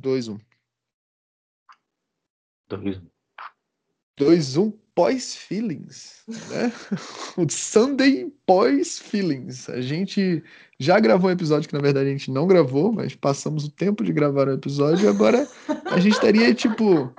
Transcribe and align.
2-1. 0.00 0.40
2-1. 2.70 3.02
2-1 4.18 4.74
pós-feelings, 4.94 6.22
né? 6.28 6.72
o 7.36 7.48
Sunday 7.48 8.30
pós-feelings. 8.44 9.68
A 9.70 9.80
gente 9.80 10.42
já 10.78 11.00
gravou 11.00 11.30
um 11.30 11.32
episódio 11.32 11.68
que 11.68 11.74
na 11.74 11.80
verdade 11.80 12.08
a 12.08 12.12
gente 12.12 12.30
não 12.30 12.46
gravou, 12.46 12.92
mas 12.92 13.14
passamos 13.14 13.64
o 13.64 13.70
tempo 13.70 14.04
de 14.04 14.12
gravar 14.12 14.48
o 14.48 14.52
episódio 14.52 15.06
e 15.06 15.08
agora 15.08 15.48
a 15.86 15.98
gente 15.98 16.12
estaria, 16.12 16.52
tipo, 16.52 17.14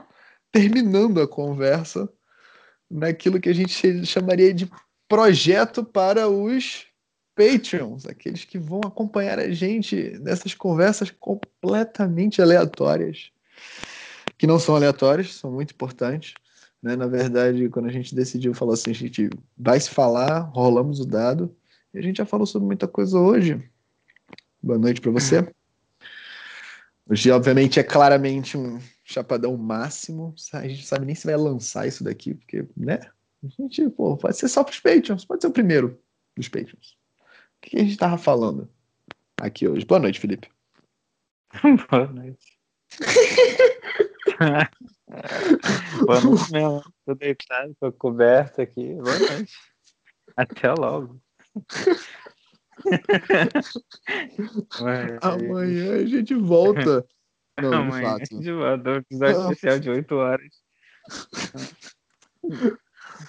terminando 0.51 1.21
a 1.21 1.27
conversa 1.27 2.07
naquilo 2.89 3.39
que 3.39 3.49
a 3.49 3.53
gente 3.53 4.05
chamaria 4.05 4.53
de 4.53 4.69
projeto 5.07 5.83
para 5.83 6.29
os 6.29 6.85
Patreons, 7.35 8.05
aqueles 8.05 8.43
que 8.43 8.57
vão 8.57 8.81
acompanhar 8.85 9.39
a 9.39 9.51
gente 9.51 10.17
nessas 10.19 10.53
conversas 10.53 11.09
completamente 11.11 12.41
aleatórias, 12.41 13.31
que 14.37 14.45
não 14.45 14.59
são 14.59 14.75
aleatórias, 14.75 15.33
são 15.35 15.51
muito 15.51 15.71
importantes. 15.71 16.33
Né? 16.81 16.95
Na 16.95 17.07
verdade, 17.07 17.69
quando 17.69 17.87
a 17.87 17.91
gente 17.91 18.13
decidiu 18.13 18.53
falar 18.53 18.73
assim, 18.73 18.91
a 18.91 18.95
gente 18.95 19.29
vai 19.57 19.79
se 19.79 19.89
falar, 19.89 20.39
rolamos 20.39 20.99
o 20.99 21.05
dado, 21.05 21.55
e 21.93 21.99
a 21.99 22.01
gente 22.01 22.17
já 22.17 22.25
falou 22.25 22.45
sobre 22.45 22.65
muita 22.65 22.87
coisa 22.87 23.19
hoje. 23.19 23.61
Boa 24.61 24.79
noite 24.79 25.01
para 25.01 25.11
você. 25.11 25.47
Hoje, 27.09 27.31
obviamente, 27.31 27.79
é 27.79 27.83
claramente 27.83 28.57
um 28.57 28.79
chapadão 29.03 29.57
máximo. 29.57 30.33
A 30.53 30.67
gente 30.67 30.79
não 30.79 30.85
sabe 30.85 31.05
nem 31.05 31.15
se 31.15 31.25
vai 31.25 31.35
lançar 31.35 31.87
isso 31.87 32.03
daqui, 32.03 32.33
porque, 32.33 32.65
né? 32.77 32.99
A 33.43 33.47
gente, 33.47 33.89
pô, 33.89 34.15
pode 34.15 34.37
ser 34.37 34.47
só 34.47 34.63
para 34.63 34.71
os 34.71 34.79
Patreons, 34.79 35.25
pode 35.25 35.41
ser 35.41 35.47
o 35.47 35.51
primeiro 35.51 35.99
dos 36.37 36.47
Patreons. 36.47 37.00
O 37.63 37.69
que 37.69 37.77
a 37.77 37.83
gente 37.83 37.95
tava 37.95 38.17
falando 38.17 38.67
aqui 39.39 39.67
hoje? 39.67 39.85
Boa 39.85 39.99
noite, 39.99 40.19
Felipe. 40.19 40.49
Boa 41.91 42.07
noite. 42.07 42.57
Boa 46.05 46.21
noite 46.21 46.51
mesmo. 46.51 46.81
Tô 47.05 47.13
deitado, 47.13 47.75
tô 47.79 47.91
coberto 47.91 48.61
aqui. 48.61 48.95
Boa 48.95 49.19
noite. 49.19 49.53
Até 50.35 50.73
logo. 50.73 51.21
Amanhã 55.21 55.97
a 55.97 56.05
gente 56.05 56.33
volta. 56.33 57.05
Não, 57.61 57.73
Amanhã 57.73 58.15
a 58.15 58.17
gente 58.17 58.51
volta. 58.51 58.89
Um 58.89 58.95
episódio 58.95 59.51
especial 59.51 59.79
de 59.79 59.91
8 59.91 60.15
horas. 60.15 60.49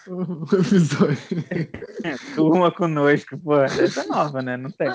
Um 0.08 0.42
episódio. 0.44 1.18
Turma 2.34 2.70
conosco, 2.72 3.38
pô. 3.38 3.60
Essa 3.62 4.02
é 4.02 4.06
nova, 4.06 4.42
né? 4.42 4.56
Não 4.56 4.70
tem. 4.70 4.88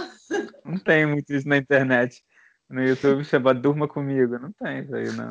Não 0.66 0.78
tem 0.78 1.06
muito 1.06 1.34
isso 1.34 1.48
na 1.48 1.58
internet. 1.58 2.24
No 2.70 2.84
YouTube 2.84 3.24
chama 3.24 3.54
Durma 3.54 3.88
Comigo. 3.88 4.38
Não 4.38 4.52
tem 4.52 4.84
isso 4.84 4.96
aí, 4.96 5.12
não. 5.14 5.30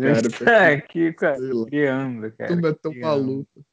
Cara, 0.00 0.28
tá 0.44 0.68
aqui, 0.68 1.12
cara, 1.12 1.38
criando, 1.66 2.32
cara. 2.32 2.48
Turma 2.48 2.68
é 2.68 2.72
tão 2.74 2.92
criando. 2.92 3.06
maluco. 3.06 3.64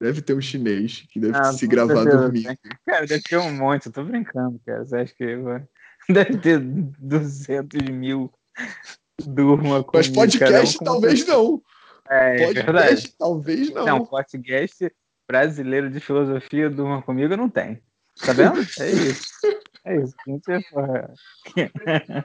Deve 0.00 0.22
ter 0.22 0.34
um 0.34 0.40
chinês 0.40 1.06
que 1.10 1.20
deve 1.20 1.36
ah, 1.36 1.52
se 1.52 1.66
gravar 1.66 2.04
dormindo. 2.04 2.58
Cara, 2.86 3.06
deve 3.06 3.22
ter 3.22 3.36
um 3.38 3.52
monte. 3.52 3.86
Eu 3.86 3.92
tô 3.92 4.04
brincando, 4.04 4.60
cara. 4.66 4.84
Você 4.84 4.96
acha 4.96 5.14
que 5.14 5.24
deve 6.12 6.38
ter 6.38 6.58
200 6.60 7.88
mil 7.90 8.32
durma 9.24 9.84
comigo? 9.84 9.90
Mas 9.94 10.08
podcast 10.08 10.78
um 10.80 10.84
talvez 10.84 11.26
não. 11.26 11.62
É, 12.08 12.34
é 12.34 12.46
podcast, 12.46 12.64
verdade. 12.64 13.14
talvez 13.18 13.70
não. 13.70 13.86
Não, 13.86 14.06
podcast 14.06 14.92
brasileiro 15.26 15.90
de 15.90 16.00
filosofia 16.00 16.68
Durma 16.68 17.00
Comigo 17.02 17.36
não 17.36 17.48
tem. 17.48 17.80
Tá 18.24 18.32
vendo? 18.32 18.60
É 18.78 18.90
isso. 18.90 19.30
É 19.84 20.02
isso. 20.02 20.14
Gente 20.26 20.52
é 20.52 20.60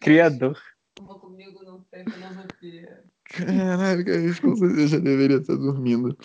Criador. 0.00 0.60
Durma 0.96 1.18
Comigo 1.18 1.62
não 1.64 1.82
tem 1.90 2.04
filosofia. 2.04 3.04
Com 4.40 4.56
certeza 4.56 4.88
já 4.88 4.98
deveria 4.98 5.36
estar 5.38 5.54
dormindo. 5.54 6.18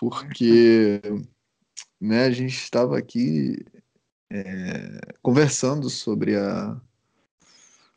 Porque 0.00 1.00
né, 2.00 2.24
a 2.24 2.30
gente 2.30 2.54
estava 2.54 2.96
aqui 2.96 3.62
é, 4.30 5.00
conversando 5.22 5.90
sobre 5.90 6.36
a 6.36 6.80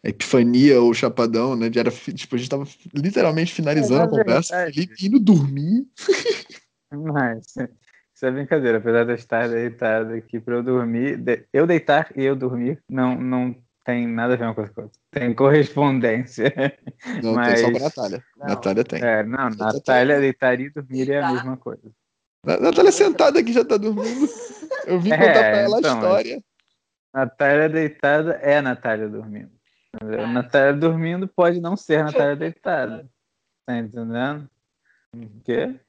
Epifania 0.04 0.82
ou 0.82 0.94
Chapadão, 0.94 1.56
né? 1.56 1.70
De 1.70 1.80
era, 1.80 1.92
tipo, 1.92 2.36
a 2.36 2.38
gente 2.38 2.50
tava 2.50 2.68
literalmente 2.94 3.54
finalizando 3.54 4.02
é, 4.02 4.06
a 4.06 4.10
conversa, 4.10 4.56
é, 4.56 4.66
Felipe 4.72 5.06
indo 5.06 5.20
dormir. 5.20 5.86
Mas 6.92 7.54
isso 8.14 8.26
é 8.26 8.32
brincadeira, 8.32 8.80
apesar 8.80 9.04
de 9.06 9.12
eu 9.12 9.16
estar 9.16 9.48
deitado 9.48 10.14
aqui 10.14 10.40
para 10.40 10.56
eu 10.56 10.64
dormir, 10.64 11.48
eu 11.54 11.66
deitar 11.66 12.12
e 12.16 12.24
eu 12.24 12.36
dormir 12.36 12.80
não, 12.90 13.20
não 13.20 13.56
tem 13.84 14.08
nada 14.08 14.34
a 14.34 14.38
ver 14.38 14.44
uma 14.46 14.56
coisa 14.56 14.72
com 14.74 14.82
outra. 14.84 15.00
Tem 15.12 15.34
correspondência. 15.34 16.54
Não, 17.24 17.34
Mas... 17.34 17.62
tem 17.62 17.66
só 17.66 17.72
com 17.72 17.78
a 17.78 17.82
Natália. 17.82 18.24
Não, 18.38 18.48
Natália 18.48 18.84
tem. 18.84 19.04
É, 19.04 19.24
não, 19.24 19.50
Natália 19.50 20.20
deitar 20.20 20.60
e 20.60 20.70
dormir 20.70 21.10
é 21.10 21.22
a 21.22 21.32
mesma 21.32 21.58
coisa. 21.58 21.92
A 22.46 22.58
Natália 22.58 22.92
sentada 22.92 23.40
aqui 23.40 23.54
já 23.54 23.64
tá 23.64 23.78
dormindo. 23.78 24.28
Eu 24.86 25.00
vim 25.00 25.10
contar 25.10 25.26
é, 25.26 25.52
pra 25.52 25.60
ela 25.62 25.80
então, 25.80 25.92
a 25.92 25.96
história. 25.96 26.44
Natália 27.14 27.70
deitada 27.70 28.34
é 28.42 28.58
a 28.58 28.62
Natália 28.62 29.08
dormindo. 29.08 29.52
Entendeu? 29.96 30.28
Natália 30.28 30.74
dormindo 30.74 31.28
pode 31.28 31.60
não 31.60 31.76
ser 31.76 32.04
Natália 32.04 32.36
deitada. 32.36 33.10
Tá 33.66 33.78
entendendo? 33.78 34.50
O 35.14 35.42
quê? 35.44 35.80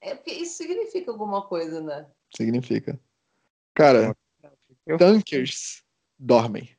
É 0.00 0.14
porque 0.14 0.32
isso 0.32 0.56
significa 0.56 1.10
alguma 1.10 1.42
coisa, 1.46 1.80
né? 1.80 2.06
Significa. 2.34 2.98
Cara, 3.74 4.16
eu... 4.86 4.98
tankers 4.98 5.84
dormem. 6.18 6.76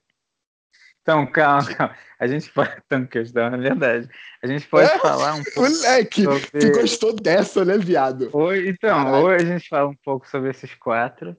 Então, 1.02 1.26
calma, 1.32 1.74
calma. 1.74 1.98
A 2.20 2.28
gente 2.28 2.50
pode. 2.54 2.82
Tankers 2.88 3.32
dormem, 3.32 3.60
é 3.60 3.64
verdade. 3.64 4.10
A 4.44 4.48
gente 4.48 4.68
pode 4.68 4.90
é? 4.90 5.00
falar 5.00 5.36
um 5.36 5.44
pouco. 5.56 5.62
Moleque, 5.62 6.24
sobre... 6.24 6.60
tu 6.60 6.72
gostou 6.80 7.14
dessa, 7.14 7.64
né, 7.64 7.78
viado? 7.78 8.30
Oi, 8.34 8.70
então, 8.70 9.06
Caralho. 9.06 9.26
hoje 9.26 9.46
a 9.46 9.58
gente 9.58 9.70
fala 9.70 9.90
um 9.90 9.96
pouco 10.04 10.28
sobre 10.30 10.50
esses 10.50 10.74
quatro. 10.76 11.36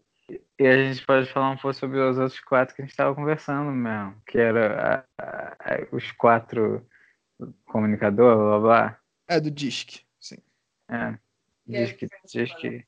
E 0.58 0.66
a 0.66 0.76
gente 0.76 1.04
pode 1.04 1.30
falar 1.32 1.50
um 1.50 1.56
pouco 1.56 1.76
sobre 1.76 1.98
os 1.98 2.18
outros 2.18 2.40
quatro 2.40 2.74
que 2.74 2.82
a 2.82 2.84
gente 2.84 2.92
estava 2.92 3.14
conversando 3.14 3.70
mesmo, 3.70 4.14
que 4.26 4.38
era 4.38 5.06
a, 5.18 5.24
a, 5.24 5.86
os 5.90 6.10
quatro 6.12 6.86
comunicador, 7.64 8.36
blá 8.36 8.60
blá. 8.60 8.98
É 9.28 9.40
do 9.40 9.50
DISC, 9.50 10.00
sim. 10.20 10.38
É. 10.88 11.18
Disque, 11.66 12.08
disque, 12.26 12.86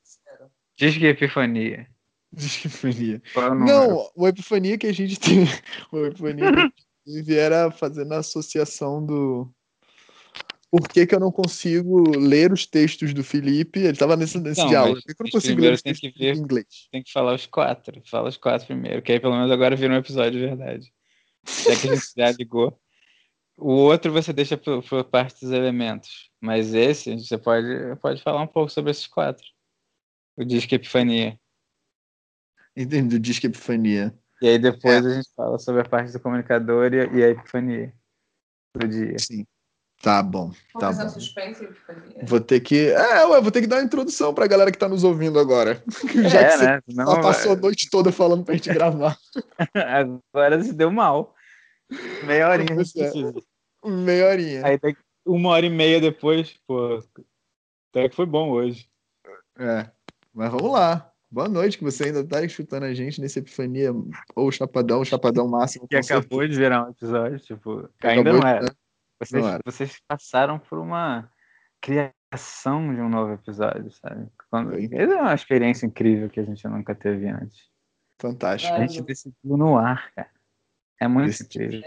disque 0.77 1.05
Epifania. 1.05 1.87
Disque 2.31 2.67
Epifania. 2.67 3.21
Não, 3.35 4.09
o 4.15 4.27
Epifania 4.27 4.77
que 4.77 4.87
a 4.87 4.93
gente 4.93 5.19
tem. 5.19 5.45
O 5.91 6.05
Epifania 6.05 6.51
que 6.51 7.09
a 7.09 7.11
gente 7.11 7.37
era 7.37 7.71
fazendo 7.71 8.13
a 8.13 8.19
associação 8.19 9.05
do 9.05 9.53
por 10.77 10.89
que, 10.89 11.05
que 11.05 11.15
eu 11.15 11.19
não 11.19 11.31
consigo 11.31 12.17
ler 12.17 12.51
os 12.51 12.65
textos 12.65 13.13
do 13.13 13.23
Felipe? 13.23 13.79
Ele 13.79 13.91
estava 13.91 14.15
nesse, 14.17 14.39
nesse 14.39 14.61
não, 14.61 14.67
diálogo. 14.67 14.95
Por 14.95 15.15
que 15.15 15.21
eu 15.21 15.25
não 15.25 15.31
consigo 15.31 15.61
ler 15.61 15.73
os 15.73 15.81
textos 15.81 16.13
ver, 16.13 16.35
em 16.35 16.39
inglês? 16.39 16.87
Tem 16.91 17.03
que 17.03 17.11
falar 17.11 17.33
os 17.33 17.45
quatro. 17.45 18.01
Fala 18.09 18.29
os 18.29 18.37
quatro 18.37 18.67
primeiro, 18.67 19.01
que 19.01 19.11
aí 19.11 19.19
pelo 19.19 19.35
menos 19.35 19.51
agora 19.51 19.75
vira 19.75 19.93
um 19.93 19.97
episódio 19.97 20.39
de 20.39 20.45
verdade. 20.45 20.91
Já 21.45 21.79
que 21.79 21.89
a 21.89 21.95
gente 21.95 22.07
já 22.17 22.31
ligou. 22.31 22.79
O 23.57 23.71
outro 23.71 24.11
você 24.11 24.33
deixa 24.33 24.57
por, 24.57 24.83
por 24.83 25.03
parte 25.05 25.39
dos 25.41 25.51
elementos. 25.51 26.29
Mas 26.41 26.73
esse, 26.73 27.15
você 27.15 27.37
pode, 27.37 27.95
pode 28.01 28.21
falar 28.21 28.41
um 28.41 28.47
pouco 28.47 28.69
sobre 28.69 28.91
esses 28.91 29.07
quatro. 29.07 29.45
O 30.35 30.43
Disque 30.43 30.75
Epifania. 30.75 31.39
Entendi, 32.75 33.15
o 33.15 33.19
Disque 33.19 33.47
Epifania. 33.47 34.13
E 34.41 34.49
aí 34.49 34.59
depois 34.59 35.05
é. 35.05 35.09
a 35.09 35.13
gente 35.15 35.29
fala 35.35 35.57
sobre 35.57 35.81
a 35.81 35.85
parte 35.85 36.11
do 36.11 36.19
comunicador 36.19 36.93
e, 36.93 36.97
e 37.17 37.23
a 37.23 37.29
epifania 37.29 37.93
do 38.75 38.87
dia. 38.87 39.17
Sim. 39.17 39.45
Tá 40.05 40.21
bom, 40.21 40.51
tá 40.79 40.93
bom. 40.93 41.09
Suspense, 41.09 41.67
vou 42.27 42.39
ter 42.39 42.59
que. 42.59 42.89
É, 42.91 43.25
ué, 43.25 43.41
vou 43.41 43.49
ter 43.49 43.61
que 43.61 43.65
dar 43.65 43.77
uma 43.77 43.85
introdução 43.85 44.35
pra 44.35 44.45
galera 44.45 44.71
que 44.71 44.77
tá 44.77 44.87
nos 44.87 45.03
ouvindo 45.03 45.39
agora. 45.39 45.83
Já 46.29 46.41
é, 46.41 46.51
que 46.51 46.57
você 46.57 46.65
né? 46.67 46.81
Não, 46.89 47.21
passou 47.21 47.53
a 47.53 47.55
noite 47.55 47.89
toda 47.89 48.11
falando 48.11 48.45
pra 48.45 48.53
gente 48.53 48.71
gravar. 48.71 49.17
agora 49.73 50.61
se 50.61 50.73
deu 50.73 50.91
mal. 50.91 51.33
Meia 52.23 52.49
horinha. 52.49 52.83
É. 53.83 53.89
Meia 53.89 54.27
horinha. 54.27 54.67
Aí 54.67 54.77
tem 54.77 54.95
uma 55.25 55.49
hora 55.49 55.65
e 55.65 55.71
meia 55.71 55.99
depois, 55.99 56.55
pô. 56.67 57.03
Até 57.89 58.07
que 58.07 58.15
foi 58.15 58.27
bom 58.27 58.51
hoje. 58.51 58.87
É. 59.57 59.89
Mas 60.31 60.51
vamos 60.51 60.71
lá. 60.71 61.11
Boa 61.31 61.49
noite, 61.49 61.79
que 61.79 61.83
você 61.83 62.03
ainda 62.03 62.23
tá 62.23 62.43
escutando 62.43 62.83
a 62.83 62.93
gente 62.93 63.19
nesse 63.19 63.39
Epifania, 63.39 63.91
ou 64.35 64.51
Chapadão, 64.51 65.03
Chapadão 65.03 65.47
Máximo. 65.47 65.87
Que 65.87 65.95
acabou 65.95 66.41
certeza. 66.41 66.47
de 66.47 66.55
virar 66.59 66.85
um 66.85 66.91
episódio, 66.91 67.39
tipo, 67.39 67.89
ainda 68.03 68.31
não 68.31 68.47
é. 68.47 68.61
Né? 68.61 68.67
Vocês, 69.19 69.45
vocês 69.65 70.01
passaram 70.07 70.59
por 70.59 70.77
uma 70.77 71.29
criação 71.81 72.93
de 72.93 73.01
um 73.01 73.09
novo 73.09 73.33
episódio, 73.33 73.91
sabe? 73.91 74.27
Quando... 74.49 74.73
É 74.73 75.05
uma 75.05 75.33
experiência 75.33 75.85
incrível 75.85 76.29
que 76.29 76.39
a 76.39 76.43
gente 76.43 76.67
nunca 76.67 76.93
teve 76.93 77.27
antes. 77.27 77.69
Fantástico. 78.19 78.73
A 78.73 78.85
gente 78.85 79.01
decidiu 79.01 79.57
no 79.57 79.77
ar, 79.77 80.11
cara. 80.13 80.29
É 80.99 81.07
muito 81.07 81.29
Esse... 81.29 81.43
incrível. 81.43 81.81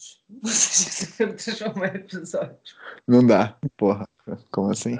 Vocês 0.42 1.14
transformar 1.16 1.94
episódio. 1.94 2.56
Não 3.06 3.26
dá, 3.26 3.56
porra. 3.76 4.08
Como 4.50 4.70
assim? 4.70 4.96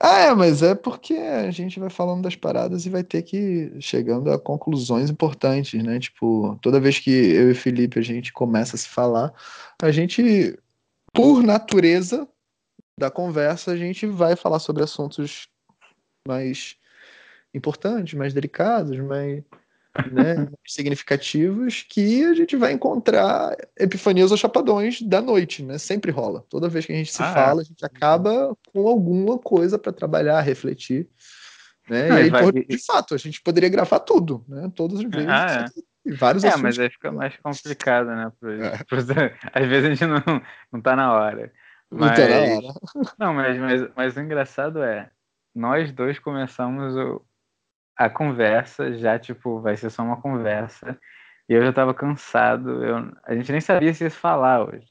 Ah, 0.00 0.18
é, 0.18 0.34
mas 0.34 0.62
é 0.62 0.74
porque 0.74 1.14
a 1.14 1.50
gente 1.50 1.78
vai 1.78 1.88
falando 1.88 2.22
das 2.22 2.34
paradas 2.34 2.84
e 2.84 2.90
vai 2.90 3.04
ter 3.04 3.22
que 3.22 3.36
ir 3.36 3.80
chegando 3.80 4.30
a 4.32 4.38
conclusões 4.38 5.10
importantes, 5.10 5.82
né? 5.82 5.98
Tipo, 5.98 6.58
toda 6.60 6.80
vez 6.80 6.98
que 6.98 7.10
eu 7.10 7.50
e 7.50 7.54
Felipe 7.54 7.98
a 7.98 8.02
gente 8.02 8.32
começa 8.32 8.76
a 8.76 8.78
se 8.78 8.88
falar, 8.88 9.32
a 9.80 9.90
gente, 9.90 10.58
por 11.12 11.42
natureza 11.42 12.28
da 12.98 13.10
conversa, 13.10 13.72
a 13.72 13.76
gente 13.76 14.06
vai 14.06 14.36
falar 14.36 14.58
sobre 14.58 14.82
assuntos 14.82 15.48
mais 16.26 16.76
importantes, 17.54 18.14
mais 18.14 18.34
delicados, 18.34 18.98
mais 18.98 19.42
né, 20.12 20.48
significativos 20.66 21.84
que 21.88 22.24
a 22.24 22.34
gente 22.34 22.56
vai 22.56 22.72
encontrar 22.72 23.56
epifanias 23.76 24.30
ou 24.30 24.36
chapadões 24.36 25.00
da 25.02 25.20
noite, 25.20 25.62
né? 25.62 25.78
Sempre 25.78 26.10
rola. 26.10 26.44
Toda 26.48 26.68
vez 26.68 26.86
que 26.86 26.92
a 26.92 26.96
gente 26.96 27.12
se 27.12 27.22
ah, 27.22 27.30
é. 27.30 27.34
fala, 27.34 27.60
a 27.62 27.64
gente 27.64 27.84
acaba 27.84 28.56
com 28.72 28.86
alguma 28.86 29.38
coisa 29.38 29.78
para 29.78 29.92
trabalhar, 29.92 30.40
refletir. 30.40 31.08
Né? 31.88 32.08
Não, 32.08 32.18
e 32.18 32.22
aí, 32.22 32.30
vai... 32.30 32.52
de 32.52 32.84
fato, 32.84 33.14
a 33.14 33.18
gente 33.18 33.40
poderia 33.40 33.68
gravar 33.68 34.00
tudo, 34.00 34.44
né? 34.46 34.70
Todas 34.74 34.98
as 34.98 35.04
vezes. 35.04 35.28
Ah, 35.28 35.66
é. 35.66 35.82
Vários 36.14 36.44
é, 36.44 36.56
mas 36.56 36.78
aí 36.78 36.90
fica 36.90 37.10
mais 37.12 37.36
complicado, 37.36 38.06
né? 38.06 38.32
É. 38.42 38.84
Às 39.52 39.66
vezes 39.66 39.84
a 39.84 39.94
gente 39.94 40.06
não, 40.06 40.42
não 40.72 40.80
tá 40.80 40.96
na 40.96 41.12
hora. 41.12 41.52
Mas... 41.90 42.10
Não 42.10 42.16
tá 42.16 42.28
na 42.28 42.36
hora. 42.36 42.74
Não, 43.18 43.34
mas, 43.34 43.58
mas, 43.58 43.90
mas 43.96 44.16
o 44.16 44.20
engraçado 44.20 44.82
é, 44.82 45.10
nós 45.54 45.90
dois 45.90 46.18
começamos 46.18 46.94
o, 46.96 47.24
a 47.96 48.08
conversa 48.10 48.92
já, 48.96 49.18
tipo, 49.18 49.60
vai 49.60 49.76
ser 49.76 49.90
só 49.90 50.02
uma 50.02 50.20
conversa. 50.20 50.98
E 51.48 51.54
eu 51.54 51.62
já 51.62 51.72
tava 51.72 51.94
cansado. 51.94 52.84
Eu, 52.84 53.12
a 53.24 53.34
gente 53.34 53.50
nem 53.50 53.60
sabia 53.60 53.92
se 53.94 54.04
ia 54.04 54.10
falar 54.10 54.64
hoje. 54.64 54.86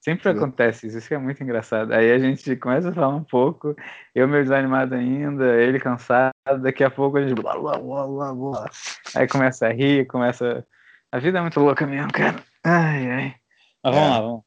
Sempre 0.00 0.30
acontece 0.30 0.88
isso, 0.88 0.98
isso 0.98 1.06
que 1.06 1.14
é 1.14 1.18
muito 1.18 1.42
engraçado. 1.42 1.92
Aí 1.92 2.10
a 2.10 2.18
gente 2.18 2.56
começa 2.56 2.90
a 2.90 2.92
falar 2.92 3.14
um 3.14 3.22
pouco, 3.22 3.76
eu 4.12 4.26
meio 4.26 4.42
desanimado 4.42 4.96
ainda, 4.96 5.54
ele 5.62 5.78
cansado, 5.78 6.31
daqui 6.62 6.82
a 6.84 6.90
pouco 6.90 7.18
a 7.18 7.26
gente 7.26 7.40
blá 7.40 7.58
blá 7.58 7.78
blá 7.78 8.06
blá 8.06 8.34
blá. 8.34 8.70
Aí 9.14 9.28
começa 9.28 9.66
a 9.66 9.72
rir, 9.72 10.06
começa. 10.06 10.66
A 11.10 11.18
vida 11.18 11.38
é 11.38 11.40
muito 11.42 11.60
louca 11.60 11.86
mesmo, 11.86 12.12
cara. 12.12 12.42
Ai, 12.64 13.10
ai. 13.10 13.34
Mas 13.82 13.94
vamos 13.94 14.08
é. 14.08 14.10
lá, 14.10 14.20
vamos. 14.20 14.42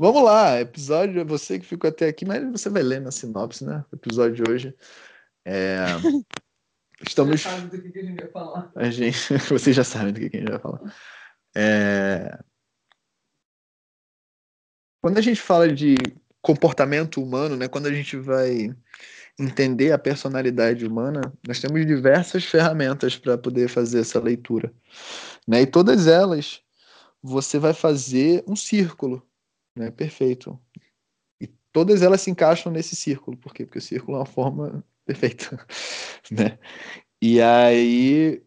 Vamos 0.00 0.22
lá, 0.22 0.60
episódio, 0.60 1.26
você 1.26 1.58
que 1.58 1.66
ficou 1.66 1.90
até 1.90 2.06
aqui, 2.06 2.24
mas 2.24 2.40
você 2.52 2.70
vai 2.70 2.84
ler 2.84 3.00
na 3.00 3.10
sinopse, 3.10 3.64
né? 3.64 3.84
O 3.90 3.96
episódio 3.96 4.44
de 4.44 4.50
hoje. 4.50 4.74
É... 5.44 5.86
Estamos. 7.06 7.40
Já 7.40 7.50
sabe 7.50 7.76
do 7.76 7.92
que, 7.92 7.98
a 7.98 8.02
gente 8.02 8.20
vai 8.20 8.30
falar. 8.30 8.72
A 8.76 8.90
gente... 8.90 9.16
Vocês 9.50 9.74
já 9.74 9.84
sabem 9.84 10.12
do 10.12 10.20
que, 10.20 10.36
a 10.36 10.40
gente 10.40 10.50
vai 10.50 10.60
falar. 10.60 10.80
É... 11.56 12.38
Quando 15.00 15.18
a 15.18 15.20
gente 15.20 15.40
fala 15.40 15.72
de 15.72 15.96
comportamento 16.40 17.22
humano, 17.22 17.56
né, 17.56 17.68
quando 17.68 17.86
a 17.86 17.92
gente 17.92 18.16
vai 18.16 18.74
entender 19.38 19.92
a 19.92 19.98
personalidade 19.98 20.84
humana, 20.84 21.32
nós 21.46 21.60
temos 21.60 21.86
diversas 21.86 22.44
ferramentas 22.44 23.16
para 23.16 23.38
poder 23.38 23.68
fazer 23.68 24.00
essa 24.00 24.18
leitura. 24.18 24.72
Né? 25.46 25.62
E 25.62 25.66
todas 25.66 26.06
elas 26.06 26.60
você 27.22 27.58
vai 27.58 27.72
fazer 27.72 28.42
um 28.46 28.56
círculo. 28.56 29.22
Né? 29.76 29.90
Perfeito. 29.90 30.58
E 31.40 31.46
todas 31.72 32.02
elas 32.02 32.20
se 32.20 32.30
encaixam 32.30 32.72
nesse 32.72 32.96
círculo. 32.96 33.36
Por 33.36 33.54
quê? 33.54 33.64
Porque 33.64 33.78
o 33.78 33.82
círculo 33.82 34.16
é 34.16 34.20
uma 34.20 34.26
forma 34.26 34.84
perfeito, 35.04 35.56
né? 36.30 36.58
E 37.20 37.40
aí, 37.40 38.42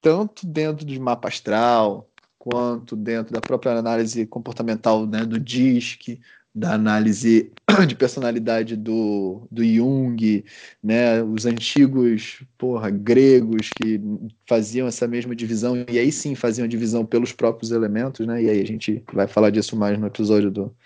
tanto 0.00 0.46
dentro 0.46 0.84
de 0.84 0.98
mapa 1.00 1.28
astral, 1.28 2.08
quanto 2.38 2.94
dentro 2.94 3.32
da 3.32 3.40
própria 3.40 3.72
análise 3.72 4.26
comportamental 4.26 5.06
né, 5.06 5.24
do 5.24 5.38
DISC, 5.38 6.20
da 6.54 6.74
análise 6.74 7.50
de 7.88 7.94
personalidade 7.94 8.76
do, 8.76 9.46
do 9.50 9.64
Jung, 9.64 10.44
né, 10.82 11.22
os 11.22 11.46
antigos 11.46 12.42
porra, 12.58 12.90
gregos 12.90 13.70
que 13.70 14.00
faziam 14.46 14.86
essa 14.86 15.08
mesma 15.08 15.34
divisão, 15.34 15.76
e 15.88 15.98
aí 15.98 16.12
sim 16.12 16.34
faziam 16.34 16.68
divisão 16.68 17.06
pelos 17.06 17.32
próprios 17.32 17.70
elementos, 17.70 18.26
né, 18.26 18.42
e 18.42 18.50
aí 18.50 18.60
a 18.60 18.66
gente 18.66 19.02
vai 19.12 19.26
falar 19.26 19.50
disso 19.50 19.76
mais 19.76 19.98
no 19.98 20.06
episódio 20.06 20.50
do, 20.50 20.76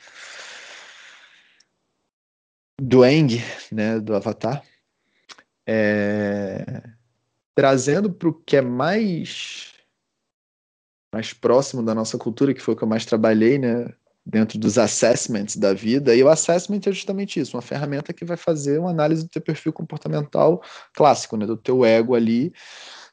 do 2.81 3.05
Eng, 3.05 3.43
né, 3.73 3.99
do 3.99 4.15
Avatar. 4.15 4.63
É, 5.69 6.81
trazendo 7.57 8.13
para 8.13 8.29
o 8.29 8.33
que 8.33 8.57
é 8.57 8.63
mais 8.63 9.73
mais 11.13 11.33
próximo 11.33 11.83
da 11.83 11.95
nossa 11.95 12.19
cultura, 12.19 12.53
que 12.53 12.61
foi 12.61 12.75
o 12.75 12.77
que 12.77 12.85
eu 12.85 12.89
mais 12.89 13.07
trabalhei, 13.07 13.59
né, 13.59 13.91
dentro 14.27 14.59
dos 14.59 14.77
assessments 14.77 15.57
da 15.57 15.73
vida. 15.73 16.15
E 16.17 16.23
o 16.23 16.29
assessment 16.29 16.81
é 16.87 16.93
justamente 16.93 17.39
isso, 17.39 17.57
uma 17.57 17.63
ferramenta 17.63 18.13
que 18.13 18.25
vai 18.25 18.37
fazer 18.37 18.81
uma 18.81 18.91
análise 18.91 19.23
do 19.23 19.29
teu 19.29 19.41
perfil 19.41 19.73
comportamental 19.73 20.61
clássico, 20.93 21.37
né, 21.37 21.47
do 21.47 21.57
teu 21.57 21.85
ego 21.85 22.17
ali, 22.17 22.53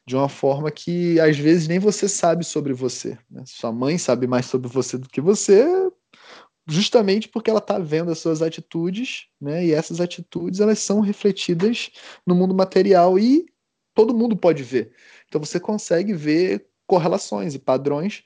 de 0.08 0.16
uma 0.16 0.28
forma 0.28 0.72
que 0.72 1.20
às 1.20 1.38
vezes 1.38 1.68
nem 1.68 1.78
você 1.78 2.10
sabe 2.10 2.44
sobre 2.44 2.74
você. 2.74 3.18
Né? 3.30 3.44
Sua 3.46 3.72
mãe 3.72 3.98
sabe 3.98 4.26
mais 4.26 4.48
sobre 4.48 4.68
você 4.68 4.98
do 4.98 5.08
que 5.08 5.22
você, 5.22 5.64
justamente 6.68 7.30
porque 7.30 7.50
ela 7.50 7.60
está 7.60 7.78
vendo 7.78 8.12
as 8.12 8.20
suas 8.20 8.42
atitudes, 8.42 9.28
né? 9.40 9.66
E 9.66 9.74
essas 9.74 10.00
atitudes 10.00 10.62
elas 10.62 10.80
são 10.80 11.02
refletidas 11.02 11.92
no 12.26 12.34
mundo 12.34 12.56
material 12.56 13.20
e 13.20 13.46
todo 13.94 14.14
mundo 14.14 14.36
pode 14.36 14.64
ver. 14.64 14.94
Então 15.28 15.44
você 15.44 15.60
consegue 15.60 16.14
ver 16.14 16.66
correlações 16.88 17.54
e 17.54 17.60
padrões, 17.60 18.24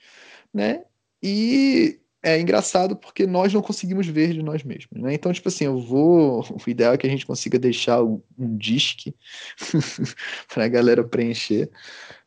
né? 0.53 0.83
E 1.21 1.99
é 2.27 2.39
engraçado 2.39 2.95
porque 2.95 3.25
nós 3.25 3.53
não 3.53 3.61
conseguimos 3.61 4.05
ver 4.05 4.33
de 4.33 4.43
nós 4.43 4.61
mesmos, 4.61 5.01
né? 5.01 5.13
Então, 5.13 5.31
tipo 5.31 5.47
assim, 5.47 5.63
eu 5.63 5.79
vou. 5.79 6.43
O 6.67 6.69
ideal 6.69 6.93
é 6.93 6.97
que 6.97 7.07
a 7.07 7.09
gente 7.09 7.25
consiga 7.25 7.57
deixar 7.57 8.03
um 8.03 8.21
disque 8.57 9.15
para 10.53 10.65
a 10.65 10.67
galera 10.67 11.03
preencher, 11.03 11.69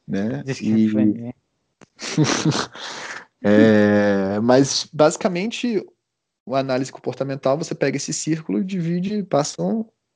né? 0.08 0.42
E... 0.60 0.90
é, 3.44 4.40
mas 4.40 4.88
basicamente 4.90 5.84
o 6.46 6.54
análise 6.54 6.90
comportamental, 6.90 7.58
você 7.58 7.74
pega 7.74 7.96
esse 7.96 8.12
círculo 8.12 8.60
e 8.60 8.64
divide, 8.64 9.22
passa 9.24 9.62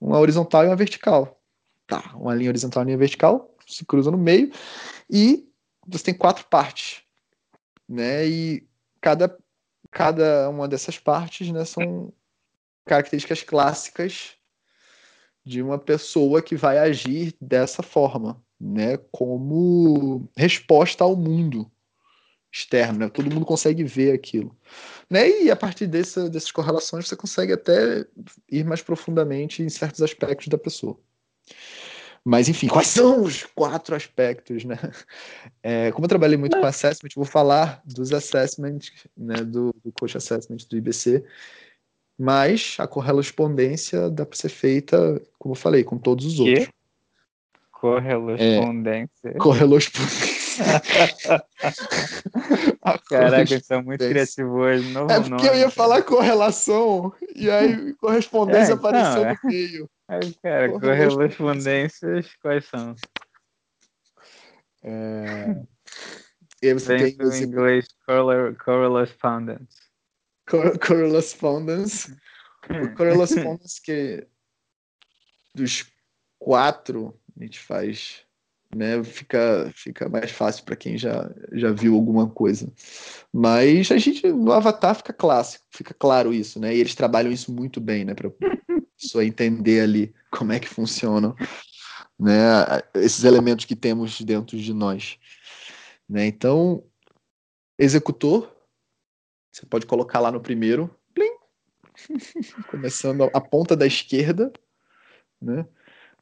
uma 0.00 0.18
horizontal 0.18 0.64
e 0.64 0.68
uma 0.68 0.76
vertical. 0.76 1.40
Tá, 1.86 2.14
uma 2.16 2.34
linha 2.34 2.48
horizontal 2.48 2.80
e 2.80 2.84
uma 2.84 2.86
linha 2.86 2.98
vertical, 2.98 3.54
se 3.66 3.84
cruza 3.84 4.10
no 4.10 4.16
meio, 4.16 4.50
e 5.10 5.46
você 5.86 6.04
tem 6.04 6.14
quatro 6.14 6.46
partes. 6.46 7.02
Né? 7.86 8.26
E 8.26 8.66
cada, 9.02 9.36
cada 9.94 10.50
uma 10.50 10.66
dessas 10.66 10.98
partes 10.98 11.50
né, 11.50 11.64
são 11.64 12.12
características 12.84 13.44
clássicas 13.44 14.32
de 15.44 15.62
uma 15.62 15.78
pessoa 15.78 16.42
que 16.42 16.56
vai 16.56 16.78
agir 16.78 17.34
dessa 17.40 17.82
forma, 17.82 18.42
né, 18.60 18.98
como 19.12 20.28
resposta 20.36 21.04
ao 21.04 21.14
mundo 21.14 21.70
externo, 22.52 23.00
né? 23.00 23.08
todo 23.08 23.32
mundo 23.32 23.44
consegue 23.44 23.82
ver 23.82 24.12
aquilo. 24.12 24.56
Né? 25.10 25.42
E 25.42 25.50
a 25.50 25.56
partir 25.56 25.88
dessa, 25.88 26.30
dessas 26.30 26.52
correlações 26.52 27.08
você 27.08 27.16
consegue 27.16 27.52
até 27.52 28.06
ir 28.50 28.64
mais 28.64 28.80
profundamente 28.80 29.62
em 29.62 29.68
certos 29.68 30.02
aspectos 30.02 30.46
da 30.48 30.56
pessoa. 30.56 30.96
Mas, 32.24 32.48
enfim, 32.48 32.68
quais 32.68 32.88
são 32.88 33.22
os 33.22 33.42
quatro 33.42 33.94
aspectos, 33.94 34.64
né? 34.64 34.78
É, 35.62 35.92
como 35.92 36.06
eu 36.06 36.08
trabalhei 36.08 36.38
muito 36.38 36.58
com 36.58 36.64
assessment, 36.64 37.10
vou 37.14 37.26
falar 37.26 37.82
dos 37.84 38.12
assessments, 38.12 39.06
né, 39.14 39.36
do, 39.36 39.74
do 39.84 39.92
coach 39.92 40.16
assessment 40.16 40.56
do 40.70 40.76
IBC, 40.76 41.22
mas 42.18 42.76
a 42.78 42.86
correspondência 42.86 44.08
dá 44.08 44.24
para 44.24 44.38
ser 44.38 44.48
feita, 44.48 45.20
como 45.38 45.54
eu 45.54 45.58
falei, 45.58 45.84
com 45.84 45.98
todos 45.98 46.24
os 46.24 46.40
outros. 46.40 46.68
Correspondência. 47.70 49.28
É, 49.28 49.34
correspondência. 49.34 50.34
Caraca, 53.08 53.60
são 53.60 53.82
muito 53.82 54.06
criativos 54.06 54.52
hoje. 54.52 54.92
Novo 54.92 55.10
é 55.10 55.16
porque 55.16 55.30
nome, 55.30 55.48
eu 55.48 55.56
ia 55.56 55.70
falar 55.70 56.02
correlação 56.02 57.10
e 57.34 57.50
aí 57.50 57.94
correspondência 58.00 58.72
é, 58.72 58.74
apareceu 58.74 59.24
é. 59.24 59.32
no 59.32 59.50
meio. 59.50 59.90
Aí, 60.08 60.34
cara, 60.42 60.78
correspondências 60.78 62.34
quais 62.36 62.66
são? 62.66 62.94
É... 64.82 65.62
E 66.62 66.68
aí 66.68 66.74
você 66.74 66.96
tem 66.96 67.26
o 67.26 67.34
inglês 67.34 67.88
correspondence. 68.64 69.78
Correspondence. 70.86 72.16
O 72.68 72.94
correspondence 72.94 73.80
que 73.82 74.26
dos 75.54 75.90
quatro 76.38 77.18
a 77.36 77.42
gente 77.42 77.58
faz 77.58 78.24
né? 78.74 79.02
Fica, 79.04 79.70
fica 79.74 80.08
mais 80.08 80.30
fácil 80.30 80.64
para 80.64 80.76
quem 80.76 80.98
já, 80.98 81.30
já 81.52 81.70
viu 81.70 81.94
alguma 81.94 82.28
coisa. 82.28 82.70
Mas 83.32 83.90
a 83.90 83.98
gente 83.98 84.26
no 84.26 84.52
Avatar 84.52 84.94
fica 84.96 85.12
clássico, 85.12 85.64
fica 85.70 85.94
claro 85.94 86.32
isso, 86.32 86.58
né? 86.58 86.74
E 86.74 86.80
eles 86.80 86.94
trabalham 86.94 87.32
isso 87.32 87.52
muito 87.52 87.80
bem, 87.80 88.04
né? 88.04 88.14
Para 88.14 88.30
pessoa 89.00 89.24
entender 89.24 89.80
ali 89.80 90.14
como 90.30 90.52
é 90.52 90.58
que 90.58 90.68
funcionam, 90.68 91.34
né? 92.18 92.32
Esses 92.94 93.24
elementos 93.24 93.64
que 93.64 93.76
temos 93.76 94.20
dentro 94.20 94.56
de 94.58 94.72
nós, 94.72 95.18
né? 96.08 96.26
Então, 96.26 96.84
executor, 97.78 98.54
você 99.52 99.64
pode 99.66 99.86
colocar 99.86 100.20
lá 100.20 100.30
no 100.30 100.40
primeiro, 100.40 100.94
plim, 101.12 101.30
começando 102.70 103.30
a 103.32 103.40
ponta 103.40 103.76
da 103.76 103.86
esquerda, 103.86 104.52
né? 105.40 105.66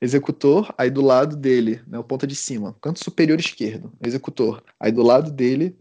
Executor, 0.01 0.75
aí 0.77 0.91
do 0.91 1.01
lado 1.01 1.37
dele, 1.37 1.81
né, 1.87 1.97
a 1.97 2.03
ponta 2.03 2.27
de 2.27 2.35
cima, 2.35 2.77
canto 2.81 3.03
superior 3.03 3.39
esquerdo, 3.39 3.93
executor. 4.05 4.61
Aí 4.81 4.91
do 4.91 5.01
lado 5.01 5.31
dele, 5.31 5.79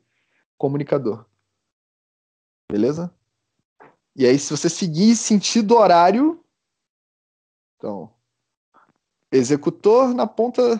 comunicador. 0.59 1.25
Beleza? 2.71 3.11
E 4.15 4.25
aí, 4.25 4.37
se 4.37 4.51
você 4.51 4.69
seguir 4.69 5.15
sentido 5.15 5.75
horário, 5.75 6.40
então, 7.81 8.13
executor 9.31 10.13
na 10.13 10.27
ponta 10.27 10.79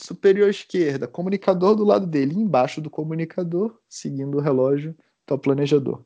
superior 0.00 0.48
esquerda, 0.48 1.06
comunicador 1.06 1.76
do 1.76 1.84
lado 1.84 2.06
dele, 2.06 2.34
embaixo 2.34 2.80
do 2.80 2.88
comunicador, 2.88 3.78
seguindo 3.86 4.38
o 4.38 4.40
relógio, 4.40 4.96
está 5.20 5.34
o 5.34 5.38
planejador. 5.38 6.02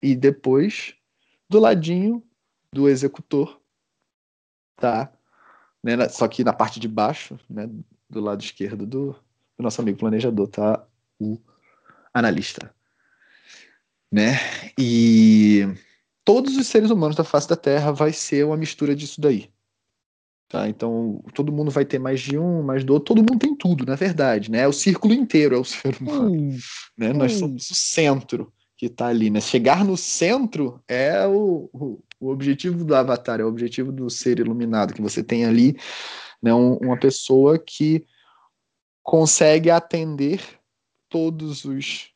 E 0.00 0.14
depois, 0.14 0.94
do 1.48 1.58
ladinho 1.58 2.22
do 2.72 2.88
executor, 2.88 3.60
tá? 4.76 5.12
Né, 5.82 6.08
só 6.08 6.28
que 6.28 6.44
na 6.44 6.52
parte 6.52 6.78
de 6.78 6.86
baixo, 6.86 7.36
né, 7.50 7.68
do 8.08 8.20
lado 8.20 8.44
esquerdo 8.44 8.86
do, 8.86 9.12
do 9.56 9.62
nosso 9.64 9.80
amigo 9.80 9.98
planejador, 9.98 10.46
tá 10.46 10.86
o 11.18 11.36
analista. 12.14 12.72
Né? 14.08 14.34
E 14.78 15.66
todos 16.24 16.56
os 16.56 16.66
seres 16.66 16.90
humanos 16.90 17.16
da 17.16 17.24
face 17.24 17.48
da 17.48 17.56
Terra 17.56 17.92
vai 17.92 18.12
ser 18.12 18.44
uma 18.44 18.56
mistura 18.56 18.94
disso 18.94 19.20
daí. 19.20 19.50
Tá? 20.48 20.68
Então, 20.68 21.24
todo 21.34 21.52
mundo 21.52 21.70
vai 21.70 21.84
ter 21.84 21.98
mais 21.98 22.20
de 22.20 22.36
um, 22.36 22.62
mais 22.62 22.84
do 22.84 22.92
outro, 22.92 23.14
todo 23.14 23.26
mundo 23.26 23.38
tem 23.38 23.56
tudo, 23.56 23.86
na 23.86 23.94
verdade, 23.94 24.50
né? 24.50 24.60
É 24.60 24.68
o 24.68 24.72
círculo 24.72 25.14
inteiro 25.14 25.56
é 25.56 25.58
o 25.58 25.64
ser 25.64 25.96
humano. 25.96 26.30
Hum, 26.30 26.58
né? 26.96 27.10
Hum. 27.10 27.14
Nós 27.14 27.32
somos 27.32 27.70
o 27.70 27.74
centro 27.74 28.52
que 28.76 28.86
está 28.86 29.06
ali, 29.06 29.30
né? 29.30 29.40
Chegar 29.40 29.82
no 29.82 29.96
centro 29.96 30.82
é 30.86 31.26
o, 31.26 31.70
o, 31.72 32.04
o, 32.20 32.28
objetivo 32.28 32.84
do 32.84 32.94
avatar, 32.94 33.40
é 33.40 33.44
o 33.44 33.48
objetivo 33.48 33.90
do 33.90 34.10
ser 34.10 34.40
iluminado, 34.40 34.92
que 34.92 35.00
você 35.00 35.24
tem 35.24 35.46
ali 35.46 35.74
né, 36.42 36.52
um, 36.52 36.74
uma 36.76 36.98
pessoa 36.98 37.58
que 37.58 38.04
consegue 39.02 39.70
atender 39.70 40.42
todos 41.08 41.64
os 41.64 42.10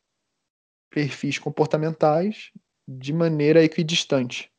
perfis 0.91 1.39
comportamentais 1.39 2.51
de 2.87 3.12
maneira 3.12 3.64
equidistante, 3.64 4.50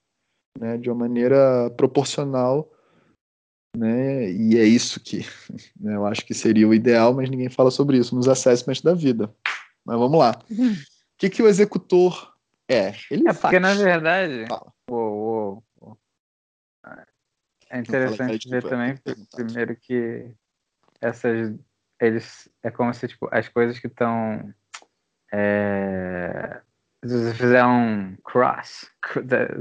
né? 0.60 0.78
De 0.78 0.90
uma 0.90 1.08
maneira 1.08 1.70
proporcional 1.72 2.72
né? 3.78 4.32
E 4.32 4.58
é 4.58 4.64
isso 4.64 5.00
que 5.00 5.20
né, 5.80 5.96
eu 5.96 6.06
acho 6.06 6.26
que 6.26 6.34
seria 6.34 6.68
o 6.68 6.74
ideal, 6.74 7.14
mas 7.14 7.30
ninguém 7.30 7.50
fala 7.50 7.70
sobre 7.70 7.98
isso 7.98 8.16
nos 8.16 8.28
assessments 8.28 8.82
da 8.82 8.94
vida. 8.94 9.34
Mas 9.86 9.98
vamos 9.98 10.18
lá. 10.20 10.40
Uhum. 10.50 10.74
O 10.74 11.18
que, 11.18 11.30
que 11.30 11.44
o 11.44 11.48
executor 11.48 12.36
é? 12.68 12.94
Ele 13.10 13.28
é 13.28 13.34
porque, 13.34 13.60
faz. 13.60 13.62
na 13.62 13.74
verdade, 13.74 14.46
o, 14.90 15.62
o, 15.80 15.98
é 17.70 17.80
interessante 17.80 18.50
ver 18.50 18.64
também, 18.64 18.96
primeiro, 19.32 19.76
que 19.76 20.32
essas. 21.00 21.56
Eles, 22.00 22.48
é 22.62 22.70
como 22.70 22.94
se 22.94 23.08
tipo, 23.08 23.28
as 23.32 23.48
coisas 23.48 23.80
que 23.80 23.88
estão. 23.88 24.54
É, 25.32 26.62
se 27.06 27.24
você 27.24 27.34
fizer 27.34 27.66
um 27.66 28.16
cross, 28.24 28.90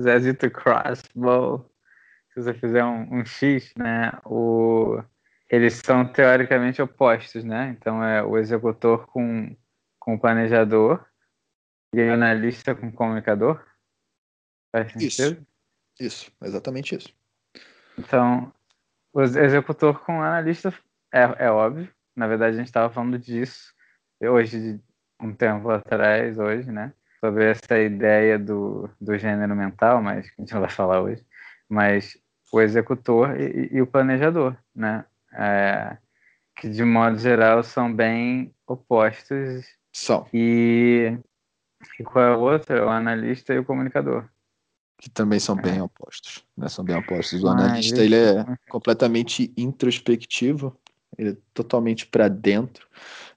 Zezito 0.00 0.50
crossbow, 0.50 1.70
se 2.32 2.42
você 2.42 2.54
fizer 2.54 2.84
um, 2.84 3.20
um 3.20 3.24
X, 3.24 3.72
né, 3.76 4.12
o, 4.24 5.02
eles 5.50 5.80
são 5.84 6.06
teoricamente 6.06 6.82
opostos, 6.82 7.44
né? 7.44 7.76
Então 7.78 8.02
é 8.02 8.22
o 8.22 8.36
executor 8.38 9.06
com, 9.06 9.56
com 9.98 10.14
o 10.14 10.20
planejador 10.20 11.04
e 11.94 12.00
o 12.02 12.12
analista 12.12 12.74
com 12.74 12.88
o 12.88 12.92
comunicador. 12.92 13.64
Faz 14.72 14.92
sentido? 14.92 15.06
Isso, 15.08 15.46
isso, 16.00 16.32
exatamente 16.42 16.96
isso. 16.96 17.14
Então, 17.98 18.52
o 19.12 19.22
executor 19.22 20.00
com 20.00 20.18
o 20.18 20.22
analista 20.22 20.74
é, 21.12 21.46
é 21.46 21.50
óbvio. 21.50 21.88
Na 22.14 22.26
verdade, 22.26 22.56
a 22.56 22.58
gente 22.58 22.66
estava 22.66 22.92
falando 22.92 23.18
disso 23.18 23.74
hoje, 24.20 24.80
um 25.20 25.32
tempo 25.34 25.70
atrás, 25.70 26.38
hoje, 26.38 26.70
né? 26.70 26.92
Sobre 27.26 27.44
essa 27.44 27.76
ideia 27.76 28.38
do, 28.38 28.88
do 29.00 29.18
gênero 29.18 29.56
mental, 29.56 30.00
mas 30.00 30.26
a 30.38 30.40
gente 30.40 30.54
não 30.54 30.60
vai 30.60 30.70
falar 30.70 31.02
hoje. 31.02 31.24
Mas 31.68 32.16
o 32.52 32.60
executor 32.60 33.40
e, 33.40 33.68
e 33.72 33.82
o 33.82 33.86
planejador, 33.86 34.56
né? 34.72 35.04
É, 35.32 35.96
que 36.56 36.68
de 36.68 36.84
modo 36.84 37.18
geral 37.18 37.64
são 37.64 37.92
bem 37.92 38.54
opostos. 38.64 39.66
São. 39.92 40.24
E, 40.32 41.18
e 41.98 42.04
qual 42.04 42.24
é 42.24 42.36
o 42.36 42.40
outro? 42.40 42.84
O 42.84 42.88
analista 42.88 43.52
e 43.52 43.58
o 43.58 43.64
comunicador. 43.64 44.28
Que 44.98 45.10
também 45.10 45.40
são 45.40 45.56
bem 45.56 45.78
é. 45.78 45.82
opostos. 45.82 46.44
Né? 46.56 46.68
São 46.68 46.84
bem 46.84 46.96
opostos. 46.96 47.42
O 47.42 47.48
ah, 47.48 47.52
analista 47.52 48.04
ele 48.04 48.14
é 48.14 48.44
completamente 48.68 49.52
introspectivo, 49.56 50.78
ele 51.18 51.30
é 51.30 51.36
totalmente 51.52 52.06
para 52.06 52.28
dentro, 52.28 52.86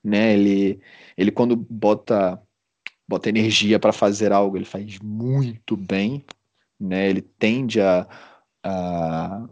né? 0.03 0.33
Ele, 0.33 0.79
ele 1.17 1.31
quando 1.31 1.55
bota 1.55 2.39
bota 3.09 3.27
energia 3.27 3.79
para 3.79 3.91
fazer 3.91 4.31
algo, 4.31 4.55
ele 4.55 4.65
faz 4.65 4.99
muito 4.99 5.75
bem, 5.75 6.23
né? 6.79 7.09
Ele 7.09 7.21
tende 7.21 7.81
a 7.81 8.07
uh, 8.65 9.49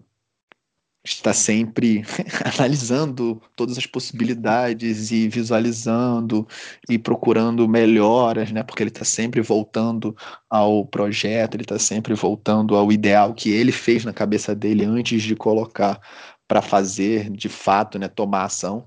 está 1.04 1.34
sempre 1.34 2.04
analisando 2.56 3.42
todas 3.56 3.78
as 3.78 3.86
possibilidades 3.86 5.12
e 5.12 5.28
visualizando 5.28 6.48
e 6.90 7.00
procurando 7.00 7.68
melhoras, 7.68 8.52
né? 8.52 8.62
Porque 8.62 8.84
ele 8.84 8.90
está 8.92 9.06
sempre 9.06 9.42
voltando 9.42 10.16
ao 10.50 10.86
projeto, 10.86 11.56
ele 11.56 11.64
está 11.64 11.80
sempre 11.80 12.14
voltando 12.14 12.76
ao 12.76 12.92
ideal 12.92 13.34
que 13.34 13.50
ele 13.50 13.72
fez 13.72 14.06
na 14.06 14.14
cabeça 14.14 14.54
dele 14.54 14.86
antes 14.86 15.24
de 15.24 15.36
colocar 15.36 16.00
para 16.48 16.62
fazer, 16.62 17.30
de 17.32 17.50
fato, 17.50 17.98
né? 17.98 18.08
Tomar 18.08 18.46
ação. 18.46 18.86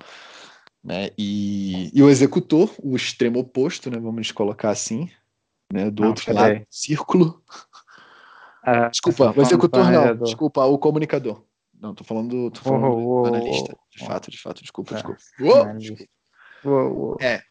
Né? 0.82 1.10
E, 1.16 1.90
e 1.96 2.02
o 2.02 2.08
executor, 2.08 2.74
o 2.82 2.96
extremo 2.96 3.40
oposto, 3.40 3.90
né? 3.90 3.98
Vamos 3.98 4.32
colocar 4.32 4.70
assim, 4.70 5.10
né? 5.72 5.90
Do 5.90 6.06
outro 6.06 6.32
lado, 6.32 6.62
círculo. 6.70 7.42
Ah, 8.62 8.88
desculpa, 8.88 9.32
o 9.36 9.42
executor 9.42 9.90
não, 9.90 10.16
desculpa, 10.16 10.64
o 10.64 10.78
comunicador. 10.78 11.42
Não, 11.80 11.94
tô 11.94 12.04
falando, 12.04 12.50
tô 12.50 12.60
falando 12.60 12.84
oh, 12.84 13.22
oh, 13.22 13.26
analista. 13.26 13.76
De 13.90 14.04
fato, 14.04 14.30
de 14.30 14.38
fato, 14.38 14.60
desculpa, 14.60 14.90
tá. 14.90 14.96
desculpa. 14.96 15.22
Uou, 16.64 17.16
É, 17.20 17.42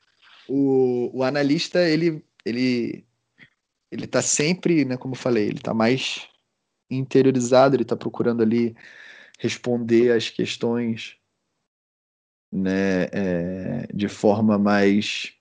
o, 0.47 1.09
o 1.11 1.23
analista, 1.23 1.79
ele, 1.87 2.23
ele, 2.45 3.05
ele 3.91 4.05
tá 4.05 4.21
sempre, 4.21 4.85
né, 4.85 4.97
como 4.97 5.15
eu 5.15 5.19
falei, 5.19 5.47
ele 5.47 5.59
tá 5.59 5.73
mais 5.73 6.27
interiorizado, 6.89 7.75
ele 7.75 7.85
tá 7.85 7.95
procurando 7.95 8.43
ali 8.43 8.75
responder 9.39 10.11
as 10.11 10.29
questões 10.29 11.15
né, 12.51 13.03
é, 13.11 13.87
de 13.93 14.07
forma 14.07 14.57
mais 14.57 15.33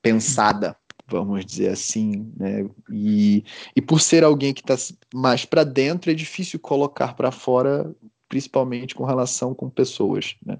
pensada, 0.00 0.76
vamos 1.06 1.44
dizer 1.44 1.68
assim, 1.68 2.32
né? 2.36 2.68
E, 2.90 3.44
e 3.76 3.82
por 3.82 4.00
ser 4.00 4.24
alguém 4.24 4.54
que 4.54 4.62
está 4.62 4.76
mais 5.14 5.44
para 5.44 5.64
dentro, 5.64 6.10
é 6.10 6.14
difícil 6.14 6.58
colocar 6.58 7.14
para 7.14 7.30
fora, 7.30 7.94
principalmente 8.28 8.94
com 8.94 9.04
relação 9.04 9.54
com 9.54 9.68
pessoas, 9.68 10.36
né? 10.44 10.58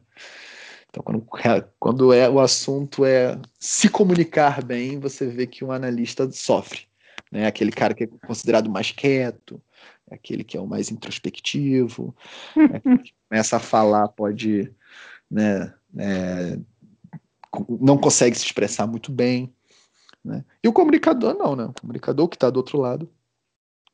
Então, 0.92 1.02
quando, 1.02 1.26
quando 1.78 2.12
é, 2.12 2.28
o 2.28 2.38
assunto 2.38 3.02
é 3.06 3.40
se 3.58 3.88
comunicar 3.88 4.62
bem, 4.62 5.00
você 5.00 5.26
vê 5.26 5.46
que 5.46 5.64
um 5.64 5.72
analista 5.72 6.30
sofre. 6.30 6.80
Né? 7.30 7.46
Aquele 7.46 7.72
cara 7.72 7.94
que 7.94 8.04
é 8.04 8.08
considerado 8.26 8.68
mais 8.68 8.90
quieto, 8.90 9.58
aquele 10.10 10.44
que 10.44 10.54
é 10.54 10.60
o 10.60 10.66
mais 10.66 10.90
introspectivo, 10.90 12.14
né? 12.54 12.78
que 12.80 13.14
começa 13.26 13.56
a 13.56 13.60
falar, 13.60 14.08
pode. 14.08 14.70
Né, 15.32 15.72
é, 15.98 16.58
não 17.80 17.96
consegue 17.96 18.36
se 18.36 18.44
expressar 18.44 18.86
muito 18.86 19.10
bem. 19.10 19.54
Né? 20.22 20.44
E 20.62 20.68
o 20.68 20.72
comunicador 20.72 21.34
não, 21.34 21.56
né? 21.56 21.64
O 21.64 21.80
comunicador 21.80 22.28
que 22.28 22.36
está 22.36 22.50
do 22.50 22.58
outro 22.58 22.78
lado, 22.78 23.10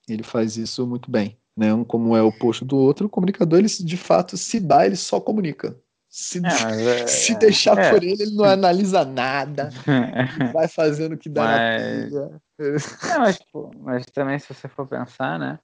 ele 0.09 0.25
faz 0.25 0.57
isso 0.57 0.85
muito 0.87 1.11
bem. 1.11 1.39
Né? 1.57 1.73
Um 1.73 1.85
como 1.85 2.17
é 2.17 2.23
o 2.23 2.27
oposto 2.27 2.65
do 2.65 2.77
outro, 2.77 3.07
o 3.07 3.11
comunicador, 3.11 3.59
ele 3.59 3.69
de 3.69 3.97
fato, 3.97 4.37
se 4.37 4.59
dá, 4.61 4.85
ele 4.85 4.97
só 4.97 5.21
comunica. 5.21 5.77
Se, 6.09 6.41
é, 6.45 7.07
se 7.07 7.35
deixar 7.37 7.79
é, 7.79 7.91
por 7.91 8.03
ele, 8.03 8.23
ele 8.23 8.35
não 8.35 8.45
analisa 8.45 9.05
nada. 9.05 9.71
vai 10.53 10.67
fazendo 10.67 11.13
o 11.15 11.19
que 11.19 11.29
dá 11.29 11.45
mas, 11.45 12.13
é, 12.15 13.19
mas, 13.19 13.39
pô, 13.53 13.71
mas 13.79 14.07
também, 14.07 14.39
se 14.39 14.53
você 14.53 14.69
for 14.69 14.87
pensar, 14.87 15.39
né? 15.39 15.59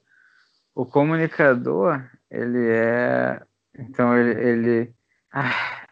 O 0.74 0.84
comunicador, 0.84 2.04
ele 2.30 2.68
é. 2.68 3.40
Então, 3.78 4.16
ele. 4.16 4.40
ele 4.40 4.94
ah, 5.34 5.86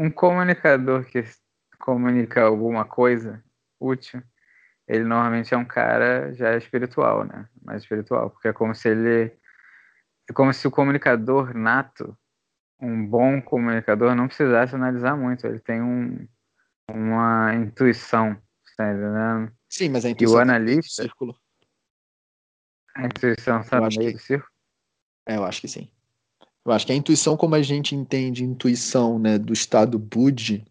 um 0.00 0.10
comunicador 0.10 1.04
que 1.04 1.24
comunica 1.78 2.42
alguma 2.42 2.84
coisa 2.84 3.42
útil, 3.80 4.22
ele 4.86 5.04
normalmente 5.04 5.52
é 5.52 5.56
um 5.56 5.64
cara 5.64 6.32
já 6.34 6.56
espiritual, 6.56 7.24
né? 7.24 7.48
Mais 7.62 7.82
espiritual, 7.82 8.30
porque 8.30 8.48
é 8.48 8.52
como 8.52 8.74
se 8.74 8.88
ele 8.88 9.36
é 10.30 10.32
como 10.32 10.52
se 10.52 10.68
o 10.68 10.70
comunicador 10.70 11.52
nato, 11.52 12.16
um 12.80 13.04
bom 13.04 13.42
comunicador 13.42 14.14
não 14.14 14.28
precisasse 14.28 14.74
analisar 14.74 15.16
muito, 15.16 15.46
ele 15.46 15.58
tem 15.58 15.82
um 15.82 16.26
uma 16.90 17.54
intuição, 17.54 18.36
tá 18.76 18.90
entendendo? 18.92 19.52
Sim, 19.68 19.88
mas 19.88 20.04
a 20.04 20.10
intuição 20.10 20.36
e 20.36 20.38
o 20.38 20.42
analista, 20.42 21.02
círculo. 21.02 21.36
A 22.94 23.06
intuição 23.06 23.60
está 23.60 23.80
no 23.80 23.88
meio 23.88 24.10
que- 24.10 24.12
do 24.12 24.18
circo? 24.18 24.48
É, 25.26 25.36
eu 25.36 25.44
acho 25.44 25.60
que 25.60 25.68
sim. 25.68 25.90
Eu 26.64 26.72
acho 26.72 26.86
que 26.86 26.92
a 26.92 26.96
intuição, 26.96 27.36
como 27.36 27.54
a 27.54 27.62
gente 27.62 27.94
entende 27.94 28.44
intuição, 28.44 29.18
né, 29.18 29.38
do 29.38 29.52
estado 29.52 29.98
Budi, 29.98 30.64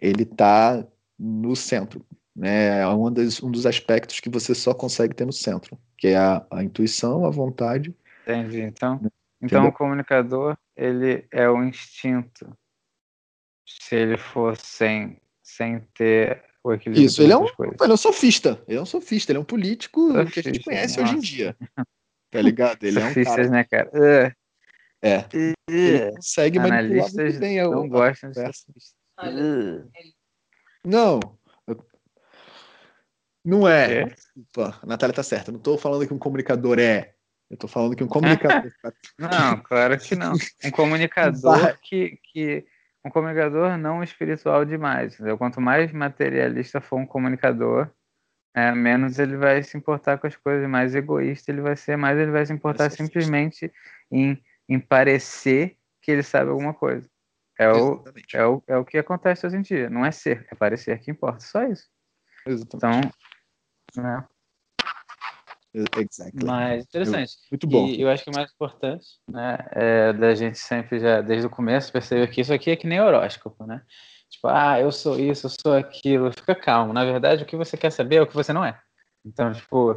ele 0.00 0.24
tá 0.24 0.86
no 1.18 1.54
centro, 1.54 2.04
né? 2.34 2.80
É 2.80 2.86
um, 2.88 3.12
das, 3.12 3.42
um 3.42 3.50
dos 3.50 3.66
aspectos 3.66 4.20
que 4.20 4.30
você 4.30 4.54
só 4.54 4.72
consegue 4.72 5.14
ter 5.14 5.26
no 5.26 5.32
centro, 5.32 5.76
que 5.98 6.08
é 6.08 6.16
a, 6.16 6.46
a 6.50 6.64
intuição, 6.64 7.26
a 7.26 7.30
vontade. 7.30 7.94
Entendi. 8.22 8.62
Então, 8.62 9.00
então 9.42 9.60
Entendeu? 9.60 9.68
o 9.68 9.72
comunicador, 9.72 10.56
ele 10.76 11.26
é 11.30 11.48
o 11.48 11.62
instinto. 11.62 12.56
Se 13.66 13.96
ele 13.96 14.16
for 14.16 14.56
sem, 14.56 15.20
sem 15.42 15.80
ter 15.94 16.42
o 16.62 16.72
equilíbrio 16.72 17.06
Isso, 17.06 17.22
ele 17.22 17.32
é 17.32 17.36
um, 17.36 17.44
ele 17.44 17.90
é 17.90 17.92
um 17.92 17.96
sofista. 17.96 18.62
Ele 18.66 18.78
é 18.78 18.82
um 18.82 18.86
sofista, 18.86 19.32
ele 19.32 19.38
é 19.38 19.40
um 19.40 19.44
político 19.44 20.12
que 20.12 20.40
a 20.40 20.42
gente 20.42 20.62
Sofista, 20.62 20.64
conhece 20.64 21.00
hoje 21.00 21.12
em 21.12 21.16
nossa. 21.16 21.26
dia. 21.26 21.56
Tá 22.30 22.40
ligado? 22.40 22.84
Ele 22.84 22.98
é 22.98 23.04
um 23.04 23.08
Sofistas, 23.08 23.36
cara. 23.36 23.50
né, 23.50 23.64
cara? 23.64 24.36
Uh, 25.02 25.06
É, 25.06 25.28
ele 25.68 26.10
uh, 26.10 26.14
consegue 26.14 26.58
manipular 26.58 27.12
muito 27.12 27.38
bem 27.40 27.60
a, 27.60 27.64
não 27.64 27.84
a 27.84 27.88
gostam 27.88 28.30
de 28.30 28.40
Uh, 29.22 29.90
Não. 30.84 31.20
eu- 31.66 31.86
Não 33.44 33.68
é. 33.68 34.04
quê? 34.06 34.14
Desculpa, 34.14 34.78
a 34.82 34.86
Natália 34.86 35.14
tá 35.14 35.22
certa. 35.22 35.50
Eu 35.50 35.54
não 35.54 35.60
tô 35.60 35.76
falando 35.76 36.06
que 36.06 36.14
um 36.14 36.18
comunicador 36.18 36.78
é. 36.78 37.14
Eu 37.50 37.56
tô 37.56 37.66
falando 37.68 37.96
que 37.96 38.04
um 38.04 38.08
comunicador. 38.08 38.70
Não, 39.18 39.60
claro 39.60 39.98
que 39.98 40.14
não. 40.14 40.34
Um 40.64 40.70
comunicador 40.70 41.76
que, 41.82 42.18
que. 42.22 42.64
Um 43.04 43.10
comunicador 43.10 43.76
não 43.76 44.02
espiritual 44.04 44.64
demais. 44.64 45.14
Entendeu? 45.14 45.36
Quanto 45.36 45.60
mais 45.60 45.90
materialista 45.92 46.80
for 46.80 46.96
um 46.96 47.06
comunicador, 47.06 47.90
é, 48.54 48.72
menos 48.72 49.18
ele 49.18 49.36
vai 49.36 49.62
se 49.62 49.76
importar 49.76 50.18
com 50.18 50.26
as 50.26 50.36
coisas, 50.36 50.68
mais 50.68 50.94
egoísta 50.94 51.50
ele 51.50 51.60
vai 51.60 51.76
ser, 51.76 51.96
mais 51.96 52.18
ele 52.18 52.30
vai 52.30 52.46
se 52.46 52.52
importar 52.52 52.90
simplesmente 52.90 53.72
em, 54.12 54.40
em 54.70 54.78
parecer 54.78 55.76
que 56.00 56.12
ele 56.12 56.22
sabe 56.22 56.50
alguma 56.50 56.72
coisa. 56.72 57.10
É 57.58 57.70
o, 57.70 58.02
é, 58.32 58.46
o, 58.46 58.62
é 58.68 58.76
o 58.78 58.84
que 58.84 58.96
acontece 58.96 59.46
hoje 59.46 59.56
em 59.56 59.62
dia. 59.62 59.90
Não 59.90 60.06
é 60.06 60.12
ser, 60.12 60.46
é 60.50 60.54
parecer 60.54 60.98
que 61.00 61.10
importa. 61.10 61.40
Só 61.40 61.64
isso. 61.64 61.86
Exatamente. 62.46 63.12
Então, 63.90 64.02
né? 64.02 64.24
Exactly. 65.74 66.44
Mas 66.44 66.84
interessante. 66.84 67.32
Muito 67.50 67.66
bom. 67.66 67.86
E 67.86 68.00
eu 68.00 68.08
acho 68.08 68.24
que 68.24 68.30
o 68.30 68.34
mais 68.34 68.50
importante, 68.50 69.06
né, 69.28 69.58
é 69.72 70.12
da 70.12 70.34
gente 70.34 70.58
sempre 70.58 70.98
já, 70.98 71.20
desde 71.20 71.46
o 71.46 71.50
começo, 71.50 71.92
perceber 71.92 72.26
que 72.28 72.40
isso 72.40 72.52
aqui 72.52 72.70
é 72.70 72.76
que 72.76 72.86
nem 72.86 73.00
horóscopo, 73.00 73.66
né? 73.66 73.82
Tipo, 74.30 74.48
ah, 74.48 74.80
eu 74.80 74.90
sou 74.90 75.18
isso, 75.18 75.46
eu 75.46 75.50
sou 75.50 75.76
aquilo. 75.76 76.32
Fica 76.32 76.54
calmo. 76.54 76.92
Na 76.92 77.04
verdade, 77.04 77.42
o 77.42 77.46
que 77.46 77.56
você 77.56 77.76
quer 77.76 77.90
saber 77.90 78.16
é 78.16 78.22
o 78.22 78.26
que 78.26 78.34
você 78.34 78.52
não 78.52 78.64
é. 78.64 78.80
Então, 79.24 79.52
tipo, 79.52 79.94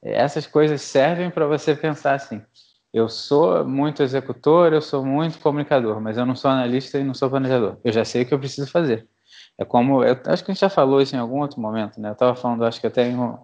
essas 0.00 0.46
coisas 0.46 0.80
servem 0.80 1.30
para 1.30 1.46
você 1.46 1.74
pensar 1.74 2.14
assim: 2.14 2.42
eu 2.92 3.08
sou 3.08 3.64
muito 3.64 4.02
executor, 4.02 4.72
eu 4.72 4.82
sou 4.82 5.04
muito 5.04 5.38
comunicador, 5.38 6.00
mas 6.00 6.18
eu 6.18 6.26
não 6.26 6.36
sou 6.36 6.50
analista 6.50 6.98
e 6.98 7.04
não 7.04 7.14
sou 7.14 7.30
planejador. 7.30 7.78
Eu 7.82 7.92
já 7.92 8.04
sei 8.04 8.22
o 8.22 8.26
que 8.26 8.34
eu 8.34 8.38
preciso 8.38 8.70
fazer. 8.70 9.08
É 9.58 9.64
como, 9.64 10.04
eu 10.04 10.12
acho 10.26 10.44
que 10.44 10.50
a 10.50 10.54
gente 10.54 10.60
já 10.60 10.68
falou 10.68 11.00
isso 11.00 11.16
em 11.16 11.18
algum 11.18 11.40
outro 11.40 11.60
momento, 11.60 12.00
né? 12.00 12.10
Eu 12.10 12.14
estava 12.14 12.34
falando, 12.34 12.64
acho 12.64 12.80
que 12.80 12.86
até 12.86 13.08
um, 13.08 13.38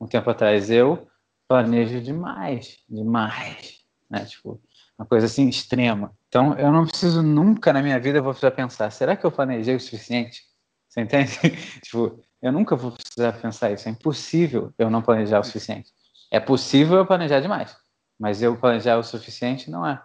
um 0.00 0.06
tempo 0.06 0.28
atrás, 0.28 0.70
eu 0.70 1.06
planejo 1.48 2.00
demais, 2.00 2.78
demais, 2.88 3.80
né? 4.10 4.24
Tipo, 4.24 4.60
uma 4.98 5.06
coisa 5.06 5.26
assim 5.26 5.48
extrema. 5.48 6.12
Então, 6.28 6.58
eu 6.58 6.70
não 6.70 6.86
preciso 6.86 7.22
nunca 7.22 7.72
na 7.72 7.82
minha 7.82 7.98
vida 7.98 8.18
eu 8.18 8.22
vou 8.22 8.32
precisar 8.32 8.50
pensar, 8.50 8.90
será 8.90 9.16
que 9.16 9.24
eu 9.24 9.32
planejei 9.32 9.74
o 9.74 9.80
suficiente? 9.80 10.42
Você 10.88 11.00
entende? 11.00 11.38
tipo, 11.82 12.20
eu 12.42 12.52
nunca 12.52 12.76
vou 12.76 12.92
precisar 12.92 13.32
pensar 13.32 13.70
isso. 13.72 13.88
É 13.88 13.92
impossível 13.92 14.74
eu 14.78 14.90
não 14.90 15.00
planejar 15.00 15.40
o 15.40 15.44
suficiente. 15.44 15.90
É 16.30 16.38
possível 16.38 16.98
eu 16.98 17.06
planejar 17.06 17.40
demais, 17.40 17.74
mas 18.20 18.42
eu 18.42 18.54
planejar 18.54 18.98
o 18.98 19.02
suficiente 19.02 19.70
não 19.70 19.86
é. 19.86 20.00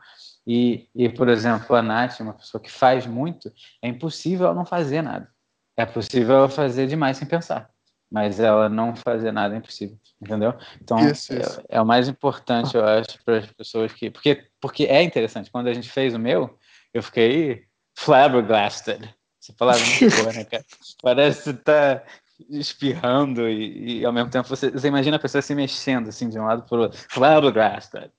E, 0.47 0.87
e 0.95 1.09
por 1.09 1.27
exemplo, 1.27 1.75
a 1.75 1.81
Nath, 1.81 2.21
uma 2.21 2.33
pessoa 2.33 2.61
que 2.61 2.71
faz 2.71 3.05
muito, 3.05 3.51
é 3.81 3.89
impossível 3.89 4.45
ela 4.45 4.55
não 4.55 4.65
fazer 4.65 5.01
nada. 5.01 5.29
É 5.75 5.85
possível 5.85 6.35
ela 6.37 6.49
fazer 6.49 6.87
demais 6.87 7.17
sem 7.17 7.27
pensar, 7.27 7.69
mas 8.09 8.39
ela 8.39 8.69
não 8.69 8.95
fazer 8.95 9.33
nada 9.33 9.53
é 9.53 9.57
impossível, 9.57 9.99
entendeu? 10.21 10.53
Então, 10.81 10.97
Isso, 10.99 11.33
isso. 11.33 11.59
É, 11.67 11.77
é 11.77 11.81
o 11.81 11.85
mais 11.85 12.07
importante, 12.07 12.77
eu 12.77 12.85
acho, 12.85 13.21
para 13.25 13.39
as 13.39 13.47
pessoas 13.47 13.91
que. 13.91 14.09
Porque, 14.09 14.47
porque 14.61 14.85
é 14.85 15.03
interessante. 15.03 15.51
Quando 15.51 15.67
a 15.67 15.73
gente 15.73 15.89
fez 15.89 16.13
o 16.13 16.19
meu, 16.19 16.57
eu 16.93 17.03
fiquei 17.03 17.65
flabbergasted. 17.97 19.13
Essa 19.41 19.53
palavra 19.53 19.81
é 19.81 19.99
muito 19.99 20.15
boa, 20.15 20.33
né, 20.33 20.45
cara? 20.45 20.65
Parece 21.03 21.53
que 21.53 21.61
tá 21.61 22.01
espirrando 22.49 23.47
e, 23.47 23.99
e, 23.99 24.05
ao 24.05 24.11
mesmo 24.11 24.29
tempo 24.29 24.47
você, 24.47 24.69
você 24.69 24.87
imagina 24.87 25.17
a 25.17 25.19
pessoa 25.19 25.41
se 25.41 25.55
mexendo 25.55 26.09
assim 26.09 26.29
de 26.29 26.39
um 26.39 26.45
lado 26.45 26.63
para 26.63 26.77
o 26.77 26.81
outro. 26.81 26.99
Flabbergasted. 27.09 28.11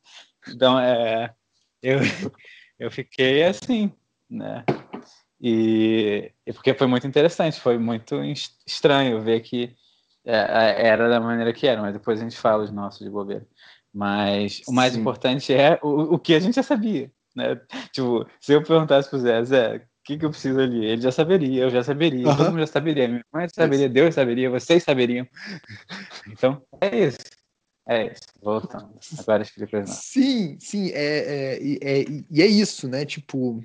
Então, 0.48 0.79
é, 0.79 1.35
eu, 1.83 1.98
eu 2.79 2.90
fiquei 2.90 3.44
assim, 3.44 3.92
né? 4.29 4.64
E, 5.40 6.33
e 6.46 6.52
porque 6.52 6.74
foi 6.74 6.87
muito 6.87 7.07
interessante, 7.07 7.61
foi 7.61 7.79
muito 7.79 8.22
es- 8.24 8.57
estranho 8.66 9.20
ver 9.20 9.40
que 9.40 9.76
é, 10.24 10.88
era 10.88 11.09
da 11.09 11.20
maneira 11.20 11.52
que 11.52 11.66
era, 11.66 11.81
mas 11.81 11.92
depois 11.92 12.20
a 12.20 12.24
gente 12.24 12.37
fala 12.37 12.64
os 12.64 12.72
nossos 12.72 13.00
de 13.00 13.11
bobeira. 13.11 13.46
Mas 13.92 14.62
o 14.66 14.72
mais 14.72 14.94
Sim. 14.94 15.00
importante 15.00 15.55
é 15.55 15.79
o, 15.83 16.14
o 16.14 16.18
que 16.18 16.35
a 16.35 16.40
gente 16.40 16.57
já 16.57 16.62
sabia, 16.62 17.11
né? 17.35 17.61
Tipo, 17.92 18.26
se 18.40 18.52
eu 18.52 18.62
perguntasse 18.62 19.09
pro 19.09 19.18
Zé, 19.18 19.44
Zé, 19.44 19.87
que, 20.06 20.16
que 20.16 20.24
eu 20.24 20.30
preciso 20.30 20.60
ali? 20.60 20.84
Ele 20.84 21.02
já 21.02 21.10
saberia, 21.10 21.64
eu 21.64 21.70
já 21.70 21.82
saberia, 21.82 22.28
Aham. 22.28 22.36
todo 22.36 22.50
mundo 22.50 22.60
já 22.60 22.66
saberia, 22.68 23.08
minha 23.08 23.24
mãe 23.32 23.48
saberia, 23.48 23.88
Deus 23.88 24.14
saberia, 24.14 24.48
vocês 24.48 24.82
saberiam. 24.82 25.26
Então, 26.28 26.62
é 26.80 27.06
isso. 27.06 27.18
É 27.88 28.06
isso. 28.06 28.22
Voltando. 28.42 28.98
Agora 29.18 29.42
explica. 29.42 29.86
Sim, 29.86 30.58
sim, 30.60 30.90
é, 30.90 30.98
é, 30.98 32.00
é, 32.00 32.04
e 32.30 32.42
é 32.42 32.46
isso, 32.46 32.88
né? 32.88 33.04
Tipo, 33.06 33.62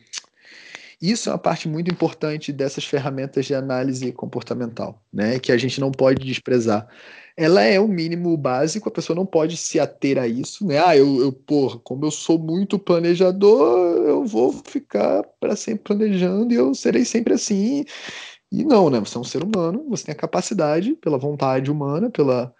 isso 1.02 1.30
é 1.30 1.32
uma 1.32 1.40
parte 1.40 1.68
muito 1.68 1.92
importante 1.92 2.54
dessas 2.54 2.86
ferramentas 2.86 3.46
de 3.46 3.56
análise 3.56 4.12
comportamental, 4.12 5.02
né? 5.12 5.40
Que 5.40 5.52
a 5.52 5.58
gente 5.58 5.80
não 5.82 5.92
pode 5.92 6.24
desprezar. 6.26 6.88
Ela 7.36 7.64
é 7.64 7.80
o 7.80 7.88
mínimo 7.88 8.36
básico, 8.38 8.88
a 8.88 8.92
pessoa 8.92 9.16
não 9.16 9.26
pode 9.26 9.58
se 9.58 9.80
ater 9.80 10.20
a 10.20 10.28
isso, 10.28 10.66
né? 10.68 10.78
Ah, 10.86 10.96
eu, 10.96 11.20
eu 11.22 11.32
porra, 11.32 11.80
como 11.80 12.06
eu 12.06 12.12
sou 12.12 12.38
muito 12.38 12.78
planejador, 12.78 13.98
eu 14.08 14.26
vou 14.26 14.54
ficar 14.66 15.24
para 15.40 15.56
sempre 15.56 15.84
planejando 15.86 16.54
e 16.54 16.58
eu 16.58 16.76
serei 16.76 17.04
sempre 17.06 17.34
assim. 17.34 17.84
E 18.52 18.64
não, 18.64 18.90
né? 18.90 19.00
Você 19.00 19.18
é 19.18 19.22
um 19.22 19.24
ser 19.24 19.44
humano, 19.44 19.86
você 19.90 20.06
tem 20.06 20.14
a 20.14 20.16
capacidade, 20.16 20.94
pela 20.96 21.18
vontade 21.18 21.72
humana, 21.72 22.10
pela, 22.12 22.54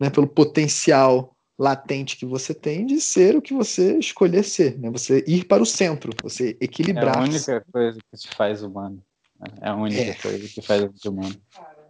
né, 0.00 0.10
pelo 0.10 0.26
potencial 0.26 1.33
latente 1.58 2.16
que 2.16 2.26
você 2.26 2.52
tem 2.52 2.84
de 2.84 3.00
ser 3.00 3.36
o 3.36 3.42
que 3.42 3.54
você 3.54 3.96
escolher 3.98 4.42
ser, 4.42 4.78
né? 4.78 4.90
Você 4.90 5.24
ir 5.26 5.44
para 5.44 5.62
o 5.62 5.66
centro, 5.66 6.10
você 6.22 6.56
É 6.60 6.64
equilibrar. 6.64 7.18
a 7.18 7.22
única 7.22 7.64
coisa 7.72 7.98
que 8.10 8.18
te 8.18 8.28
faz 8.34 8.62
humano. 8.62 9.02
né? 9.38 9.46
É 9.60 9.68
a 9.68 9.74
única 9.76 10.00
É. 10.00 10.14
coisa 10.14 10.48
que 10.48 10.60
faz 10.62 10.82
a 10.82 10.86
gente 10.86 11.08
humano. 11.08 11.34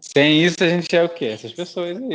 Sem 0.00 0.44
isso, 0.44 0.56
a 0.62 0.68
gente 0.68 0.94
é 0.94 1.02
o 1.02 1.08
quê? 1.08 1.26
Essas 1.26 1.52
pessoas 1.52 1.96
aí. 1.96 2.08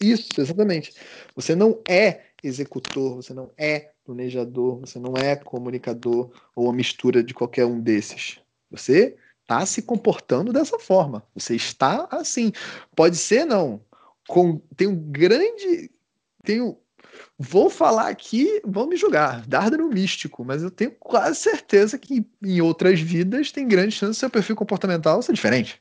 isso. 0.00 0.40
Exatamente. 0.40 0.94
Você 1.36 1.54
não 1.54 1.78
é 1.86 2.22
executor, 2.42 3.16
você 3.16 3.34
não 3.34 3.50
é 3.58 3.90
planejador, 4.04 4.80
você 4.80 4.98
não 4.98 5.12
é 5.14 5.36
comunicador 5.36 6.30
ou 6.56 6.64
uma 6.64 6.72
mistura 6.72 7.22
de 7.22 7.34
qualquer 7.34 7.66
um 7.66 7.78
desses. 7.78 8.38
Você 8.70 9.14
está 9.42 9.64
se 9.66 9.82
comportando 9.82 10.52
dessa 10.54 10.78
forma. 10.78 11.22
Você 11.34 11.54
está 11.54 12.08
assim. 12.10 12.50
Pode 12.96 13.16
ser, 13.16 13.44
não. 13.44 13.82
Com, 14.26 14.58
tem 14.74 14.86
um 14.86 14.96
grande. 14.96 15.90
Tem 16.42 16.60
um, 16.60 16.76
vou 17.38 17.70
falar 17.70 18.08
aqui, 18.08 18.60
vão 18.64 18.86
me 18.86 18.96
julgar, 18.96 19.46
darda 19.46 19.76
no 19.76 19.88
místico, 19.88 20.44
mas 20.44 20.62
eu 20.62 20.70
tenho 20.70 20.92
quase 20.92 21.40
certeza 21.40 21.98
que 21.98 22.26
em 22.42 22.60
outras 22.60 23.00
vidas 23.00 23.52
tem 23.52 23.68
grande 23.68 23.92
chance 23.92 24.18
do 24.18 24.20
seu 24.20 24.30
perfil 24.30 24.56
comportamental 24.56 25.22
ser 25.22 25.32
diferente. 25.32 25.80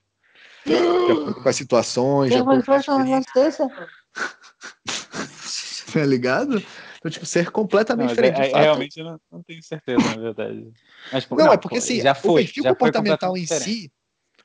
De 1.06 1.12
acordo 1.12 1.42
com 1.42 1.50
as 1.50 1.56
situações, 1.56 2.36
as 2.36 2.82
experiências. 2.82 3.58
tá 5.94 6.06
ligado? 6.06 6.64
Então, 6.98 7.10
tipo, 7.10 7.26
ser 7.26 7.46
Não, 7.46 7.52
completamente 7.52 8.10
mas 8.10 8.18
diferente. 8.18 8.42
é- 8.42 8.52
é- 8.52 8.64
realmente 8.64 9.00
eu 9.00 9.06
não, 9.06 9.20
não 9.32 9.44
tenho 9.44 9.64
certeza, 9.64 10.04
na 10.04 10.18
verdade. 10.18 10.68
Mas, 11.12 11.26
pô, 11.26 11.36
não, 11.36 11.52
é 11.52 11.58
porque 11.58 11.78
assim, 11.78 12.02
já 12.02 12.12
o 12.12 12.16
foi, 12.16 12.44
perfil 12.44 12.64
já 12.64 12.70
foi 12.70 12.76
comportamental 12.76 13.38
em 13.38 13.42
diferente. 13.42 13.64
si, 13.64 13.92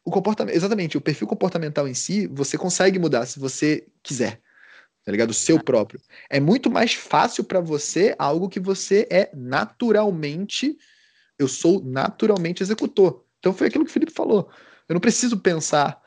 o 0.04 0.10
comportamento, 0.10 0.54
exatamente, 0.54 0.96
o 0.96 1.00
perfil 1.00 1.26
comportamental 1.26 1.88
em 1.88 1.94
si, 1.94 2.26
você 2.28 2.56
consegue 2.56 2.98
mudar 2.98 3.26
se 3.26 3.38
você 3.38 3.86
quiser. 4.02 4.40
Tá 5.04 5.12
ligado? 5.12 5.30
O 5.30 5.34
seu 5.34 5.62
próprio. 5.62 6.00
É 6.30 6.40
muito 6.40 6.70
mais 6.70 6.94
fácil 6.94 7.44
pra 7.44 7.60
você 7.60 8.14
algo 8.18 8.48
que 8.48 8.58
você 8.58 9.06
é 9.10 9.30
naturalmente, 9.34 10.76
eu 11.38 11.46
sou 11.46 11.82
naturalmente 11.84 12.62
executor. 12.62 13.24
Então 13.38 13.52
foi 13.52 13.66
aquilo 13.66 13.84
que 13.84 13.90
o 13.90 13.92
Felipe 13.92 14.12
falou. 14.12 14.50
Eu 14.88 14.94
não 14.94 15.00
preciso 15.00 15.38
pensar 15.38 16.00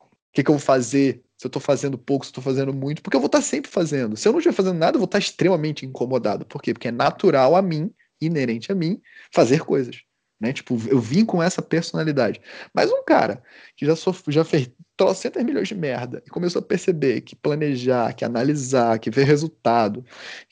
o 0.00 0.06
que, 0.32 0.44
que 0.44 0.50
eu 0.50 0.54
vou 0.54 0.64
fazer, 0.64 1.24
se 1.36 1.46
eu 1.46 1.50
tô 1.50 1.58
fazendo 1.58 1.98
pouco, 1.98 2.24
se 2.24 2.30
eu 2.30 2.36
tô 2.36 2.40
fazendo 2.40 2.72
muito, 2.72 3.02
porque 3.02 3.16
eu 3.16 3.20
vou 3.20 3.26
estar 3.26 3.42
sempre 3.42 3.70
fazendo. 3.70 4.16
Se 4.16 4.28
eu 4.28 4.32
não 4.32 4.38
estiver 4.38 4.54
fazendo 4.54 4.78
nada, 4.78 4.96
eu 4.96 5.00
vou 5.00 5.06
estar 5.06 5.18
extremamente 5.18 5.84
incomodado. 5.84 6.46
Por 6.46 6.62
quê? 6.62 6.72
Porque 6.72 6.88
é 6.88 6.92
natural 6.92 7.56
a 7.56 7.62
mim, 7.62 7.92
inerente 8.20 8.70
a 8.70 8.74
mim, 8.74 9.00
fazer 9.32 9.64
coisas. 9.64 10.07
Né? 10.40 10.52
Tipo, 10.52 10.78
eu 10.88 10.98
vim 10.98 11.24
com 11.24 11.42
essa 11.42 11.60
personalidade. 11.60 12.40
Mas 12.72 12.90
um 12.90 13.04
cara 13.04 13.42
que 13.76 13.84
já, 13.84 13.96
sof 13.96 14.22
já 14.28 14.44
fez 14.44 14.70
trocentas 14.96 15.44
milhões 15.44 15.68
de 15.68 15.74
merda 15.74 16.22
e 16.26 16.30
começou 16.30 16.60
a 16.60 16.64
perceber 16.64 17.20
que 17.20 17.36
planejar, 17.36 18.12
que 18.14 18.24
analisar, 18.24 18.98
que 18.98 19.10
ver 19.10 19.24
resultado, 19.24 20.04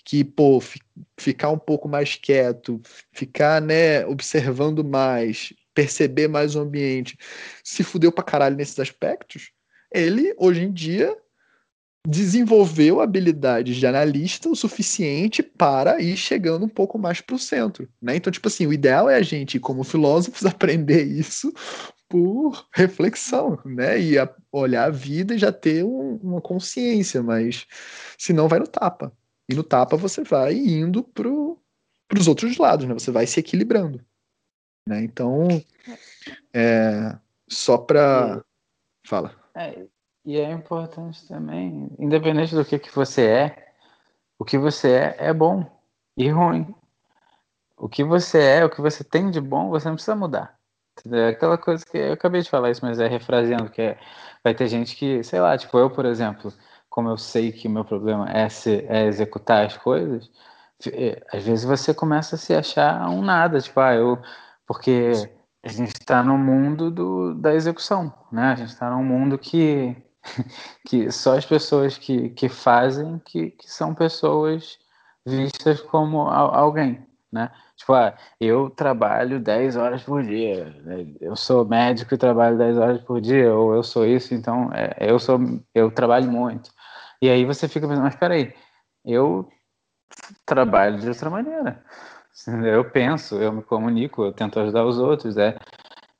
que, 0.04 0.24
pô, 0.24 0.60
ficar 1.18 1.50
um 1.50 1.58
pouco 1.58 1.88
mais 1.88 2.14
quieto, 2.14 2.80
ficar, 3.12 3.60
né, 3.60 4.06
observando 4.06 4.84
mais, 4.84 5.52
perceber 5.74 6.28
mais 6.28 6.54
o 6.54 6.60
ambiente, 6.60 7.18
se 7.62 7.82
fudeu 7.82 8.10
pra 8.12 8.24
caralho 8.24 8.56
nesses 8.56 8.78
aspectos, 8.78 9.50
ele, 9.92 10.34
hoje 10.38 10.62
em 10.62 10.72
dia, 10.72 11.16
desenvolveu 12.06 13.00
habilidades 13.00 13.76
de 13.76 13.86
analista 13.86 14.48
o 14.48 14.54
suficiente 14.54 15.42
para 15.42 16.00
ir 16.00 16.16
chegando 16.16 16.64
um 16.64 16.68
pouco 16.68 16.98
mais 16.98 17.20
para 17.20 17.34
o 17.34 17.38
centro, 17.38 17.88
né? 18.00 18.14
Então, 18.16 18.32
tipo 18.32 18.46
assim, 18.46 18.66
o 18.66 18.72
ideal 18.72 19.10
é 19.10 19.16
a 19.16 19.22
gente, 19.22 19.58
como 19.58 19.82
filósofos, 19.82 20.46
aprender 20.46 21.04
isso 21.04 21.52
por 22.08 22.66
reflexão, 22.72 23.58
né? 23.64 24.00
E 24.00 24.18
a, 24.18 24.32
olhar 24.52 24.84
a 24.84 24.90
vida 24.90 25.34
e 25.34 25.38
já 25.38 25.50
ter 25.50 25.84
um, 25.84 26.16
uma 26.22 26.40
consciência, 26.40 27.22
mas 27.22 27.66
senão 28.16 28.46
vai 28.46 28.60
no 28.60 28.68
tapa. 28.68 29.12
E 29.48 29.54
no 29.54 29.64
tapa 29.64 29.96
você 29.96 30.22
vai 30.22 30.54
indo 30.54 31.02
para 31.02 31.28
os 31.28 32.28
outros 32.28 32.56
lados, 32.56 32.86
né? 32.86 32.94
Você 32.94 33.10
vai 33.10 33.26
se 33.26 33.40
equilibrando, 33.40 34.00
né? 34.88 35.02
Então, 35.02 35.48
é, 36.54 37.16
só 37.48 37.76
para 37.76 38.44
fala. 39.04 39.34
É, 39.56 39.86
e 40.26 40.36
é 40.38 40.50
importante 40.50 41.26
também, 41.28 41.88
independente 41.98 42.54
do 42.54 42.64
que, 42.64 42.80
que 42.80 42.92
você 42.92 43.24
é, 43.26 43.72
o 44.38 44.44
que 44.44 44.58
você 44.58 44.90
é 44.92 45.16
é 45.28 45.32
bom 45.32 45.64
e 46.16 46.28
ruim. 46.28 46.74
O 47.76 47.88
que 47.88 48.02
você 48.02 48.38
é, 48.42 48.64
o 48.64 48.70
que 48.70 48.80
você 48.80 49.04
tem 49.04 49.30
de 49.30 49.40
bom, 49.40 49.70
você 49.70 49.88
não 49.88 49.94
precisa 49.94 50.16
mudar. 50.16 50.58
É 51.12 51.28
aquela 51.28 51.56
coisa 51.58 51.84
que 51.84 51.96
eu 51.96 52.12
acabei 52.14 52.42
de 52.42 52.50
falar 52.50 52.70
isso, 52.70 52.84
mas 52.84 52.98
é 52.98 53.06
refraseando, 53.06 53.70
que 53.70 53.82
é, 53.82 53.98
vai 54.42 54.54
ter 54.54 54.66
gente 54.68 54.96
que, 54.96 55.22
sei 55.22 55.40
lá, 55.40 55.56
tipo 55.56 55.78
eu, 55.78 55.90
por 55.90 56.04
exemplo, 56.06 56.52
como 56.88 57.08
eu 57.10 57.18
sei 57.18 57.52
que 57.52 57.68
o 57.68 57.70
meu 57.70 57.84
problema 57.84 58.28
é, 58.30 58.48
se, 58.48 58.84
é 58.88 59.06
executar 59.06 59.66
as 59.66 59.76
coisas, 59.76 60.30
é, 60.92 61.22
às 61.32 61.44
vezes 61.44 61.64
você 61.64 61.94
começa 61.94 62.36
a 62.36 62.38
se 62.38 62.54
achar 62.54 63.08
um 63.10 63.22
nada, 63.22 63.60
tipo, 63.60 63.78
ah, 63.80 63.94
eu, 63.94 64.18
porque 64.66 65.12
a 65.62 65.68
gente 65.68 65.92
está 66.00 66.22
no 66.22 66.38
mundo 66.38 66.90
do, 66.90 67.34
da 67.34 67.54
execução, 67.54 68.12
né? 68.32 68.52
A 68.52 68.54
gente 68.56 68.70
está 68.70 68.90
num 68.90 69.04
mundo 69.04 69.38
que 69.38 69.96
que 70.86 71.10
só 71.10 71.36
as 71.36 71.46
pessoas 71.46 71.98
que, 71.98 72.30
que 72.30 72.48
fazem 72.48 73.18
que, 73.24 73.50
que 73.50 73.70
são 73.70 73.94
pessoas 73.94 74.78
vistas 75.24 75.80
como 75.80 76.20
alguém, 76.22 77.04
né? 77.32 77.50
Tipo, 77.76 77.94
ah, 77.94 78.16
eu 78.40 78.70
trabalho 78.70 79.40
10 79.40 79.76
horas 79.76 80.02
por 80.02 80.22
dia, 80.22 80.66
né? 80.84 81.06
eu 81.20 81.36
sou 81.36 81.64
médico 81.64 82.14
e 82.14 82.18
trabalho 82.18 82.56
10 82.56 82.78
horas 82.78 83.00
por 83.02 83.20
dia, 83.20 83.52
ou 83.52 83.74
eu 83.74 83.82
sou 83.82 84.06
isso, 84.06 84.34
então 84.34 84.70
é, 84.72 84.96
eu 85.00 85.18
sou 85.18 85.38
eu 85.74 85.90
trabalho 85.90 86.30
muito. 86.30 86.70
E 87.20 87.28
aí 87.28 87.44
você 87.44 87.68
fica 87.68 87.88
pensando, 87.88 88.04
mas 88.04 88.16
peraí, 88.16 88.54
eu 89.04 89.48
trabalho 90.44 90.98
de 90.98 91.08
outra 91.08 91.30
maneira. 91.30 91.84
Eu 92.66 92.90
penso, 92.90 93.36
eu 93.36 93.50
me 93.50 93.62
comunico, 93.62 94.22
eu 94.22 94.30
tento 94.30 94.60
ajudar 94.60 94.84
os 94.84 94.98
outros, 94.98 95.38
é 95.38 95.58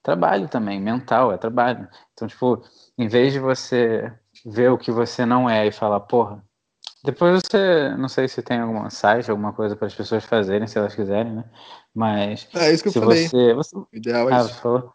trabalho 0.02 0.48
também, 0.48 0.80
mental, 0.80 1.30
é 1.30 1.36
trabalho. 1.36 1.86
Então, 2.14 2.26
tipo, 2.26 2.62
em 2.98 3.09
vez 3.09 3.32
de 3.32 3.38
você 3.38 4.12
ver 4.44 4.70
o 4.70 4.78
que 4.78 4.90
você 4.90 5.24
não 5.26 5.48
é 5.48 5.66
e 5.66 5.72
falar, 5.72 6.00
porra, 6.00 6.42
depois 7.04 7.40
você, 7.40 7.94
não 7.96 8.09
sei 8.09 8.26
se 8.26 8.42
tem 8.42 8.59
algum 8.59 8.90
site, 8.90 9.30
alguma 9.30 9.52
coisa 9.52 9.76
para 9.76 9.87
as 9.87 9.94
pessoas 9.94 10.24
fazerem, 10.24 10.66
se 10.66 10.76
elas 10.76 10.94
quiserem, 10.94 11.32
né? 11.32 11.44
Mas 11.94 12.48
é 12.54 12.72
isso 12.72 12.82
que 12.82 12.88
eu 12.88 12.92
falei. 12.94 13.28
Você, 13.28 13.54
você... 13.54 13.76
O 13.76 13.87
ideal 13.92 14.28
é 14.28 14.35
ah, 14.35 14.40
isso. 14.40 14.61
Falou. 14.61 14.92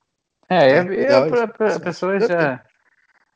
É, 0.49 0.55
é, 0.55 0.77
é, 0.79 1.03
é 1.03 1.75
a 1.75 1.79
pessoa 1.79 2.19
já, 2.19 2.61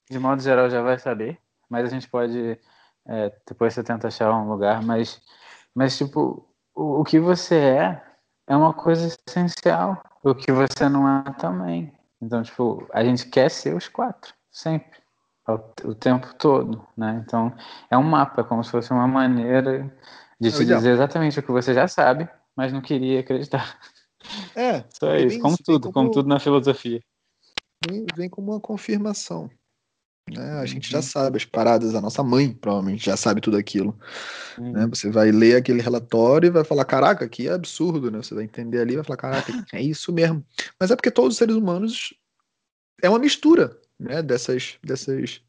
de 0.10 0.20
modo 0.20 0.42
geral, 0.42 0.70
já 0.70 0.82
vai 0.82 1.00
saber, 1.00 1.40
mas 1.70 1.86
a 1.86 1.90
gente 1.90 2.10
pode, 2.10 2.60
é, 3.08 3.32
depois 3.48 3.74
você 3.74 3.82
tenta 3.82 4.10
achar 4.10 4.34
um 4.34 4.50
lugar, 4.50 4.84
mas, 4.84 5.22
mas 5.74 5.98
tipo, 5.98 6.46
o, 6.76 7.00
o 7.00 7.04
que 7.06 7.18
você 7.18 7.56
é 7.56 8.02
é 8.46 8.58
uma 8.58 8.74
coisa 8.74 9.08
essencial, 9.08 10.04
o 10.22 10.36
que 10.36 10.52
você 10.52 10.90
não 10.90 11.08
é 11.08 11.24
também. 11.40 11.94
Então, 12.22 12.44
tipo, 12.44 12.86
a 12.92 13.04
gente 13.06 13.30
quer 13.30 13.50
ser 13.50 13.74
os 13.74 13.88
quatro, 13.88 14.34
sempre 14.56 14.98
o 15.84 15.94
tempo 15.94 16.34
todo, 16.40 16.88
né? 16.98 17.22
Então 17.24 17.54
é 17.92 17.98
um 17.98 18.04
mapa, 18.04 18.44
como 18.44 18.64
se 18.64 18.72
fosse 18.72 18.92
uma 18.92 19.08
maneira 19.08 19.94
de 20.40 20.52
te 20.52 20.66
dizer 20.66 20.94
exatamente 20.94 21.40
o 21.40 21.44
que 21.44 21.52
você 21.52 21.74
já 21.74 21.88
sabe, 21.88 22.28
mas 22.56 22.74
não 22.74 22.82
queria 22.82 23.20
acreditar. 23.20 23.78
É. 24.56 24.84
Só 24.98 25.16
isso, 25.18 25.40
como 25.40 25.58
tudo, 25.58 25.92
como... 25.92 25.94
como... 25.94 26.12
tudo 26.12 26.30
na 26.30 26.40
filosofia. 26.40 27.02
Vem, 27.88 28.06
vem 28.16 28.30
como 28.30 28.54
uma 28.54 28.60
confirmação. 28.60 29.50
Né? 30.28 30.54
A 30.54 30.66
gente 30.66 30.90
já 30.90 30.98
uhum. 30.98 31.04
sabe 31.04 31.38
as 31.38 31.46
paradas, 31.46 31.94
a 31.94 32.02
nossa 32.02 32.24
mãe 32.24 32.52
provavelmente 32.52 33.06
já 33.06 33.16
sabe 33.16 33.42
tudo 33.42 33.58
aquilo. 33.58 33.96
Uhum. 34.58 34.72
Né? 34.72 34.88
Você 34.88 35.12
vai 35.12 35.32
ler 35.32 35.58
aquele 35.58 35.82
relatório 35.82 36.48
e 36.48 36.52
vai 36.52 36.64
falar: 36.64 36.86
caraca, 36.86 37.30
que 37.30 37.48
absurdo, 37.48 38.10
né? 38.10 38.18
Você 38.18 38.34
vai 38.34 38.46
entender 38.46 38.80
ali 38.80 38.94
e 38.94 38.96
vai 38.96 39.06
falar: 39.06 39.18
caraca, 39.18 39.54
é 39.72 39.82
isso 39.82 40.12
mesmo. 40.12 40.44
Mas 40.80 40.90
é 40.90 40.96
porque 40.96 41.12
todos 41.12 41.34
os 41.34 41.38
seres 41.38 41.56
humanos 41.56 42.16
é 43.04 43.08
uma 43.08 43.20
mistura 43.20 43.80
né, 44.00 44.22
dessas, 44.22 44.78
dessas 44.84 45.42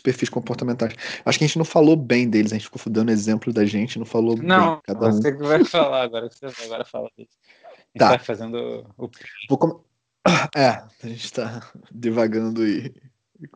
perfis 0.00 0.28
comportamentais. 0.28 0.94
Acho 1.24 1.38
que 1.38 1.44
a 1.44 1.46
gente 1.46 1.58
não 1.58 1.64
falou 1.64 1.96
bem 1.96 2.28
deles, 2.28 2.52
a 2.52 2.56
gente 2.56 2.68
ficou 2.68 2.80
dando 2.92 3.10
exemplo 3.10 3.52
da 3.52 3.64
gente, 3.64 3.98
não 3.98 4.06
falou 4.06 4.36
não, 4.36 4.74
bem 4.74 4.82
cada 4.84 5.10
você 5.10 5.32
um. 5.32 5.36
que 5.36 5.42
vai 5.42 5.64
falar 5.64 6.02
agora, 6.02 6.28
você 6.28 6.46
agora 6.64 6.84
fala 6.84 7.08
disso. 7.16 7.36
A 7.64 7.76
gente 7.76 7.98
tá. 7.98 8.10
tá 8.10 8.18
fazendo 8.18 8.86
o. 8.96 9.10
Vou 9.48 9.58
com... 9.58 9.84
É, 10.56 10.68
a 10.68 11.06
gente 11.06 11.32
tá 11.32 11.70
devagando 11.92 12.66
e, 12.66 12.94
e 13.40 13.48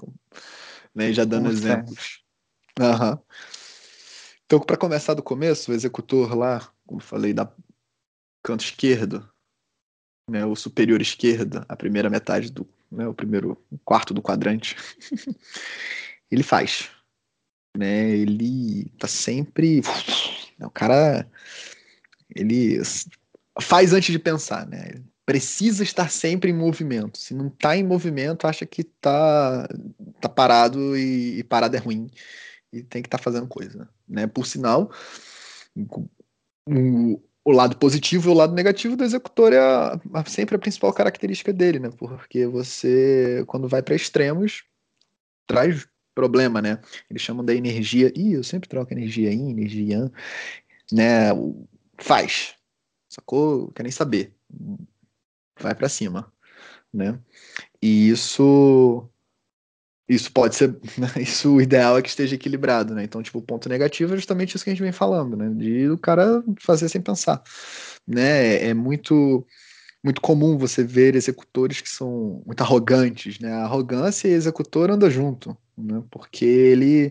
né, 0.94 1.12
já 1.12 1.24
dando 1.24 1.48
exemplos. 1.50 2.22
Uhum. 2.78 3.18
Então, 4.44 4.60
para 4.60 4.76
começar 4.76 5.14
do 5.14 5.22
começo, 5.22 5.70
o 5.70 5.74
executor 5.74 6.34
lá, 6.34 6.70
como 6.86 7.00
falei, 7.00 7.34
da 7.34 7.50
canto 8.42 8.64
esquerdo, 8.64 9.28
né, 10.30 10.44
o 10.46 10.54
superior 10.54 11.00
esquerdo, 11.00 11.64
a 11.68 11.76
primeira 11.76 12.08
metade 12.08 12.50
do 12.50 12.66
né, 12.90 13.07
o 13.07 13.14
primeiro 13.14 13.57
quarto 13.85 14.14
do 14.14 14.22
quadrante, 14.22 14.77
ele 16.31 16.42
faz. 16.42 16.90
Né, 17.77 18.11
ele 18.11 18.90
tá 18.98 19.07
sempre. 19.07 19.83
Né, 20.59 20.66
o 20.66 20.70
cara. 20.70 21.29
Ele 22.35 22.81
faz 23.61 23.92
antes 23.92 24.12
de 24.12 24.18
pensar, 24.18 24.66
né? 24.66 25.03
Precisa 25.24 25.83
estar 25.83 26.11
sempre 26.11 26.51
em 26.51 26.55
movimento. 26.55 27.18
Se 27.18 27.35
não 27.35 27.48
está 27.48 27.77
em 27.77 27.85
movimento, 27.85 28.46
acha 28.46 28.64
que 28.64 28.85
tá, 28.85 29.68
tá 30.20 30.29
parado 30.29 30.96
e, 30.96 31.38
e 31.38 31.44
parado 31.44 31.77
é 31.77 31.79
ruim. 31.79 32.11
E 32.72 32.83
tem 32.83 33.03
que 33.03 33.09
estar 33.09 33.18
tá 33.18 33.24
fazendo 33.24 33.46
coisa. 33.46 33.88
Né? 34.09 34.27
Por 34.27 34.46
sinal, 34.46 34.90
o, 36.66 37.20
o 37.48 37.52
lado 37.52 37.78
positivo 37.78 38.28
e 38.28 38.30
o 38.30 38.34
lado 38.34 38.54
negativo 38.54 38.94
do 38.94 39.02
executor 39.02 39.54
é 39.54 39.58
a, 39.58 39.98
a, 40.12 40.24
sempre 40.26 40.54
a 40.54 40.58
principal 40.58 40.92
característica 40.92 41.50
dele, 41.50 41.78
né? 41.78 41.88
Porque 41.96 42.46
você, 42.46 43.42
quando 43.46 43.66
vai 43.66 43.82
para 43.82 43.94
extremos, 43.94 44.64
traz 45.46 45.88
problema, 46.14 46.61
né? 46.61 46.78
Eles 47.08 47.22
chamam 47.22 47.42
da 47.42 47.54
energia. 47.54 48.12
Ih, 48.14 48.34
eu 48.34 48.44
sempre 48.44 48.68
troco 48.68 48.92
energia 48.92 49.32
yin, 49.32 49.48
energia 49.50 49.96
yang, 49.96 50.12
né? 50.92 51.30
Faz. 51.96 52.54
Sacou? 53.08 53.72
Quer 53.72 53.84
nem 53.84 53.92
saber. 53.92 54.34
Vai 55.58 55.74
para 55.74 55.88
cima, 55.88 56.30
né? 56.92 57.18
E 57.80 58.11
isso 58.11 59.08
isso 60.08 60.32
pode 60.32 60.56
ser, 60.56 60.74
isso 61.20 61.54
o 61.54 61.60
ideal 61.60 61.98
é 61.98 62.02
que 62.02 62.08
esteja 62.08 62.34
equilibrado, 62.34 62.94
né? 62.94 63.04
Então, 63.04 63.22
tipo, 63.22 63.38
o 63.38 63.42
ponto 63.42 63.68
negativo 63.68 64.14
é 64.14 64.16
justamente 64.16 64.54
isso 64.54 64.64
que 64.64 64.70
a 64.70 64.72
gente 64.72 64.82
vem 64.82 64.92
falando, 64.92 65.36
né? 65.36 65.50
De 65.54 65.88
o 65.90 65.98
cara 65.98 66.42
fazer 66.60 66.88
sem 66.88 67.00
pensar, 67.00 67.42
né? 68.06 68.64
É 68.68 68.74
muito 68.74 69.46
muito 70.02 70.20
comum 70.20 70.56
você 70.56 70.84
ver 70.84 71.16
executores 71.16 71.80
que 71.80 71.90
são 71.90 72.42
muito 72.46 72.60
arrogantes, 72.62 73.38
né? 73.40 73.52
A 73.52 73.64
arrogância 73.64 74.28
e 74.28 74.32
executor 74.32 74.90
andam 74.90 75.10
junto, 75.10 75.56
né? 75.76 76.02
Porque 76.10 76.44
ele, 76.44 77.10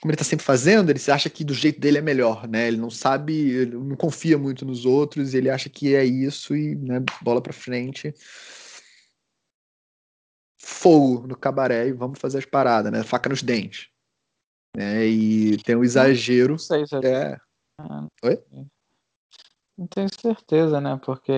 como 0.00 0.10
ele 0.10 0.14
está 0.14 0.24
sempre 0.24 0.46
fazendo, 0.46 0.90
ele 0.90 1.00
acha 1.08 1.28
que 1.28 1.44
do 1.44 1.52
jeito 1.52 1.80
dele 1.80 1.98
é 1.98 2.02
melhor, 2.02 2.48
né? 2.48 2.68
Ele 2.68 2.76
não 2.76 2.90
sabe, 2.90 3.34
ele 3.34 3.76
não 3.76 3.96
confia 3.96 4.38
muito 4.38 4.64
nos 4.64 4.86
outros, 4.86 5.34
ele 5.34 5.50
acha 5.50 5.68
que 5.68 5.94
é 5.94 6.04
isso 6.04 6.56
e, 6.56 6.76
né, 6.76 7.02
bola 7.22 7.42
para 7.42 7.52
frente 7.52 8.14
fogo 10.62 11.26
no 11.26 11.36
cabaré 11.36 11.88
e 11.88 11.92
vamos 11.92 12.18
fazer 12.18 12.38
as 12.38 12.44
paradas, 12.46 12.92
né? 12.92 13.02
Faca 13.02 13.28
nos 13.28 13.42
dentes. 13.42 13.88
É, 14.76 15.04
e 15.04 15.56
tem 15.58 15.76
um 15.76 15.84
exagero. 15.84 16.52
Não 16.52 16.58
sei 16.58 16.86
se 16.86 16.96
é. 17.04 17.36
Ah, 17.78 18.06
Oi? 18.24 18.42
Não 19.76 19.86
tenho 19.86 20.08
certeza, 20.08 20.80
né? 20.80 20.98
Porque 21.04 21.32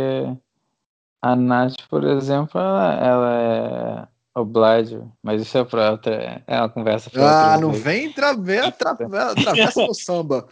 a 1.22 1.34
Nath, 1.34 1.88
por 1.88 2.04
exemplo, 2.04 2.60
ela, 2.60 2.94
ela 2.94 4.08
é 4.34 4.38
oblige, 4.38 5.00
mas 5.22 5.40
isso 5.40 5.56
é 5.56 5.64
para 5.64 5.92
outra. 5.92 6.44
É 6.46 6.58
uma 6.58 6.68
conversa 6.68 7.10
pra 7.10 7.54
Ah, 7.54 7.58
não 7.58 7.70
vez. 7.70 7.82
vem 7.82 8.12
traver, 8.12 8.64
atravessa 8.64 9.86
no 9.86 9.94
samba. 9.94 10.46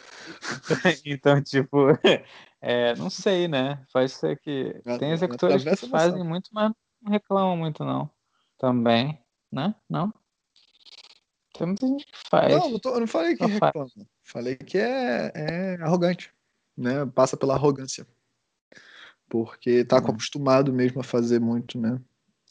então, 1.05 1.43
tipo, 1.43 1.89
É, 2.65 2.95
não 2.95 3.11
sei, 3.11 3.49
né? 3.49 3.85
Pode 3.93 4.09
ser 4.11 4.39
que. 4.39 4.81
Tem 5.01 5.11
executores 5.11 5.65
que 5.65 5.89
fazem 5.89 6.23
muito, 6.23 6.49
mas 6.53 6.71
não 7.03 7.11
reclamam 7.11 7.57
muito, 7.57 7.85
não. 7.85 8.09
Também, 8.63 9.19
né? 9.51 9.75
Não? 9.91 10.15
Tem 11.53 11.67
muita 11.67 11.85
gente 11.85 12.07
que 12.07 12.17
faz. 12.31 12.49
Não, 12.49 12.71
eu, 12.71 12.79
tô- 12.79 13.01
não 13.01 13.09
falei 13.09 13.35
que 13.35 13.45
reclama. 13.45 13.91
Falei 14.23 14.55
que 14.55 14.79
é, 14.79 15.33
é 15.35 15.75
arrogante, 15.83 16.33
né? 16.77 17.05
Passa 17.07 17.37
pela 17.37 17.55
arrogância. 17.55 18.07
Porque 19.29 19.85
tá 19.85 19.97
Hum. 19.97 20.11
acostumado 20.11 20.73
mesmo 20.73 21.01
a 21.01 21.05
fazer 21.05 21.41
muito, 21.41 21.77
né? 21.77 22.01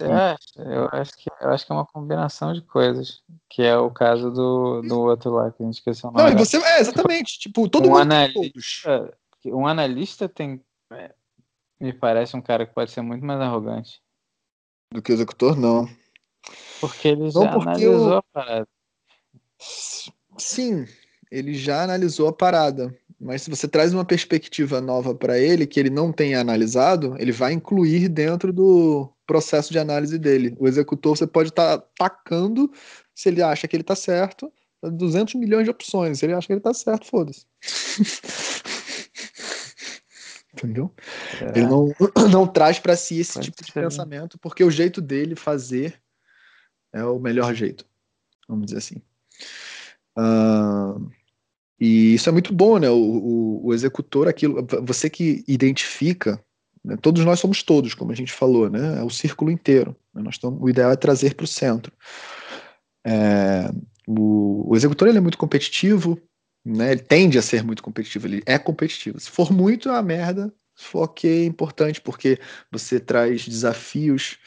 Acho, 0.01 0.59
eu 0.59 0.89
acho 0.91 1.13
que 1.15 1.29
eu 1.39 1.49
acho 1.49 1.65
que 1.65 1.71
é 1.71 1.75
uma 1.75 1.85
combinação 1.85 2.51
de 2.53 2.61
coisas. 2.61 3.23
Que 3.49 3.61
é 3.61 3.77
o 3.77 3.89
caso 3.89 4.31
do, 4.31 4.81
do 4.81 4.99
outro 4.99 5.31
lá, 5.31 5.49
que 5.49 5.63
a 5.63 5.65
gente 5.65 5.75
esqueceu 5.75 6.09
o 6.09 6.13
Não, 6.13 6.25
nome. 6.25 6.35
e 6.35 6.37
você. 6.37 6.57
É, 6.57 6.81
exatamente. 6.81 7.39
Tipo, 7.39 7.69
todo 7.69 7.85
Um 7.85 7.91
mundo. 7.91 8.01
analista. 8.01 9.17
É, 9.45 9.49
Um 9.53 9.65
analista 9.65 10.27
tem. 10.27 10.61
é, 10.91 11.15
me 11.79 11.93
parece 11.93 12.35
um 12.35 12.41
cara 12.41 12.65
que 12.65 12.73
pode 12.73 12.91
ser 12.91 13.01
muito 13.01 13.23
mais 13.25 13.39
arrogante. 13.39 14.01
Do 14.93 15.01
que 15.01 15.11
o 15.11 15.13
executor, 15.13 15.55
não. 15.55 15.87
Porque 16.81 17.07
ele 17.07 17.29
já 17.29 17.47
porque 17.51 17.69
analisou 17.69 18.09
o- 18.09 18.15
a 18.17 18.23
parada. 18.23 18.67
Sim, 20.37 20.85
ele 21.31 21.53
já 21.53 21.83
analisou 21.83 22.27
a 22.27 22.33
parada. 22.33 22.93
Mas 23.19 23.43
se 23.43 23.49
você 23.51 23.67
traz 23.67 23.93
uma 23.93 24.03
perspectiva 24.03 24.81
nova 24.81 25.13
para 25.13 25.37
ele, 25.37 25.67
que 25.67 25.79
ele 25.79 25.91
não 25.91 26.11
tenha 26.11 26.41
analisado, 26.41 27.15
ele 27.19 27.31
vai 27.31 27.53
incluir 27.53 28.09
dentro 28.09 28.51
do 28.51 29.13
processo 29.27 29.71
de 29.71 29.77
análise 29.77 30.17
dele. 30.17 30.55
O 30.59 30.67
executor 30.67 31.15
você 31.15 31.27
pode 31.27 31.49
estar 31.49 31.77
tacando 31.95 32.71
se 33.13 33.29
ele 33.29 33.43
acha 33.43 33.67
que 33.67 33.75
ele 33.75 33.83
está 33.83 33.95
certo, 33.95 34.51
200 34.81 35.35
milhões 35.35 35.65
de 35.65 35.69
opções. 35.69 36.17
Se 36.17 36.25
ele 36.25 36.33
acha 36.33 36.47
que 36.47 36.53
ele 36.53 36.59
está 36.59 36.73
certo, 36.73 37.05
foda-se. 37.05 37.45
Entendeu? 40.53 40.91
É, 41.41 41.59
Ele 41.59 41.67
não, 41.67 41.93
não 42.31 42.47
traz 42.47 42.79
para 42.79 42.95
si 42.95 43.19
esse 43.19 43.33
Pode 43.33 43.45
tipo 43.51 43.63
de 43.63 43.71
ser. 43.71 43.83
pensamento, 43.83 44.37
porque 44.39 44.63
o 44.63 44.71
jeito 44.71 44.99
dele 45.01 45.35
fazer 45.35 46.01
é 46.93 47.03
o 47.03 47.19
melhor 47.19 47.53
jeito, 47.53 47.85
vamos 48.47 48.65
dizer 48.65 48.77
assim. 48.77 49.01
Ah, 50.15 50.95
e 51.79 52.13
isso 52.13 52.29
é 52.29 52.31
muito 52.31 52.53
bom, 52.53 52.77
né? 52.77 52.89
O, 52.89 52.95
o, 52.95 53.67
o 53.67 53.73
executor, 53.73 54.27
aquilo, 54.27 54.65
você 54.83 55.09
que 55.09 55.43
identifica, 55.47 56.39
né? 56.83 56.95
todos 57.01 57.25
nós 57.25 57.39
somos 57.39 57.63
todos, 57.63 57.95
como 57.95 58.11
a 58.11 58.15
gente 58.15 58.31
falou, 58.31 58.69
né? 58.69 58.99
É 58.99 59.03
o 59.03 59.09
círculo 59.09 59.49
inteiro. 59.49 59.95
né? 60.13 60.21
Nós 60.21 60.35
estamos, 60.35 60.61
o 60.61 60.69
ideal 60.69 60.91
é 60.91 60.95
trazer 60.95 61.33
para 61.33 61.43
o 61.43 61.47
centro. 61.47 61.91
É, 63.03 63.71
o, 64.07 64.71
o 64.71 64.75
executor 64.75 65.07
ele 65.07 65.17
é 65.17 65.21
muito 65.21 65.37
competitivo, 65.37 66.19
né? 66.63 66.91
Ele 66.91 67.01
tende 67.01 67.39
a 67.39 67.41
ser 67.41 67.63
muito 67.63 67.81
competitivo, 67.81 68.27
ele 68.27 68.43
é 68.45 68.59
competitivo. 68.59 69.19
Se 69.19 69.31
for 69.31 69.51
muito, 69.51 69.89
é 69.89 69.93
uma 69.93 70.03
merda. 70.03 70.53
Se 70.75 70.85
for 70.85 71.03
ok, 71.03 71.43
é 71.43 71.45
importante, 71.45 71.99
porque 71.99 72.39
você 72.71 72.99
traz 72.99 73.47
desafios 73.47 74.37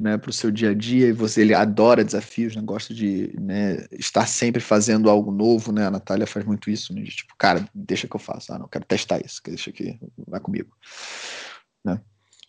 né, 0.00 0.16
para 0.16 0.30
o 0.30 0.32
seu 0.32 0.50
dia 0.50 0.70
a 0.70 0.74
dia 0.74 1.08
e 1.08 1.12
você 1.12 1.42
ele 1.42 1.52
adora 1.52 2.02
desafios, 2.02 2.56
né, 2.56 2.62
gosta 2.62 2.94
de 2.94 3.38
né, 3.38 3.86
estar 3.92 4.26
sempre 4.26 4.60
fazendo 4.60 5.10
algo 5.10 5.30
novo, 5.30 5.70
né? 5.70 5.86
A 5.86 5.90
Natália 5.90 6.26
faz 6.26 6.46
muito 6.46 6.70
isso, 6.70 6.94
né, 6.94 7.02
de, 7.02 7.10
tipo, 7.10 7.34
cara, 7.36 7.68
deixa 7.74 8.08
que 8.08 8.16
eu 8.16 8.20
faço, 8.20 8.50
ah, 8.54 8.58
não 8.58 8.66
quero 8.66 8.86
testar 8.86 9.20
isso, 9.22 9.42
deixa 9.44 9.70
que 9.70 10.00
vai 10.26 10.40
comigo, 10.40 10.70
né? 11.84 12.00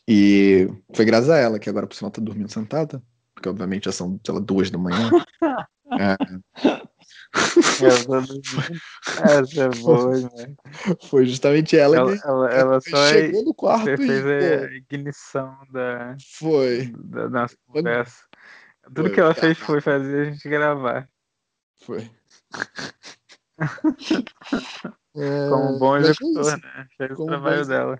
E 0.07 0.69
foi 0.95 1.03
graças 1.03 1.29
a 1.29 1.37
ela 1.37 1.59
que 1.59 1.69
agora 1.69 1.85
por 1.85 1.95
sinal 1.95 2.09
tá 2.09 2.21
dormindo 2.21 2.51
sentada, 2.51 3.03
porque 3.35 3.49
obviamente 3.49 3.85
já 3.85 3.91
são, 3.91 4.17
sei 4.25 4.33
lá, 4.33 4.39
duas 4.39 4.71
da 4.71 4.77
manhã. 4.77 5.09
É. 5.99 6.15
Essa 9.17 9.63
é 9.63 9.69
boa, 9.69 10.19
né? 10.19 10.55
foi 11.09 11.25
justamente 11.25 11.77
ela, 11.77 11.97
Ela, 11.97 12.17
que 12.17 12.27
ela, 12.27 12.49
ela 12.51 12.81
só 12.81 13.05
é- 13.07 13.25
chegou 13.25 13.43
no 13.43 13.53
quarto 13.53 13.85
fe- 13.85 13.93
e 13.93 13.97
fez 13.97 14.23
pô, 14.23 14.29
a 14.29 14.73
ignição 14.75 15.57
da, 15.71 16.15
foi, 16.37 16.91
da 16.97 17.29
nossa 17.29 17.55
Quando- 17.65 17.83
conversa. 17.85 18.23
Tudo 18.83 19.03
Foi, 19.03 19.09
que 19.11 19.19
ela 19.19 19.35
cara. 19.35 19.47
fez 19.47 19.57
foi 19.59 19.81
fazer 19.81 20.27
a 20.27 20.31
gente 20.31 20.49
gravar. 20.49 21.07
foi. 21.83 22.09
Como 25.13 25.75
um 25.75 25.77
bom 25.77 25.97
executor, 25.97 26.57
né? 26.57 26.87
Fez 26.97 27.11
o 27.11 27.15
Como 27.15 27.27
um 27.27 27.31
trabalho 27.31 27.61
bom 27.61 27.67
dela. 27.67 27.99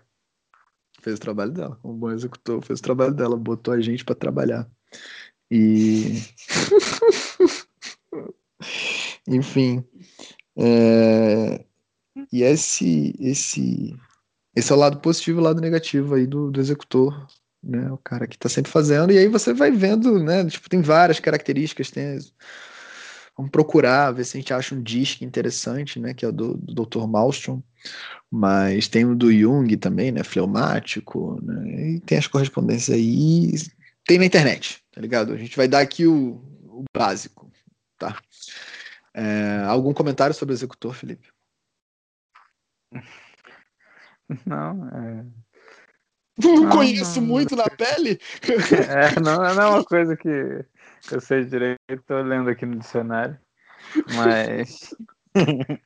fez 1.02 1.18
o 1.18 1.22
trabalho 1.22 1.52
dela, 1.52 1.76
como 1.82 1.94
bom 1.96 2.12
executor, 2.12 2.64
fez 2.64 2.80
o 2.80 2.84
trabalho 2.84 3.14
dela, 3.14 3.36
botou 3.36 3.74
a 3.74 3.82
gente 3.82 4.06
para 4.06 4.16
trabalhar. 4.16 4.66
E 5.50 6.22
enfim, 9.28 9.84
é, 10.58 11.64
e 12.32 12.44
esse 12.44 13.16
esse 13.20 13.96
esse 14.56 14.72
é 14.72 14.76
o 14.76 14.80
lado 14.80 15.00
positivo 15.00 15.40
e 15.40 15.42
o 15.42 15.44
lado 15.44 15.62
negativo 15.62 16.16
aí 16.16 16.28
do, 16.28 16.52
do 16.52 16.60
executor, 16.60 17.28
né? 17.64 17.92
O 17.92 17.98
cara 17.98 18.28
que 18.28 18.38
tá 18.38 18.50
sempre 18.50 18.72
fazendo 18.72 19.12
e 19.14 19.18
aí 19.18 19.28
você 19.28 19.54
vai 19.54 19.72
vendo, 19.72 20.22
né? 20.24 20.46
Tipo, 20.46 20.70
tem 20.70 20.82
várias 20.82 21.20
características, 21.20 21.92
tem 21.92 22.20
Vamos 23.38 23.52
procurar, 23.52 24.12
ver 24.12 24.26
se 24.26 24.38
a 24.38 24.40
gente 24.40 24.54
acha 24.54 24.76
um 24.76 24.84
disco 24.84 25.24
interessante, 25.24 26.00
né? 26.00 26.14
Que 26.14 26.26
é 26.26 26.32
do, 26.32 26.56
do 26.58 26.86
Dr. 26.86 27.08
Malmström. 27.08 27.62
Mas 28.30 28.88
tem 28.88 29.06
o 29.06 29.16
do 29.16 29.32
Jung 29.32 29.76
também, 29.78 30.12
né? 30.12 30.24
Fleumático, 30.24 31.40
né? 31.42 31.92
E 31.92 32.00
tem 32.02 32.18
as 32.18 32.28
correspondências 32.28 32.96
aí. 32.96 33.54
Tem 34.06 34.18
na 34.18 34.26
internet, 34.26 34.84
tá 34.92 35.02
ligado? 35.02 35.34
A 35.34 35.38
gente 35.38 35.56
vai 35.56 35.68
dar 35.68 35.80
aqui 35.80 36.06
o, 36.06 36.42
o 36.66 36.84
básico, 36.96 37.50
tá? 37.98 38.18
É, 39.14 39.64
algum 39.68 39.94
comentário 39.94 40.34
sobre 40.34 40.54
o 40.54 40.56
executor, 40.56 40.94
Felipe? 40.94 41.30
Não, 44.46 44.88
é... 44.90 45.26
Não 46.44 46.64
Não, 46.64 46.70
conheço 46.70 47.20
não. 47.20 47.28
muito 47.28 47.56
na 47.56 47.66
pele? 47.66 48.20
É, 48.90 49.20
não, 49.20 49.38
não 49.38 49.64
é 49.64 49.68
uma 49.68 49.84
coisa 49.84 50.16
que 50.16 50.66
eu 51.12 51.22
sei 51.22 51.46
direito, 51.46 51.78
tô 52.08 52.22
lendo 52.22 52.50
aqui 52.50 52.66
no 52.66 52.80
dicionário, 52.80 53.38
mas. 54.16 54.96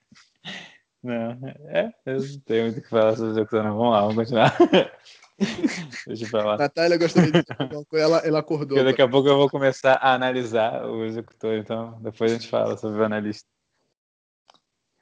Não, 1.04 1.38
é, 1.68 1.94
eu 2.04 2.20
não 2.20 2.40
tenho 2.40 2.64
muito 2.64 2.80
o 2.80 2.82
que 2.82 2.90
falar 2.90 3.16
sobre 3.16 3.30
executor, 3.34 3.64
não. 3.64 3.78
Vamos 3.78 3.92
lá, 3.92 4.02
vamos 4.02 4.16
continuar. 4.16 4.58
Deixa 6.08 6.24
eu 6.24 6.30
falar. 6.30 6.58
Natália 6.58 6.98
gostaria 6.98 7.32
de 7.32 7.44
ela, 8.00 8.20
ela 8.20 8.40
acordou. 8.40 8.78
Porque 8.78 8.84
daqui 8.84 9.02
a 9.02 9.08
pouco 9.08 9.28
eu 9.28 9.38
vou 9.38 9.50
começar 9.50 9.96
a 9.96 10.14
analisar 10.14 10.86
o 10.86 11.04
executor, 11.04 11.56
então 11.56 12.00
depois 12.02 12.32
a 12.32 12.36
gente 12.36 12.50
fala 12.50 12.78
sobre 12.78 13.02
o 13.02 13.04
analista. 13.04 13.48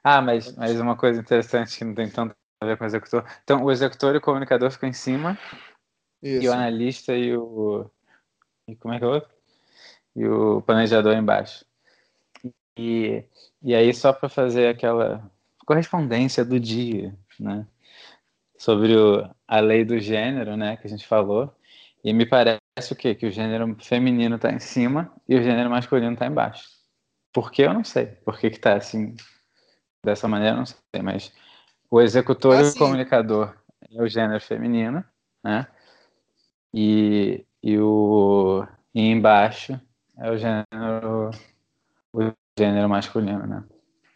Ah, 0.04 0.22
mas, 0.22 0.56
mas 0.56 0.80
uma 0.80 0.98
coisa 0.98 1.22
interessante 1.22 1.78
que 1.78 1.86
não 1.86 1.94
tem 1.94 2.10
tanto 2.10 2.36
a 2.60 2.66
ver 2.66 2.78
com 2.78 2.84
o 2.84 2.88
executor. 2.88 3.26
Então, 3.44 3.64
o 3.64 3.72
executor 3.72 4.16
e 4.16 4.18
o 4.18 4.22
comunicador 4.22 4.70
ficam 4.72 4.90
em 4.90 4.94
cima, 4.94 5.38
e 6.22 6.38
Isso. 6.38 6.50
o 6.50 6.54
analista 6.54 7.16
e 7.16 7.36
o. 7.38 7.90
E 8.68 8.76
como 8.76 8.94
é 8.94 8.98
que 8.98 9.06
é 9.06 9.08
o 9.08 9.12
outro? 9.12 9.30
E 10.16 10.26
o 10.26 10.62
planejador 10.62 11.16
embaixo. 11.16 11.66
E, 12.78 13.24
e 13.62 13.76
aí, 13.76 13.94
só 13.94 14.12
para 14.12 14.30
fazer 14.30 14.68
aquela 14.68 15.30
correspondência 15.66 16.44
do 16.44 16.60
dia, 16.60 17.16
né? 17.40 17.68
Sobre 18.58 18.96
o, 18.96 19.30
a 19.48 19.60
lei 19.60 19.84
do 19.84 20.00
gênero, 20.00 20.56
né? 20.56 20.78
Que 20.78 20.88
a 20.88 20.90
gente 20.90 21.06
falou. 21.08 21.54
E 22.04 22.14
me 22.14 22.26
parece 22.26 22.60
o 22.92 22.96
quê? 22.96 23.16
Que 23.16 23.26
o 23.26 23.32
gênero 23.32 23.76
feminino 23.82 24.36
está 24.36 24.52
em 24.52 24.60
cima 24.60 25.12
e 25.28 25.36
o 25.36 25.44
gênero 25.44 25.70
masculino 25.70 26.14
está 26.14 26.28
embaixo. 26.28 26.68
Por 27.32 27.52
que 27.52 27.64
eu 27.64 27.74
não 27.74 27.84
sei. 27.84 28.08
Por 28.08 28.38
que, 28.38 28.50
que 28.50 28.60
tá 28.60 28.76
assim? 28.76 29.16
Dessa 30.06 30.28
maneira 30.28 30.54
eu 30.56 30.60
não 30.60 30.66
sei, 30.66 31.02
mas 31.02 31.32
o 31.90 32.02
executor 32.02 32.60
e 32.60 32.64
o 32.64 32.66
sim. 32.66 32.78
comunicador 32.78 33.56
é 33.90 34.02
o 34.02 34.08
gênero 34.08 34.42
feminino, 34.42 35.04
né? 35.44 35.68
E, 36.74 37.46
e 37.62 37.78
o 37.80 38.68
e 38.94 39.02
embaixo 39.02 39.80
é 40.18 40.30
o 40.30 40.38
gênero 40.38 41.32
o 42.12 42.32
gênero 42.58 42.90
masculino, 42.90 43.48
né? 43.48 43.64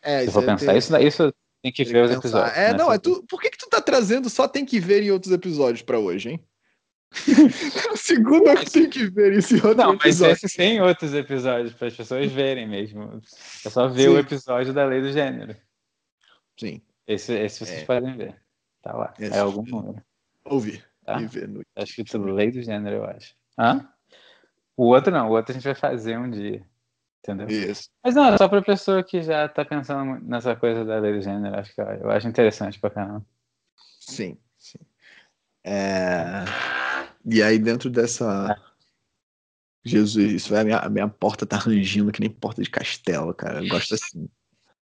É, 0.01 0.25
Se 0.25 0.31
for 0.31 0.43
é- 0.43 0.45
pensar 0.45 0.75
isso, 0.75 0.95
isso 0.97 1.33
tem 1.61 1.71
que 1.71 1.83
ver 1.83 2.03
os 2.05 2.11
episódios. 2.11 2.55
É, 2.57 2.71
né? 2.71 2.77
não, 2.77 2.91
é 2.91 2.97
tu. 2.97 3.23
Por 3.27 3.41
que, 3.41 3.49
que 3.49 3.57
tu 3.57 3.67
tá 3.69 3.81
trazendo 3.81 4.29
só 4.29 4.47
tem 4.47 4.65
que 4.65 4.79
ver 4.79 5.03
em 5.03 5.11
outros 5.11 5.33
episódios 5.33 5.81
pra 5.81 5.99
hoje, 5.99 6.29
hein? 6.31 6.43
Segunda 7.95 8.55
que 8.55 8.69
tem 8.69 8.89
que 8.89 9.09
ver 9.09 9.33
isso 9.33 9.53
em 9.55 9.61
outro 9.61 9.75
Não, 9.77 9.93
mas 9.93 10.05
episódio. 10.05 10.33
esses 10.33 10.53
tem 10.53 10.81
outros 10.81 11.13
episódios 11.13 11.73
para 11.73 11.87
as 11.87 11.95
pessoas 11.95 12.31
verem 12.31 12.67
mesmo. 12.67 13.21
É 13.65 13.69
só 13.69 13.87
ver 13.87 14.03
Sim. 14.03 14.07
o 14.09 14.19
episódio 14.19 14.73
da 14.73 14.85
lei 14.85 15.01
do 15.01 15.11
gênero. 15.11 15.55
Sim, 16.59 16.81
Esse, 17.07 17.33
esse 17.33 17.65
vocês 17.65 17.81
É. 17.83 17.85
podem 17.85 18.17
ver. 18.17 18.35
Tá 18.81 18.93
lá. 18.93 19.13
Esse- 19.19 19.33
É 19.35 19.39
algum 19.39 19.63
número. 19.63 20.01
ouvir 20.45 20.83
Tá? 21.05 21.17
ver 21.19 21.47
no. 21.47 21.61
Tá 21.73 21.83
escrito 21.83 22.17
lei 22.17 22.51
do 22.51 22.61
gênero, 22.61 22.97
eu 22.97 23.05
acho. 23.05 23.33
Hã? 23.57 23.87
O 24.75 24.87
outro 24.87 25.11
não, 25.11 25.29
o 25.29 25.31
outro 25.31 25.51
a 25.51 25.55
gente 25.55 25.63
vai 25.63 25.75
fazer 25.75 26.17
um 26.19 26.29
dia. 26.29 26.63
Entendeu? 27.19 27.47
Isso. 27.47 27.89
Mas 28.03 28.15
não, 28.15 28.33
é 28.33 28.37
só 28.37 28.47
pra 28.47 28.61
pessoa 28.61 29.03
que 29.03 29.21
já 29.21 29.47
tá 29.49 29.65
pensando 29.65 30.19
nessa 30.21 30.55
coisa 30.55 30.85
da 30.85 30.99
lei 30.99 31.13
do 31.13 31.21
gênero. 31.21 31.57
Acho 31.59 31.73
que 31.73 31.81
eu, 31.81 32.09
acho 32.09 32.27
interessante 32.27 32.79
pra 32.79 32.89
caramba. 32.89 33.25
Sim, 33.99 34.37
sim. 34.57 34.79
É, 35.65 36.45
E 37.25 37.43
aí, 37.43 37.59
dentro 37.59 37.89
dessa. 37.89 38.57
Jesus, 39.85 40.31
isso 40.33 40.49
vai, 40.49 40.61
a, 40.61 40.63
minha, 40.65 40.79
a 40.79 40.89
minha 40.89 41.07
porta 41.07 41.45
tá 41.45 41.57
rangindo 41.57 42.11
que 42.11 42.19
nem 42.19 42.29
porta 42.29 42.61
de 42.61 42.69
castelo, 42.69 43.33
cara. 43.33 43.63
Eu 43.63 43.69
gosto 43.69 43.93
assim. 43.93 44.29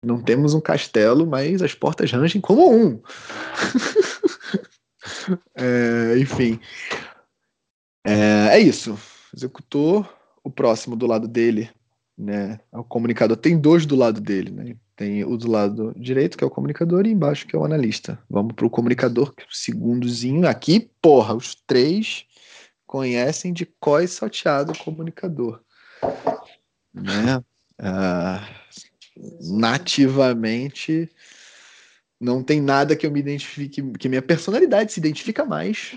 Não 0.04 0.22
temos 0.22 0.54
um 0.54 0.60
castelo, 0.60 1.26
mas 1.26 1.62
as 1.62 1.74
portas 1.74 2.12
rangem 2.12 2.42
como 2.42 2.70
um. 2.70 3.02
É, 5.54 6.18
enfim. 6.18 6.58
É, 8.06 8.56
é 8.56 8.60
isso. 8.60 8.98
Executor, 9.36 10.08
o 10.42 10.50
próximo 10.50 10.96
do 10.96 11.06
lado 11.06 11.28
dele, 11.28 11.70
né? 12.18 12.60
É 12.72 12.78
o 12.78 12.84
comunicador. 12.84 13.38
Tem 13.38 13.58
dois 13.58 13.86
do 13.86 13.96
lado 13.96 14.22
dele, 14.22 14.52
né? 14.52 14.76
Tem 14.96 15.24
o 15.24 15.36
do 15.36 15.50
lado 15.50 15.94
direito, 15.98 16.38
que 16.38 16.44
é 16.44 16.48
o 16.48 16.52
comunicador, 16.52 17.06
e 17.06 17.12
embaixo, 17.12 17.48
que 17.48 17.56
é 17.56 17.60
o 17.60 17.66
analista. 17.66 18.20
Vamos 18.30 18.54
para 18.54 18.66
o 18.66 18.70
comunicador, 18.70 19.34
que 19.34 19.44
é 19.44 19.46
o 19.46 19.56
segundozinho. 19.56 20.48
Aqui, 20.48 20.92
porra, 21.02 21.34
os 21.36 21.56
três 21.56 22.26
conhecem 22.86 23.52
de 23.52 23.66
cós 23.80 24.12
salteado 24.12 24.72
o 24.72 24.78
comunicador. 24.78 25.62
Né? 26.94 27.44
Ah, 27.80 28.48
nativamente, 29.42 31.10
não 32.20 32.44
tem 32.44 32.62
nada 32.62 32.96
que 32.96 33.06
eu 33.06 33.12
me 33.12 33.20
identifique, 33.20 33.82
que 33.94 34.10
minha 34.10 34.22
personalidade 34.22 34.94
se 34.94 35.00
identifica 35.00 35.44
mais, 35.44 35.96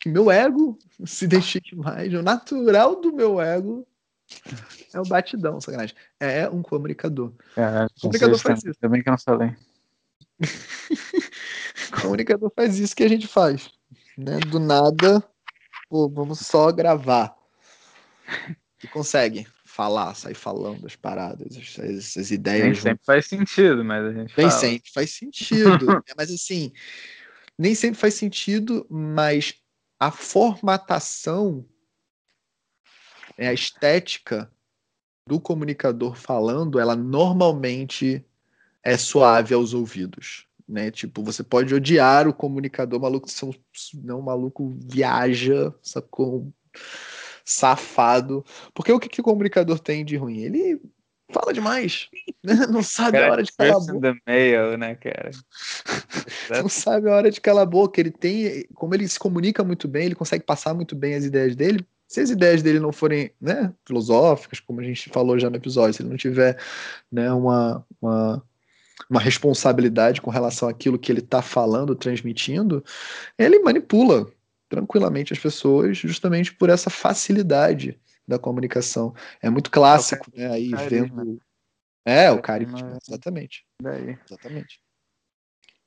que 0.00 0.08
meu 0.08 0.30
ego 0.30 0.78
se 1.04 1.24
identifique 1.26 1.76
mais, 1.76 2.12
o 2.12 2.22
natural 2.22 3.00
do 3.00 3.12
meu 3.12 3.40
ego 3.40 3.86
é 4.92 5.00
o 5.00 5.04
batidão, 5.04 5.60
sacanagem. 5.60 5.96
É 6.20 6.48
um 6.48 6.62
comunicador. 6.62 7.32
É, 7.56 7.86
o 7.86 8.00
comunicador 8.00 8.38
faz 8.38 8.64
isso. 8.64 8.78
Também 8.80 9.02
que 9.02 9.08
eu 9.08 9.12
não 9.12 9.18
falei. 9.18 9.56
o 11.98 12.02
comunicador 12.02 12.52
faz 12.54 12.78
isso 12.78 12.94
que 12.94 13.04
a 13.04 13.08
gente 13.08 13.26
faz. 13.26 13.70
Né? 14.16 14.38
Do 14.40 14.58
nada, 14.58 15.22
pô, 15.88 16.08
vamos 16.08 16.40
só 16.40 16.70
gravar. 16.72 17.36
E 18.82 18.86
consegue 18.88 19.46
falar, 19.64 20.14
sair 20.14 20.34
falando 20.34 20.86
as 20.86 20.96
paradas, 20.96 21.56
as, 21.56 22.16
as 22.16 22.30
ideias. 22.30 22.64
Nem 22.64 22.74
sempre 22.74 23.04
faz 23.04 23.26
sentido, 23.26 23.84
mas 23.84 24.04
a 24.04 24.12
gente 24.12 24.34
Nem 24.36 24.48
fala. 24.48 24.60
sempre 24.60 24.90
faz 24.92 25.10
sentido. 25.12 25.86
né? 25.86 26.00
mas 26.16 26.32
assim, 26.32 26.72
nem 27.56 27.74
sempre 27.74 27.98
faz 27.98 28.14
sentido, 28.14 28.86
mas 28.90 29.54
a 29.98 30.10
formatação 30.10 31.64
a 33.46 33.52
estética 33.52 34.50
do 35.28 35.38
comunicador 35.38 36.16
falando, 36.16 36.80
ela 36.80 36.96
normalmente 36.96 38.24
é 38.82 38.96
suave 38.96 39.54
aos 39.54 39.74
ouvidos, 39.74 40.46
né? 40.66 40.90
Tipo, 40.90 41.22
você 41.22 41.44
pode 41.44 41.74
odiar 41.74 42.26
o 42.26 42.32
comunicador 42.32 42.98
maluco, 42.98 43.30
são 43.30 43.54
não 43.94 44.22
maluco 44.22 44.76
viaja, 44.86 45.72
sacou? 45.82 46.50
Safado. 47.44 48.44
Porque 48.74 48.90
o 48.90 48.98
que, 48.98 49.08
que 49.08 49.20
o 49.20 49.24
comunicador 49.24 49.78
tem 49.78 50.04
de 50.04 50.16
ruim? 50.16 50.38
Ele 50.38 50.80
fala 51.30 51.52
demais, 51.52 52.08
né? 52.42 52.54
Não 52.68 52.82
sabe 52.82 53.12
cara, 53.12 53.28
a 53.28 53.32
hora 53.32 53.42
de 53.42 53.52
calar 53.52 53.76
a 53.76 53.80
boca. 53.80 54.16
Mail, 54.26 54.78
né, 54.78 54.94
cara? 54.94 55.30
Não 56.62 56.68
sabe 56.68 57.08
a 57.08 57.14
hora 57.14 57.30
de 57.30 57.40
calar 57.40 57.62
a 57.62 57.66
boca. 57.66 58.00
Ele 58.00 58.10
tem, 58.10 58.64
como 58.74 58.94
ele 58.94 59.06
se 59.08 59.18
comunica 59.18 59.62
muito 59.62 59.86
bem, 59.86 60.06
ele 60.06 60.14
consegue 60.14 60.44
passar 60.44 60.74
muito 60.74 60.96
bem 60.96 61.14
as 61.14 61.24
ideias 61.24 61.54
dele 61.54 61.86
se 62.08 62.20
as 62.20 62.30
ideias 62.30 62.62
dele 62.62 62.80
não 62.80 62.90
forem 62.90 63.30
né, 63.38 63.72
filosóficas, 63.84 64.58
como 64.58 64.80
a 64.80 64.82
gente 64.82 65.10
falou 65.10 65.38
já 65.38 65.50
no 65.50 65.56
episódio, 65.56 65.92
se 65.92 66.00
ele 66.00 66.08
não 66.08 66.16
tiver 66.16 66.58
né, 67.12 67.30
uma, 67.30 67.86
uma, 68.00 68.42
uma 69.10 69.20
responsabilidade 69.20 70.22
com 70.22 70.30
relação 70.30 70.70
àquilo 70.70 70.98
que 70.98 71.12
ele 71.12 71.20
está 71.20 71.42
falando, 71.42 71.94
transmitindo, 71.94 72.82
ele 73.38 73.58
manipula 73.58 74.26
tranquilamente 74.70 75.34
as 75.34 75.38
pessoas 75.38 75.98
justamente 75.98 76.54
por 76.54 76.70
essa 76.70 76.88
facilidade 76.88 77.98
da 78.26 78.38
comunicação. 78.38 79.14
É 79.42 79.50
muito 79.50 79.70
clássico, 79.70 80.30
é 80.34 80.40
né? 80.40 80.54
Aí 80.54 80.70
carisma. 80.70 81.24
vendo. 81.24 81.42
É, 82.06 82.30
o 82.30 82.40
carisma, 82.40 82.78
é 82.78 82.98
exatamente. 83.06 83.66
Daí. 83.82 84.18
Exatamente. 84.26 84.80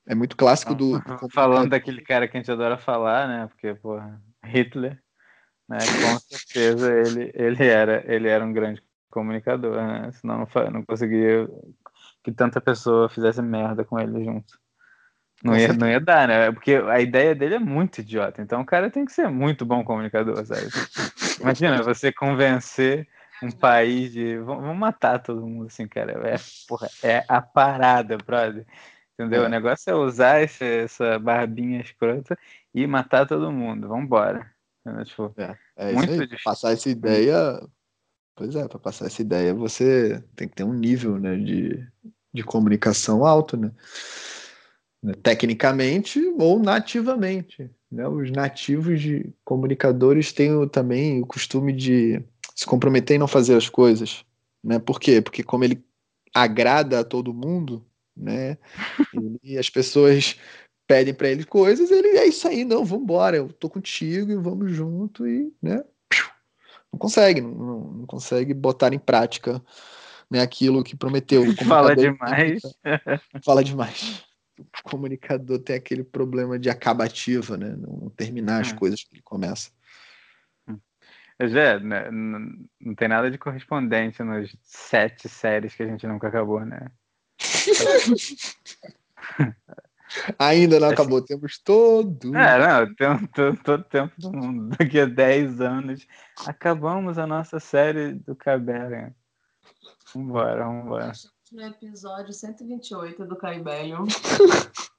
É 0.07 0.13
muito 0.13 0.37
clássico 0.37 0.75
do, 0.75 0.99
do 1.19 1.29
Falando 1.33 1.69
daquele 1.71 2.01
cara 2.01 2.27
que 2.27 2.37
a 2.37 2.39
gente 2.39 2.51
adora 2.51 2.77
falar, 2.77 3.27
né? 3.27 3.47
Porque, 3.47 3.73
porra, 3.73 4.21
Hitler 4.43 5.00
né? 5.71 5.77
Com 5.79 6.19
certeza 6.19 6.91
ele, 6.93 7.31
ele, 7.33 7.65
era, 7.65 8.03
ele 8.05 8.27
era 8.27 8.43
um 8.43 8.51
grande 8.51 8.83
comunicador, 9.09 9.75
né? 9.75 10.11
Senão 10.13 10.39
não, 10.39 10.71
não 10.71 10.83
conseguia 10.83 11.47
que 12.23 12.31
tanta 12.31 12.59
pessoa 12.59 13.09
fizesse 13.09 13.41
merda 13.41 13.83
com 13.85 13.97
ele 13.97 14.23
junto. 14.23 14.59
Não 15.43 15.57
ia, 15.57 15.73
não 15.73 15.89
ia 15.89 15.99
dar, 15.99 16.27
né? 16.27 16.51
Porque 16.51 16.75
a 16.75 16.99
ideia 16.99 17.33
dele 17.33 17.55
é 17.55 17.59
muito 17.59 18.01
idiota. 18.01 18.41
Então 18.41 18.61
o 18.61 18.65
cara 18.65 18.91
tem 18.91 19.05
que 19.05 19.11
ser 19.11 19.27
muito 19.29 19.65
bom 19.65 19.83
comunicador, 19.83 20.45
sabe? 20.45 20.67
Imagina 21.39 21.81
você 21.81 22.11
convencer 22.11 23.07
um 23.41 23.49
país 23.49 24.11
de. 24.11 24.37
Vamos 24.39 24.77
matar 24.77 25.19
todo 25.19 25.47
mundo 25.47 25.67
assim, 25.67 25.87
cara. 25.87 26.11
É, 26.27 26.35
porra, 26.67 26.87
é 27.01 27.23
a 27.27 27.41
parada, 27.41 28.17
brother. 28.17 28.65
Entendeu? 29.13 29.43
É. 29.43 29.45
O 29.47 29.49
negócio 29.49 29.89
é 29.89 29.95
usar 29.95 30.41
esse, 30.41 30.63
essa 30.63 31.17
barbinha 31.17 31.81
escrota 31.81 32.37
e 32.73 32.85
matar 32.85 33.25
todo 33.25 33.51
mundo. 33.51 33.87
Vambora. 33.87 34.51
Né? 34.85 35.03
Tipo, 35.05 35.33
é, 35.37 35.57
é 35.75 35.93
muito 35.93 36.11
isso 36.13 36.21
aí. 36.21 36.27
Pra 36.27 36.37
passar 36.43 36.71
essa 36.71 36.89
ideia. 36.89 37.61
Pois 38.35 38.55
é, 38.55 38.67
para 38.67 38.79
passar 38.79 39.05
essa 39.05 39.21
ideia 39.21 39.53
você 39.53 40.23
tem 40.35 40.47
que 40.47 40.55
ter 40.55 40.63
um 40.63 40.73
nível 40.73 41.19
né, 41.19 41.35
de, 41.35 41.85
de 42.33 42.43
comunicação 42.43 43.25
alto, 43.25 43.57
né? 43.57 43.71
tecnicamente 45.21 46.19
ou 46.37 46.59
nativamente. 46.59 47.69
Né? 47.91 48.07
Os 48.07 48.31
nativos 48.31 49.01
de 49.01 49.33
comunicadores 49.43 50.31
têm 50.31 50.53
o, 50.53 50.67
também 50.67 51.21
o 51.21 51.25
costume 51.25 51.73
de 51.73 52.23
se 52.55 52.65
comprometer 52.65 53.15
em 53.15 53.19
não 53.19 53.27
fazer 53.27 53.55
as 53.55 53.67
coisas. 53.67 54.23
Né? 54.63 54.79
Por 54.79 54.99
quê? 54.99 55.21
Porque 55.21 55.43
como 55.43 55.63
ele 55.63 55.83
agrada 56.33 56.99
a 56.99 57.03
todo 57.03 57.33
mundo, 57.33 57.85
né? 58.15 58.57
e 59.43 59.57
as 59.57 59.69
pessoas 59.69 60.37
pedem 60.91 61.13
para 61.13 61.29
ele 61.29 61.45
coisas, 61.45 61.89
ele 61.89 62.17
é 62.17 62.27
isso 62.27 62.45
aí, 62.45 62.65
não, 62.65 62.83
vamos 62.83 63.03
embora, 63.03 63.37
eu 63.37 63.47
tô 63.53 63.69
contigo 63.69 64.29
e 64.29 64.35
vamos 64.35 64.73
junto 64.73 65.25
e, 65.25 65.53
né? 65.61 65.81
Não 66.91 66.99
consegue, 66.99 67.39
não, 67.39 67.79
não 67.79 68.05
consegue 68.05 68.53
botar 68.53 68.93
em 68.93 68.99
prática 68.99 69.63
né, 70.29 70.41
aquilo 70.41 70.83
que 70.83 70.93
prometeu. 70.93 71.45
Fala 71.65 71.95
demais. 71.95 72.61
Fala 73.45 73.63
demais. 73.63 74.25
O 74.59 74.83
comunicador 74.83 75.59
tem 75.59 75.77
aquele 75.77 76.03
problema 76.03 76.59
de 76.59 76.69
acabativa, 76.69 77.55
né? 77.55 77.73
Não 77.77 78.09
terminar 78.09 78.59
as 78.59 78.73
hum. 78.73 78.75
coisas 78.75 79.01
que 79.01 79.15
ele 79.15 79.21
começa. 79.21 79.71
Já, 81.39 81.79
né, 81.79 82.11
não 82.11 82.93
tem 82.95 83.07
nada 83.07 83.31
de 83.31 83.37
correspondente 83.37 84.21
nos 84.21 84.53
sete 84.61 85.29
séries 85.29 85.73
que 85.73 85.83
a 85.83 85.87
gente 85.87 86.05
nunca 86.05 86.27
acabou, 86.27 86.65
né? 86.65 86.91
Ainda 90.37 90.79
não 90.79 90.89
acabou, 90.89 91.21
temos 91.21 91.57
todo. 91.57 92.35
É, 92.35 92.59
não, 92.59 92.95
tem, 92.95 93.27
todo, 93.27 93.57
todo 93.63 93.83
tempo 93.83 94.13
do 94.17 94.31
mundo. 94.31 94.75
Daqui 94.77 94.99
a 94.99 95.05
10 95.05 95.61
anos, 95.61 96.07
acabamos 96.45 97.17
a 97.17 97.25
nossa 97.25 97.59
série 97.59 98.13
do 98.13 98.35
Cabera. 98.35 99.15
Vambora, 100.13 100.65
vambora. 100.65 101.11
No 101.51 101.63
episódio 101.63 102.33
128 102.33 103.25
do 103.25 103.35
Caibelion, 103.35 104.05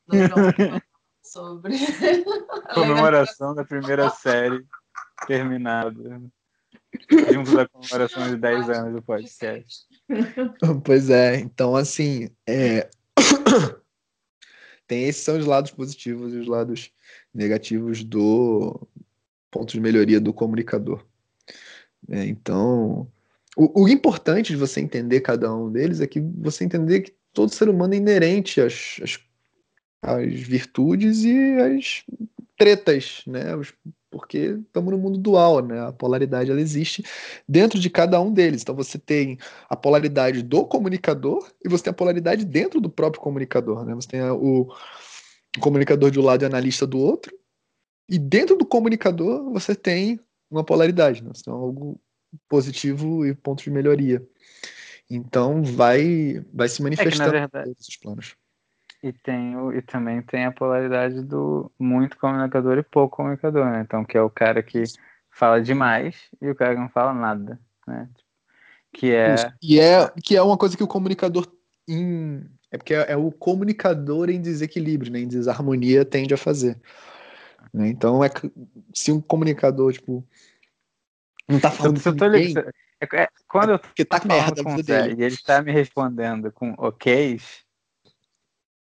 sobre. 1.23 1.77
Comemoração 2.75 3.55
da 3.55 3.65
primeira 3.65 4.11
série 4.11 4.65
terminada. 5.27 6.21
Junto 7.33 7.57
da 7.57 7.67
comemoração 7.69 8.29
de 8.29 8.37
10 8.37 8.71
anos 8.71 8.95
do 8.95 9.03
podcast. 9.03 9.87
Pois 10.85 11.09
é, 11.09 11.37
então 11.37 11.75
assim, 11.75 12.29
é 12.47 12.91
tem 14.93 15.05
esses 15.05 15.23
são 15.23 15.39
os 15.39 15.47
lados 15.47 15.71
positivos 15.71 16.35
e 16.35 16.37
os 16.37 16.47
lados 16.47 16.93
negativos 17.33 18.05
do 18.05 18.87
ponto 19.51 19.73
de 19.73 19.81
melhoria 19.81 20.21
do 20.21 20.35
comunicador. 20.35 21.03
É, 22.11 22.27
então, 22.27 23.11
o, 23.57 23.85
o, 23.85 23.89
importante 23.89 24.53
de 24.53 24.57
você 24.57 24.81
entender 24.81 25.23
cada 25.23 25.55
um 25.55 25.73
deles 25.73 26.03
é 26.03 26.07
que 26.07 26.21
você 26.21 26.65
entender 26.65 27.01
que 27.01 27.15
todo 27.33 27.55
ser 27.55 27.71
humano 27.71 27.95
é 27.95 27.97
inerente 27.97 28.61
às, 28.61 29.01
às, 29.03 29.19
às 30.03 30.35
virtudes 30.35 31.25
e 31.25 31.57
às 31.59 32.05
tretas, 32.59 33.23
né? 33.27 33.57
Os 33.57 33.73
porque 34.13 34.59
estamos 34.67 34.93
no 34.93 34.99
mundo 34.99 35.19
dual, 35.19 35.65
né? 35.65 35.81
A 35.81 35.91
polaridade 35.91 36.51
ela 36.51 36.61
existe 36.61 37.03
dentro 37.49 37.81
de 37.81 37.89
cada 37.89 38.21
um 38.21 38.31
deles. 38.31 38.61
Então 38.61 38.77
você 38.77 38.99
tem 38.99 39.39
a 39.69 39.75
polaridade 39.75 40.43
do 40.43 40.67
comunicador 40.67 41.51
e 41.65 41.69
você 41.69 41.85
tem 41.85 41.91
a 41.91 41.95
polaridade 41.95 42.45
dentro 42.45 42.79
do 42.79 42.91
próprio 42.91 43.23
comunicador, 43.23 43.85
né? 43.87 43.95
Você 43.95 44.09
tem 44.09 44.23
o, 44.23 44.69
comunicador 45.59 46.11
de 46.11 46.21
um 46.21 46.23
lado 46.23 46.43
e 46.43 46.45
o 46.45 46.49
analista 46.49 46.87
do 46.87 46.99
outro. 46.99 47.37
E 48.09 48.19
dentro 48.19 48.55
do 48.55 48.67
comunicador 48.67 49.51
você 49.51 49.75
tem 49.75 50.21
uma 50.51 50.63
polaridade, 50.63 51.25
né? 51.25 51.31
Você 51.35 51.45
tem 51.45 51.53
algo 51.55 51.99
positivo 52.49 53.27
e 53.27 53.35
ponto 53.35 53.65
de 53.65 53.71
melhoria. 53.71 54.23
Então 55.09 55.63
vai 55.63 56.45
vai 56.53 56.69
se 56.69 56.83
manifestar 56.83 57.35
é 57.35 57.49
todos 57.49 57.89
os 57.89 57.97
planos. 57.97 58.37
E, 59.03 59.13
tem 59.13 59.57
o, 59.57 59.73
e 59.73 59.83
também 59.83 60.23
tem 60.23 60.45
a 60.45 60.53
polaridade 60.53 61.23
do 61.23 61.71
muito 61.77 62.17
comunicador 62.17 62.79
e 62.79 62.83
pouco 62.85 63.17
comunicador, 63.17 63.67
né? 63.67 63.81
Então, 63.81 64.05
que 64.05 64.17
é 64.17 64.23
o 64.23 64.31
cara 64.31 64.63
que 64.63 64.85
fala 65.31 65.61
demais 65.61 66.29
e 66.41 66.49
o 66.49 66.55
cara 66.55 66.75
que 66.75 66.81
não 66.81 66.89
fala 66.89 67.13
nada, 67.13 67.59
né? 67.87 68.09
Que 68.93 69.13
é... 69.13 69.35
Isso. 69.35 69.53
E 69.61 69.81
é, 69.81 70.09
que 70.23 70.37
é 70.37 70.43
uma 70.43 70.57
coisa 70.57 70.77
que 70.77 70.85
o 70.85 70.89
comunicador 70.89 71.51
em... 71.89 72.45
É 72.71 72.79
porque 72.79 72.95
é, 72.95 73.13
é, 73.13 73.17
o 73.17 73.33
comunicador 73.33 74.31
em 74.31 74.41
desequilíbrio, 74.41 75.13
né? 75.13 75.19
em 75.19 75.29
desarmonia, 75.29 76.05
tende 76.05 76.33
a 76.33 76.39
fazer. 76.39 76.81
Né? 77.73 77.89
Então, 77.89 78.23
é, 78.23 78.31
se 78.95 79.11
um 79.11 79.21
comunicador, 79.21 79.93
tipo, 79.93 80.27
não 81.49 81.59
tá 81.59 81.71
falando 81.71 81.99
eu, 81.99 82.03
com 82.03 82.29
ninguém... 82.29 82.55
É, 83.01 83.23
é, 83.23 83.29
quando 83.49 83.73
eu 83.73 83.79
porque 83.81 84.05
tá 84.05 84.23
merda 84.25 84.63
com 84.63 84.75
a 84.75 84.77
Zé 84.77 85.03
dele. 85.03 85.23
e 85.23 85.25
ele 85.25 85.37
tá 85.39 85.61
me 85.61 85.73
respondendo 85.73 86.53
com 86.53 86.73
ok's, 86.79 87.65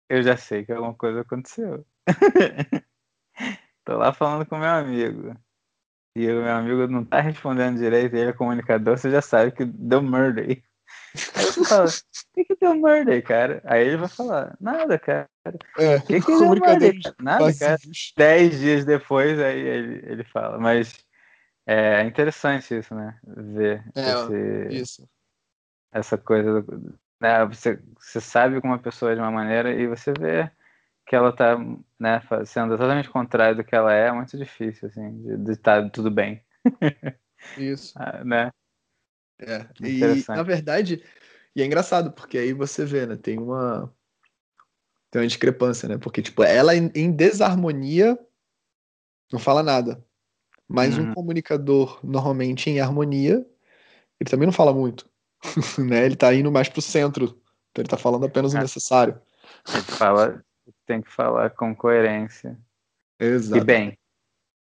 eu 0.10 0.22
já 0.24 0.38
sei 0.38 0.66
que 0.66 0.72
alguma 0.72 0.94
coisa 0.94 1.22
aconteceu. 1.22 1.86
Tô 3.84 3.98
lá 3.98 4.14
falando 4.14 4.46
com 4.46 4.58
meu 4.58 4.70
amigo. 4.70 5.36
E 6.18 6.28
o 6.32 6.42
meu 6.44 6.52
amigo 6.52 6.88
não 6.88 7.04
tá 7.04 7.20
respondendo 7.20 7.78
direito, 7.78 8.16
ele 8.16 8.30
é 8.30 8.34
comunicador, 8.34 8.98
você 8.98 9.12
já 9.12 9.22
sabe 9.22 9.52
que 9.52 9.66
deu 9.66 10.02
murder. 10.02 10.64
Aí 11.36 11.46
você 11.46 11.66
fala, 11.66 11.86
o 11.90 12.34
que, 12.34 12.46
que 12.46 12.56
deu 12.56 12.74
murder, 12.76 13.22
cara? 13.24 13.62
Aí 13.66 13.86
ele 13.86 13.98
vai 13.98 14.08
falar, 14.08 14.56
nada, 14.60 14.98
cara. 14.98 15.30
É, 15.78 15.98
O 15.98 16.02
que, 16.06 16.22
que 16.22 16.38
deu 16.38 16.56
murder? 16.56 16.96
Nada, 17.20 17.54
cara. 17.54 17.78
Dez 18.18 18.60
dias 18.60 18.86
depois, 18.86 19.38
aí 19.40 19.60
ele, 19.60 20.12
ele 20.12 20.24
fala. 20.24 20.58
Mas 20.58 21.06
é 21.68 22.02
interessante 22.04 22.78
isso, 22.78 22.96
né? 22.96 23.20
Ver 23.26 23.84
É, 23.96 24.12
esse- 24.12 24.82
Isso. 24.82 25.10
essa 25.92 26.18
coisa. 26.18 26.62
do- 26.62 26.98
né? 27.26 27.44
Você, 27.48 27.82
você 27.98 28.22
sabe 28.22 28.62
como 28.62 28.74
uma 28.74 28.80
pessoa 28.80 29.12
é 29.12 29.16
de 29.16 29.22
uma 29.22 29.32
maneira 29.32 29.74
e 29.74 29.88
você 29.88 30.14
vê 30.14 30.52
que 31.08 31.16
ela 31.16 31.36
tá 31.36 31.58
né, 32.00 32.22
sendo 32.46 32.76
exatamente 32.76 33.10
o 33.10 33.14
contrário 33.14 33.58
do 33.58 33.64
que 33.64 33.76
ela 33.76 33.94
é, 33.94 34.08
é 34.08 34.12
muito 34.12 34.38
difícil, 34.38 34.88
assim, 34.88 35.44
de 35.44 35.52
estar 35.52 35.90
tudo 35.90 36.12
bem, 36.12 36.44
Isso. 37.58 37.94
ah, 37.98 38.24
né? 38.24 38.52
É. 39.40 39.68
E, 39.84 40.24
na 40.30 40.44
verdade, 40.44 41.04
e 41.56 41.62
é 41.62 41.66
engraçado, 41.66 42.12
porque 42.12 42.38
aí 42.38 42.54
você 42.54 42.86
vê, 42.86 43.06
né? 43.06 43.16
Tem 43.16 43.38
uma. 43.38 43.94
Tem 45.12 45.22
uma 45.22 45.28
discrepância, 45.28 45.88
né? 45.90 45.98
Porque, 45.98 46.22
tipo, 46.22 46.44
ela 46.44 46.76
em, 46.76 46.92
em 46.96 47.12
desarmonia 47.12 48.18
não 49.32 49.40
fala 49.40 49.62
nada. 49.64 50.04
Mas 50.68 50.98
um 50.98 51.06
Uhum. 51.06 51.14
comunicador, 51.14 52.00
normalmente 52.04 52.70
em 52.70 52.80
harmonia, 52.80 53.46
ele 54.20 54.30
também 54.30 54.46
não 54.48 54.54
fala 54.54 54.74
muito. 54.74 55.10
né? 55.78 56.06
Ele 56.06 56.16
tá 56.16 56.34
indo 56.34 56.52
mais 56.52 56.70
pro 56.70 56.82
centro. 56.82 57.40
Então 57.72 57.82
ele 57.82 57.90
tá 57.90 57.98
falando 57.98 58.26
apenas 58.26 58.54
o 58.54 58.58
É. 58.58 58.62
necessário. 58.62 59.20
Ele 59.74 59.82
fala, 59.84 60.44
tem 60.86 61.02
que 61.02 61.12
falar 61.12 61.50
com 61.52 61.76
coerência 61.76 62.58
e 63.20 63.26
Exato. 63.26 63.66
bem, 63.66 63.98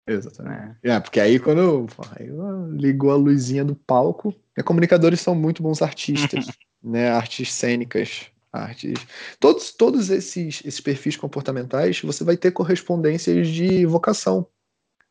Exatamente. 0.06 0.60
né? 0.60 0.76
É, 0.82 1.00
porque 1.00 1.20
aí 1.20 1.38
quando 1.38 1.86
aí, 2.16 2.28
ligou 2.76 3.10
a 3.10 3.16
luzinha 3.16 3.64
do 3.64 3.74
palco, 3.74 4.34
né, 4.56 4.62
comunicadores 4.62 5.20
são 5.20 5.34
muito 5.34 5.62
bons 5.62 5.82
artistas, 5.82 6.46
né? 6.82 7.10
Artes 7.10 7.52
cênicas, 7.52 8.30
artes. 8.52 8.94
Todos, 9.38 9.72
todos 9.72 10.10
esses, 10.10 10.62
esses 10.64 10.80
perfis 10.80 11.16
comportamentais, 11.16 12.00
você 12.00 12.24
vai 12.24 12.36
ter 12.36 12.50
correspondências 12.50 13.48
de 13.48 13.86
vocação, 13.86 14.46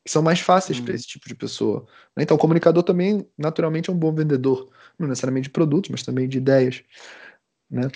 que 0.04 0.12
são 0.12 0.22
mais 0.22 0.40
fáceis 0.40 0.80
para 0.80 0.92
Uhum. 0.92 0.96
esse 0.96 1.08
tipo 1.08 1.28
de 1.28 1.36
pessoa. 1.36 1.86
né? 2.16 2.24
Então, 2.24 2.36
o 2.36 2.40
comunicador 2.40 2.84
também, 2.84 3.28
naturalmente, 3.38 3.90
é 3.90 3.94
um 3.94 3.98
bom 3.98 4.14
vendedor, 4.14 4.70
não 5.02 5.10
necessariamente 5.10 5.46
de 5.46 5.52
produtos, 5.52 5.90
mas 5.90 6.04
também 6.04 6.28
de 6.28 6.38
ideias, 6.38 6.84
né? 7.70 7.90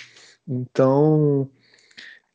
Então, 0.48 1.50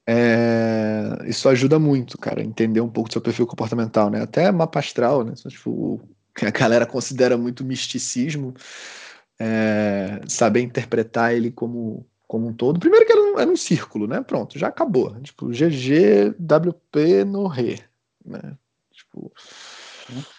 é, 0.07 1.18
isso 1.27 1.49
ajuda 1.49 1.79
muito, 1.79 2.18
cara, 2.18 2.43
entender 2.43 2.81
um 2.81 2.89
pouco 2.89 3.09
do 3.09 3.12
seu 3.12 3.23
perfil 3.23 3.47
comportamental, 3.47 4.11
né? 4.11 4.23
Até 4.23 4.51
mapa 4.51 4.81
astral, 4.81 5.25
né? 5.25 5.35
Tipo, 5.35 6.01
a 6.43 6.51
galera 6.51 6.85
considera 6.87 7.37
muito 7.37 7.64
misticismo, 7.64 8.55
é, 9.39 10.21
saber 10.27 10.62
interpretar 10.62 11.35
ele 11.35 11.51
como, 11.51 12.05
como 12.27 12.49
um 12.49 12.53
todo. 12.53 12.81
Primeiro 12.81 13.07
que 13.07 13.12
era 13.12 13.21
um, 13.21 13.39
era 13.39 13.51
um 13.51 13.57
círculo, 13.57 14.07
né? 14.07 14.21
Pronto, 14.21 14.59
já 14.59 14.68
acabou. 14.68 15.14
Tipo, 15.21 15.47
GG, 15.49 16.35
WP 16.41 17.25
no 17.25 17.47
Ré, 17.47 17.79
né? 18.25 18.57
Tipo, 18.91 19.33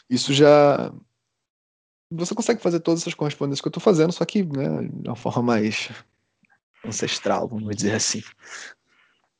isso 0.09 0.33
já... 0.33 0.91
Você 2.11 2.35
consegue 2.35 2.61
fazer 2.61 2.79
todas 2.81 3.01
essas 3.01 3.13
correspondências 3.13 3.61
que 3.61 3.67
eu 3.67 3.71
tô 3.71 3.79
fazendo, 3.79 4.11
só 4.11 4.25
que, 4.25 4.43
né, 4.43 4.87
de 4.91 5.07
uma 5.07 5.15
forma 5.15 5.41
mais 5.41 5.89
ancestral, 6.85 7.47
vamos 7.47 7.75
dizer 7.75 7.93
assim. 7.93 8.21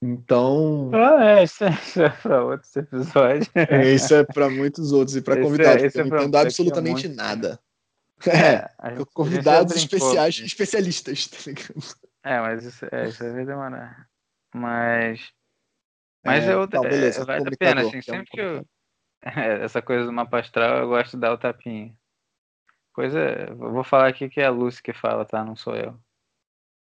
Então, 0.02 0.90
Ah, 0.94 1.24
é, 1.24 1.44
isso 1.44 1.64
é, 1.64 1.70
é 1.70 2.10
para 2.10 2.44
outros 2.44 2.76
episódios. 2.76 3.50
É, 3.56 3.94
Isso 3.94 4.14
é 4.16 4.24
para 4.24 4.50
muitos 4.50 4.92
outros 4.92 5.16
e 5.16 5.22
para 5.22 5.38
é- 5.38 5.42
convidados, 5.42 5.84
eu 5.96 6.06
é 6.06 6.10
não 6.10 6.18
entendo 6.18 6.36
absolutamente 6.38 7.08
muito 7.08 7.18
nada. 7.18 7.60
É, 8.28 8.70
gente- 8.96 9.06
convidados 9.14 9.74
brincou 9.74 9.98
especiais, 9.98 10.40
especialistas, 10.40 11.28
tá 11.28 11.38
ligado? 11.46 11.96
É, 12.24 12.40
mas 12.40 12.66
isso, 12.66 12.86
é, 12.92 13.08
isso 13.08 13.20
vai 13.32 13.46
demorar. 13.46 14.08
Mas. 14.54 15.32
Mas 16.24 16.44
É, 16.46 16.54
eu, 16.54 16.68
não, 16.72 16.86
é, 16.86 16.90
beleza, 16.90 17.26
vale 17.26 17.48
a 17.48 17.58
pena, 17.58 17.82
assim, 17.82 17.98
é 17.98 18.02
sempre 18.02 18.32
que 18.32 18.40
eu. 18.40 18.66
essa 19.64 19.82
coisa 19.82 20.06
do 20.06 20.12
mapa 20.14 20.40
astral, 20.40 20.80
eu 20.80 20.88
gosto 20.88 21.12
de 21.12 21.22
dar 21.22 21.34
o 21.34 21.38
tapinha. 21.38 21.96
Coisa. 22.94 23.20
Eu 23.50 23.58
vou 23.58 23.84
falar 23.84 24.08
aqui 24.08 24.30
que 24.30 24.42
é 24.42 24.46
a 24.46 24.50
Lucy 24.50 24.82
que 24.84 24.94
fala, 24.94 25.26
tá? 25.26 25.44
Não 25.44 25.56
sou 25.56 25.76
eu. 25.76 25.98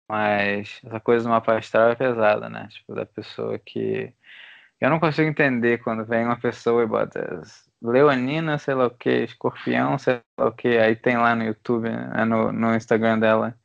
Mas 0.10 0.82
essa 0.84 1.00
coisa 1.00 1.24
do 1.24 1.30
mapa 1.30 1.58
astral 1.58 1.92
é 1.92 1.96
pesada, 1.96 2.50
né? 2.50 2.68
Tipo, 2.72 2.96
da 2.96 3.06
pessoa 3.06 3.60
que. 3.60 4.14
Eu 4.82 4.90
não 4.90 5.00
consigo 5.00 5.30
entender 5.30 5.80
quando 5.84 6.06
vem 6.06 6.26
uma 6.26 6.40
pessoa 6.40 6.84
e 6.84 6.88
bota 6.88 7.42
Leonina, 7.82 8.58
sei 8.58 8.74
lá 8.76 8.88
o 8.88 8.92
que, 8.92 9.10
escorpião, 9.24 9.98
sei 9.98 10.22
lá 10.38 10.48
o 10.48 10.54
que, 10.54 10.70
aí 10.78 10.96
tem 10.96 11.18
lá 11.18 11.36
no 11.36 11.44
YouTube, 11.44 11.90
né, 11.90 12.26
no, 12.26 12.52
no 12.52 12.76
Instagram 12.76 13.20
dela, 13.20 13.58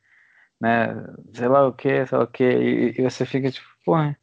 né? 0.61 0.87
Sei 1.33 1.47
lá 1.47 1.67
o 1.67 1.73
que, 1.73 2.05
sei 2.07 2.17
lá 2.17 2.23
o 2.25 2.27
que, 2.27 2.43
e, 2.43 2.95
e 2.99 3.01
você 3.03 3.25
fica 3.25 3.51
tipo, 3.51 3.67
porra. 3.85 4.17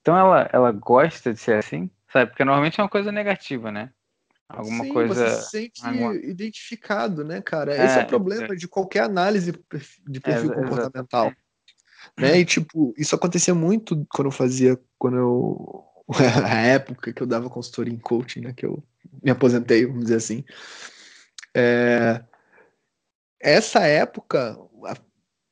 Então 0.00 0.16
ela, 0.18 0.48
ela 0.52 0.72
gosta 0.72 1.32
de 1.32 1.40
ser 1.40 1.56
assim, 1.58 1.90
sabe? 2.12 2.30
Porque 2.30 2.44
normalmente 2.44 2.80
é 2.80 2.82
uma 2.84 2.90
coisa 2.90 3.12
negativa, 3.12 3.70
né? 3.72 3.92
Alguma 4.48 4.84
Sim, 4.84 4.92
coisa. 4.92 5.14
você 5.14 5.42
se 5.42 5.50
sente 5.50 5.84
alguma- 5.84 6.14
identificado, 6.14 7.22
né, 7.22 7.42
cara? 7.42 7.74
Esse 7.74 7.98
é, 7.98 8.00
É, 8.00 8.04
o 8.04 8.06
problema 8.06 8.56
de 8.56 8.66
qualquer 8.66 9.02
análise 9.02 9.52
de 9.52 10.20
perfil 10.20 10.50
Exa- 10.50 10.54
comportamental. 10.54 11.32
Né? 12.18 12.38
E, 12.38 12.44
tipo, 12.44 12.94
isso 12.96 13.14
acontecia 13.14 13.54
muito 13.54 14.06
quando 14.10 14.28
eu 14.28 14.32
fazia, 14.32 14.80
quando 14.98 15.16
eu. 15.16 15.84
A 16.50 16.60
época 16.62 17.12
que 17.12 17.22
eu 17.22 17.26
dava 17.26 17.50
consultoria 17.50 17.92
em 17.92 17.98
coaching, 17.98 18.40
né? 18.40 18.54
Que 18.54 18.64
eu 18.64 18.82
me 19.22 19.30
aposentei, 19.30 19.84
vamos 19.84 20.04
dizer 20.04 20.16
assim. 20.16 20.42
É, 21.54 22.24
essa 23.40 23.80
época 23.80 24.58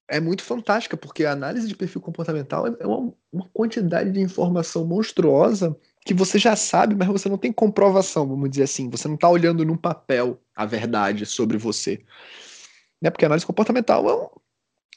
é 0.09 0.18
muito 0.20 0.42
fantástica, 0.42 0.97
porque 0.97 1.24
a 1.24 1.32
análise 1.32 1.68
de 1.68 1.76
perfil 1.76 2.01
comportamental 2.01 2.66
é 2.66 2.86
uma, 2.86 3.12
uma 3.32 3.49
quantidade 3.53 4.11
de 4.12 4.20
informação 4.20 4.86
monstruosa 4.86 5.76
que 6.07 6.14
você 6.14 6.38
já 6.38 6.54
sabe, 6.57 6.94
mas 6.94 7.09
você 7.09 7.28
não 7.28 7.36
tem 7.36 7.52
comprovação, 7.52 8.26
vamos 8.26 8.48
dizer 8.48 8.62
assim. 8.62 8.88
Você 8.90 9.09
não 9.09 9.16
está 9.16 9.28
olhando 9.28 9.64
num 9.64 9.76
papel 9.76 10.40
a 10.54 10.64
verdade 10.64 11.26
sobre 11.26 11.59
você. 11.59 12.02
Né? 13.02 13.11
Porque 13.11 13.24
a 13.24 13.28
análise 13.28 13.44
comportamental 13.44 14.09
é 14.09 14.14
um, 14.14 14.28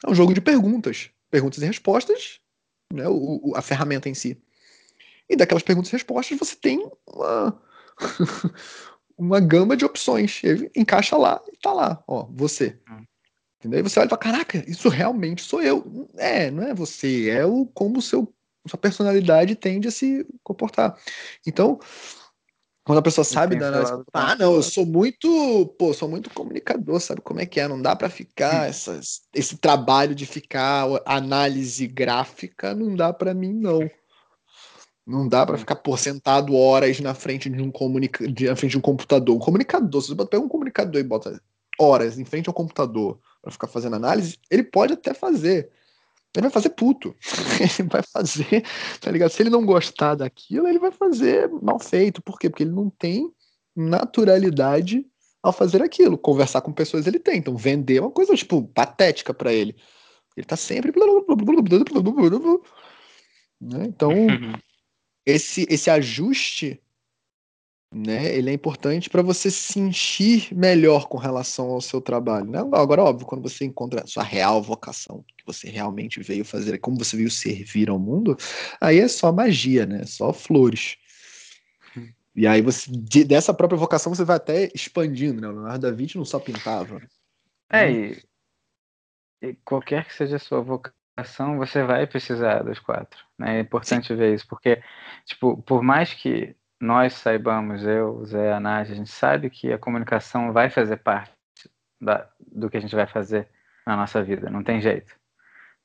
é 0.06 0.10
um 0.10 0.14
jogo 0.14 0.32
de 0.32 0.40
perguntas. 0.40 1.10
Perguntas 1.30 1.60
e 1.62 1.66
respostas, 1.66 2.38
né? 2.92 3.06
o, 3.08 3.40
o- 3.50 3.56
a 3.56 3.60
ferramenta 3.62 4.08
em 4.08 4.14
si. 4.14 4.40
E 5.28 5.36
daquelas 5.36 5.62
perguntas 5.62 5.90
e 5.90 5.94
respostas 5.96 6.38
você 6.38 6.56
tem 6.56 6.88
uma, 7.06 7.60
uma 9.18 9.40
gama 9.40 9.76
de 9.76 9.84
opções. 9.84 10.40
E 10.42 10.48
aí 10.48 10.70
encaixa 10.76 11.16
lá 11.16 11.40
e 11.52 11.56
tá 11.58 11.72
lá, 11.72 12.02
ó, 12.06 12.24
você. 12.30 12.78
Entendeu? 13.58 13.78
Aí 13.78 13.82
você 13.82 14.00
olha 14.00 14.06
e 14.06 14.10
fala, 14.10 14.20
caraca, 14.22 14.64
isso 14.70 14.88
realmente 14.88 15.42
sou 15.42 15.60
eu. 15.60 16.08
É, 16.16 16.50
não 16.50 16.62
é 16.62 16.72
você, 16.72 17.28
é 17.30 17.44
o 17.44 17.66
como 17.66 17.98
o 17.98 18.02
seu, 18.02 18.32
sua 18.66 18.78
personalidade 18.78 19.54
tende 19.54 19.88
a 19.88 19.90
se 19.90 20.26
comportar. 20.42 20.96
Então, 21.46 21.78
quando 22.84 22.98
a 22.98 23.02
pessoa 23.02 23.24
sabe 23.24 23.56
da 23.56 23.68
análise, 23.68 23.92
ah, 24.12 24.34
não, 24.36 24.54
eu 24.54 24.62
sou 24.62 24.84
muito, 24.84 25.66
pô, 25.78 25.92
sou 25.92 26.08
muito 26.08 26.30
comunicador, 26.30 27.00
sabe 27.00 27.20
como 27.20 27.40
é 27.40 27.46
que 27.46 27.60
é? 27.60 27.68
Não 27.68 27.80
dá 27.80 27.94
pra 27.94 28.10
ficar 28.10 28.68
essas, 28.68 29.22
esse 29.34 29.56
trabalho 29.56 30.14
de 30.14 30.26
ficar 30.26 30.86
análise 31.06 31.86
gráfica, 31.86 32.74
não 32.74 32.94
dá 32.94 33.12
pra 33.12 33.32
mim 33.32 33.52
não. 33.52 33.88
Não 35.06 35.26
dá 35.26 35.42
Hum. 35.44 35.56
ficar 35.56 35.76
por 35.76 35.98
sentado 35.98 36.54
horas 36.54 37.00
na 37.00 37.14
frente 37.14 37.48
de 37.48 37.60
um 37.60 37.70
comunica 37.70 38.26
de, 38.28 38.46
na 38.46 38.54
frente 38.56 38.72
de 38.72 38.78
um 38.78 38.82
computador. 38.82 39.34
Um 39.34 39.40
comunicador, 39.40 40.00
se 40.02 40.14
você 40.14 40.26
pega 40.26 40.42
um 40.42 40.48
comunicador 40.48 41.00
e 41.00 41.04
bota 41.04 41.40
horas 41.78 42.18
em 42.18 42.24
frente 42.24 42.48
ao 42.48 42.54
computador 42.54 43.18
pra 43.42 43.50
ficar 43.50 43.66
fazendo 43.66 43.96
análise, 43.96 44.38
ele 44.50 44.62
pode 44.62 44.92
até 44.92 45.14
fazer. 45.14 45.70
Ele 46.36 46.42
vai 46.42 46.50
fazer 46.50 46.70
puto. 46.70 47.14
ele 47.78 47.88
vai 47.88 48.02
fazer, 48.02 48.64
tá 49.00 49.10
ligado? 49.10 49.30
Se 49.30 49.42
ele 49.42 49.50
não 49.50 49.64
gostar 49.64 50.14
daquilo, 50.14 50.68
ele 50.68 50.78
vai 50.78 50.92
fazer 50.92 51.48
mal 51.62 51.78
feito. 51.78 52.22
Por 52.22 52.38
quê? 52.38 52.48
Porque 52.48 52.62
ele 52.62 52.72
não 52.72 52.88
tem 52.88 53.32
naturalidade 53.74 55.04
ao 55.42 55.52
fazer 55.52 55.82
aquilo. 55.82 56.16
Conversar 56.16 56.60
com 56.60 56.72
pessoas 56.72 57.06
ele 57.06 57.18
tem. 57.18 57.38
Então, 57.38 57.56
vender 57.56 57.96
é 57.96 58.00
uma 58.00 58.10
coisa, 58.10 58.34
tipo, 58.36 58.62
patética 58.68 59.34
pra 59.34 59.52
ele. 59.52 59.74
Ele 60.36 60.46
tá 60.46 60.56
sempre. 60.56 60.92
Né? 63.60 63.84
Então, 63.86 64.12
esse, 65.26 65.66
esse 65.68 65.90
ajuste, 65.90 66.80
né, 67.92 68.32
ele 68.36 68.50
é 68.50 68.52
importante 68.52 69.10
para 69.10 69.20
você 69.20 69.50
se 69.50 69.72
sentir 69.72 70.54
melhor 70.54 71.08
com 71.08 71.18
relação 71.18 71.70
ao 71.70 71.80
seu 71.80 72.00
trabalho. 72.00 72.46
Né? 72.46 72.58
Agora, 72.58 73.02
óbvio, 73.02 73.26
quando 73.26 73.42
você 73.42 73.64
encontra 73.64 74.04
a 74.04 74.06
sua 74.06 74.22
real 74.22 74.62
vocação, 74.62 75.24
que 75.36 75.44
você 75.44 75.68
realmente 75.68 76.20
veio 76.20 76.44
fazer, 76.44 76.78
como 76.78 76.96
você 76.96 77.16
veio 77.16 77.30
servir 77.30 77.90
ao 77.90 77.98
mundo, 77.98 78.36
aí 78.80 79.00
é 79.00 79.08
só 79.08 79.32
magia, 79.32 79.86
né? 79.86 80.04
Só 80.06 80.32
flores. 80.32 80.96
E 82.32 82.46
aí 82.46 82.62
você, 82.62 82.88
de- 82.88 83.24
dessa 83.24 83.52
própria 83.52 83.76
vocação, 83.76 84.14
você 84.14 84.24
vai 84.24 84.36
até 84.36 84.70
expandindo, 84.72 85.40
né? 85.40 85.48
O 85.48 85.50
Leonardo 85.50 85.80
da 85.80 85.90
Vinci 85.90 86.16
não 86.16 86.24
só 86.24 86.38
pintava. 86.38 87.02
É, 87.68 87.90
e, 87.90 88.22
e 89.42 89.54
qualquer 89.64 90.06
que 90.06 90.14
seja 90.14 90.36
a 90.36 90.38
sua 90.38 90.60
vocação, 90.60 91.58
você 91.58 91.82
vai 91.82 92.06
precisar 92.06 92.62
dos 92.62 92.78
quatro. 92.78 93.18
Né? 93.36 93.58
É 93.58 93.60
importante 93.60 94.14
ver 94.14 94.32
isso, 94.32 94.46
porque, 94.48 94.80
tipo, 95.26 95.60
por 95.62 95.82
mais 95.82 96.14
que 96.14 96.54
nós 96.80 97.12
saibamos, 97.14 97.84
eu, 97.84 98.24
Zé, 98.24 98.52
a 98.52 98.58
Nádia, 98.58 98.94
a 98.94 98.96
gente 98.96 99.10
sabe 99.10 99.50
que 99.50 99.72
a 99.72 99.78
comunicação 99.78 100.52
vai 100.52 100.70
fazer 100.70 100.96
parte 100.96 101.32
da, 102.00 102.28
do 102.40 102.70
que 102.70 102.78
a 102.78 102.80
gente 102.80 102.94
vai 102.94 103.06
fazer 103.06 103.48
na 103.86 103.96
nossa 103.96 104.22
vida, 104.22 104.48
não 104.48 104.64
tem 104.64 104.80
jeito. 104.80 105.14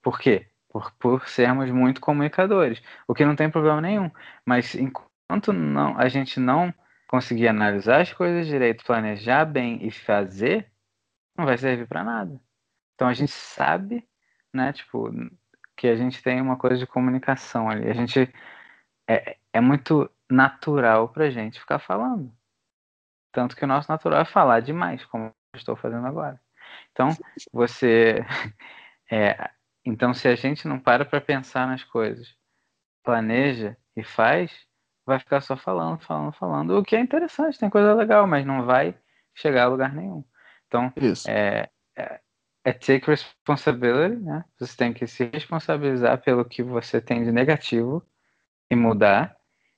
Por 0.02 0.20
quê? 0.20 0.48
Por, 0.70 0.92
por 0.94 1.28
sermos 1.28 1.70
muito 1.70 2.00
comunicadores, 2.00 2.82
o 3.08 3.14
que 3.14 3.26
não 3.26 3.36
tem 3.36 3.50
problema 3.50 3.82
nenhum. 3.82 4.10
Mas 4.46 4.76
enquanto 4.76 5.52
não, 5.52 5.98
a 5.98 6.08
gente 6.08 6.40
não 6.40 6.74
conseguir 7.08 7.48
analisar 7.48 8.02
as 8.02 8.14
coisas 8.14 8.48
direito, 8.48 8.86
planejar 8.86 9.46
bem 9.46 9.86
e 9.86 9.92
fazer, 9.92 10.72
não 11.38 11.46
vai 11.46 11.58
servir 11.58 11.88
para 11.88 12.04
nada. 12.04 12.40
Então 12.94 13.08
a 13.08 13.14
gente 13.14 13.32
sabe, 13.32 14.08
né, 14.54 14.72
tipo, 14.72 15.12
que 15.76 15.88
a 15.88 15.96
gente 15.96 16.22
tem 16.24 16.42
uma 16.42 16.58
coisa 16.58 16.78
de 16.78 16.88
comunicação 16.88 17.70
ali. 17.70 17.90
A 17.90 17.94
gente 17.94 18.34
é, 19.08 19.38
é 19.54 19.62
muito 19.62 20.10
natural 20.30 21.10
pra 21.10 21.30
gente 21.30 21.60
ficar 21.60 21.80
falando. 21.80 22.32
Tanto 23.32 23.56
que 23.56 23.64
o 23.64 23.68
nosso 23.68 23.92
natural 23.92 24.22
é 24.22 24.26
falar 24.26 24.62
demais, 24.62 25.04
como 25.06 25.26
eu 25.26 25.34
estou 25.58 25.76
fazendo 25.76 26.08
agora. 26.08 26.40
Então, 26.92 27.10
você 27.52 28.26
é, 29.12 29.50
então 29.86 30.14
se 30.14 30.28
a 30.28 30.36
gente 30.36 30.68
não 30.68 30.80
para 30.80 31.06
para 31.06 31.22
pensar 31.22 31.68
nas 31.68 31.84
coisas, 31.84 32.36
planeja 33.04 33.78
e 33.96 34.04
faz, 34.04 34.52
vai 35.06 35.20
ficar 35.20 35.42
só 35.42 35.56
falando, 35.56 36.00
falando, 36.00 36.34
falando, 36.34 36.80
o 36.80 36.84
que 36.84 36.96
é 36.96 37.00
interessante, 37.00 37.60
tem 37.60 37.70
coisa 37.70 37.94
legal, 37.94 38.26
mas 38.28 38.46
não 38.46 38.66
vai 38.66 38.98
chegar 39.36 39.66
a 39.66 39.68
lugar 39.68 39.94
nenhum. 39.94 40.24
Então, 40.68 40.92
é, 41.28 41.70
é, 41.96 42.20
é 42.64 42.74
take 42.74 43.08
responsibility, 43.08 44.16
né? 44.18 44.44
Você 44.60 44.76
tem 44.76 44.92
que 44.94 45.06
se 45.06 45.26
responsabilizar 45.26 46.22
pelo 46.22 46.44
que 46.44 46.64
você 46.64 47.00
tem 47.00 47.24
de 47.24 47.32
negativo 47.32 48.04
e 48.70 48.76
mudar. 48.76 49.38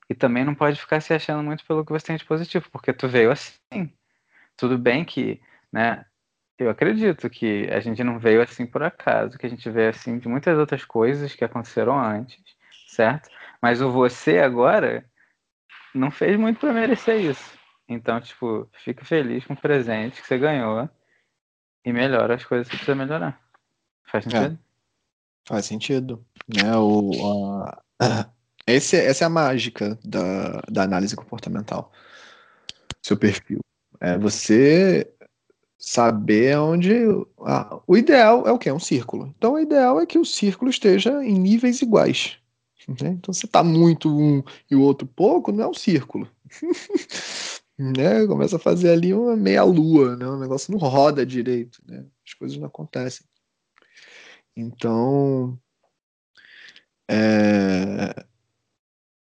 E 0.09 0.15
também 0.15 0.45
não 0.45 0.55
pode 0.55 0.79
ficar 0.79 1.01
se 1.01 1.13
achando 1.13 1.43
muito 1.43 1.65
pelo 1.65 1.85
que 1.85 1.91
você 1.91 2.07
tem 2.07 2.17
de 2.17 2.25
positivo, 2.25 2.69
porque 2.71 2.93
tu 2.93 3.07
veio 3.07 3.31
assim. 3.31 3.91
Tudo 4.55 4.77
bem 4.77 5.03
que, 5.03 5.41
né? 5.71 6.05
Eu 6.57 6.69
acredito 6.69 7.29
que 7.29 7.69
a 7.71 7.79
gente 7.79 8.03
não 8.03 8.17
veio 8.17 8.41
assim 8.41 8.65
por 8.65 8.81
acaso, 8.81 9.37
que 9.37 9.45
a 9.45 9.49
gente 9.49 9.69
veio 9.69 9.89
assim 9.89 10.17
de 10.17 10.27
muitas 10.27 10.57
outras 10.57 10.83
coisas 10.83 11.35
que 11.35 11.43
aconteceram 11.45 11.99
antes, 11.99 12.41
certo? 12.87 13.29
Mas 13.61 13.81
o 13.81 13.91
você 13.91 14.39
agora 14.39 15.05
não 15.93 16.09
fez 16.09 16.37
muito 16.37 16.59
para 16.59 16.73
merecer 16.73 17.19
isso. 17.21 17.57
Então, 17.87 18.19
tipo, 18.19 18.67
fica 18.83 19.05
feliz 19.05 19.45
com 19.45 19.53
o 19.53 19.57
presente 19.61 20.21
que 20.21 20.27
você 20.27 20.37
ganhou 20.37 20.89
e 21.85 21.93
melhora 21.93 22.35
as 22.35 22.43
coisas 22.43 22.67
que 22.67 22.75
precisa 22.75 22.95
melhorar. 22.95 23.39
Faz 24.05 24.23
sentido? 24.25 24.59
Faz 25.47 25.65
sentido. 25.65 26.25
Né? 26.47 26.75
O, 26.75 27.63
a- 27.99 28.29
esse, 28.67 28.97
essa 28.97 29.23
é 29.23 29.27
a 29.27 29.29
mágica 29.29 29.97
da, 30.03 30.61
da 30.69 30.83
análise 30.83 31.15
comportamental. 31.15 31.91
Seu 33.01 33.17
perfil. 33.17 33.59
É 33.99 34.17
você 34.17 35.09
saber 35.77 36.57
onde. 36.57 36.93
ah, 37.39 37.79
o 37.87 37.95
ideal 37.95 38.45
é 38.47 38.51
o 38.51 38.59
quê? 38.59 38.69
É 38.69 38.73
um 38.73 38.79
círculo. 38.79 39.33
Então, 39.37 39.53
o 39.53 39.59
ideal 39.59 40.01
é 40.01 40.05
que 40.05 40.19
o 40.19 40.25
círculo 40.25 40.69
esteja 40.69 41.23
em 41.23 41.39
níveis 41.39 41.81
iguais. 41.81 42.37
né? 43.01 43.09
Então, 43.09 43.33
se 43.33 43.47
tá 43.47 43.63
muito 43.63 44.09
um 44.09 44.43
e 44.69 44.75
o 44.75 44.81
outro 44.81 45.07
pouco, 45.07 45.51
não 45.51 45.63
é 45.63 45.67
um 45.67 45.73
círculo. 45.73 46.29
né? 47.79 48.25
Começa 48.27 48.57
a 48.57 48.59
fazer 48.59 48.89
ali 48.89 49.13
uma 49.13 49.35
meia-lua, 49.35 50.15
né? 50.17 50.27
O 50.27 50.37
negócio 50.37 50.71
não 50.71 50.79
roda 50.79 51.25
direito, 51.25 51.81
né? 51.87 52.05
As 52.25 52.33
coisas 52.33 52.57
não 52.57 52.67
acontecem. 52.67 53.25
Então, 54.55 55.57
é, 57.09 58.25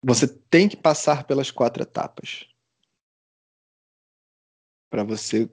você 0.03 0.27
tem 0.27 0.69
que 0.69 0.77
passar 0.77 1.25
pelas 1.25 1.51
quatro 1.51 1.83
etapas 1.83 2.47
para 4.91 5.05
você 5.05 5.49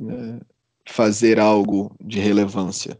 né, 0.00 0.40
fazer 0.88 1.40
algo 1.40 1.94
de 2.00 2.20
relevância. 2.20 2.98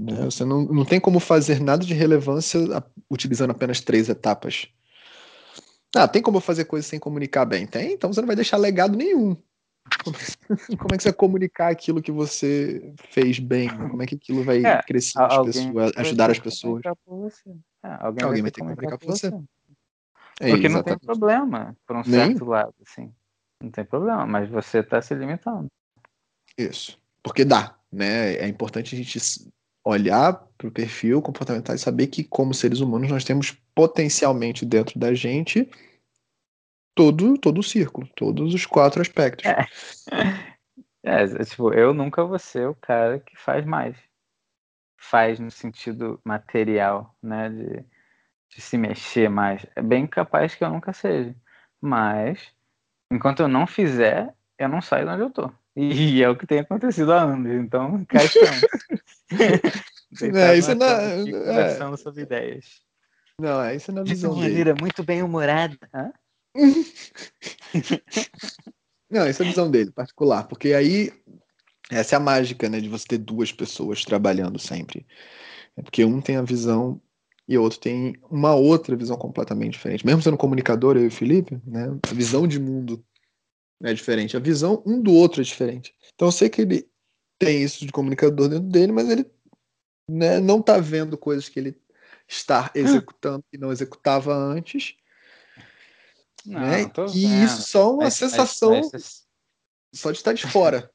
né? 0.00 0.24
Você 0.24 0.44
não, 0.44 0.64
não 0.64 0.84
tem 0.84 1.00
como 1.00 1.18
fazer 1.18 1.60
nada 1.60 1.84
de 1.84 1.94
relevância 1.94 2.60
utilizando 3.10 3.50
apenas 3.50 3.80
três 3.80 4.08
etapas. 4.08 4.68
Ah, 5.96 6.06
tem 6.06 6.22
como 6.22 6.40
fazer 6.40 6.66
coisas 6.66 6.86
sem 6.86 7.00
comunicar 7.00 7.44
bem? 7.46 7.66
Tem, 7.66 7.94
então 7.94 8.12
você 8.12 8.20
não 8.20 8.26
vai 8.26 8.36
deixar 8.36 8.58
legado 8.58 8.96
nenhum. 8.96 9.36
Como 10.78 10.94
é 10.94 10.96
que 10.96 11.02
você 11.02 11.08
vai 11.08 11.16
comunicar 11.16 11.70
aquilo 11.70 12.02
que 12.02 12.12
você 12.12 12.92
fez 13.10 13.38
bem? 13.38 13.68
Como 13.68 14.02
é 14.02 14.06
que 14.06 14.14
aquilo 14.14 14.44
vai 14.44 14.64
É, 14.64 14.82
crescer 14.82 15.20
as 15.20 15.38
pessoas, 15.46 15.92
ajudar 15.96 16.30
as 16.30 16.38
pessoas? 16.38 16.82
Comunicar. 17.82 18.02
É, 18.02 18.06
alguém, 18.06 18.24
Alguém 18.24 18.42
vai 18.42 18.50
ter 18.50 18.60
que 18.60 18.66
comunicar 18.66 18.98
por 18.98 19.06
você. 19.06 19.26
É, 20.40 20.50
Porque 20.50 20.68
não 20.68 20.82
tem 20.82 20.92
exatamente. 20.92 21.06
problema, 21.06 21.76
por 21.86 21.96
um 21.96 22.02
Nem. 22.06 22.30
certo 22.30 22.44
lado, 22.44 22.74
assim. 22.86 23.12
Não 23.62 23.70
tem 23.70 23.84
problema, 23.84 24.26
mas 24.26 24.48
você 24.48 24.78
está 24.78 25.02
se 25.02 25.14
limitando. 25.14 25.66
Isso. 26.56 27.00
Porque 27.22 27.44
dá, 27.44 27.76
né? 27.90 28.34
É 28.34 28.46
importante 28.46 28.94
a 28.94 28.98
gente 28.98 29.18
olhar 29.84 30.32
para 30.56 30.68
o 30.68 30.72
perfil 30.72 31.20
comportamental 31.22 31.74
e 31.74 31.78
saber 31.78 32.06
que, 32.08 32.22
como 32.22 32.54
seres 32.54 32.80
humanos, 32.80 33.10
nós 33.10 33.24
temos 33.24 33.52
potencialmente 33.74 34.64
dentro 34.64 34.98
da 34.98 35.12
gente 35.14 35.68
todo, 36.94 37.38
todo 37.38 37.58
o 37.58 37.62
círculo, 37.62 38.08
todos 38.14 38.54
os 38.54 38.66
quatro 38.66 39.00
aspectos. 39.00 39.46
É, 39.46 39.66
é, 41.02 41.44
tipo, 41.44 41.72
eu 41.72 41.92
nunca 41.92 42.24
vou 42.24 42.38
ser 42.38 42.68
o 42.68 42.74
cara 42.74 43.18
que 43.20 43.36
faz 43.36 43.64
mais. 43.64 43.96
Faz 45.00 45.38
no 45.38 45.50
sentido 45.50 46.20
material, 46.24 47.16
né? 47.22 47.48
De, 47.48 47.84
de 48.50 48.60
se 48.60 48.76
mexer 48.76 49.30
mais. 49.30 49.64
É 49.74 49.80
bem 49.80 50.06
capaz 50.06 50.54
que 50.54 50.64
eu 50.64 50.70
nunca 50.70 50.92
seja. 50.92 51.34
Mas, 51.80 52.52
enquanto 53.10 53.40
eu 53.40 53.48
não 53.48 53.66
fizer, 53.66 54.34
eu 54.58 54.68
não 54.68 54.82
saio 54.82 55.06
de 55.06 55.12
onde 55.12 55.22
eu 55.22 55.30
tô. 55.30 55.50
E 55.76 55.78
é 56.22 56.28
o 56.28 56.36
que 56.36 56.46
tem 56.46 56.58
acontecido 56.58 57.12
há 57.12 57.22
anos. 57.22 57.50
Então, 57.52 58.04
cá 58.06 58.24
estamos. 58.24 58.60
É, 60.20 60.56
isso 60.56 60.74
não- 60.74 60.86
na 60.86 60.96
aqui, 60.96 61.34
é. 61.34 61.46
Conversando 61.46 61.96
sobre 61.96 62.22
ideias. 62.22 62.82
Não, 63.40 63.62
é 63.62 63.76
isso 63.76 63.92
na 63.92 64.02
De 64.02 64.10
visão 64.10 64.34
dele. 64.34 64.48
maneira 64.48 64.74
muito 64.74 65.04
bem 65.04 65.22
humorada. 65.22 65.78
Hã? 65.94 66.12
Não, 69.10 69.22
essa 69.22 69.42
é 69.42 69.46
a 69.46 69.48
visão 69.48 69.70
dele, 69.70 69.90
particular. 69.90 70.46
Porque 70.48 70.74
aí, 70.74 71.10
essa 71.90 72.14
é 72.14 72.16
a 72.16 72.20
mágica, 72.20 72.68
né? 72.68 72.80
De 72.80 72.88
você 72.88 73.06
ter 73.06 73.18
duas 73.18 73.52
pessoas 73.52 74.04
trabalhando 74.04 74.58
sempre. 74.58 75.06
É 75.76 75.82
porque 75.82 76.04
um 76.04 76.20
tem 76.20 76.36
a 76.36 76.42
visão 76.42 77.00
e 77.46 77.56
o 77.56 77.62
outro 77.62 77.78
tem 77.78 78.14
uma 78.30 78.54
outra 78.54 78.94
visão 78.94 79.16
completamente 79.16 79.72
diferente. 79.72 80.04
Mesmo 80.04 80.20
sendo 80.22 80.36
comunicador, 80.36 80.96
eu 80.96 81.04
e 81.04 81.08
o 81.08 81.10
Felipe, 81.10 81.60
né? 81.64 81.88
A 82.10 82.14
visão 82.14 82.46
de 82.46 82.58
mundo 82.60 83.02
é 83.82 83.94
diferente. 83.94 84.36
A 84.36 84.40
visão 84.40 84.82
um 84.84 85.00
do 85.00 85.12
outro 85.12 85.40
é 85.40 85.44
diferente. 85.44 85.94
Então 86.14 86.28
eu 86.28 86.32
sei 86.32 86.48
que 86.48 86.62
ele 86.62 86.88
tem 87.38 87.62
isso 87.62 87.86
de 87.86 87.92
comunicador 87.92 88.48
dentro 88.48 88.68
dele, 88.68 88.92
mas 88.92 89.08
ele 89.08 89.24
né, 90.10 90.40
não 90.40 90.60
tá 90.60 90.78
vendo 90.78 91.16
coisas 91.16 91.48
que 91.48 91.58
ele 91.58 91.80
está 92.26 92.70
executando 92.74 93.44
que 93.50 93.56
não 93.56 93.72
executava 93.72 94.34
antes. 94.34 94.94
Não, 96.44 96.60
né? 96.60 96.82
E 97.14 97.26
vendo. 97.26 97.44
isso 97.44 97.62
só 97.70 97.92
uma 97.94 98.04
mas- 98.04 98.14
sensação 98.14 98.70
mas 98.70 98.90
você- 98.90 99.22
só 99.94 100.10
de 100.10 100.18
estar 100.18 100.32
de 100.32 100.46
fora. 100.46 100.90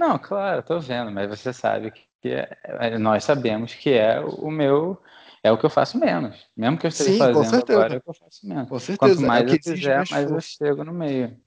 Não, 0.00 0.18
claro, 0.18 0.62
tô 0.62 0.80
vendo, 0.80 1.10
mas 1.10 1.28
você 1.28 1.52
sabe 1.52 1.90
que 1.90 2.28
é- 2.30 2.56
é- 2.64 2.96
nós 2.96 3.22
sabemos 3.22 3.74
que 3.74 3.90
é 3.92 4.18
o 4.18 4.50
meu, 4.50 4.98
é 5.42 5.52
o 5.52 5.58
que 5.58 5.66
eu 5.66 5.68
faço 5.68 5.98
menos. 5.98 6.48
Mesmo 6.56 6.78
que 6.78 6.86
eu 6.86 6.88
esteja 6.88 7.10
Sim, 7.10 7.18
com 7.18 7.24
fazendo 7.24 7.50
certeza. 7.50 7.78
agora, 7.78 7.94
é 7.94 7.98
o 7.98 8.00
que 8.00 8.08
eu 8.08 8.14
faço 8.14 8.48
menos. 8.48 8.68
Com 8.70 8.78
certeza. 8.78 9.14
Quanto 9.14 9.26
mais 9.26 9.42
é 9.42 9.44
o 9.44 9.48
que 9.50 9.68
eu 9.68 9.74
fizer, 9.74 9.96
mais 9.98 10.10
mais 10.10 10.22
eu 10.30 10.38
esforço. 10.38 10.56
chego 10.56 10.84
no 10.84 10.94
meio. 10.94 11.38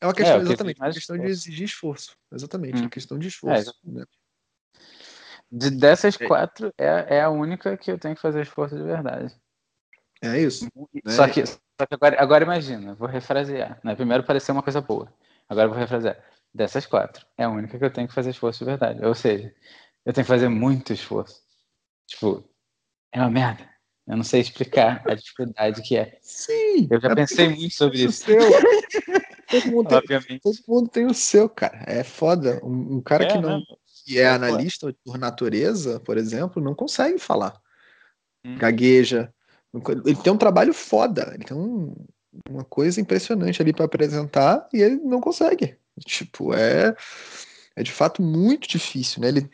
É 0.00 0.06
uma 0.06 0.14
questão, 0.14 0.34
É, 0.38 0.38
o 0.38 0.40
que 0.40 0.48
exatamente, 0.48 0.78
uma 0.78 0.84
mais 0.86 0.94
questão 0.94 1.18
de 1.18 1.22
esforço. 1.24 1.40
exigir 1.50 1.64
esforço. 1.66 2.16
Exatamente, 2.32 2.76
Hum. 2.78 2.80
uma 2.84 2.88
questão 2.90 3.18
de 3.18 3.28
esforço. 3.28 3.74
né? 3.84 4.04
De, 5.52 5.70
dessas 5.70 6.18
É. 6.18 6.26
quatro, 6.26 6.72
é, 6.78 7.16
é 7.18 7.20
a 7.20 7.28
única 7.28 7.76
que 7.76 7.92
eu 7.92 7.98
tenho 7.98 8.14
que 8.14 8.22
fazer 8.22 8.40
esforço 8.40 8.76
de 8.76 8.82
verdade. 8.82 9.36
É 10.22 10.40
isso. 10.40 10.64
né? 11.04 11.12
Só 11.12 11.28
que, 11.28 11.44
só 11.44 11.86
que 11.86 11.94
agora, 11.94 12.16
agora 12.18 12.44
imagina, 12.44 12.94
vou 12.94 13.06
refrasear. 13.08 13.78
Né? 13.84 13.94
Primeiro 13.94 14.24
pareceu 14.24 14.54
uma 14.54 14.62
coisa 14.62 14.80
boa. 14.80 15.12
Agora 15.46 15.66
eu 15.66 15.70
vou 15.70 15.78
refrasear. 15.78 16.16
Dessas 16.52 16.84
quatro, 16.84 17.24
é 17.38 17.44
a 17.44 17.48
única 17.48 17.78
que 17.78 17.84
eu 17.84 17.92
tenho 17.92 18.08
que 18.08 18.14
fazer 18.14 18.30
esforço 18.30 18.60
de 18.60 18.64
verdade. 18.64 19.04
Ou 19.04 19.14
seja, 19.14 19.54
eu 20.04 20.12
tenho 20.12 20.24
que 20.24 20.32
fazer 20.32 20.48
muito 20.48 20.92
esforço. 20.92 21.40
Tipo, 22.06 22.44
é 23.12 23.20
uma 23.20 23.30
merda. 23.30 23.68
Eu 24.06 24.16
não 24.16 24.24
sei 24.24 24.40
explicar 24.40 25.02
a 25.06 25.14
dificuldade 25.14 25.82
que 25.82 25.96
é. 25.96 26.18
Sim. 26.20 26.88
Eu 26.90 27.00
já 27.00 27.10
é 27.10 27.14
pensei 27.14 27.48
muito 27.48 27.74
sobre 27.74 28.02
isso. 28.02 28.24
seu. 28.24 28.36
todo, 29.48 29.66
mundo 29.70 30.02
tem, 30.02 30.38
todo 30.40 30.56
mundo 30.66 30.88
tem 30.88 31.06
o 31.06 31.14
seu, 31.14 31.48
cara. 31.48 31.84
É 31.86 32.02
foda. 32.02 32.60
Um, 32.64 32.96
um 32.96 33.00
cara 33.00 33.24
É, 33.24 33.26
que 33.28 33.38
não 33.38 33.58
né? 33.58 33.64
que 34.04 34.18
é 34.18 34.22
É, 34.22 34.28
analista 34.30 34.92
por 35.04 35.16
natureza, 35.16 36.00
por 36.00 36.18
exemplo, 36.18 36.60
não 36.60 36.74
consegue 36.74 37.20
falar. 37.20 37.54
Hum. 38.44 38.56
Gagueja. 38.56 39.32
Ele 40.04 40.16
tem 40.16 40.32
um 40.32 40.38
trabalho 40.38 40.74
foda. 40.74 41.30
Ele 41.32 41.44
tem 41.44 41.56
um, 41.56 41.94
uma 42.48 42.64
coisa 42.64 43.00
impressionante 43.00 43.62
ali 43.62 43.72
para 43.72 43.84
apresentar 43.84 44.68
e 44.72 44.82
ele 44.82 44.96
não 44.96 45.20
consegue. 45.20 45.78
Tipo, 46.04 46.54
é, 46.54 46.94
é 47.76 47.82
de 47.82 47.92
fato 47.92 48.22
muito 48.22 48.68
difícil, 48.68 49.22
né? 49.22 49.28
Ele 49.28 49.50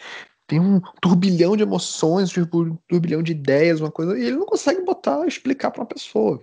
tem 0.46 0.60
um 0.60 0.80
turbilhão 1.00 1.56
de 1.56 1.62
emoções, 1.62 2.36
um 2.36 2.76
turbilhão 2.88 3.22
de 3.22 3.32
ideias, 3.32 3.80
uma 3.80 3.90
coisa, 3.90 4.16
e 4.18 4.24
ele 4.24 4.36
não 4.36 4.46
consegue 4.46 4.80
botar, 4.82 5.26
explicar 5.26 5.70
para 5.70 5.82
uma 5.82 5.88
pessoa. 5.88 6.40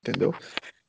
Entendeu? 0.00 0.34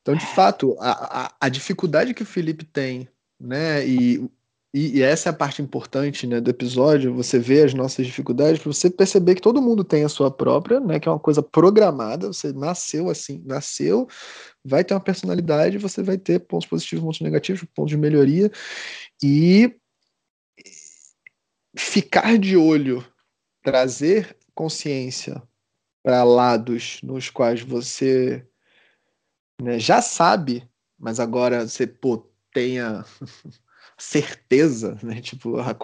Então, 0.00 0.14
de 0.14 0.26
fato, 0.26 0.76
a, 0.80 1.26
a, 1.26 1.36
a 1.40 1.48
dificuldade 1.48 2.14
que 2.14 2.22
o 2.22 2.26
Felipe 2.26 2.64
tem, 2.64 3.08
né, 3.38 3.86
e 3.86 4.28
e, 4.72 4.98
e, 4.98 5.02
essa 5.02 5.30
é 5.30 5.30
a 5.30 5.34
parte 5.34 5.62
importante 5.62 6.26
né, 6.26 6.40
do 6.40 6.50
episódio, 6.50 7.14
você 7.14 7.38
vê 7.38 7.62
as 7.62 7.72
nossas 7.72 8.04
dificuldades, 8.04 8.60
para 8.60 8.70
você 8.70 8.90
perceber 8.90 9.34
que 9.34 9.40
todo 9.40 9.62
mundo 9.62 9.82
tem 9.82 10.04
a 10.04 10.10
sua 10.10 10.30
própria, 10.30 10.78
né, 10.78 11.00
que 11.00 11.08
é 11.08 11.12
uma 11.12 11.18
coisa 11.18 11.42
programada, 11.42 12.26
você 12.26 12.52
nasceu 12.52 13.08
assim, 13.08 13.42
nasceu, 13.46 14.06
vai 14.62 14.84
ter 14.84 14.92
uma 14.92 15.00
personalidade, 15.00 15.78
você 15.78 16.02
vai 16.02 16.18
ter 16.18 16.40
pontos 16.40 16.68
positivos, 16.68 17.02
pontos 17.02 17.20
negativos, 17.22 17.66
pontos 17.74 17.90
de 17.90 17.96
melhoria, 17.96 18.50
e 19.22 19.74
ficar 21.74 22.36
de 22.38 22.56
olho, 22.56 23.02
trazer 23.62 24.36
consciência 24.54 25.42
para 26.02 26.24
lados 26.24 27.00
nos 27.02 27.30
quais 27.30 27.62
você 27.62 28.46
né, 29.62 29.78
já 29.78 30.02
sabe, 30.02 30.68
mas 30.98 31.18
agora 31.18 31.66
você 31.66 31.86
pô, 31.86 32.30
tenha 32.52 33.04
certeza, 33.98 34.98
né? 35.02 35.20
Tipo, 35.20 35.58
a 35.58 35.76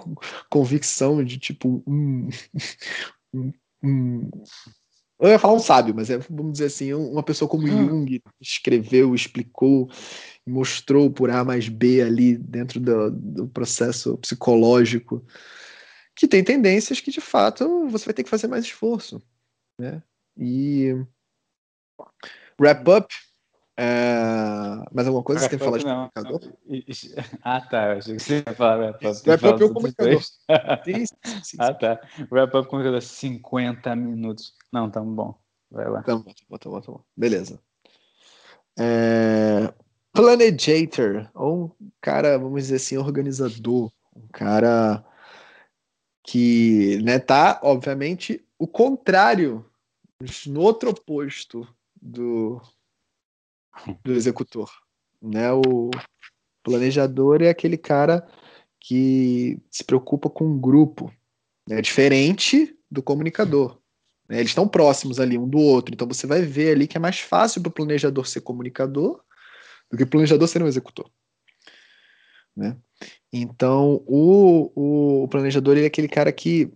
convicção 0.49 1.23
de 1.25 1.39
tipo 1.39 1.83
um, 1.87 2.29
um, 3.35 3.53
um 3.83 4.31
eu 5.21 5.29
ia 5.29 5.39
falar 5.39 5.55
um 5.55 5.61
sábio, 5.61 5.95
mas 5.95 6.11
é, 6.11 6.19
vamos 6.19 6.53
dizer 6.53 6.67
assim, 6.67 6.93
uma 6.93 7.23
pessoa 7.23 7.49
como 7.49 7.67
hum. 7.67 7.89
Jung 7.89 8.23
escreveu, 8.41 9.15
explicou, 9.15 9.89
mostrou 10.47 11.11
por 11.11 11.31
A 11.31 11.45
mais 11.45 11.69
B 11.69 12.03
ali 12.03 12.37
dentro 12.37 12.81
do, 12.81 13.11
do 13.11 13.49
processo 13.49 14.19
psicológico, 14.19 15.25
que 16.17 16.27
tem 16.27 16.43
tendências 16.43 17.01
que 17.01 17.11
de 17.11 17.21
fato 17.21 17.89
você 17.89 18.07
vai 18.07 18.15
ter 18.15 18.25
que 18.25 18.31
fazer 18.31 18.49
mais 18.49 18.65
esforço, 18.65 19.23
né? 19.79 20.03
E 20.37 20.93
wrap 22.61 22.89
up 22.89 23.15
é... 23.77 24.85
Mais 24.93 25.07
alguma 25.07 25.25
coisa? 25.25 25.43
Você 25.43 25.49
tem 25.49 25.59
que 25.59 25.65
falar 25.65 25.79
de 25.79 25.87
não, 25.87 26.11
comunicador? 26.11 26.53
Ah, 27.43 27.61
tá. 27.61 27.93
Eu 27.93 27.99
achei 27.99 28.17
que 28.17 28.23
você 28.23 28.45
ia 28.47 28.55
falar 28.55 28.77
wrap 28.77 29.07
up. 29.07 29.29
Wrap 29.29 29.45
up 29.45 29.63
é 29.63 29.65
o 29.65 29.73
comunicador. 29.73 30.23
sim, 30.85 31.07
sim, 31.07 31.43
sim, 31.43 31.57
ah, 31.59 31.75
tá. 31.75 32.01
Wrap 32.31 32.55
up 32.55 32.69
comunicador, 32.69 33.03
50 33.03 33.97
minutos. 33.97 34.55
Não, 34.73 34.91
tá 34.91 35.01
bom. 35.01 35.35
Vai 35.71 35.89
lá. 35.89 36.03
Tá 36.03 36.15
bom, 36.15 36.23
tá 36.23 36.33
bom, 36.49 36.59
tá 36.59 36.71
bom. 36.71 36.81
Tá 36.81 36.93
bom. 36.93 37.01
Beleza. 37.17 37.61
É... 38.79 39.73
Planejator, 40.13 41.29
ou 41.35 41.77
um 41.81 41.91
cara, 42.01 42.39
vamos 42.39 42.63
dizer 42.63 42.77
assim, 42.77 42.97
organizador. 42.97 43.91
Um 44.15 44.29
cara 44.33 45.05
que 46.23 47.03
né, 47.03 47.19
tá, 47.19 47.61
obviamente, 47.65 48.41
o 48.57 48.69
contrário, 48.69 49.69
no 50.47 50.61
outro 50.61 50.91
oposto 50.91 51.67
do, 52.01 52.63
do 54.03 54.13
executor. 54.13 54.71
Né? 55.21 55.53
O 55.53 55.91
planejador 56.63 57.43
é 57.43 57.49
aquele 57.49 57.77
cara 57.77 58.27
que 58.81 59.59
se 59.71 59.85
preocupa 59.85 60.29
com 60.29 60.45
um 60.45 60.59
grupo. 60.59 61.13
É 61.69 61.81
diferente 61.81 62.77
do 62.91 63.03
comunicador. 63.03 63.79
Né? 64.29 64.39
Eles 64.39 64.51
estão 64.51 64.69
próximos 64.69 65.19
ali 65.19 65.39
um 65.39 65.49
do 65.49 65.59
outro. 65.59 65.95
Então 65.95 66.07
você 66.07 66.27
vai 66.27 66.43
ver 66.43 66.73
ali 66.73 66.87
que 66.87 66.97
é 66.97 67.01
mais 67.01 67.21
fácil 67.21 67.63
para 67.63 67.71
o 67.71 67.73
planejador 67.73 68.27
ser 68.27 68.41
comunicador 68.41 69.23
do 69.91 69.97
que 69.97 70.03
o 70.03 70.07
planejador 70.07 70.49
ser 70.49 70.63
um 70.63 70.67
executor. 70.67 71.11
Né? 72.57 72.77
Então 73.33 74.03
o, 74.07 75.23
o 75.25 75.29
planejador 75.29 75.77
é 75.79 75.87
aquele 75.87 76.09
cara 76.09 76.33
que 76.33 76.73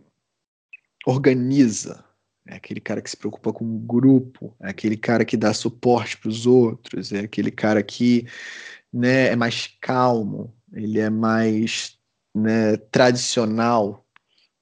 organiza, 1.07 2.05
é 2.49 2.57
aquele 2.57 2.80
cara 2.80 3.03
que 3.03 3.11
se 3.11 3.16
preocupa 3.16 3.53
com 3.53 3.64
o 3.64 3.78
grupo, 3.78 4.55
é 4.61 4.70
aquele 4.70 4.96
cara 4.96 5.24
que 5.24 5.36
dá 5.36 5.53
suporte 5.53 6.16
para 6.16 6.30
os 6.30 6.46
outros, 6.46 7.12
é 7.12 7.20
aquele 7.20 7.51
cara 7.51 7.82
que 7.82 8.26
né, 8.92 9.28
é 9.28 9.36
mais 9.36 9.76
calmo, 9.80 10.55
ele 10.72 10.99
é 10.99 11.11
mais 11.11 11.99
né, 12.34 12.76
tradicional, 12.90 14.07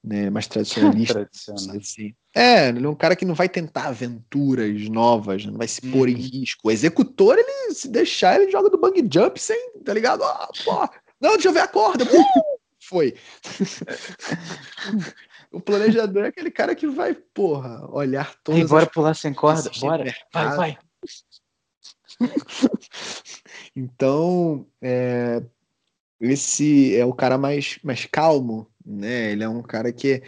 né, 0.02 0.28
mais 0.30 0.48
tradicionalista. 0.48 1.28
Assim. 1.76 2.12
É, 2.34 2.68
ele 2.68 2.84
é 2.84 2.88
um 2.88 2.94
cara 2.94 3.14
que 3.14 3.24
não 3.24 3.34
vai 3.34 3.48
tentar 3.48 3.86
aventuras 3.86 4.88
novas, 4.88 5.46
não 5.46 5.56
vai 5.56 5.68
se 5.68 5.80
pôr 5.80 6.08
em 6.08 6.16
uhum. 6.16 6.20
risco. 6.20 6.68
O 6.68 6.70
executor, 6.70 7.38
ele 7.38 7.72
se 7.72 7.88
deixar, 7.88 8.40
ele 8.40 8.50
joga 8.50 8.68
do 8.68 8.78
bang 8.78 9.00
jump 9.10 9.40
sem, 9.40 9.72
tá 9.84 9.94
ligado? 9.94 10.24
Ah, 10.24 10.48
pô, 10.64 10.88
não, 11.20 11.34
deixa 11.34 11.48
eu 11.48 11.52
ver 11.52 11.60
a 11.60 11.68
corda. 11.68 12.04
Uh! 12.04 12.56
Foi. 12.88 13.14
O 15.52 15.60
planejador 15.60 16.24
é 16.24 16.28
aquele 16.28 16.50
cara 16.50 16.74
que 16.74 16.86
vai, 16.86 17.14
porra, 17.14 17.88
olhar 17.90 18.34
todas. 18.42 18.60
E 18.60 18.64
bora 18.64 18.86
pular 18.86 19.14
sem 19.14 19.32
corda, 19.32 19.70
bora. 19.80 20.14
Vai, 20.32 20.56
vai. 20.56 20.78
então, 23.74 24.66
é, 24.80 25.42
esse 26.20 26.96
é 26.96 27.04
o 27.04 27.12
cara 27.12 27.36
mais, 27.36 27.78
mais 27.82 28.06
calmo, 28.06 28.68
né? 28.84 29.32
Ele 29.32 29.44
é 29.44 29.48
um 29.48 29.62
cara 29.62 29.92
que, 29.92 30.22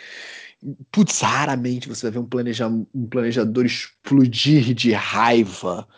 putz, 0.90 1.20
raramente 1.20 1.88
você 1.88 2.06
vai 2.06 2.12
ver 2.12 2.18
um, 2.18 2.26
planeja, 2.26 2.68
um 2.68 3.06
planejador 3.08 3.64
explodir 3.64 4.74
de 4.74 4.92
raiva, 4.92 5.88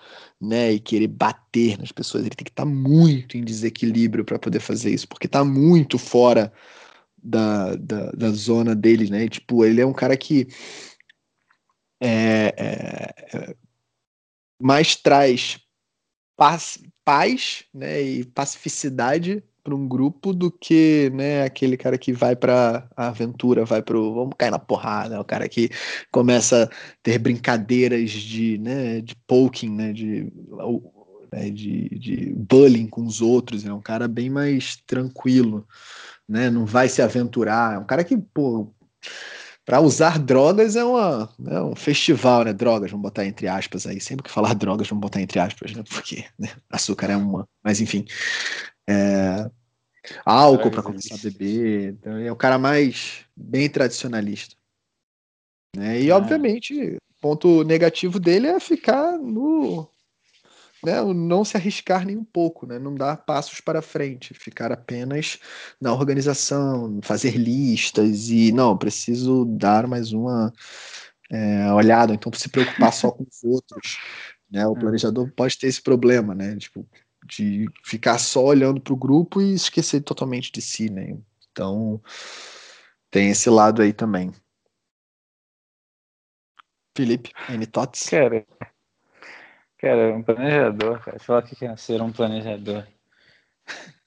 né? 0.40 0.72
E 0.72 0.80
querer 0.80 1.08
bater 1.08 1.78
nas 1.78 1.92
pessoas. 1.92 2.24
Ele 2.24 2.34
tem 2.34 2.44
que 2.44 2.50
estar 2.50 2.64
tá 2.64 2.68
muito 2.68 3.36
em 3.36 3.44
desequilíbrio 3.44 4.24
para 4.24 4.38
poder 4.38 4.60
fazer 4.60 4.90
isso, 4.90 5.08
porque 5.08 5.26
está 5.26 5.44
muito 5.44 5.98
fora 5.98 6.52
da, 7.22 7.74
da, 7.76 8.10
da 8.12 8.30
zona 8.30 8.74
dele, 8.74 9.10
né? 9.10 9.28
tipo, 9.28 9.64
ele 9.64 9.80
é 9.80 9.86
um 9.86 9.92
cara 9.92 10.16
que 10.16 10.48
é, 12.00 12.54
é, 12.56 13.36
é, 13.36 13.54
mais 14.60 14.96
traz 14.96 15.58
paz, 16.36 16.78
paz 17.04 17.64
né, 17.74 18.00
e 18.00 18.24
pacificidade 18.24 19.44
para 19.62 19.74
um 19.74 19.86
grupo 19.86 20.32
do 20.32 20.50
que 20.50 21.10
né, 21.10 21.42
aquele 21.44 21.76
cara 21.76 21.98
que 21.98 22.12
vai 22.14 22.34
para 22.34 22.88
a 22.96 23.08
aventura, 23.08 23.64
vai 23.64 23.82
para 23.82 23.98
o 23.98 24.14
vamos 24.14 24.34
cair 24.38 24.50
na 24.50 24.58
porrada, 24.58 25.20
o 25.20 25.24
cara 25.24 25.46
que 25.48 25.68
começa 26.10 26.64
a 26.64 26.96
ter 27.02 27.18
brincadeiras 27.18 28.10
de, 28.10 28.56
né, 28.56 29.02
de 29.02 29.14
poking, 29.26 29.70
né, 29.70 29.92
de, 29.92 30.32
né, 31.30 31.50
de, 31.50 31.90
de 31.90 32.32
bullying 32.34 32.86
com 32.86 33.04
os 33.04 33.20
outros, 33.20 33.66
é 33.66 33.72
um 33.72 33.82
cara 33.82 34.08
bem 34.08 34.30
mais 34.30 34.76
tranquilo 34.86 35.66
né? 36.30 36.48
Não 36.48 36.64
vai 36.64 36.88
se 36.88 37.02
aventurar. 37.02 37.74
É 37.74 37.78
um 37.78 37.84
cara 37.84 38.04
que, 38.04 38.16
pô, 38.16 38.72
para 39.64 39.80
usar 39.80 40.16
drogas 40.18 40.76
é 40.76 40.84
uma, 40.84 41.28
é 41.48 41.60
um 41.60 41.74
festival, 41.74 42.44
né? 42.44 42.52
Drogas, 42.52 42.90
vamos 42.90 43.02
botar 43.02 43.26
entre 43.26 43.48
aspas 43.48 43.84
aí. 43.84 44.00
Sempre 44.00 44.22
que 44.22 44.30
falar 44.30 44.54
drogas, 44.54 44.88
vamos 44.88 45.02
botar 45.02 45.20
entre 45.20 45.40
aspas, 45.40 45.74
né? 45.74 45.82
Porque 45.90 46.24
né? 46.38 46.48
açúcar 46.70 47.10
é 47.10 47.16
uma. 47.16 47.48
Mas 47.64 47.80
enfim. 47.80 48.04
É... 48.88 49.50
Álcool 50.24 50.70
para 50.70 50.82
começar 50.82 51.16
a 51.16 51.18
beber. 51.18 51.94
Então, 51.94 52.16
é 52.16 52.30
o 52.30 52.36
cara 52.36 52.58
mais 52.58 53.24
bem 53.36 53.68
tradicionalista. 53.68 54.54
Né? 55.76 56.00
E, 56.00 56.10
ah. 56.10 56.16
obviamente, 56.16 56.96
ponto 57.20 57.64
negativo 57.64 58.18
dele 58.18 58.46
é 58.46 58.60
ficar 58.60 59.18
no 59.18 59.88
né, 60.84 61.02
não 61.02 61.44
se 61.44 61.56
arriscar 61.56 62.04
nem 62.06 62.16
um 62.16 62.24
pouco, 62.24 62.66
né, 62.66 62.78
não 62.78 62.94
dar 62.94 63.16
passos 63.18 63.60
para 63.60 63.82
frente, 63.82 64.34
ficar 64.34 64.72
apenas 64.72 65.38
na 65.80 65.92
organização, 65.92 67.00
fazer 67.02 67.36
listas 67.36 68.28
e 68.30 68.52
não, 68.52 68.76
preciso 68.76 69.44
dar 69.44 69.86
mais 69.86 70.12
uma 70.12 70.52
é, 71.30 71.72
olhada, 71.72 72.14
então 72.14 72.32
se 72.32 72.48
preocupar 72.48 72.92
só 72.92 73.10
com 73.10 73.24
os 73.24 73.44
outros. 73.44 73.98
Né, 74.50 74.66
o 74.66 74.76
é. 74.76 74.80
planejador 74.80 75.30
pode 75.36 75.56
ter 75.58 75.68
esse 75.68 75.80
problema, 75.80 76.34
né, 76.34 76.56
tipo, 76.56 76.86
de 77.24 77.66
ficar 77.84 78.18
só 78.18 78.44
olhando 78.44 78.80
para 78.80 78.92
o 78.92 78.96
grupo 78.96 79.40
e 79.40 79.54
esquecer 79.54 80.00
totalmente 80.00 80.50
de 80.50 80.60
si. 80.60 80.90
Né, 80.90 81.16
então 81.50 82.00
tem 83.10 83.30
esse 83.30 83.48
lado 83.48 83.82
aí 83.82 83.92
também. 83.92 84.32
Felipe, 86.96 87.32
any 87.48 87.66
thoughts? 87.66 88.08
Cara, 88.08 88.44
Cara, 89.80 90.14
um 90.14 90.22
planejador, 90.22 91.00
cara. 91.02 91.18
Fala 91.18 91.40
o 91.40 91.42
que 91.42 91.64
é 91.64 91.74
ser 91.74 92.02
um 92.02 92.12
planejador. 92.12 92.86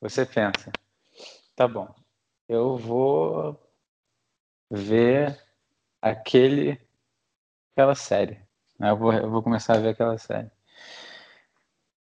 Você 0.00 0.26
pensa, 0.26 0.72
tá 1.54 1.68
bom, 1.68 1.88
eu 2.48 2.76
vou 2.76 3.58
ver 4.70 5.40
aquele, 6.02 6.80
aquela 7.72 7.94
série. 7.94 8.40
Eu 8.80 8.96
vou, 8.96 9.12
eu 9.12 9.30
vou 9.30 9.42
começar 9.42 9.74
a 9.74 9.80
ver 9.80 9.90
aquela 9.90 10.18
série. 10.18 10.50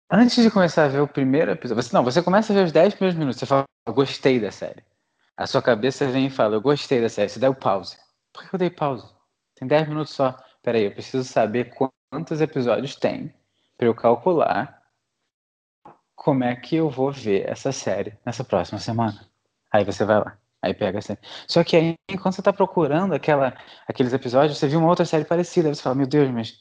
Antes 0.09 0.43
de 0.43 0.49
começar 0.49 0.85
a 0.85 0.87
ver 0.87 1.01
o 1.01 1.07
primeiro 1.07 1.51
episódio, 1.51 1.83
você, 1.83 1.95
não, 1.95 2.03
você 2.03 2.23
começa 2.23 2.51
a 2.51 2.55
ver 2.55 2.65
os 2.65 2.71
10 2.71 2.95
primeiros 2.95 3.19
minutos, 3.19 3.39
você 3.39 3.45
fala, 3.45 3.65
eu 3.85 3.93
gostei 3.93 4.39
da 4.39 4.51
série. 4.51 4.83
A 5.37 5.45
sua 5.45 5.61
cabeça 5.61 6.07
vem 6.07 6.25
e 6.25 6.29
fala, 6.31 6.55
eu 6.55 6.61
gostei 6.61 7.01
da 7.01 7.09
série. 7.09 7.29
Você 7.29 7.39
dá 7.39 7.49
o 7.51 7.55
pause. 7.55 7.97
Por 8.33 8.49
que 8.49 8.55
eu 8.55 8.59
dei 8.59 8.69
pause? 8.71 9.07
Tem 9.53 9.67
10 9.67 9.87
minutos 9.87 10.13
só. 10.13 10.35
Peraí, 10.63 10.85
eu 10.85 10.91
preciso 10.91 11.23
saber 11.23 11.73
quantos 12.15 12.39
episódios 12.39 12.95
tem 12.95 13.33
para 13.77 13.87
eu 13.87 13.93
calcular 13.93 14.81
como 16.15 16.45
é 16.45 16.55
que 16.55 16.77
eu 16.77 16.89
vou 16.89 17.11
ver 17.11 17.45
essa 17.49 17.73
série 17.73 18.17
nessa 18.25 18.41
próxima 18.41 18.79
semana. 18.79 19.27
Aí 19.69 19.83
você 19.83 20.05
vai 20.05 20.19
lá, 20.19 20.37
aí 20.61 20.73
pega 20.73 20.99
a 20.99 21.01
série. 21.01 21.19
Só 21.45 21.61
que 21.61 21.75
aí, 21.75 21.95
enquanto 22.09 22.35
você 22.35 22.39
está 22.41 22.53
procurando 22.53 23.13
aquela, 23.13 23.53
aqueles 23.85 24.13
episódios, 24.13 24.57
você 24.57 24.65
viu 24.65 24.79
uma 24.79 24.87
outra 24.87 25.03
série 25.03 25.25
parecida. 25.25 25.67
Aí 25.67 25.75
você 25.75 25.81
fala, 25.81 25.95
meu 25.95 26.07
Deus, 26.07 26.31
mas, 26.31 26.53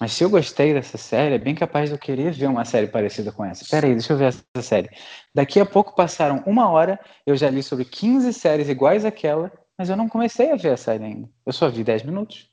mas 0.00 0.14
se 0.14 0.24
eu 0.24 0.28
gostei 0.28 0.74
dessa 0.74 0.98
série, 0.98 1.36
é 1.36 1.38
bem 1.38 1.54
capaz 1.54 1.88
de 1.88 1.94
eu 1.94 1.98
querer 1.98 2.32
ver 2.32 2.48
uma 2.48 2.64
série 2.64 2.88
parecida 2.88 3.30
com 3.30 3.44
essa. 3.44 3.64
Peraí, 3.70 3.92
deixa 3.92 4.12
eu 4.12 4.16
ver 4.16 4.24
essa 4.24 4.62
série. 4.62 4.90
Daqui 5.32 5.60
a 5.60 5.64
pouco 5.64 5.94
passaram 5.94 6.42
uma 6.44 6.68
hora, 6.68 6.98
eu 7.24 7.36
já 7.36 7.48
li 7.48 7.62
sobre 7.62 7.84
15 7.84 8.32
séries 8.32 8.68
iguais 8.68 9.04
àquela, 9.04 9.52
mas 9.78 9.88
eu 9.88 9.96
não 9.96 10.08
comecei 10.08 10.50
a 10.50 10.56
ver 10.56 10.70
a 10.70 10.76
série 10.76 11.04
ainda. 11.04 11.30
Eu 11.46 11.52
só 11.52 11.68
vi 11.68 11.84
10 11.84 12.02
minutos. 12.02 12.51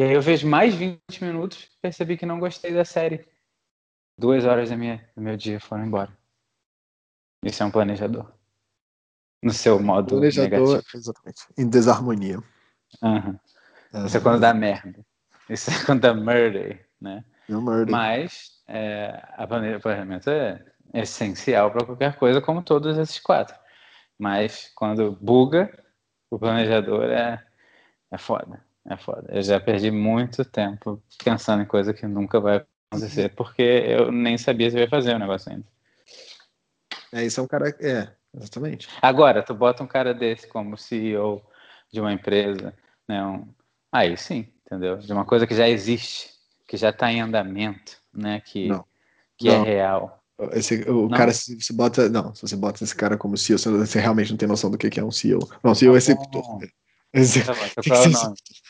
E 0.00 0.02
aí 0.02 0.12
eu 0.14 0.22
vejo 0.22 0.48
mais 0.48 0.74
20 0.74 0.98
minutos, 1.20 1.68
percebi 1.82 2.16
que 2.16 2.24
não 2.24 2.40
gostei 2.40 2.72
da 2.72 2.86
série. 2.86 3.28
Duas 4.16 4.46
horas 4.46 4.70
da 4.70 4.74
minha, 4.74 5.06
do 5.14 5.20
meu 5.20 5.36
dia 5.36 5.60
foram 5.60 5.84
embora. 5.84 6.10
Isso 7.44 7.62
é 7.62 7.66
um 7.66 7.70
planejador. 7.70 8.32
No 9.42 9.52
seu 9.52 9.78
modo 9.78 10.08
Planejador, 10.08 10.68
negativo. 10.68 10.96
exatamente. 10.96 11.42
Em 11.58 11.68
desarmonia. 11.68 12.42
Aham. 13.02 13.38
Isso 14.06 14.16
é 14.16 14.20
quando 14.22 14.40
dá 14.40 14.54
merda. 14.54 15.04
Isso 15.50 15.70
é 15.70 15.84
quando 15.84 16.00
dá 16.00 16.14
murder, 16.14 16.88
né? 16.98 17.22
No 17.46 17.60
murder. 17.60 17.90
Mas 17.90 18.52
é, 18.68 19.22
a 19.36 19.46
planejamento 19.46 20.30
é 20.30 20.64
essencial 20.94 21.70
para 21.70 21.84
qualquer 21.84 22.16
coisa, 22.16 22.40
como 22.40 22.62
todos 22.62 22.96
esses 22.96 23.20
quatro. 23.20 23.54
Mas 24.18 24.72
quando 24.74 25.12
buga, 25.12 25.70
o 26.30 26.38
planejador 26.38 27.04
é, 27.04 27.44
é 28.10 28.16
foda. 28.16 28.69
É 28.90 28.96
foda. 28.96 29.24
Eu 29.28 29.40
já 29.40 29.60
perdi 29.60 29.88
muito 29.88 30.44
tempo 30.44 31.00
pensando 31.22 31.62
em 31.62 31.66
coisa 31.66 31.94
que 31.94 32.08
nunca 32.08 32.40
vai 32.40 32.66
acontecer, 32.90 33.32
porque 33.36 33.62
eu 33.62 34.10
nem 34.10 34.36
sabia 34.36 34.68
se 34.68 34.76
eu 34.76 34.80
ia 34.80 34.88
fazer 34.88 35.14
o 35.14 35.18
negócio 35.18 35.52
ainda. 35.52 35.64
É, 37.12 37.24
isso 37.24 37.38
é 37.38 37.42
um 37.44 37.46
cara. 37.46 37.68
É, 37.80 38.08
exatamente. 38.34 38.88
Agora, 39.00 39.44
tu 39.44 39.54
bota 39.54 39.84
um 39.84 39.86
cara 39.86 40.12
desse 40.12 40.48
como 40.48 40.76
CEO 40.76 41.40
de 41.92 42.00
uma 42.00 42.12
empresa, 42.12 42.74
né? 43.08 43.24
Um... 43.24 43.46
Aí 43.92 44.16
sim, 44.16 44.48
entendeu? 44.66 44.96
De 44.96 45.12
uma 45.12 45.24
coisa 45.24 45.46
que 45.46 45.54
já 45.54 45.68
existe, 45.68 46.30
que 46.66 46.76
já 46.76 46.90
está 46.90 47.12
em 47.12 47.20
andamento, 47.20 47.96
né? 48.12 48.40
Que, 48.44 48.66
Não. 48.66 48.84
que 49.38 49.48
é 49.48 49.56
Não. 49.56 49.64
real. 49.64 50.22
Esse, 50.52 50.82
o 50.90 51.08
Não? 51.08 51.16
cara, 51.16 51.32
se 51.32 51.72
bota. 51.72 52.08
Não, 52.08 52.34
se 52.34 52.42
você 52.42 52.56
bota 52.56 52.82
esse 52.82 52.96
cara 52.96 53.16
como 53.16 53.36
CEO, 53.36 53.56
você, 53.56 54.00
realmente 54.00 54.32
não 54.32 54.36
tem 54.36 54.48
noção 54.48 54.68
do 54.68 54.76
que 54.76 54.90
que 54.90 54.98
é 54.98 55.04
um 55.04 55.12
CEO. 55.12 55.48
Não, 55.62 55.76
CEO 55.76 55.92
é 55.92 55.92
Tá 55.92 55.98
executor. 55.98 56.58
Que 57.12 57.40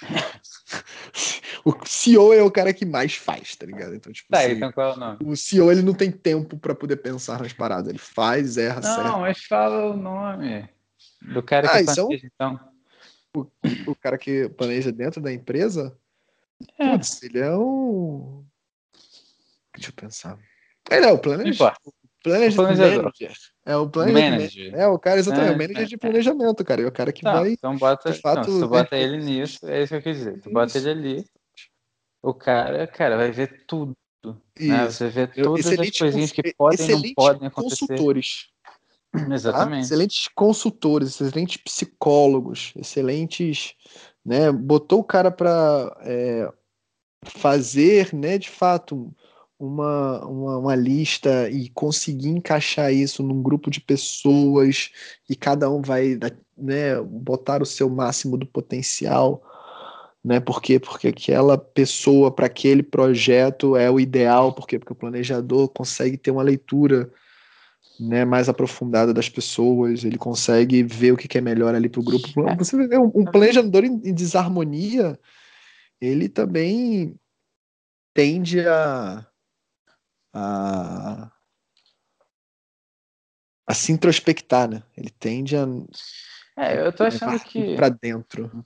o? 1.64 1.70
O 1.72 1.86
CEO 1.86 2.32
é 2.32 2.42
o 2.42 2.50
cara 2.50 2.72
que 2.72 2.86
mais 2.86 3.14
faz, 3.14 3.54
tá 3.54 3.66
ligado? 3.66 3.94
Então, 3.94 4.12
tipo, 4.12 4.30
Tá, 4.30 4.38
assim, 4.40 4.52
então 4.52 4.72
qual 4.72 4.92
é 4.92 4.94
o 4.94 4.96
nome? 4.98 5.18
o 5.24 5.36
CEO 5.36 5.70
ele 5.70 5.82
não 5.82 5.92
tem 5.92 6.10
tempo 6.10 6.56
pra 6.58 6.74
poder 6.74 6.96
pensar 6.96 7.40
nas 7.40 7.52
paradas. 7.52 7.88
Ele 7.88 7.98
faz, 7.98 8.56
erra, 8.56 8.80
Não, 8.80 8.94
certo. 8.94 9.18
mas 9.18 9.44
fala 9.44 9.92
o 9.92 9.96
nome 9.96 10.68
do 11.20 11.42
cara 11.42 11.66
Ah, 11.68 11.82
que 11.82 11.90
é 11.90 11.94
planeja, 11.94 12.26
então. 12.26 12.60
O 13.86 13.94
cara 13.94 14.18
que 14.18 14.48
planeja 14.50 14.90
dentro 14.90 15.20
da 15.20 15.32
empresa, 15.32 15.96
É, 16.78 16.90
putz, 16.90 17.22
ele 17.22 17.38
é 17.38 17.54
um. 17.56 18.44
Deixa 19.74 19.90
eu 19.90 19.94
pensar. 19.94 20.38
Ele 20.90 21.06
é 21.06 21.12
o 21.12 21.20
não 21.22 21.99
planejador. 22.22 23.04
manager. 23.04 23.32
É 23.64 23.76
o 23.76 23.88
planeja, 23.88 24.30
Manager. 24.30 24.74
É 24.74 24.86
o 24.86 24.98
cara, 24.98 25.18
exatamente, 25.20 25.48
É, 25.50 25.54
o 25.54 25.58
manager 25.58 25.82
é, 25.82 25.84
de 25.84 25.94
é. 25.94 25.98
planejamento, 25.98 26.64
cara. 26.64 26.82
É 26.82 26.86
o 26.86 26.92
cara 26.92 27.12
que 27.12 27.22
Tá, 27.22 27.40
vai. 27.40 27.52
então 27.52 27.76
bota, 27.76 28.10
de 28.12 28.20
fato, 28.20 28.50
não, 28.50 28.60
tu 28.60 28.60
ver 28.60 28.68
bota 28.68 28.96
ele 28.96 29.18
nisso, 29.18 29.58
é 29.66 29.82
isso 29.82 29.88
que 29.90 29.96
eu 29.96 30.02
quis 30.02 30.16
dizer. 30.16 30.40
Tu 30.40 30.50
bota 30.50 30.76
Isso. 30.76 30.88
ele 30.88 30.90
ali, 30.90 31.24
o 32.22 32.34
cara, 32.34 32.86
cara, 32.86 33.16
vai 33.16 33.30
ver 33.30 33.64
tudo. 33.66 33.96
Né? 34.58 34.84
Você 34.84 35.08
vê 35.08 35.26
todas 35.26 35.66
as 35.66 35.98
coisinhas 35.98 36.32
que 36.32 36.54
podem 36.54 36.86
e 36.86 36.92
não 36.92 37.14
podem 37.14 37.48
acontecer. 37.48 37.86
consultores. 37.86 38.48
tá? 39.12 39.34
Exatamente. 39.34 39.84
Excelentes 39.84 40.28
consultores, 40.34 41.20
excelentes 41.20 41.56
psicólogos, 41.56 42.72
excelentes, 42.76 43.74
né? 44.24 44.52
Botou 44.52 45.00
o 45.00 45.04
cara 45.04 45.30
para 45.30 45.96
fazer, 47.24 48.14
né? 48.14 48.38
De 48.38 48.50
fato, 48.50 49.14
uma, 49.60 50.24
uma, 50.24 50.58
uma 50.58 50.74
lista 50.74 51.50
e 51.50 51.68
conseguir 51.68 52.30
encaixar 52.30 52.90
isso 52.90 53.22
num 53.22 53.42
grupo 53.42 53.70
de 53.70 53.78
pessoas 53.78 54.90
e 55.28 55.36
cada 55.36 55.70
um 55.70 55.82
vai, 55.82 56.18
né? 56.56 56.98
Botar 57.02 57.60
o 57.60 57.66
seu 57.66 57.90
máximo 57.90 58.38
do 58.38 58.46
potencial. 58.46 59.42
Né? 60.24 60.40
Por 60.40 60.62
quê? 60.62 60.78
Porque 60.80 61.08
aquela 61.08 61.58
pessoa 61.58 62.30
para 62.30 62.46
aquele 62.46 62.82
projeto 62.82 63.76
é 63.76 63.90
o 63.90 64.00
ideal, 64.00 64.54
por 64.54 64.66
quê? 64.66 64.78
Porque 64.78 64.94
o 64.94 64.96
planejador 64.96 65.68
consegue 65.68 66.16
ter 66.16 66.30
uma 66.30 66.42
leitura 66.42 67.10
né, 67.98 68.24
mais 68.24 68.48
aprofundada 68.48 69.12
das 69.12 69.28
pessoas, 69.28 70.04
ele 70.04 70.16
consegue 70.16 70.82
ver 70.82 71.12
o 71.12 71.16
que 71.18 71.36
é 71.36 71.40
melhor 71.40 71.74
ali 71.74 71.88
para 71.88 72.00
o 72.00 72.04
grupo. 72.04 72.28
Você 72.56 72.86
vê 72.86 72.98
um, 72.98 73.10
um 73.14 73.24
planejador 73.26 73.84
em, 73.84 74.00
em 74.04 74.14
desarmonia, 74.14 75.18
ele 76.00 76.28
também 76.30 77.14
tende 78.14 78.60
a, 78.60 79.26
a, 80.32 81.30
a 83.66 83.74
se 83.74 83.92
introspectar, 83.92 84.68
né? 84.68 84.82
Ele 84.96 85.10
tende 85.10 85.56
a 85.56 85.66
É, 86.56 86.86
eu 86.86 86.92
tô 86.92 87.04
achando 87.04 87.38
que. 87.40 87.76
para 87.76 87.88
dentro. 87.88 88.64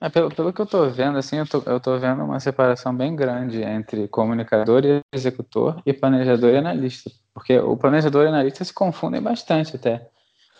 É, 0.00 0.10
pelo, 0.10 0.28
pelo 0.34 0.52
que 0.52 0.60
eu 0.60 0.66
tô 0.66 0.88
vendo, 0.90 1.16
assim, 1.16 1.36
eu 1.36 1.46
tô, 1.46 1.62
eu 1.62 1.80
tô 1.80 1.98
vendo 1.98 2.22
uma 2.22 2.38
separação 2.38 2.94
bem 2.94 3.16
grande 3.16 3.62
entre 3.62 4.06
comunicador 4.08 4.84
e 4.84 5.00
executor 5.12 5.82
e 5.86 5.92
planejador 5.92 6.50
e 6.52 6.58
analista. 6.58 7.10
Porque 7.32 7.58
o 7.58 7.76
planejador 7.76 8.24
e 8.24 8.28
analista 8.28 8.64
se 8.64 8.74
confundem 8.74 9.22
bastante 9.22 9.76
até. 9.76 10.10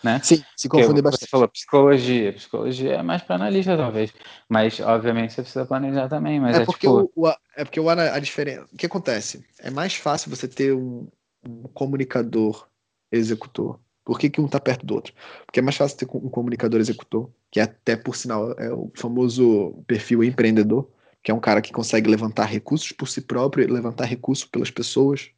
Né? 0.03 0.19
Sim, 0.23 0.43
se 0.55 0.69
confunde 0.69 1.01
você 1.01 1.03
bastante. 1.03 1.29
falou 1.29 1.47
psicologia. 1.47 2.33
Psicologia 2.33 2.93
é 2.95 3.03
mais 3.03 3.21
para 3.23 3.35
analista, 3.35 3.75
talvez. 3.75 4.13
Mas, 4.49 4.79
obviamente, 4.79 5.33
você 5.33 5.41
precisa 5.41 5.65
planejar 5.65 6.07
também. 6.07 6.39
Mas 6.39 6.57
é, 6.57 6.61
É 6.61 6.65
porque, 6.65 6.87
tipo. 6.87 7.11
o, 7.15 7.27
o- 7.27 7.33
é 7.55 7.63
porque 7.63 7.79
o, 7.79 7.89
a 7.89 8.19
diferença. 8.19 8.67
O 8.71 8.77
que 8.77 8.85
acontece? 8.85 9.43
É 9.59 9.69
mais 9.69 9.95
fácil 9.95 10.29
você 10.29 10.47
ter 10.47 10.73
um, 10.73 11.07
um 11.47 11.63
comunicador 11.73 12.67
executor. 13.11 13.79
Por 14.05 14.17
que, 14.19 14.29
que 14.29 14.39
um 14.39 14.47
tá 14.47 14.59
perto 14.59 14.85
do 14.85 14.95
outro? 14.95 15.13
Porque 15.45 15.59
é 15.59 15.63
mais 15.63 15.75
fácil 15.75 15.97
ter 15.97 16.07
um 16.13 16.29
comunicador 16.29 16.79
executor, 16.79 17.29
que 17.51 17.59
até, 17.59 17.95
por 17.97 18.15
sinal, 18.15 18.51
é 18.53 18.71
o 18.71 18.89
famoso 18.95 19.83
perfil 19.85 20.23
empreendedor, 20.23 20.87
que 21.21 21.29
é 21.29 21.33
um 21.33 21.41
cara 21.41 21.61
que 21.61 21.73
consegue 21.73 22.09
levantar 22.09 22.45
recursos 22.45 22.91
por 22.93 23.07
si 23.09 23.19
próprio, 23.21 23.69
levantar 23.71 24.05
recursos 24.05 24.45
pelas 24.45 24.71
pessoas. 24.71 25.31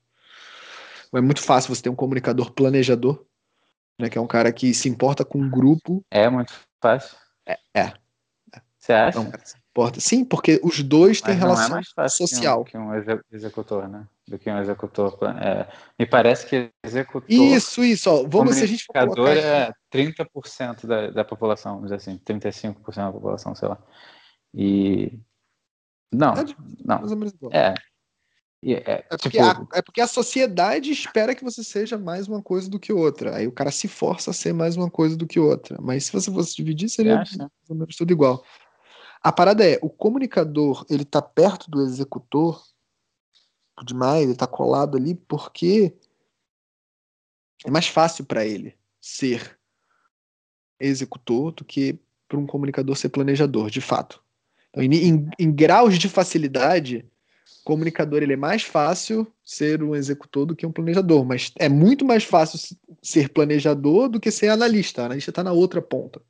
É 1.13 1.21
muito 1.21 1.41
fácil 1.41 1.73
você 1.73 1.81
ter 1.81 1.89
um 1.89 1.95
comunicador 1.95 2.51
planejador, 2.51 3.25
né, 3.99 4.09
que 4.09 4.17
é 4.17 4.21
um 4.21 4.27
cara 4.27 4.51
que 4.51 4.73
se 4.73 4.87
importa 4.87 5.25
com 5.25 5.37
um 5.39 5.49
grupo. 5.49 6.03
É 6.09 6.29
muito 6.29 6.53
fácil. 6.81 7.17
é. 7.45 7.93
Você 8.79 8.93
acha? 8.93 9.17
É 9.17 9.21
um 9.21 9.29
cara 9.29 9.43
que 9.43 9.49
se 9.49 9.57
importa. 9.57 9.99
Sim, 9.99 10.23
porque 10.25 10.59
os 10.63 10.81
dois 10.81 11.21
têm 11.21 11.35
Mas 11.35 11.41
não 11.41 11.47
é 11.47 11.51
relação 11.51 11.75
mais 11.75 11.89
fácil 11.91 12.27
social. 12.27 12.63
Que 12.63 12.77
um, 12.77 12.81
que 12.81 12.87
um 12.87 12.95
exe- 12.95 13.21
executor, 13.31 13.87
né? 13.89 14.07
Do 14.27 14.39
que 14.39 14.49
um 14.49 14.57
executor. 14.57 15.17
é, 15.39 15.67
me 15.99 16.05
parece 16.05 16.47
que 16.47 16.71
executor. 16.83 17.29
Isso, 17.29 17.83
isso. 17.83 18.09
Ó. 18.09 18.25
Vamos, 18.27 18.55
se 18.55 18.63
a 18.63 18.67
gente 18.67 18.87
colocar 18.87 19.35
é 19.37 19.71
30% 19.93 20.87
da, 20.87 21.11
da 21.11 21.25
população, 21.25 21.75
vamos 21.75 21.91
dizer 21.91 21.95
assim, 21.97 22.17
35% 22.19 22.95
da 22.95 23.11
população, 23.11 23.53
sei 23.53 23.67
lá. 23.67 23.77
E. 24.53 25.19
Não, 26.11 26.33
É 26.33 26.43
não. 26.83 26.99
É. 27.53 27.75
É, 28.61 29.05
É 29.09 29.17
porque, 29.17 29.37
tipo, 29.37 29.41
a, 29.41 29.67
é 29.73 29.81
porque 29.81 30.01
a 30.01 30.07
sociedade 30.07 30.91
espera 30.91 31.33
que 31.33 31.43
você 31.43 31.63
seja 31.63 31.97
mais 31.97 32.27
uma 32.27 32.41
coisa 32.41 32.69
do 32.69 32.77
que 32.79 32.91
outra. 32.91 33.37
Aí 33.37 33.47
o 33.47 33.51
cara 33.51 33.71
se 33.71 33.87
força 33.87 34.31
a 34.31 34.33
ser 34.33 34.53
mais 34.53 34.75
uma 34.75 34.89
coisa 34.89 35.15
do 35.15 35.25
que 35.25 35.39
outra. 35.39 35.77
Mas 35.81 36.05
se 36.05 36.11
você 36.11 36.29
fosse 36.31 36.55
dividir, 36.55 36.89
seria 36.89 37.19
acha? 37.21 37.37
mais 37.37 37.51
ou 37.69 37.75
menos 37.75 37.95
tudo 37.95 38.11
igual. 38.11 38.43
A 39.21 39.31
parada 39.31 39.65
é, 39.65 39.79
o 39.81 39.89
comunicador, 39.89 40.85
ele 40.89 41.05
tá 41.05 41.21
perto 41.21 41.69
do 41.71 41.81
executor 41.81 42.61
demais, 43.85 44.23
ele 44.23 44.35
tá 44.35 44.45
colado 44.47 44.97
ali 44.97 45.15
porque 45.15 45.95
é 47.65 47.71
mais 47.71 47.87
fácil 47.87 48.25
para 48.25 48.45
ele 48.45 48.77
ser 48.99 49.57
executor 50.79 51.51
do 51.53 51.63
que 51.63 51.99
para 52.27 52.37
um 52.37 52.45
comunicador 52.45 52.95
ser 52.95 53.09
planejador, 53.09 53.69
de 53.69 53.81
fato. 53.81 54.21
Então, 54.69 54.83
em, 54.83 54.93
em- 54.93 55.29
em 55.39 55.51
graus 55.51 55.97
de 55.97 56.07
facilidade, 56.07 57.09
comunicador 57.63 58.21
ele 58.23 58.33
é 58.33 58.37
mais 58.37 58.63
fácil 58.63 59.27
ser 59.43 59.83
um 59.83 59.95
executor 59.95 60.45
do 60.45 60.55
que 60.55 60.65
um 60.65 60.71
planejador, 60.71 61.23
mas 61.25 61.51
é 61.57 61.69
muito 61.69 62.03
mais 62.05 62.23
fácil 62.23 62.59
ser 63.01 63.29
planejador 63.29 64.09
do 64.09 64.19
que 64.19 64.31
ser 64.31 64.49
analista. 64.49 65.01
A 65.01 65.05
analista 65.05 65.31
está 65.31 65.43
na 65.43 65.51
outra 65.51 65.81
ponta, 65.81 66.21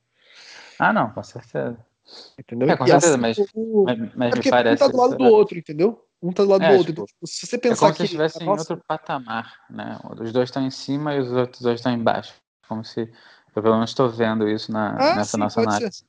Ah, 0.77 0.91
não, 0.93 1.11
com 1.11 1.23
certeza. 1.23 1.77
entendeu? 2.39 2.69
É, 2.69 2.75
com 2.75 2.85
E 2.85 2.89
certeza, 2.89 3.13
assim 3.13 3.21
mas- 3.21 3.37
como- 3.53 3.83
Mas, 3.85 3.97
mas 3.99 4.09
é 4.09 4.13
me 4.29 4.31
porque 4.35 4.49
um 4.49 4.51
parece. 4.51 4.79
tá 4.79 4.87
do 4.87 4.97
lado 4.97 5.17
do 5.17 5.23
outro, 5.25 5.57
entendeu? 5.57 6.05
Um 6.21 6.33
tá 6.33 6.43
do 6.43 6.49
lado 6.49 6.63
É, 6.63 6.67
do 6.69 6.73
outro. 6.73 6.91
tipo, 6.93 7.01
Então, 7.03 7.27
se 7.27 7.45
você 7.47 7.55
É 7.55 7.59
pensar 7.59 7.79
como 7.79 7.91
se 7.93 7.97
que 7.99 8.03
estivessem 8.05 8.41
em 8.41 8.49
nossa, 8.49 8.73
outro 8.73 8.85
patamar, 8.87 9.53
né? 9.69 9.97
Os 10.19 10.31
dois 10.33 10.49
estão 10.49 10.65
em 10.65 10.71
cima 10.71 11.15
e 11.15 11.19
os 11.19 11.31
outros 11.31 11.61
dois 11.61 11.79
estão 11.79 11.91
embaixo. 11.93 12.33
Como 12.67 12.83
se. 12.83 13.09
Eu 13.55 13.63
pelo 13.63 13.75
menos 13.75 13.89
estou 13.91 14.09
vendo 14.09 14.47
isso 14.47 14.71
na, 14.71 14.95
Ah, 14.97 15.15
nessa 15.15 15.31
sim, 15.31 15.37
nossa 15.39 15.61
análise. 15.61 15.91
Sim, 15.91 16.03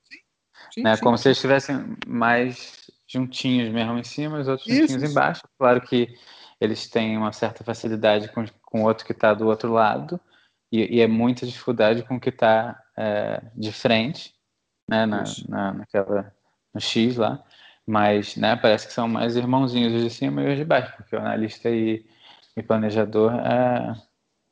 sim, 0.74 0.82
né? 0.82 0.96
Como 0.98 1.16
se 1.16 1.28
eles 1.28 1.38
estivessem 1.38 1.96
mais 2.06 2.79
juntinhos 3.11 3.68
mesmo 3.70 3.98
em 3.98 4.04
cima, 4.04 4.38
os 4.38 4.46
outros 4.46 4.66
Isso, 4.68 4.80
juntinhos 4.80 5.02
isso. 5.02 5.12
embaixo. 5.12 5.42
Claro 5.58 5.80
que 5.80 6.14
eles 6.61 6.88
têm 6.88 7.16
uma 7.16 7.32
certa 7.32 7.64
facilidade 7.64 8.28
com, 8.28 8.44
com 8.62 8.82
o 8.82 8.84
outro 8.86 9.04
que 9.04 9.12
está 9.12 9.34
do 9.34 9.48
outro 9.48 9.72
lado, 9.72 10.20
e, 10.70 10.96
e 10.98 11.00
é 11.00 11.06
muita 11.08 11.44
dificuldade 11.44 12.02
com 12.04 12.16
o 12.16 12.20
que 12.20 12.28
está 12.28 12.80
de 13.56 13.72
frente, 13.72 14.34
né, 14.88 15.06
na, 15.06 15.24
na, 15.48 15.72
naquela, 15.72 16.32
no 16.72 16.80
X 16.80 17.16
lá. 17.16 17.42
Mas 17.86 18.36
né, 18.36 18.54
parece 18.54 18.86
que 18.86 18.92
são 18.92 19.08
mais 19.08 19.34
irmãozinhos 19.34 19.92
os 19.94 20.02
de 20.02 20.11
cima 20.11 20.42
e 20.42 20.52
os 20.52 20.56
de 20.56 20.64
baixo, 20.64 20.94
porque 20.96 21.16
o 21.16 21.18
analista 21.18 21.68
e, 21.70 22.06
e 22.56 22.62
planejador 22.62 23.32
é, 23.34 23.94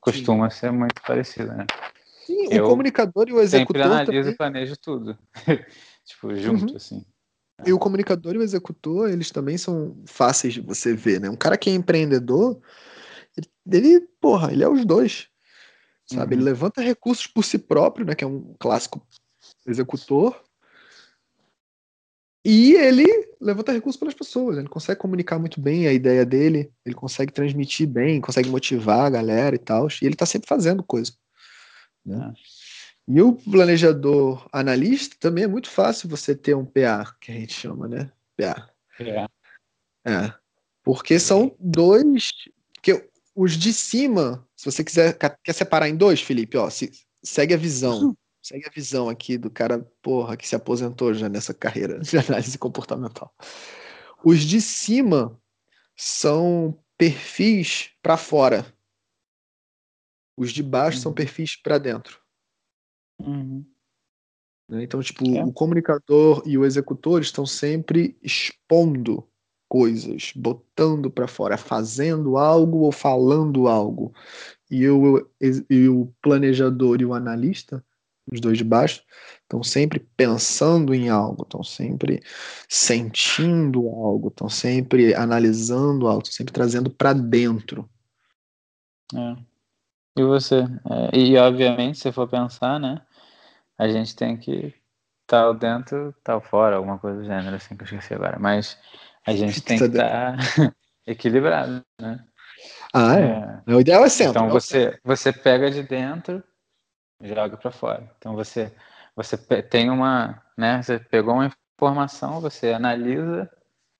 costuma 0.00 0.50
ser 0.50 0.72
muito 0.72 1.00
parecido, 1.02 1.52
né? 1.52 1.66
Sim, 2.26 2.48
Eu 2.50 2.64
o 2.64 2.70
comunicador 2.70 3.28
e 3.28 3.32
o 3.32 3.36
Sempre 3.36 3.44
executor 3.44 3.86
analiso 3.86 4.06
também. 4.06 4.32
e 4.32 4.36
planejo 4.36 4.76
tudo. 4.76 5.18
tipo, 6.04 6.34
junto, 6.34 6.70
Uhum. 6.70 6.76
assim. 6.76 7.06
E 7.66 7.72
o 7.72 7.78
comunicador 7.78 8.34
e 8.34 8.38
o 8.38 8.42
executor, 8.42 9.10
eles 9.10 9.30
também 9.30 9.58
são 9.58 10.00
fáceis 10.06 10.54
de 10.54 10.60
você 10.60 10.94
ver, 10.94 11.20
né? 11.20 11.28
Um 11.28 11.36
cara 11.36 11.58
que 11.58 11.68
é 11.68 11.74
empreendedor, 11.74 12.60
ele, 13.70 14.00
porra, 14.20 14.52
ele 14.52 14.62
é 14.62 14.68
os 14.68 14.84
dois. 14.84 15.28
Sabe? 16.06 16.34
Uhum. 16.34 16.40
Ele 16.40 16.50
levanta 16.50 16.80
recursos 16.80 17.26
por 17.26 17.44
si 17.44 17.58
próprio, 17.58 18.06
né? 18.06 18.14
Que 18.14 18.24
é 18.24 18.26
um 18.26 18.54
clássico 18.58 19.06
executor. 19.66 20.40
E 22.44 22.74
ele 22.74 23.06
levanta 23.40 23.72
recursos 23.72 23.98
pelas 23.98 24.14
pessoas. 24.14 24.56
Ele 24.56 24.68
consegue 24.68 25.00
comunicar 25.00 25.38
muito 25.38 25.60
bem 25.60 25.86
a 25.86 25.92
ideia 25.92 26.24
dele, 26.24 26.72
ele 26.84 26.94
consegue 26.94 27.32
transmitir 27.32 27.86
bem, 27.86 28.20
consegue 28.20 28.48
motivar 28.48 29.00
a 29.00 29.10
galera 29.10 29.54
e 29.54 29.58
tal. 29.58 29.88
E 30.00 30.06
ele 30.06 30.16
tá 30.16 30.24
sempre 30.24 30.48
fazendo 30.48 30.82
coisa. 30.82 31.12
Né? 32.06 32.32
E 33.10 33.22
o 33.22 33.32
planejador 33.32 34.46
analista 34.52 35.16
também 35.18 35.44
é 35.44 35.48
muito 35.48 35.70
fácil 35.70 36.10
você 36.10 36.36
ter 36.36 36.54
um 36.54 36.64
PA, 36.64 37.16
que 37.18 37.32
a 37.32 37.34
gente 37.34 37.54
chama, 37.54 37.88
né? 37.88 38.12
PA. 38.36 38.70
É. 39.00 39.26
É. 40.04 40.34
Porque 40.82 41.18
são 41.18 41.56
dois. 41.58 42.30
Porque 42.74 43.08
os 43.34 43.52
de 43.56 43.72
cima, 43.72 44.46
se 44.54 44.66
você 44.66 44.84
quiser 44.84 45.16
quer 45.16 45.52
separar 45.54 45.88
em 45.88 45.96
dois, 45.96 46.20
Felipe, 46.20 46.58
ó, 46.58 46.68
se, 46.68 46.90
segue 47.22 47.54
a 47.54 47.56
visão. 47.56 48.14
Segue 48.42 48.66
a 48.66 48.70
visão 48.70 49.08
aqui 49.08 49.36
do 49.36 49.50
cara, 49.50 49.80
porra, 50.00 50.36
que 50.36 50.46
se 50.46 50.54
aposentou 50.54 51.12
já 51.14 51.28
nessa 51.28 51.52
carreira 51.52 51.98
de 52.00 52.16
análise 52.18 52.56
comportamental. 52.58 53.34
Os 54.24 54.42
de 54.42 54.60
cima 54.60 55.40
são 55.96 56.78
perfis 56.96 57.90
para 58.02 58.16
fora. 58.16 58.66
Os 60.36 60.52
de 60.52 60.62
baixo 60.62 60.98
são 60.98 61.10
Uhum. 61.10 61.16
perfis 61.16 61.56
para 61.56 61.78
dentro. 61.78 62.20
Uhum. 63.20 63.64
né? 64.68 64.82
Então, 64.82 65.00
tipo, 65.00 65.24
É. 65.34 65.44
o 65.44 65.52
comunicador 65.52 66.42
e 66.46 66.58
o 66.58 66.64
executor 66.64 67.22
estão 67.22 67.46
sempre 67.46 68.16
expondo 68.22 69.26
coisas, 69.68 70.32
botando 70.34 71.10
para 71.10 71.26
fora, 71.28 71.56
fazendo 71.56 72.36
algo 72.38 72.78
ou 72.78 72.92
falando 72.92 73.68
algo. 73.68 74.12
E 74.70 74.88
o, 74.88 75.26
e 75.70 75.88
o 75.88 76.12
planejador 76.22 77.00
e 77.00 77.06
o 77.06 77.14
analista, 77.14 77.84
os 78.30 78.40
dois 78.40 78.58
de 78.58 78.64
baixo, 78.64 79.02
estão 79.42 79.62
sempre 79.62 80.00
pensando 80.16 80.94
em 80.94 81.08
algo, 81.08 81.42
estão 81.42 81.62
sempre 81.64 82.22
sentindo 82.68 83.88
algo, 83.88 84.28
estão 84.28 84.48
sempre 84.50 85.14
analisando 85.14 86.06
algo, 86.06 86.22
estão 86.22 86.32
sempre 86.36 86.52
trazendo 86.52 86.90
para 86.90 87.14
dentro. 87.14 87.88
É. 89.14 89.36
E 90.18 90.22
você? 90.24 90.64
É, 90.90 91.16
e 91.18 91.36
obviamente, 91.38 91.98
se 91.98 92.10
for 92.12 92.28
pensar, 92.28 92.78
né? 92.80 93.00
A 93.78 93.88
gente 93.88 94.14
tem 94.16 94.36
que 94.36 94.74
tal 95.26 95.54
dentro, 95.54 96.14
tal 96.24 96.40
fora, 96.40 96.76
alguma 96.76 96.98
coisa 96.98 97.18
do 97.18 97.24
gênero, 97.24 97.54
assim 97.54 97.76
que 97.76 97.82
eu 97.82 97.84
esqueci 97.84 98.14
agora. 98.14 98.38
Mas 98.38 98.76
a 99.26 99.32
gente 99.32 99.60
tem 99.60 99.78
que 99.78 99.88
Tá 99.90 100.34
estar 100.36 100.36
equilibrado, 101.06 101.84
né? 102.00 102.24
Ah, 102.92 103.20
é. 103.20 103.62
O 103.72 103.80
ideal 103.80 104.04
é 104.04 104.08
centro. 104.08 104.30
Então 104.30 104.46
é 104.48 104.50
você, 104.50 104.98
você 105.04 105.32
pega 105.32 105.70
de 105.70 105.82
dentro, 105.82 106.42
joga 107.22 107.56
para 107.56 107.70
fora. 107.70 108.10
Então 108.18 108.34
você, 108.34 108.74
você 109.14 109.36
tem 109.62 109.90
uma, 109.90 110.42
né? 110.56 110.82
Você 110.82 110.98
pegou 110.98 111.34
uma 111.34 111.52
informação, 111.76 112.40
você 112.40 112.72
analisa, 112.72 113.48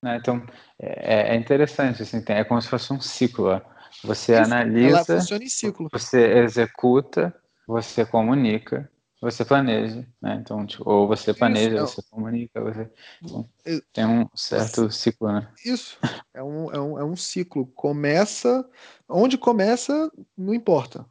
né? 0.02 0.16
Então 0.16 0.44
é, 0.78 1.34
é 1.34 1.36
interessante, 1.36 2.02
assim, 2.02 2.22
tem, 2.22 2.36
é 2.36 2.44
como 2.44 2.60
se 2.60 2.68
fosse 2.68 2.92
um 2.92 3.00
ciclo. 3.00 3.50
ó. 3.50 3.60
Você 4.04 4.32
Isso, 4.32 4.42
analisa, 4.42 4.96
Ela 4.96 5.04
funciona 5.04 5.44
em 5.44 5.48
ciclo. 5.48 5.88
você 5.92 6.38
executa, 6.38 7.34
você 7.66 8.04
comunica, 8.06 8.90
você 9.20 9.44
planeja, 9.44 10.06
né? 10.20 10.38
Então, 10.40 10.64
tipo, 10.64 10.88
ou 10.88 11.08
você 11.08 11.34
planeja, 11.34 11.80
não. 11.80 11.86
você 11.86 12.02
comunica, 12.10 12.60
você 12.60 12.90
então, 13.22 13.48
tem 13.92 14.06
um 14.06 14.26
certo 14.34 14.90
ciclo, 14.90 15.32
né? 15.32 15.52
Isso. 15.64 15.98
É 16.32 16.42
um, 16.42 16.72
é, 16.72 16.80
um, 16.80 16.98
é 16.98 17.04
um 17.04 17.16
ciclo. 17.16 17.66
Começa. 17.66 18.68
Onde 19.08 19.36
começa, 19.36 20.10
não 20.36 20.54
importa. 20.54 21.04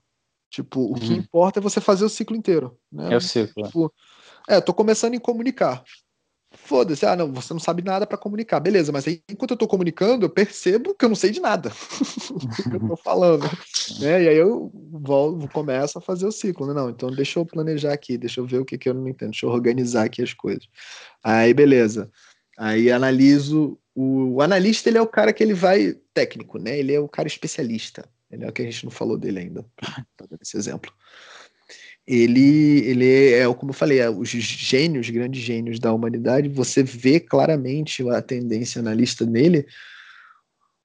Tipo, 0.50 0.92
o 0.92 0.96
que 0.96 1.12
Uhum. 1.12 1.18
importa 1.18 1.60
é 1.60 1.62
você 1.62 1.82
fazer 1.82 2.06
o 2.06 2.10
ciclo 2.10 2.36
inteiro. 2.36 2.80
Né? 2.92 3.14
É 3.14 3.18
o 3.18 3.22
ciclo. 3.22 3.66
Tipo, 3.66 3.94
é, 4.48 4.62
tô 4.62 4.74
começando 4.74 5.14
em 5.14 5.20
comunicar. 5.20 5.84
Foda-se, 6.52 7.06
ah, 7.06 7.16
não, 7.16 7.32
você 7.32 7.54
não 7.54 7.60
sabe 7.60 7.84
nada 7.84 8.08
para 8.08 8.18
comunicar. 8.18 8.60
Beleza, 8.60 8.92
mas 8.92 9.06
aí, 9.08 9.22
enquanto 9.30 9.52
eu 9.52 9.58
tô 9.58 9.68
comunicando, 9.68 10.26
eu 10.26 10.30
percebo 10.30 10.96
que 10.96 11.04
eu 11.04 11.10
não 11.10 11.16
sei 11.16 11.30
de 11.30 11.42
nada 11.42 11.70
do 12.32 12.70
que 12.70 12.76
eu 12.76 12.88
tô 12.88 12.96
falando. 13.04 13.44
Né? 14.00 14.24
E 14.24 14.30
aí 14.30 14.38
eu 14.38 14.72
volto, 14.92 15.48
começo 15.50 15.98
a 15.98 16.02
fazer 16.02 16.26
o 16.26 16.32
ciclo. 16.32 16.68
Né? 16.68 16.74
Não, 16.74 16.90
então 16.90 17.12
deixa 17.12 17.40
eu 17.40 17.46
planejar 17.46 17.92
aqui, 17.94 18.18
deixa 18.18 18.40
eu 18.40 18.46
ver 18.46 18.60
o 18.60 18.66
que, 18.66 18.78
que 18.78 18.88
eu 18.88 18.94
não 18.94 19.08
entendo, 19.08 19.32
deixa 19.32 19.46
eu 19.46 19.50
organizar 19.50 20.06
aqui 20.06 20.22
as 20.22 20.34
coisas. 20.34 20.68
Aí, 21.22 21.54
beleza. 21.54 22.10
Aí 22.58 22.92
analiso. 22.92 23.78
O, 23.94 24.36
o 24.36 24.42
analista, 24.42 24.90
ele 24.90 24.98
é 24.98 25.02
o 25.02 25.08
cara 25.08 25.34
que 25.34 25.44
ele 25.44 25.54
vai 25.54 25.98
técnico, 26.14 26.58
né? 26.58 26.78
Ele 26.78 26.94
é 26.94 27.00
o 27.00 27.10
cara 27.10 27.28
especialista. 27.28 28.08
Ele 28.32 28.46
é 28.46 28.48
o 28.48 28.54
que 28.54 28.62
a 28.62 28.66
gente 28.66 28.86
não 28.86 28.92
falou 28.92 29.18
dele 29.18 29.40
ainda, 29.40 29.66
dando 30.18 30.40
esse 30.42 30.58
exemplo 30.58 30.92
ele, 32.08 32.80
ele 32.86 33.34
é, 33.34 33.54
como 33.54 33.72
eu 33.72 33.76
falei, 33.76 34.00
é, 34.00 34.10
os 34.10 34.30
gênios, 34.30 35.10
grandes 35.10 35.42
gênios 35.42 35.78
da 35.78 35.92
humanidade, 35.92 36.48
você 36.48 36.82
vê 36.82 37.20
claramente 37.20 38.08
a 38.10 38.22
tendência 38.22 38.80
analista 38.80 39.26
nele, 39.26 39.68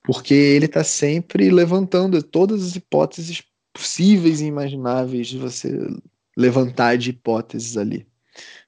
porque 0.02 0.34
ele 0.34 0.66
está 0.66 0.82
sempre 0.82 1.48
levantando 1.48 2.20
todas 2.22 2.64
as 2.64 2.74
hipóteses 2.74 3.44
possíveis 3.72 4.40
e 4.40 4.46
imagináveis 4.46 5.28
de 5.28 5.38
você 5.38 5.70
levantar 6.36 6.98
de 6.98 7.10
hipóteses 7.10 7.76
ali. 7.76 8.04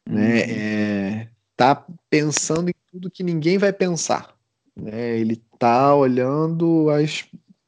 Né? 0.09 0.45
Uhum. 0.45 0.51
É, 0.51 1.29
tá 1.57 1.85
pensando 2.09 2.69
em 2.69 2.75
tudo 2.93 3.11
que 3.11 3.25
ninguém 3.25 3.59
vai 3.59 3.73
pensar. 3.73 4.33
Né? 4.77 5.19
Ele 5.19 5.43
tá 5.59 5.93
olhando 5.93 6.89
as 6.91 7.25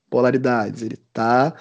polaridades, 0.08 0.82
ele 0.82 0.96
tá 1.12 1.56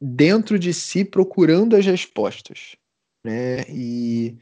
dentro 0.00 0.58
de 0.58 0.72
si 0.74 1.04
procurando 1.04 1.76
as 1.76 1.84
respostas, 1.84 2.76
né? 3.24 3.62
E 3.68 4.38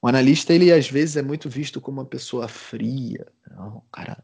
o 0.00 0.08
analista 0.08 0.52
ele 0.52 0.72
às 0.72 0.88
vezes 0.88 1.16
é 1.16 1.22
muito 1.22 1.48
visto 1.48 1.80
como 1.80 2.00
uma 2.00 2.06
pessoa 2.06 2.48
fria, 2.48 3.26
né? 3.48 3.56
um 3.60 3.80
cara 3.92 4.22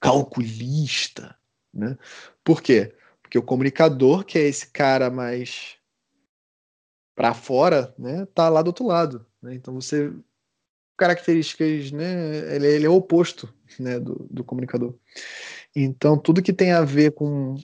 calculista, 0.00 1.36
né? 1.72 1.96
Por 2.42 2.62
quê? 2.62 2.94
Porque 3.22 3.38
o 3.38 3.42
comunicador, 3.42 4.24
que 4.24 4.38
é 4.38 4.42
esse 4.42 4.70
cara 4.70 5.10
mais 5.10 5.76
para 7.14 7.34
fora, 7.34 7.94
né, 7.98 8.26
tá 8.34 8.48
lá 8.48 8.62
do 8.62 8.68
outro 8.68 8.86
lado, 8.86 9.26
né? 9.42 9.54
Então 9.54 9.74
você 9.74 10.12
características, 10.96 11.92
né, 11.92 12.54
ele, 12.54 12.66
ele 12.66 12.86
é 12.86 12.88
o 12.88 12.94
oposto, 12.94 13.52
né, 13.78 13.98
do, 13.98 14.26
do 14.30 14.44
comunicador. 14.44 14.94
Então 15.74 16.18
tudo 16.18 16.42
que 16.42 16.52
tem 16.52 16.72
a 16.72 16.82
ver 16.82 17.12
com 17.12 17.56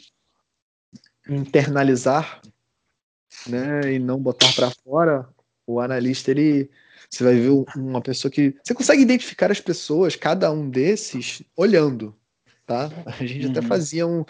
internalizar, 1.28 2.40
né, 3.44 3.94
e 3.94 3.98
não 3.98 4.18
botar 4.20 4.52
para 4.52 4.70
fora, 4.70 5.28
o 5.66 5.80
analista 5.80 6.30
ele 6.30 6.70
você 7.08 7.22
vai 7.22 7.34
ver 7.36 7.50
uma 7.76 8.00
pessoa 8.02 8.30
que 8.30 8.56
você 8.64 8.74
consegue 8.74 9.02
identificar 9.02 9.50
as 9.52 9.60
pessoas, 9.60 10.16
cada 10.16 10.50
um 10.50 10.68
desses 10.68 11.42
olhando, 11.56 12.16
tá? 12.66 12.90
A 13.06 13.24
gente 13.24 13.46
até 13.46 13.60
Uhum. 13.60 13.66
fazia 13.66 14.06
um, 14.06 14.24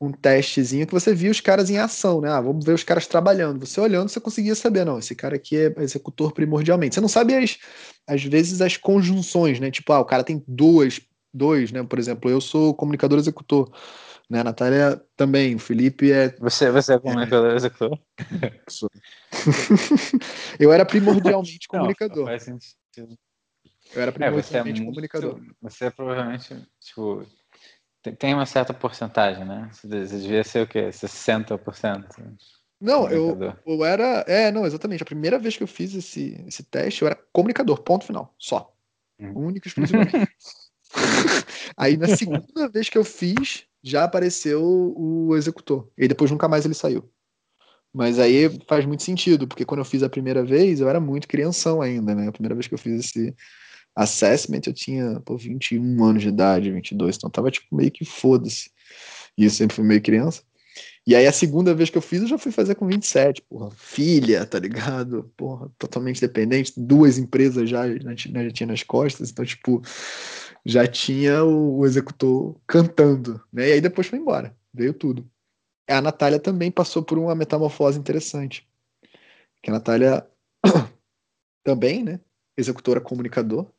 um 0.00 0.12
testezinho 0.12 0.86
que 0.86 0.92
você 0.92 1.14
via 1.14 1.30
os 1.30 1.40
caras 1.40 1.70
em 1.70 1.78
ação, 1.78 2.20
né? 2.20 2.30
Ah, 2.30 2.40
vamos 2.40 2.64
ver 2.66 2.74
os 2.74 2.84
caras 2.84 3.06
trabalhando. 3.06 3.64
Você 3.64 3.80
olhando, 3.80 4.08
você 4.10 4.20
conseguia 4.20 4.54
saber, 4.54 4.84
não, 4.84 4.98
esse 4.98 5.14
cara 5.14 5.36
aqui 5.36 5.56
é 5.56 5.74
executor 5.82 6.32
primordialmente. 6.32 6.94
Você 6.96 7.00
não 7.00 7.08
sabe 7.08 7.34
as, 7.34 7.58
às 8.06 8.22
vezes 8.24 8.60
as 8.60 8.76
conjunções, 8.76 9.60
né? 9.60 9.70
Tipo, 9.70 9.92
ah, 9.94 10.00
o 10.00 10.04
cara 10.04 10.24
tem 10.24 10.44
duas, 10.46 11.00
dois, 11.32 11.72
né? 11.72 11.82
Por 11.82 11.98
exemplo, 11.98 12.30
eu 12.30 12.40
sou 12.40 12.74
comunicador 12.74 13.18
executor, 13.18 13.72
né? 14.32 14.40
A 14.40 14.44
Natália 14.44 14.98
também, 15.14 15.54
o 15.54 15.58
Felipe 15.58 16.10
é 16.10 16.30
Você, 16.38 16.70
você 16.70 16.94
é 16.94 16.98
comunicador 16.98 17.54
executor? 17.54 18.00
eu 20.58 20.72
era 20.72 20.86
primordialmente 20.86 21.68
Não, 21.70 21.80
comunicador. 21.80 22.24
faz 22.24 22.44
sentido. 22.44 23.18
Eu 23.94 24.00
era 24.00 24.10
É, 24.10 24.30
você 24.30 24.56
é 24.56 24.62
primordialmente 24.62 24.80
muito, 24.80 24.94
comunicador. 24.94 25.38
Você 25.60 25.84
é 25.84 25.90
provavelmente, 25.90 26.66
tipo, 26.80 27.26
tem, 28.18 28.32
uma 28.32 28.46
certa 28.46 28.72
porcentagem, 28.72 29.44
né? 29.44 29.68
Você 29.70 29.86
de- 29.86 30.08
você 30.08 30.18
devia 30.18 30.42
ser 30.42 30.62
o 30.62 30.66
quê? 30.66 30.90
60%. 30.90 32.08
Não, 32.80 33.06
eu, 33.10 33.38
eu 33.66 33.84
era. 33.84 34.24
É, 34.26 34.50
não, 34.50 34.64
exatamente. 34.64 35.02
A 35.02 35.06
primeira 35.06 35.38
vez 35.38 35.58
que 35.58 35.62
eu 35.62 35.68
fiz 35.68 35.94
esse, 35.94 36.42
esse 36.48 36.62
teste, 36.64 37.02
eu 37.02 37.08
era 37.08 37.20
comunicador, 37.32 37.82
ponto 37.82 38.06
final. 38.06 38.34
Só. 38.38 38.74
Hum. 39.20 39.48
Único 39.48 39.66
e 39.66 39.68
exclusivamente. 39.68 40.16
Aí 41.76 41.96
na 41.96 42.16
segunda 42.16 42.68
vez 42.68 42.88
que 42.88 42.98
eu 42.98 43.04
fiz, 43.04 43.64
já 43.82 44.04
apareceu 44.04 44.62
o 44.96 45.36
executor. 45.36 45.88
E 45.96 46.06
depois 46.06 46.30
nunca 46.30 46.48
mais 46.48 46.64
ele 46.64 46.74
saiu. 46.74 47.10
Mas 47.92 48.18
aí 48.18 48.48
faz 48.66 48.86
muito 48.86 49.02
sentido, 49.02 49.46
porque 49.46 49.66
quando 49.66 49.80
eu 49.80 49.84
fiz 49.84 50.02
a 50.02 50.08
primeira 50.08 50.42
vez, 50.42 50.80
eu 50.80 50.88
era 50.88 50.98
muito 50.98 51.28
crianção 51.28 51.82
ainda, 51.82 52.14
né? 52.14 52.28
A 52.28 52.32
primeira 52.32 52.54
vez 52.54 52.66
que 52.66 52.72
eu 52.72 52.78
fiz 52.78 53.04
esse 53.04 53.34
assessment, 53.94 54.62
eu 54.66 54.72
tinha 54.72 55.20
pô, 55.20 55.36
21 55.36 56.02
anos 56.02 56.22
de 56.22 56.28
idade, 56.28 56.70
22, 56.70 57.16
então 57.16 57.28
tava 57.28 57.50
tipo 57.50 57.76
meio 57.76 57.90
que 57.90 58.04
foda-se. 58.04 58.70
E 59.36 59.44
eu 59.44 59.50
sempre 59.50 59.76
fui 59.76 59.84
meio 59.84 60.00
criança. 60.00 60.42
E 61.06 61.14
aí 61.14 61.26
a 61.26 61.32
segunda 61.32 61.74
vez 61.74 61.90
que 61.90 61.98
eu 61.98 62.02
fiz, 62.02 62.22
eu 62.22 62.28
já 62.28 62.38
fui 62.38 62.52
fazer 62.52 62.76
com 62.76 62.86
27, 62.86 63.42
porra, 63.42 63.70
filha, 63.76 64.46
tá 64.46 64.58
ligado? 64.58 65.30
Porra, 65.36 65.68
totalmente 65.76 66.20
dependente, 66.20 66.72
duas 66.76 67.18
empresas 67.18 67.68
já, 67.68 67.82
já 67.94 68.14
tinha 68.52 68.66
nas 68.66 68.82
costas, 68.82 69.30
então 69.30 69.44
tipo, 69.44 69.82
já 70.64 70.86
tinha 70.86 71.44
o, 71.44 71.78
o 71.78 71.86
executor 71.86 72.60
cantando, 72.66 73.42
né? 73.52 73.68
E 73.68 73.72
aí 73.72 73.80
depois 73.80 74.06
foi 74.06 74.18
embora, 74.18 74.56
veio 74.72 74.94
tudo. 74.94 75.28
A 75.88 76.00
Natália 76.00 76.38
também 76.38 76.70
passou 76.70 77.02
por 77.02 77.18
uma 77.18 77.34
metamorfose 77.34 77.98
interessante. 77.98 78.68
Que 79.62 79.70
a 79.70 79.74
Natália 79.74 80.26
também, 81.64 82.04
né? 82.04 82.20
Executora 82.56 83.00
comunicador. 83.00 83.70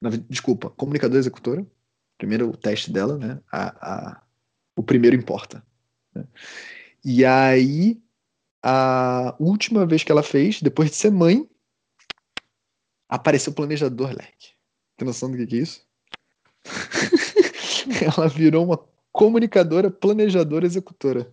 Na, 0.00 0.10
desculpa, 0.10 0.70
comunicador 0.70 1.18
executora. 1.18 1.66
Primeiro 2.16 2.48
o 2.50 2.56
teste 2.56 2.90
dela, 2.90 3.18
né? 3.18 3.40
A, 3.52 3.92
a, 3.92 4.22
o 4.76 4.82
primeiro 4.82 5.16
importa. 5.16 5.64
Né? 6.14 6.26
E 7.04 7.24
aí, 7.24 8.02
a 8.62 9.36
última 9.38 9.86
vez 9.86 10.02
que 10.02 10.12
ela 10.12 10.22
fez, 10.22 10.60
depois 10.60 10.90
de 10.90 10.96
ser 10.96 11.10
mãe, 11.10 11.48
apareceu 13.08 13.52
o 13.52 13.56
planejador, 13.56 14.10
leque. 14.10 14.54
Tem 14.96 15.06
noção 15.06 15.30
do 15.30 15.36
que, 15.36 15.46
que 15.46 15.56
é 15.56 15.58
isso? 15.60 15.89
ela 18.16 18.28
virou 18.28 18.64
uma 18.64 18.78
comunicadora, 19.12 19.90
planejadora, 19.90 20.66
executora. 20.66 21.32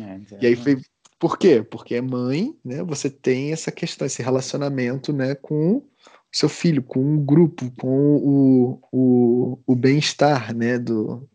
É, 0.00 0.20
e 0.40 0.46
aí 0.46 0.56
foi. 0.56 0.80
Por 1.18 1.38
quê? 1.38 1.62
Porque 1.62 1.94
é 1.94 2.00
mãe, 2.00 2.58
né? 2.64 2.82
Você 2.82 3.08
tem 3.08 3.52
essa 3.52 3.70
questão, 3.70 4.06
esse 4.06 4.22
relacionamento, 4.22 5.12
né, 5.12 5.36
com 5.36 5.76
o 5.76 5.88
seu 6.32 6.48
filho, 6.48 6.82
com 6.82 7.14
o 7.14 7.20
grupo, 7.20 7.70
com 7.78 8.16
o, 8.16 8.80
o, 8.90 9.62
o 9.64 9.76
bem-estar, 9.76 10.52
né? 10.54 10.78
Do, 10.78 11.28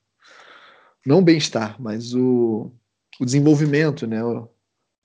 não 1.05 1.23
bem-estar, 1.23 1.81
mas 1.81 2.13
o, 2.13 2.69
o 3.19 3.25
desenvolvimento, 3.25 4.05
né? 4.05 4.21
O 4.23 4.49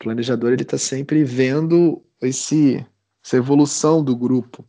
planejador 0.00 0.52
ele 0.52 0.62
está 0.62 0.76
sempre 0.76 1.22
vendo 1.22 2.04
esse, 2.20 2.84
essa 3.24 3.36
evolução 3.36 4.02
do 4.02 4.16
grupo. 4.16 4.66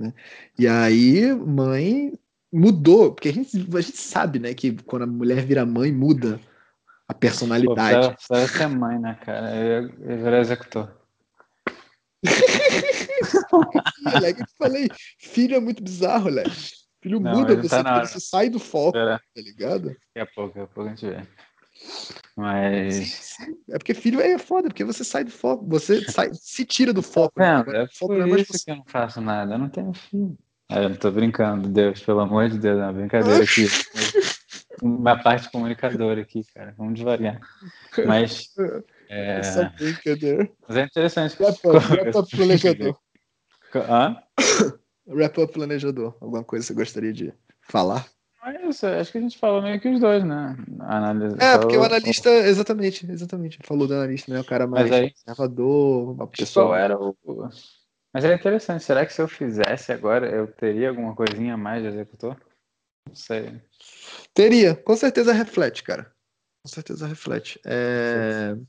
Né? 0.00 0.14
E 0.58 0.66
aí, 0.66 1.34
mãe 1.34 2.18
mudou, 2.52 3.12
porque 3.12 3.28
a 3.28 3.32
gente, 3.32 3.56
a 3.56 3.80
gente 3.80 3.98
sabe, 3.98 4.38
né, 4.38 4.54
que 4.54 4.72
quando 4.82 5.02
a 5.02 5.06
mulher 5.06 5.44
vira 5.44 5.64
mãe, 5.66 5.92
muda 5.92 6.40
a 7.06 7.14
personalidade. 7.14 8.08
Pô, 8.08 8.14
precisa 8.14 8.58
ser 8.58 8.68
mãe, 8.68 8.98
né, 8.98 9.18
cara? 9.24 9.54
Eu, 9.54 9.90
eu 10.00 10.16
virar 10.18 10.40
executor. 10.40 10.96
é 14.22 14.32
que 14.32 14.42
eu 14.42 14.46
falei, 14.58 14.88
filho 15.18 15.56
é 15.56 15.60
muito 15.60 15.82
bizarro, 15.82 16.28
Léo. 16.28 16.50
Filho 17.02 17.18
não, 17.18 17.32
muda, 17.32 17.56
você, 17.56 17.82
tá 17.82 18.04
você 18.04 18.20
sai 18.20 18.50
do 18.50 18.58
foco, 18.58 18.92
Pera. 18.92 19.18
tá 19.34 19.40
ligado? 19.40 19.88
Daqui 19.88 20.18
a 20.18 20.26
pouco, 20.26 20.48
daqui 20.48 20.60
a 20.60 20.66
pouco 20.66 20.90
a 20.90 20.94
gente 20.94 21.06
vê. 21.06 21.26
Mas. 22.36 22.94
Sim, 22.94 23.04
sim. 23.04 23.56
É 23.70 23.78
porque 23.78 23.94
filho 23.94 24.20
é 24.20 24.38
foda, 24.38 24.68
porque 24.68 24.84
você 24.84 25.04
sai 25.04 25.24
do 25.24 25.30
foco, 25.30 25.66
você 25.68 26.00
sai, 26.10 26.30
se 26.32 26.64
tira 26.64 26.92
do 26.92 27.02
foco. 27.02 27.38
Não, 27.38 27.64
né? 27.64 27.82
é 27.82 27.86
por 27.98 28.16
é 28.16 28.40
isso 28.40 28.52
você... 28.52 28.64
que 28.64 28.70
eu 28.70 28.76
não 28.76 28.84
faço 28.86 29.20
nada, 29.20 29.54
eu 29.54 29.58
não 29.58 29.68
tenho 29.68 29.92
filho. 29.92 30.36
É, 30.70 30.84
eu 30.84 30.88
não 30.88 30.96
tô 30.96 31.10
brincando, 31.10 31.68
Deus, 31.68 32.00
pelo 32.00 32.20
amor 32.20 32.48
de 32.48 32.58
Deus, 32.58 32.78
é 32.78 32.82
uma 32.82 32.92
brincadeira 32.92 33.42
aqui. 33.42 33.66
uma 34.80 35.20
parte 35.20 35.50
comunicadora 35.50 36.20
aqui, 36.20 36.44
cara. 36.54 36.74
Vamos 36.78 36.94
devagar. 36.94 37.40
Mas. 38.06 38.48
É... 39.08 39.40
Essa 39.40 39.72
brincadeira. 39.76 40.48
Mas 40.68 40.76
é 40.76 40.84
interessante. 40.84 41.36
Wrap 41.42 41.58
up, 41.66 41.92
wrap 41.92 42.16
up 42.16 42.36
planejador. 42.36 42.98
Hã? 43.74 44.16
Wrap 45.06 45.38
up 45.38 45.52
planejador. 45.52 46.16
Alguma 46.20 46.44
coisa 46.44 46.64
que 46.64 46.68
você 46.68 46.74
gostaria 46.74 47.12
de 47.12 47.34
falar? 47.60 48.06
É 48.42 48.66
isso, 48.66 48.86
acho 48.86 49.12
que 49.12 49.18
a 49.18 49.20
gente 49.20 49.38
falou 49.38 49.60
meio 49.60 49.78
que 49.80 49.88
os 49.88 50.00
dois, 50.00 50.24
né? 50.24 50.56
Analisa, 50.80 51.36
é, 51.38 51.58
porque 51.58 51.76
o 51.76 51.84
analista, 51.84 52.30
exatamente, 52.30 53.10
exatamente, 53.10 53.58
falou 53.62 53.86
do 53.86 53.94
analista, 53.94 54.32
né? 54.32 54.40
O 54.40 54.44
cara 54.44 54.66
mais 54.66 54.90
aí, 54.90 55.10
conservador, 55.10 56.12
uma 56.12 56.26
pessoa. 56.26 56.66
Qual 56.68 56.76
era 56.76 56.98
o, 56.98 57.14
mas 58.12 58.24
é 58.24 58.34
interessante, 58.34 58.82
será 58.82 59.06
que 59.06 59.12
se 59.12 59.22
eu 59.22 59.28
fizesse 59.28 59.92
agora, 59.92 60.28
eu 60.28 60.48
teria 60.48 60.88
alguma 60.88 61.14
coisinha 61.14 61.54
a 61.54 61.56
mais 61.56 61.82
de 61.82 61.88
executor? 61.88 62.36
Não 63.06 63.14
sei. 63.14 63.60
Teria, 64.34 64.74
com 64.74 64.96
certeza 64.96 65.32
reflete, 65.32 65.82
cara. 65.84 66.12
Com 66.62 66.68
certeza 66.68 67.06
reflete. 67.06 67.60
É... 67.64 68.54
Não 68.54 68.66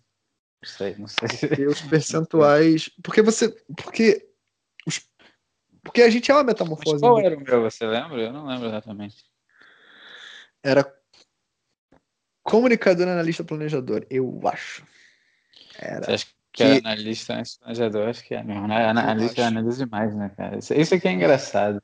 sei, 0.63 0.95
não 0.95 1.07
sei. 1.07 1.49
Porque 1.49 1.65
os 1.65 1.81
percentuais. 1.81 2.89
Porque 3.03 3.21
você. 3.21 3.49
Porque. 3.75 4.29
Os... 4.85 5.01
Porque 5.83 6.03
a 6.03 6.09
gente 6.09 6.29
é 6.29 6.33
uma 6.35 6.43
metamorfose. 6.43 6.93
Mas 6.93 7.01
qual 7.01 7.19
era 7.19 7.35
o 7.35 7.41
meu, 7.41 7.61
você 7.63 7.85
lembra? 7.87 8.21
Eu 8.21 8.31
não 8.31 8.45
lembro 8.45 8.67
exatamente. 8.67 9.30
Era 10.63 10.93
comunicador, 12.43 13.07
analista, 13.07 13.43
planejador, 13.43 14.05
eu 14.09 14.39
acho. 14.45 14.85
Era. 15.77 16.05
Você 16.05 16.11
acha 16.11 16.25
que, 16.51 16.63
era 16.63 16.77
analista 16.79 17.43
planejador, 17.59 18.09
acho 18.09 18.23
que 18.23 18.35
é 18.35 18.43
mesmo. 18.43 18.67
Né? 18.67 18.87
Analista 18.87 19.45
analisa 19.45 19.85
demais, 19.85 20.15
né, 20.15 20.31
cara? 20.35 20.57
Isso, 20.57 20.73
isso 20.73 20.95
aqui 20.95 21.07
é 21.07 21.11
engraçado. 21.11 21.81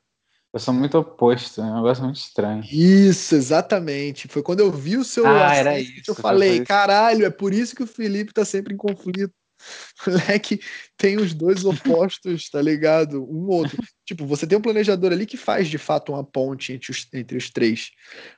Eu 0.52 0.58
sou 0.58 0.72
muito 0.72 0.96
oposto, 0.96 1.60
é 1.60 1.64
um 1.64 1.76
negócio 1.76 2.02
muito 2.02 2.16
estranho. 2.16 2.64
Isso, 2.64 3.34
exatamente. 3.34 4.28
Foi 4.28 4.42
quando 4.42 4.60
eu 4.60 4.72
vi 4.72 4.96
o 4.96 5.04
seu 5.04 5.26
ah, 5.26 5.54
era 5.54 5.78
isso, 5.78 6.10
eu 6.10 6.14
falei, 6.14 6.64
caralho, 6.64 7.26
é 7.26 7.30
por 7.30 7.52
isso 7.52 7.76
que 7.76 7.82
o 7.82 7.86
Felipe 7.86 8.32
tá 8.32 8.44
sempre 8.44 8.72
em 8.72 8.76
conflito. 8.76 9.32
Moleque, 10.06 10.60
tem 10.96 11.16
os 11.16 11.34
dois 11.34 11.64
opostos, 11.64 12.48
tá 12.50 12.60
ligado? 12.60 13.22
Um 13.24 13.48
outro. 13.48 13.82
tipo, 14.04 14.26
você 14.26 14.46
tem 14.46 14.56
um 14.58 14.62
planejador 14.62 15.12
ali 15.12 15.26
que 15.26 15.36
faz 15.36 15.68
de 15.68 15.78
fato 15.78 16.12
uma 16.12 16.24
ponte 16.24 16.72
entre 16.72 16.90
os, 16.90 17.08
entre 17.12 17.36
os 17.36 17.50
três. 17.50 17.90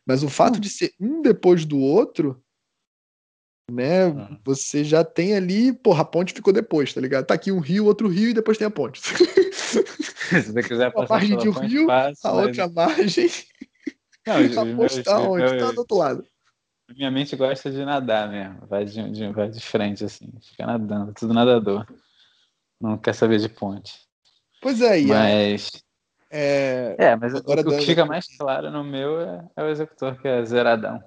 Mas 0.07 0.23
o 0.23 0.29
fato 0.29 0.57
hum. 0.57 0.61
de 0.61 0.71
ser 0.71 0.93
um 1.01 1.23
depois 1.23 1.65
do 1.65 1.79
outro 1.79 2.43
né? 3.71 4.07
Uhum. 4.07 4.39
Você 4.45 4.83
já 4.83 5.05
tem 5.05 5.35
ali, 5.35 5.73
porra, 5.73 6.03
a 6.03 6.05
ponte 6.05 6.35
ficou 6.35 6.53
depois, 6.53 6.93
tá 6.93 7.01
ligado? 7.01 7.25
Tá 7.25 7.35
aqui 7.35 7.53
um 7.53 7.61
rio, 7.61 7.87
outro 7.87 8.09
rio 8.09 8.31
e 8.31 8.35
depois 8.35 8.59
tem 8.59 8.67
a 8.67 8.71
ponte. 8.71 9.01
Se 9.01 10.53
você 10.53 10.63
quiser 10.63 10.91
passar 10.93 11.15
a 11.15 11.19
margem 11.19 11.39
de 11.39 11.49
um 11.49 11.53
rio, 11.53 11.87
passa, 11.87 12.29
a 12.29 12.33
outra 12.33 12.69
margem. 12.69 13.31
Não, 14.27 14.63
a 14.63 14.77
ponte 14.77 15.03
tá 15.03 15.19
onde? 15.21 15.59
Tá 15.59 15.71
do 15.71 15.79
outro 15.79 15.97
lado. 15.97 16.25
Minha 16.97 17.11
mente 17.11 17.37
gosta 17.37 17.71
de 17.71 17.85
nadar 17.85 18.29
mesmo, 18.29 18.67
vai 18.67 18.85
de, 18.85 19.11
de, 19.11 19.33
vai 19.33 19.49
de 19.49 19.61
frente, 19.61 20.05
assim, 20.05 20.29
fica 20.43 20.67
nadando, 20.67 21.13
tudo 21.15 21.33
nadador. 21.33 21.87
Não 22.81 22.99
quer 22.99 23.15
saber 23.15 23.39
de 23.39 23.49
ponte. 23.49 23.95
Pois 24.61 24.81
é, 24.81 25.01
mas. 25.03 25.71
É, 26.31 26.97
é 26.99 27.17
mas 27.17 27.35
o, 27.35 27.39
o 27.39 27.79
que 27.79 27.87
fica 27.87 28.05
mais 28.05 28.27
claro 28.37 28.71
no 28.71 28.83
meu 28.83 29.21
é, 29.21 29.49
é 29.57 29.63
o 29.63 29.69
executor, 29.69 30.21
que 30.21 30.29
é 30.29 30.45
zeradão. 30.45 31.03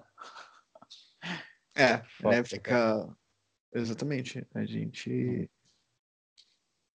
É, 1.76 2.02
né? 2.22 2.44
Fica. 2.44 3.10
Exatamente. 3.74 4.46
A 4.54 4.66
gente 4.66 5.50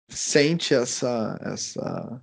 sente 0.08 0.74
essa. 0.74 1.38
essa... 1.42 2.22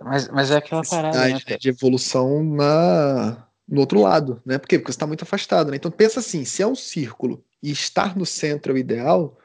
Mas, 0.00 0.28
mas 0.28 0.50
é 0.50 0.56
aquela 0.56 0.82
parada 0.82 1.28
né, 1.28 1.38
de 1.58 1.68
evolução 1.68 2.42
na, 2.42 3.46
no 3.68 3.80
outro 3.80 4.00
lado, 4.00 4.40
né? 4.44 4.58
Por 4.58 4.68
quê? 4.68 4.78
Porque 4.78 4.92
você 4.92 4.96
está 4.96 5.06
muito 5.06 5.22
afastado, 5.22 5.70
né? 5.70 5.76
Então 5.76 5.90
pensa 5.90 6.20
assim, 6.20 6.44
se 6.44 6.62
é 6.62 6.66
um 6.66 6.74
círculo 6.74 7.44
e 7.62 7.70
estar 7.70 8.16
no 8.16 8.26
centro 8.26 8.72
é 8.72 8.74
o 8.74 8.78
ideal, 8.78 9.38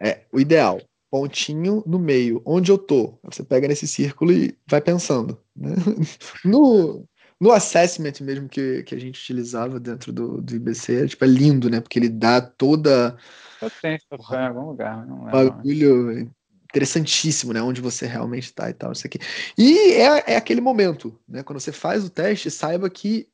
é 0.00 0.22
o 0.32 0.40
ideal. 0.40 0.80
Pontinho 1.10 1.82
no 1.86 1.98
meio, 1.98 2.42
onde 2.44 2.70
eu 2.70 2.76
tô. 2.76 3.18
Você 3.24 3.42
pega 3.42 3.66
nesse 3.66 3.86
círculo 3.86 4.32
e 4.32 4.56
vai 4.66 4.80
pensando. 4.80 5.40
Né? 5.56 5.74
No, 6.44 7.06
no 7.40 7.52
assessment 7.52 8.14
mesmo 8.20 8.48
que, 8.48 8.82
que 8.82 8.94
a 8.94 9.00
gente 9.00 9.20
utilizava 9.20 9.78
dentro 9.78 10.12
do, 10.12 10.42
do 10.42 10.54
IBC, 10.54 11.04
é, 11.04 11.06
tipo, 11.06 11.24
é 11.24 11.28
lindo, 11.28 11.70
né? 11.70 11.80
Porque 11.80 11.98
ele 11.98 12.08
dá 12.08 12.40
toda. 12.40 13.16
Eu 13.60 13.70
tenho 13.82 13.96
em 13.96 14.46
algum 14.46 14.66
lugar, 14.66 15.06
não 15.06 15.28
é. 15.28 15.32
Bagulho 15.32 16.30
interessantíssimo, 16.70 17.52
né? 17.52 17.62
Onde 17.62 17.80
você 17.80 18.06
realmente 18.06 18.44
está 18.44 18.68
e 18.68 18.74
tal, 18.74 18.92
isso 18.92 19.06
aqui. 19.06 19.18
E 19.56 19.92
é, 19.92 20.32
é 20.32 20.36
aquele 20.36 20.60
momento, 20.60 21.18
né? 21.28 21.42
Quando 21.42 21.60
você 21.60 21.72
faz 21.72 22.04
o 22.04 22.10
teste, 22.10 22.50
saiba 22.50 22.88
que 22.90 23.28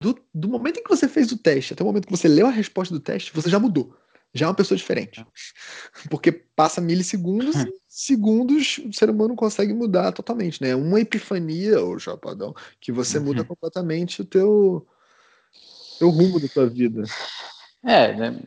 do, 0.00 0.18
do 0.34 0.48
momento 0.48 0.78
em 0.78 0.82
que 0.82 0.90
você 0.90 1.08
fez 1.08 1.32
o 1.32 1.38
teste 1.38 1.72
até 1.72 1.82
o 1.82 1.86
momento 1.86 2.06
que 2.06 2.16
você 2.16 2.28
leu 2.28 2.46
a 2.46 2.50
resposta 2.50 2.92
do 2.92 3.00
teste, 3.00 3.32
você 3.32 3.48
já 3.48 3.58
mudou 3.58 3.96
já 4.36 4.46
é 4.46 4.48
uma 4.48 4.54
pessoa 4.54 4.76
diferente. 4.76 5.24
Porque 6.10 6.30
passa 6.30 6.80
milissegundos, 6.80 7.56
segundos, 7.88 8.78
o 8.78 8.92
ser 8.92 9.10
humano 9.10 9.34
consegue 9.34 9.72
mudar 9.72 10.12
totalmente, 10.12 10.62
né? 10.62 10.74
Uma 10.74 11.00
epifania, 11.00 11.80
ou 11.80 11.98
chapadão, 11.98 12.54
que 12.80 12.92
você 12.92 13.18
muda 13.18 13.40
uhum. 13.40 13.46
completamente 13.46 14.20
o 14.20 14.24
teu, 14.24 14.86
teu 15.98 16.10
rumo 16.10 16.38
da 16.38 16.48
tua 16.48 16.68
vida. 16.68 17.02
É, 17.82 18.14
né? 18.14 18.42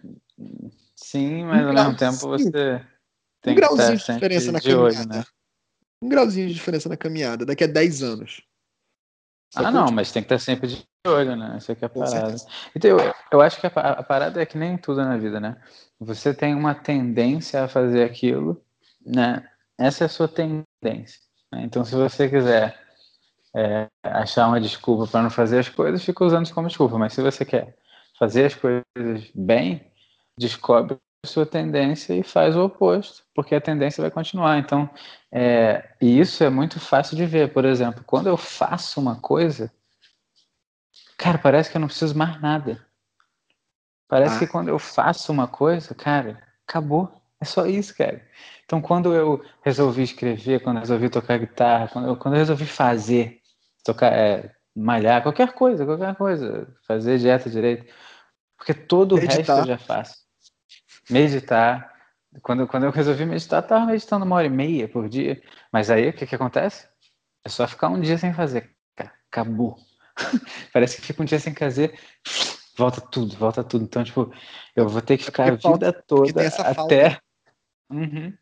sim, 0.95 1.43
mas 1.45 1.65
ao 1.65 1.73
mesmo 1.73 1.97
tempo 1.97 2.17
você 2.17 2.85
tem 3.41 3.53
um 3.53 3.55
grauzinho 3.55 3.97
de 3.97 4.05
diferença 4.05 4.51
na 4.51 4.59
de 4.59 4.73
olho, 4.73 5.07
né? 5.07 5.23
um 6.01 6.09
grauzinho 6.09 6.47
de 6.47 6.53
diferença 6.53 6.87
na 6.89 6.97
caminhada 6.97 7.45
daqui 7.45 7.63
a 7.63 7.67
10 7.67 8.03
anos. 8.03 8.41
Só 9.51 9.65
ah, 9.65 9.71
não, 9.71 9.85
tipo... 9.85 9.95
mas 9.95 10.11
tem 10.11 10.21
que 10.21 10.27
estar 10.27 10.39
sempre 10.39 10.67
de 10.67 10.85
olho, 11.07 11.35
né? 11.35 11.57
Isso 11.57 11.71
aqui 11.71 11.83
é 11.83 11.87
a 11.87 11.89
parada. 11.89 12.35
Então, 12.75 12.91
eu, 12.91 13.13
eu 13.31 13.41
acho 13.41 13.59
que 13.59 13.67
a, 13.67 13.69
a 13.69 14.03
parada 14.03 14.41
é 14.41 14.45
que 14.45 14.57
nem 14.57 14.77
tudo 14.77 15.03
na 15.03 15.17
vida, 15.17 15.39
né? 15.39 15.59
Você 15.99 16.33
tem 16.33 16.53
uma 16.53 16.75
tendência 16.75 17.63
a 17.63 17.67
fazer 17.67 18.03
aquilo, 18.03 18.63
né? 19.03 19.47
Essa 19.77 20.03
é 20.03 20.05
a 20.05 20.09
sua 20.09 20.27
tendência. 20.27 21.19
Né? 21.51 21.63
Então, 21.63 21.83
se 21.83 21.95
você 21.95 22.29
quiser 22.29 22.79
é, 23.55 23.87
achar 24.03 24.47
uma 24.47 24.61
desculpa 24.61 25.07
para 25.07 25.23
não 25.23 25.29
fazer 25.29 25.59
as 25.59 25.69
coisas, 25.69 26.03
fica 26.03 26.23
usando 26.23 26.45
isso 26.45 26.53
como 26.53 26.67
desculpa. 26.67 26.97
Mas 26.97 27.13
se 27.13 27.21
você 27.21 27.43
quer 27.43 27.75
fazer 28.19 28.45
as 28.45 28.55
coisas 28.55 29.31
bem, 29.33 29.91
descobre 30.37 30.97
sua 31.25 31.45
tendência 31.45 32.13
e 32.13 32.23
faz 32.23 32.55
o 32.55 32.63
oposto, 32.63 33.23
porque 33.33 33.53
a 33.53 33.61
tendência 33.61 34.01
vai 34.01 34.09
continuar. 34.09 34.57
Então, 34.57 34.89
é, 35.31 35.89
e 36.01 36.19
isso 36.19 36.43
é 36.43 36.49
muito 36.49 36.79
fácil 36.79 37.17
de 37.17 37.25
ver. 37.25 37.51
Por 37.51 37.65
exemplo, 37.65 38.03
quando 38.05 38.27
eu 38.27 38.37
faço 38.37 38.99
uma 38.99 39.15
coisa, 39.15 39.71
cara, 41.17 41.37
parece 41.37 41.69
que 41.69 41.77
eu 41.77 41.81
não 41.81 41.87
preciso 41.87 42.17
mais 42.17 42.39
nada. 42.41 42.83
Parece 44.07 44.35
ah. 44.35 44.39
que 44.39 44.47
quando 44.47 44.69
eu 44.69 44.79
faço 44.79 45.31
uma 45.31 45.47
coisa, 45.47 45.93
cara, 45.93 46.41
acabou. 46.67 47.11
É 47.41 47.45
só 47.45 47.65
isso, 47.65 47.95
cara. 47.95 48.21
Então, 48.65 48.81
quando 48.81 49.13
eu 49.13 49.43
resolvi 49.61 50.03
escrever, 50.03 50.61
quando 50.61 50.77
eu 50.77 50.81
resolvi 50.81 51.09
tocar 51.09 51.37
guitarra, 51.37 51.87
quando 51.87 52.07
eu, 52.07 52.15
quando 52.15 52.33
eu 52.35 52.39
resolvi 52.39 52.65
fazer, 52.65 53.41
tocar, 53.83 54.11
é, 54.13 54.51
malhar, 54.75 55.21
qualquer 55.21 55.53
coisa, 55.53 55.85
qualquer 55.85 56.15
coisa, 56.15 56.67
fazer 56.87 57.17
dieta 57.17 57.49
direito, 57.49 57.91
porque 58.57 58.73
todo 58.73 59.15
meditar. 59.15 59.35
o 59.35 59.37
resto 59.37 59.51
eu 59.51 59.65
já 59.65 59.77
faço. 59.77 60.28
Meditar. 61.09 61.93
Quando, 62.41 62.67
quando 62.67 62.83
eu 62.83 62.91
resolvi 62.91 63.25
meditar, 63.25 63.63
estava 63.63 63.85
meditando 63.85 64.25
uma 64.25 64.35
hora 64.35 64.45
e 64.45 64.49
meia 64.49 64.87
por 64.87 65.09
dia. 65.09 65.41
Mas 65.71 65.89
aí, 65.89 66.09
o 66.09 66.13
que, 66.13 66.27
que 66.27 66.35
acontece? 66.35 66.87
É 67.43 67.49
só 67.49 67.67
ficar 67.67 67.89
um 67.89 67.99
dia 67.99 68.17
sem 68.17 68.33
fazer. 68.33 68.69
Acabou. 69.31 69.77
Parece 70.73 70.97
que 70.97 71.07
fica 71.07 71.21
um 71.21 71.25
dia 71.25 71.39
sem 71.39 71.53
fazer, 71.55 71.97
volta 72.77 73.01
tudo, 73.01 73.35
volta 73.35 73.63
tudo. 73.63 73.85
Então, 73.85 74.03
tipo, 74.03 74.31
eu 74.75 74.87
vou 74.87 75.01
ter 75.01 75.17
que 75.17 75.23
é 75.23 75.25
ficar 75.25 75.47
é 75.47 75.51
a 75.51 75.55
vida 75.55 75.93
toda 76.07 76.47
até. 76.47 77.19
Uhum. 77.89 78.33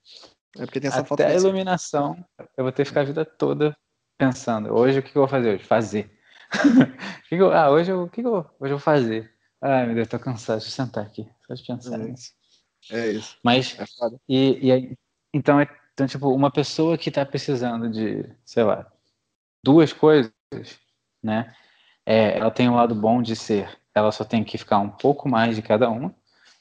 É 0.58 0.66
porque 0.66 0.80
tem 0.80 0.90
essa 0.90 1.02
Até 1.02 1.28
a 1.28 1.34
iluminação, 1.36 2.26
eu 2.58 2.64
vou 2.64 2.72
ter 2.72 2.84
que 2.84 2.90
ficar 2.90 3.02
a 3.02 3.06
vida 3.06 3.24
toda 3.24 3.78
pensando. 4.18 4.74
Hoje 4.74 5.00
o 5.00 5.04
que 5.04 5.10
eu 5.10 5.22
vou 5.22 5.28
fazer 5.28 5.56
hoje? 5.56 5.64
Fazer. 5.64 6.12
ah, 7.54 7.70
hoje 7.70 7.92
eu, 7.92 8.04
o 8.04 8.10
que 8.10 8.22
eu, 8.22 8.34
hoje 8.60 8.74
eu 8.74 8.78
vou 8.78 8.80
fazer? 8.80 9.32
Ai, 9.62 9.86
meu 9.86 9.96
Deus, 9.96 10.08
tô 10.08 10.20
cansado. 10.20 10.60
Deixa 10.60 10.82
eu 10.82 10.86
sentar 10.86 11.06
aqui. 11.06 11.30
Só 11.46 11.54
de 11.54 11.64
pensar 11.66 11.96
é 11.96 11.98
nisso. 11.98 12.32
É 12.32 12.47
isso. 12.90 13.38
Mas, 13.44 13.78
é 13.80 13.86
e, 14.28 14.68
e 14.68 14.72
aí, 14.72 14.98
então, 15.34 15.60
é, 15.60 15.68
então, 15.94 16.08
tipo, 16.08 16.30
uma 16.30 16.52
pessoa 16.52 16.98
que 16.98 17.12
tá 17.12 17.26
precisando 17.26 17.90
de, 17.90 18.26
sei 18.46 18.64
lá, 18.64 18.86
duas 19.64 19.92
coisas, 19.94 20.32
né? 21.22 21.54
É, 22.06 22.38
ela 22.38 22.52
tem 22.52 22.70
um 22.70 22.76
lado 22.76 22.96
bom 22.96 23.22
de 23.22 23.36
ser, 23.36 23.78
ela 23.94 24.12
só 24.12 24.24
tem 24.24 24.44
que 24.44 24.58
ficar 24.58 24.80
um 24.80 24.90
pouco 24.90 25.28
mais 25.28 25.56
de 25.56 25.62
cada 25.62 25.90
uma 25.90 26.16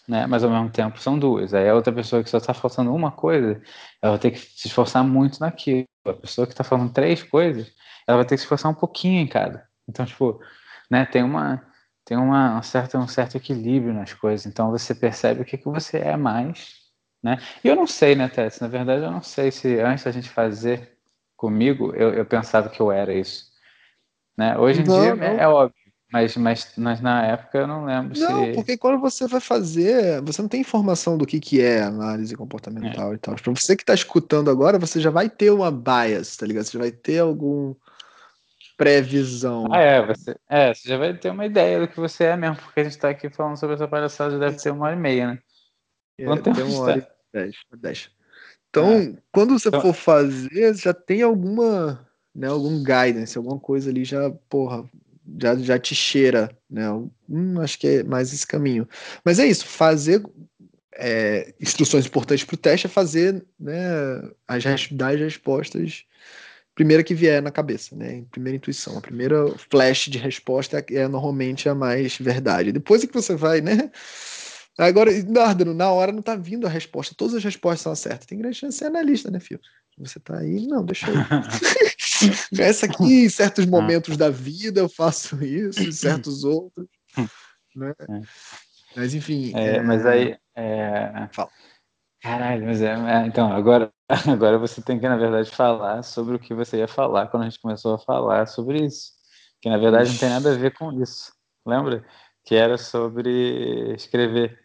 né? 0.06 0.26
Mas 0.26 0.44
ao 0.44 0.50
mesmo 0.50 0.70
tempo 0.70 1.00
são 1.00 1.18
duas. 1.18 1.52
Aí 1.54 1.68
a 1.68 1.74
outra 1.74 1.92
pessoa 1.92 2.22
que 2.22 2.30
só 2.30 2.38
está 2.38 2.54
faltando 2.54 2.94
uma 2.94 3.10
coisa, 3.10 3.60
ela 4.00 4.12
vai 4.12 4.18
ter 4.18 4.30
que 4.32 4.38
se 4.38 4.68
esforçar 4.68 5.04
muito 5.04 5.40
naquilo. 5.40 5.86
A 6.06 6.12
pessoa 6.12 6.46
que 6.46 6.52
está 6.52 6.64
falando 6.64 6.92
três 6.92 7.22
coisas, 7.22 7.72
ela 8.06 8.18
vai 8.18 8.26
ter 8.26 8.36
que 8.36 8.38
se 8.38 8.44
esforçar 8.44 8.70
um 8.70 8.74
pouquinho 8.74 9.20
em 9.20 9.26
cada. 9.26 9.66
Então, 9.88 10.06
tipo, 10.06 10.40
né? 10.90 11.04
Tem 11.06 11.22
uma 11.22 11.62
tem 12.06 12.16
uma, 12.16 12.56
um, 12.56 12.62
certo, 12.62 12.96
um 12.96 13.08
certo 13.08 13.36
equilíbrio 13.36 13.92
nas 13.92 14.14
coisas. 14.14 14.46
Então 14.46 14.70
você 14.70 14.94
percebe 14.94 15.42
o 15.42 15.44
que, 15.44 15.58
que 15.58 15.64
você 15.64 15.98
é 15.98 16.16
mais, 16.16 16.76
né? 17.22 17.36
E 17.62 17.68
eu 17.68 17.74
não 17.74 17.86
sei, 17.86 18.14
né, 18.14 18.28
Tess? 18.28 18.60
Na 18.60 18.68
verdade, 18.68 19.02
eu 19.04 19.10
não 19.10 19.20
sei 19.20 19.50
se 19.50 19.80
antes 19.80 20.04
da 20.04 20.12
gente 20.12 20.30
fazer 20.30 20.96
comigo, 21.36 21.92
eu, 21.96 22.14
eu 22.14 22.24
pensava 22.24 22.68
que 22.68 22.80
eu 22.80 22.92
era 22.92 23.12
isso. 23.12 23.46
Né? 24.38 24.56
Hoje 24.56 24.82
em 24.82 24.84
não, 24.84 25.00
dia 25.00 25.16
não. 25.16 25.24
É, 25.24 25.42
é 25.42 25.48
óbvio. 25.48 25.74
Mas, 26.12 26.36
mas, 26.36 26.72
mas 26.76 27.00
na 27.00 27.26
época 27.26 27.58
eu 27.58 27.66
não 27.66 27.84
lembro 27.84 28.16
não, 28.16 28.44
se. 28.44 28.52
porque 28.52 28.76
quando 28.76 29.00
você 29.00 29.26
vai 29.26 29.40
fazer, 29.40 30.22
você 30.22 30.40
não 30.40 30.48
tem 30.48 30.60
informação 30.60 31.18
do 31.18 31.26
que, 31.26 31.40
que 31.40 31.60
é 31.60 31.82
análise 31.82 32.36
comportamental 32.36 33.10
é. 33.10 33.16
e 33.16 33.18
tal. 33.18 33.34
Para 33.34 33.52
você 33.52 33.74
que 33.74 33.82
está 33.82 33.92
escutando 33.92 34.48
agora, 34.48 34.78
você 34.78 35.00
já 35.00 35.10
vai 35.10 35.28
ter 35.28 35.50
uma 35.50 35.72
bias, 35.72 36.36
tá 36.36 36.46
ligado? 36.46 36.64
Você 36.64 36.74
já 36.74 36.78
vai 36.78 36.92
ter 36.92 37.18
algum 37.18 37.74
previsão. 38.76 39.66
Ah, 39.72 39.80
é, 39.80 40.06
você, 40.06 40.36
é, 40.48 40.74
você 40.74 40.88
já 40.88 40.98
vai 40.98 41.14
ter 41.14 41.30
uma 41.30 41.46
ideia 41.46 41.80
do 41.80 41.88
que 41.88 41.98
você 41.98 42.24
é 42.24 42.36
mesmo, 42.36 42.56
porque 42.56 42.80
a 42.80 42.84
gente 42.84 42.92
está 42.92 43.08
aqui 43.08 43.30
falando 43.30 43.56
sobre 43.56 43.74
essa 43.74 43.88
palhaçada, 43.88 44.32
já 44.32 44.38
deve 44.38 44.56
ter 44.56 44.70
uma 44.70 44.86
hora 44.86 44.96
e 44.96 44.98
meia, 44.98 45.28
né? 45.28 45.38
É, 46.18 46.24
Quanto 46.24 46.52
tem 46.52 46.64
uma 46.64 46.80
hora 46.80 46.98
e 46.98 47.38
dez, 47.38 47.56
dez. 47.78 48.10
Então, 48.68 48.92
é. 48.92 49.14
quando 49.32 49.58
você 49.58 49.68
então... 49.68 49.80
for 49.80 49.94
fazer, 49.94 50.74
já 50.74 50.92
tem 50.92 51.22
alguma, 51.22 52.06
né, 52.34 52.48
algum 52.48 52.82
guidance, 52.82 53.36
alguma 53.36 53.58
coisa 53.58 53.90
ali 53.90 54.04
já, 54.04 54.30
porra, 54.48 54.84
já, 55.40 55.56
já 55.56 55.78
te 55.78 55.94
cheira, 55.94 56.50
né? 56.68 56.88
Hum, 57.28 57.60
acho 57.60 57.78
que 57.78 57.86
é 57.86 58.02
mais 58.02 58.32
esse 58.32 58.46
caminho. 58.46 58.88
Mas 59.24 59.38
é 59.38 59.46
isso, 59.46 59.66
fazer 59.66 60.22
é, 60.94 61.54
instruções 61.60 62.06
importantes 62.06 62.44
para 62.44 62.54
o 62.54 62.58
teste 62.58 62.86
é 62.86 62.90
fazer 62.90 63.44
né, 63.58 64.22
as, 64.46 64.64
dar 64.90 65.14
as 65.14 65.20
respostas 65.20 66.04
primeira 66.76 67.02
que 67.02 67.14
vier 67.14 67.42
na 67.42 67.50
cabeça, 67.50 67.96
né? 67.96 68.22
Primeira 68.30 68.56
intuição, 68.58 68.98
a 68.98 69.00
primeira 69.00 69.48
flash 69.70 70.04
de 70.08 70.18
resposta 70.18 70.84
é, 70.90 71.08
normalmente 71.08 71.68
a 71.68 71.74
mais 71.74 72.18
verdade. 72.18 72.70
Depois 72.70 73.02
é 73.02 73.06
que 73.06 73.14
você 73.14 73.34
vai, 73.34 73.62
né? 73.62 73.90
Agora, 74.78 75.10
na 75.24 75.90
hora 75.90 76.12
não 76.12 76.20
tá 76.20 76.36
vindo 76.36 76.66
a 76.66 76.70
resposta, 76.70 77.14
todas 77.16 77.34
as 77.34 77.42
respostas 77.42 77.80
são 77.80 77.94
certas. 77.96 78.26
Tem 78.26 78.38
grande 78.38 78.58
chance 78.58 78.74
de 78.74 78.78
ser 78.78 78.84
analista, 78.84 79.30
né, 79.30 79.40
filho? 79.40 79.60
Você 79.96 80.20
tá 80.20 80.38
aí, 80.38 80.66
não, 80.66 80.84
deixa 80.84 81.06
eu. 81.08 81.14
Essa 82.60 82.84
aqui, 82.84 83.24
em 83.24 83.28
certos 83.30 83.64
momentos 83.64 84.18
da 84.18 84.28
vida, 84.28 84.80
eu 84.80 84.88
faço 84.88 85.42
isso, 85.42 85.82
em 85.82 85.90
certos 85.90 86.44
outros. 86.44 86.86
Né? 87.74 87.92
É. 88.00 88.20
Mas 88.96 89.12
enfim. 89.12 89.52
É, 89.54 89.76
é... 89.76 89.82
Mas 89.82 90.06
aí. 90.06 90.34
É... 90.54 91.28
Fala. 91.30 91.50
Caralho, 92.26 92.66
mas 92.66 92.82
é, 92.82 92.92
é, 92.92 93.26
Então, 93.26 93.52
agora, 93.52 93.92
agora 94.28 94.58
você 94.58 94.82
tem 94.82 94.98
que, 94.98 95.08
na 95.08 95.16
verdade, 95.16 95.48
falar 95.48 96.02
sobre 96.02 96.34
o 96.34 96.38
que 96.40 96.52
você 96.52 96.78
ia 96.78 96.88
falar 96.88 97.28
quando 97.28 97.44
a 97.44 97.48
gente 97.48 97.60
começou 97.60 97.94
a 97.94 97.98
falar 97.98 98.46
sobre 98.46 98.84
isso. 98.84 99.12
Que 99.62 99.70
na 99.70 99.78
verdade 99.78 100.10
não 100.10 100.18
tem 100.18 100.28
nada 100.28 100.52
a 100.52 100.56
ver 100.56 100.76
com 100.76 100.92
isso. 101.00 101.32
Lembra? 101.64 102.04
Que 102.44 102.56
era 102.56 102.76
sobre 102.76 103.94
escrever. 103.94 104.58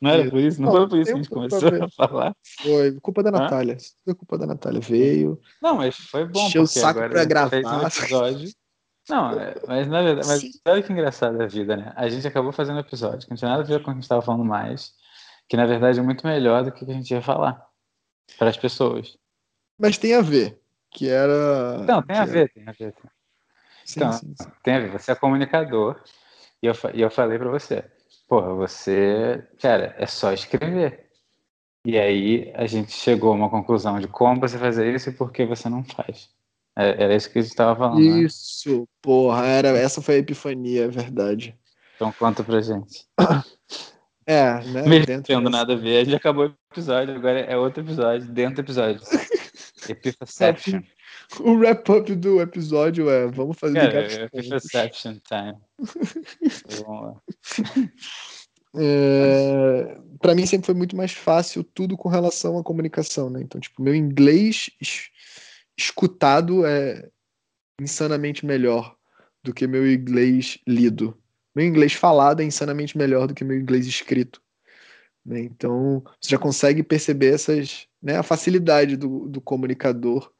Não 0.00 0.10
era 0.10 0.28
por 0.28 0.40
isso? 0.40 0.60
Não, 0.60 0.72
não 0.72 0.76
foi 0.76 0.88
por 0.88 0.98
isso 0.98 1.12
que 1.12 1.18
a 1.18 1.22
gente 1.22 1.30
começou 1.30 1.68
a 1.68 1.88
falar? 1.90 2.36
Foi, 2.62 3.00
culpa 3.00 3.22
da 3.22 3.30
Natália. 3.30 3.76
Foi 4.04 4.14
culpa 4.14 4.36
da 4.36 4.46
Natália. 4.46 4.80
Veio. 4.80 5.40
Não, 5.62 5.76
mas 5.76 5.96
foi 5.96 6.26
bom. 6.26 6.46
Encheu 6.46 6.62
o 6.62 6.66
saco 6.66 6.98
agora 6.98 7.10
pra 7.10 7.24
gravar. 7.24 7.50
Fez 7.50 7.64
um 7.64 7.82
episódio. 7.86 8.50
Não, 9.08 9.38
é, 9.38 9.54
mas 9.66 9.86
na 9.86 10.02
verdade, 10.02 10.28
mas 10.28 10.60
olha 10.66 10.82
que 10.82 10.92
engraçado 10.92 11.40
a 11.40 11.46
vida, 11.46 11.76
né? 11.76 11.92
A 11.94 12.08
gente 12.08 12.26
acabou 12.26 12.52
fazendo 12.52 12.76
um 12.76 12.80
episódio 12.80 13.20
que 13.20 13.30
não 13.30 13.36
tinha 13.36 13.50
nada 13.50 13.62
a 13.62 13.66
ver 13.66 13.82
com 13.82 13.82
o 13.82 13.84
que 13.84 13.90
a 13.90 13.94
gente 13.94 14.02
estava 14.02 14.22
falando 14.22 14.44
mais, 14.44 14.92
que 15.48 15.56
na 15.56 15.66
verdade 15.66 15.98
é 15.98 16.02
muito 16.02 16.26
melhor 16.26 16.64
do 16.64 16.72
que 16.72 16.84
a 16.84 16.94
gente 16.94 17.10
ia 17.10 17.22
falar 17.22 17.64
para 18.38 18.50
as 18.50 18.56
pessoas. 18.56 19.16
Mas 19.78 19.98
tem 19.98 20.14
a 20.14 20.20
ver, 20.20 20.60
que 20.90 21.08
era. 21.08 21.78
Não, 21.78 22.02
tem 22.02 22.16
a 22.16 22.24
ver, 22.24 22.52
tem 22.52 22.64
a 22.66 22.72
ver. 22.72 22.92
Tem. 22.92 23.10
Sim, 23.84 24.00
então, 24.00 24.12
sim, 24.12 24.34
sim. 24.40 24.50
tem 24.62 24.74
a 24.74 24.80
ver. 24.80 24.92
Você 24.92 25.12
é 25.12 25.14
comunicador 25.14 26.00
e 26.62 26.66
eu, 26.66 26.74
e 26.94 27.00
eu 27.00 27.10
falei 27.10 27.38
para 27.38 27.50
você 27.50 27.84
porra, 28.28 28.54
você, 28.54 29.46
cara, 29.60 29.94
é 29.98 30.06
só 30.06 30.32
escrever. 30.32 31.08
E 31.86 31.98
aí 31.98 32.52
a 32.54 32.66
gente 32.66 32.92
chegou 32.92 33.32
a 33.32 33.36
uma 33.36 33.50
conclusão 33.50 34.00
de 34.00 34.08
como 34.08 34.40
você 34.40 34.58
fazer 34.58 34.92
isso 34.94 35.10
e 35.10 35.12
por 35.12 35.30
que 35.30 35.44
você 35.44 35.68
não 35.68 35.84
faz. 35.84 36.30
É, 36.76 37.04
era 37.04 37.14
isso 37.14 37.30
que 37.30 37.38
a 37.38 37.42
gente 37.42 37.50
estava 37.50 37.76
falando. 37.76 38.00
Né? 38.00 38.22
Isso, 38.22 38.80
né? 38.80 38.86
porra, 39.02 39.46
era, 39.46 39.68
essa 39.68 40.00
foi 40.00 40.16
a 40.16 40.18
epifania, 40.18 40.84
é 40.84 40.88
verdade. 40.88 41.56
Então 41.94 42.10
conta 42.12 42.42
pra 42.42 42.60
gente. 42.60 43.06
É, 44.26 44.64
né? 44.64 44.82
Mesmo 44.86 45.22
tendo 45.22 45.50
nada 45.50 45.74
a 45.74 45.76
ver, 45.76 45.98
a 45.98 46.04
gente 46.04 46.16
acabou 46.16 46.46
o 46.46 46.56
episódio, 46.72 47.14
agora 47.14 47.40
é 47.40 47.56
outro 47.56 47.82
episódio, 47.82 48.26
dentro 48.28 48.56
do 48.56 48.60
episódio. 48.60 49.00
Epifaception. 49.88 50.82
o 51.40 51.52
wrap-up 51.52 52.14
do 52.14 52.40
episódio 52.40 53.10
é 53.10 53.26
vamos 53.26 53.58
fazer 53.58 53.74
Cara, 53.74 54.30
Epifaception 54.32 55.18
time. 55.28 55.58
vamos 56.86 57.02
lá. 57.02 57.22
É, 58.76 59.98
para 60.20 60.34
mim 60.34 60.46
sempre 60.46 60.66
foi 60.66 60.74
muito 60.74 60.96
mais 60.96 61.12
fácil 61.12 61.62
tudo 61.62 61.96
com 61.96 62.08
relação 62.08 62.58
à 62.58 62.62
comunicação, 62.62 63.30
né? 63.30 63.40
Então, 63.40 63.60
tipo, 63.60 63.82
meu 63.82 63.94
inglês 63.94 64.70
escutado 65.76 66.66
é 66.66 67.08
insanamente 67.80 68.44
melhor 68.44 68.96
do 69.44 69.52
que 69.52 69.66
meu 69.66 69.90
inglês 69.90 70.58
lido. 70.66 71.16
Meu 71.54 71.66
inglês 71.66 71.92
falado 71.92 72.40
é 72.40 72.44
insanamente 72.44 72.98
melhor 72.98 73.26
do 73.26 73.34
que 73.34 73.44
meu 73.44 73.58
inglês 73.58 73.86
escrito. 73.86 74.42
Né? 75.24 75.40
Então, 75.40 76.02
você 76.20 76.30
já 76.30 76.38
consegue 76.38 76.82
perceber 76.82 77.34
essas, 77.34 77.86
né, 78.02 78.16
a 78.16 78.22
facilidade 78.22 78.96
do, 78.96 79.28
do 79.28 79.40
comunicador 79.40 80.30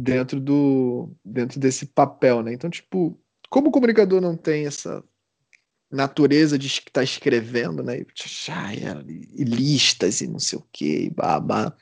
dentro 0.00 0.40
do 0.40 1.14
dentro 1.24 1.60
desse 1.60 1.86
papel, 1.86 2.42
né? 2.42 2.52
Então, 2.52 2.68
tipo, 2.70 3.20
como 3.48 3.68
o 3.68 3.70
comunicador 3.70 4.20
não 4.20 4.36
tem 4.36 4.66
essa 4.66 5.04
natureza 5.90 6.58
de 6.58 6.66
estar 6.66 6.90
tá 6.92 7.04
escrevendo, 7.04 7.82
né? 7.82 8.00
E, 8.00 8.06
e 9.42 9.44
listas 9.44 10.20
e 10.22 10.26
não 10.26 10.38
sei 10.38 10.58
o 10.58 10.66
que, 10.72 11.10
babá. 11.10 11.76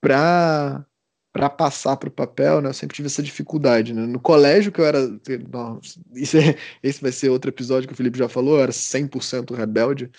Para 0.00 0.86
para 1.32 1.48
passar 1.48 1.96
para 1.96 2.08
o 2.08 2.12
papel, 2.12 2.60
né, 2.60 2.68
eu 2.68 2.74
sempre 2.74 2.94
tive 2.94 3.06
essa 3.06 3.22
dificuldade. 3.22 3.94
Né? 3.94 4.06
No 4.06 4.20
colégio 4.20 4.70
que 4.70 4.80
eu 4.80 4.84
era. 4.84 5.00
Nossa, 5.50 5.98
isso 6.14 6.36
é, 6.36 6.56
esse 6.82 7.00
vai 7.00 7.10
ser 7.10 7.30
outro 7.30 7.50
episódio 7.50 7.88
que 7.88 7.94
o 7.94 7.96
Felipe 7.96 8.18
já 8.18 8.28
falou, 8.28 8.56
eu 8.56 8.62
era 8.62 8.72
100% 8.72 9.54
rebelde. 9.54 10.10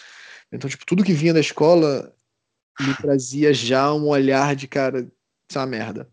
Então, 0.52 0.70
tipo, 0.70 0.86
tudo 0.86 1.04
que 1.04 1.14
vinha 1.14 1.34
da 1.34 1.40
escola 1.40 2.14
me 2.80 2.96
trazia 2.98 3.54
já 3.54 3.94
um 3.94 4.08
olhar 4.08 4.56
de 4.56 4.68
cara, 4.68 5.02
isso 5.02 5.58
é 5.58 5.60
uma 5.60 5.68
merda. 5.68 6.10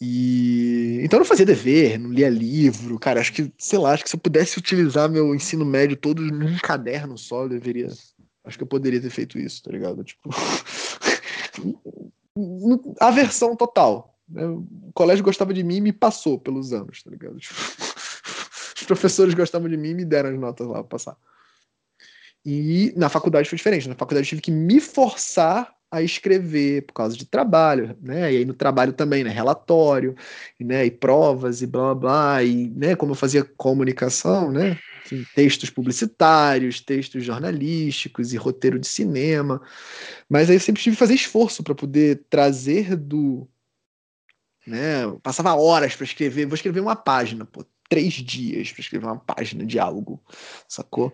E 0.00 1.00
então 1.02 1.18
eu 1.18 1.20
não 1.20 1.26
fazia 1.26 1.44
dever, 1.44 1.98
não 1.98 2.10
lia 2.10 2.30
livro, 2.30 2.98
cara. 2.98 3.20
Acho 3.20 3.32
que, 3.32 3.52
sei 3.58 3.78
lá, 3.78 3.92
acho 3.92 4.04
que 4.04 4.10
se 4.10 4.16
eu 4.16 4.20
pudesse 4.20 4.58
utilizar 4.58 5.10
meu 5.10 5.34
ensino 5.34 5.64
médio 5.64 5.96
todo 5.96 6.22
num 6.22 6.56
caderno 6.58 7.18
só, 7.18 7.42
eu 7.42 7.48
deveria. 7.48 7.88
Acho 8.44 8.56
que 8.56 8.62
eu 8.62 8.68
poderia 8.68 9.00
ter 9.00 9.10
feito 9.10 9.38
isso, 9.38 9.62
tá 9.62 9.72
ligado? 9.72 10.02
Tipo. 10.04 10.30
aversão 13.00 13.56
total. 13.56 14.14
Né? 14.28 14.44
O 14.46 14.92
colégio 14.94 15.24
gostava 15.24 15.54
de 15.54 15.62
mim 15.62 15.76
e 15.76 15.80
me 15.80 15.92
passou 15.92 16.38
pelos 16.38 16.72
anos, 16.72 17.02
tá 17.02 17.10
ligado? 17.10 17.38
Tipo, 17.38 17.54
os 18.76 18.82
professores 18.86 19.34
gostavam 19.34 19.68
de 19.68 19.76
mim 19.76 19.90
e 19.90 19.94
me 19.94 20.04
deram 20.04 20.30
as 20.30 20.38
notas 20.38 20.66
lá 20.66 20.74
pra 20.74 20.84
passar. 20.84 21.16
E 22.44 22.92
na 22.96 23.08
faculdade 23.08 23.48
foi 23.48 23.56
diferente. 23.56 23.88
Na 23.88 23.94
faculdade 23.94 24.26
eu 24.26 24.28
tive 24.28 24.42
que 24.42 24.50
me 24.50 24.80
forçar 24.80 25.74
a 25.90 26.02
escrever 26.02 26.82
por 26.82 26.92
causa 26.92 27.16
de 27.16 27.24
trabalho, 27.24 27.96
né? 28.00 28.32
E 28.32 28.38
aí 28.38 28.44
no 28.44 28.54
trabalho 28.54 28.92
também, 28.92 29.24
né? 29.24 29.30
Relatório, 29.30 30.14
né? 30.60 30.86
E 30.86 30.90
provas 30.90 31.62
e 31.62 31.66
blá 31.66 31.94
blá 31.94 31.94
blá. 31.94 32.44
E, 32.44 32.68
né? 32.70 32.94
Como 32.94 33.12
eu 33.12 33.16
fazia 33.16 33.44
comunicação, 33.44 34.50
né? 34.50 34.78
Textos 35.34 35.70
publicitários, 35.70 36.80
textos 36.80 37.24
jornalísticos 37.24 38.32
e 38.32 38.36
roteiro 38.36 38.78
de 38.78 38.86
cinema. 38.86 39.60
Mas 40.28 40.48
aí 40.48 40.56
eu 40.56 40.60
sempre 40.60 40.82
tive 40.82 40.96
que 40.96 41.00
fazer 41.00 41.14
esforço 41.14 41.62
para 41.62 41.74
poder 41.74 42.24
trazer 42.28 42.96
do. 42.96 43.48
Né? 44.66 45.06
Passava 45.22 45.54
horas 45.54 45.94
para 45.96 46.04
escrever. 46.04 46.46
Vou 46.46 46.54
escrever 46.54 46.80
uma 46.80 46.96
página, 46.96 47.44
pô. 47.44 47.64
Três 47.88 48.14
dias 48.14 48.70
para 48.70 48.82
escrever 48.82 49.06
uma 49.06 49.18
página 49.18 49.64
de 49.64 49.78
algo, 49.78 50.22
sacou? 50.68 51.10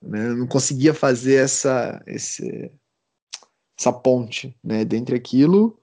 Né? 0.00 0.28
Eu 0.28 0.36
não 0.36 0.46
conseguia 0.46 0.94
fazer 0.94 1.34
essa, 1.34 2.02
esse, 2.06 2.72
essa 3.78 3.92
ponte, 3.92 4.56
né, 4.64 4.86
dentre 4.86 5.14
aquilo 5.14 5.81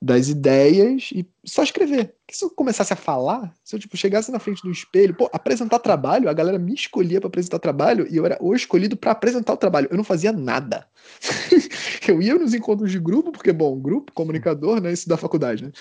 das 0.00 0.28
ideias 0.28 1.10
e 1.12 1.28
só 1.44 1.62
escrever. 1.62 2.14
Porque 2.20 2.36
se 2.36 2.44
eu 2.44 2.50
começasse 2.50 2.92
a 2.92 2.96
falar, 2.96 3.52
se 3.64 3.74
eu 3.74 3.80
tipo 3.80 3.96
chegasse 3.96 4.30
na 4.30 4.38
frente 4.38 4.62
do 4.62 4.70
espelho, 4.70 5.14
pô, 5.14 5.28
apresentar 5.32 5.80
trabalho, 5.80 6.28
a 6.28 6.32
galera 6.32 6.58
me 6.58 6.72
escolhia 6.72 7.20
para 7.20 7.28
apresentar 7.28 7.58
trabalho 7.58 8.06
e 8.08 8.16
eu 8.16 8.24
era 8.24 8.38
o 8.40 8.54
escolhido 8.54 8.96
para 8.96 9.10
apresentar 9.10 9.52
o 9.52 9.56
trabalho. 9.56 9.88
Eu 9.90 9.96
não 9.96 10.04
fazia 10.04 10.32
nada. 10.32 10.86
eu 12.06 12.22
ia 12.22 12.34
nos 12.34 12.54
encontros 12.54 12.90
de 12.92 12.98
grupo, 13.00 13.32
porque 13.32 13.52
bom, 13.52 13.78
grupo, 13.78 14.12
comunicador, 14.12 14.80
né, 14.80 14.92
isso 14.92 15.08
da 15.08 15.16
faculdade, 15.16 15.64
né? 15.64 15.72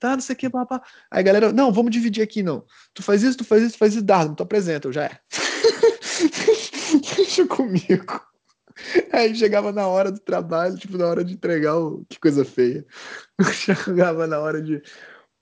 Tá, 0.00 0.14
não 0.14 0.20
sei 0.20 0.34
o 0.34 0.36
que, 0.36 0.50
papá. 0.50 0.82
Aí 1.08 1.20
a 1.20 1.22
galera, 1.22 1.52
não, 1.52 1.72
vamos 1.72 1.92
dividir 1.92 2.22
aqui, 2.22 2.42
não. 2.42 2.64
Tu 2.92 3.04
faz 3.04 3.22
isso, 3.22 3.38
tu 3.38 3.44
faz 3.44 3.62
isso, 3.62 3.74
tu 3.74 3.78
faz 3.78 3.94
isso, 3.94 4.02
Dardo, 4.02 4.34
tu 4.34 4.42
apresenta, 4.42 4.88
eu 4.88 4.92
já 4.92 5.04
é. 5.04 5.18
Deixa 7.16 7.46
comigo. 7.46 8.20
Aí 9.12 9.34
chegava 9.34 9.72
na 9.72 9.86
hora 9.86 10.10
do 10.10 10.20
trabalho, 10.20 10.76
tipo, 10.76 10.96
na 10.96 11.06
hora 11.06 11.24
de 11.24 11.34
entregar 11.34 11.76
o. 11.76 12.04
Que 12.08 12.18
coisa 12.18 12.44
feia. 12.44 12.84
Chegava 13.52 14.26
na 14.26 14.38
hora 14.38 14.62
de 14.62 14.82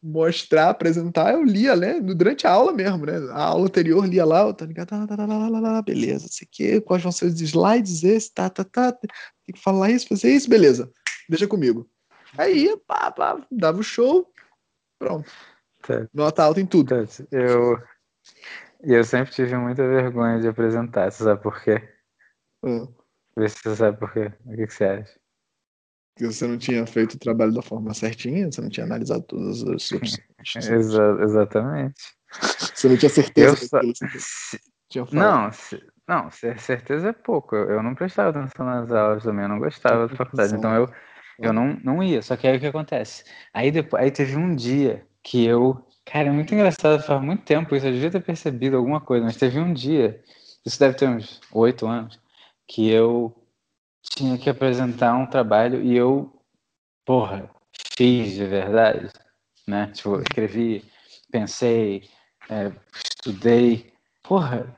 mostrar, 0.02 0.70
apresentar, 0.70 1.34
eu 1.34 1.44
lia, 1.44 1.76
né? 1.76 2.00
Durante 2.00 2.46
a 2.46 2.50
aula 2.50 2.72
mesmo, 2.72 3.04
né? 3.04 3.16
A 3.32 3.44
aula 3.44 3.66
anterior 3.66 4.06
lia 4.06 4.24
lá, 4.24 4.52
tá 4.52 4.64
ligado? 4.64 4.88
Tá, 4.88 5.06
tá, 5.06 5.16
tá, 5.16 5.26
tá, 5.26 5.60
tá, 5.60 5.82
beleza, 5.82 6.26
sei 6.30 6.48
que, 6.50 6.80
quais 6.80 7.02
vão 7.02 7.12
ser 7.12 7.26
os 7.26 7.40
slides, 7.40 8.02
esse, 8.02 8.32
tá, 8.32 8.48
tá, 8.48 8.64
tá. 8.64 8.92
Tem 8.92 9.54
que 9.54 9.60
falar 9.60 9.90
isso, 9.90 10.08
fazer 10.08 10.32
isso, 10.32 10.48
beleza. 10.48 10.90
Deixa 11.28 11.46
comigo. 11.46 11.88
Aí, 12.38 12.74
pá, 12.86 13.10
pá, 13.10 13.46
dava 13.50 13.80
o 13.80 13.82
show, 13.82 14.26
pronto. 14.98 15.30
Tá. 15.82 16.08
Nota 16.14 16.44
alta 16.44 16.60
em 16.60 16.66
tudo. 16.66 16.88
Tá. 16.88 17.24
Eu, 17.30 17.78
eu 18.82 19.04
sempre 19.04 19.32
tive 19.32 19.56
muita 19.56 19.86
vergonha 19.86 20.40
de 20.40 20.48
apresentar, 20.48 21.10
você 21.10 21.24
sabe 21.24 21.42
por 21.42 21.62
quê? 21.62 21.76
Hum. 22.62 22.88
Vê 23.36 23.48
se 23.48 23.58
você 23.62 23.76
sabe 23.76 23.98
por 23.98 24.12
quê. 24.12 24.32
O 24.44 24.56
que, 24.56 24.66
que 24.66 24.74
você 24.74 24.84
acha? 24.84 25.20
Que 26.16 26.26
você 26.26 26.46
não 26.46 26.58
tinha 26.58 26.86
feito 26.86 27.14
o 27.14 27.18
trabalho 27.18 27.52
da 27.52 27.62
forma 27.62 27.94
certinha, 27.94 28.50
você 28.50 28.60
não 28.60 28.68
tinha 28.68 28.84
analisado 28.84 29.22
todas 29.22 29.62
as 29.62 29.68
opções. 29.68 30.18
Exa 30.70 31.18
exatamente. 31.22 32.02
Você 32.74 32.88
não 32.88 32.96
tinha 32.96 33.10
certeza 33.10 33.56
só... 33.56 33.80
tinha. 34.88 35.06
Não, 35.12 35.50
não, 36.06 36.30
certeza 36.30 37.10
é 37.10 37.12
pouco. 37.12 37.54
Eu, 37.54 37.70
eu 37.70 37.82
não 37.82 37.94
prestava 37.94 38.30
atenção 38.30 38.66
nas 38.66 38.90
aulas 38.90 39.22
também, 39.22 39.44
eu 39.44 39.48
não 39.48 39.58
gostava 39.58 40.08
da 40.08 40.16
faculdade. 40.16 40.54
Então 40.54 40.74
eu, 40.74 40.90
eu 41.38 41.52
não, 41.52 41.78
não 41.82 42.02
ia. 42.02 42.20
Só 42.22 42.36
que 42.36 42.46
aí 42.46 42.56
o 42.56 42.60
que 42.60 42.66
acontece? 42.66 43.24
Aí, 43.54 43.70
depois, 43.70 44.02
aí 44.02 44.10
teve 44.10 44.36
um 44.36 44.54
dia 44.54 45.06
que 45.22 45.44
eu. 45.44 45.86
Cara, 46.04 46.28
é 46.28 46.32
muito 46.32 46.52
engraçado, 46.52 47.02
faz 47.02 47.22
muito 47.22 47.44
tempo 47.44 47.74
isso, 47.76 47.86
eu 47.86 47.92
devia 47.92 48.10
ter 48.10 48.20
percebido 48.20 48.76
alguma 48.76 49.00
coisa, 49.00 49.24
mas 49.24 49.36
teve 49.36 49.60
um 49.60 49.72
dia, 49.72 50.20
isso 50.66 50.80
deve 50.80 50.96
ter 50.96 51.08
uns 51.08 51.40
oito 51.52 51.86
anos, 51.86 52.18
que 52.70 52.88
eu 52.88 53.34
tinha 54.00 54.38
que 54.38 54.48
apresentar 54.48 55.16
um 55.16 55.26
trabalho 55.26 55.82
e 55.82 55.96
eu, 55.96 56.32
porra, 57.04 57.50
fiz 57.96 58.34
de 58.34 58.46
verdade, 58.46 59.10
né? 59.66 59.90
Tipo, 59.92 60.20
escrevi, 60.20 60.84
pensei, 61.32 62.08
é, 62.48 62.70
estudei, 62.94 63.92
porra, 64.22 64.72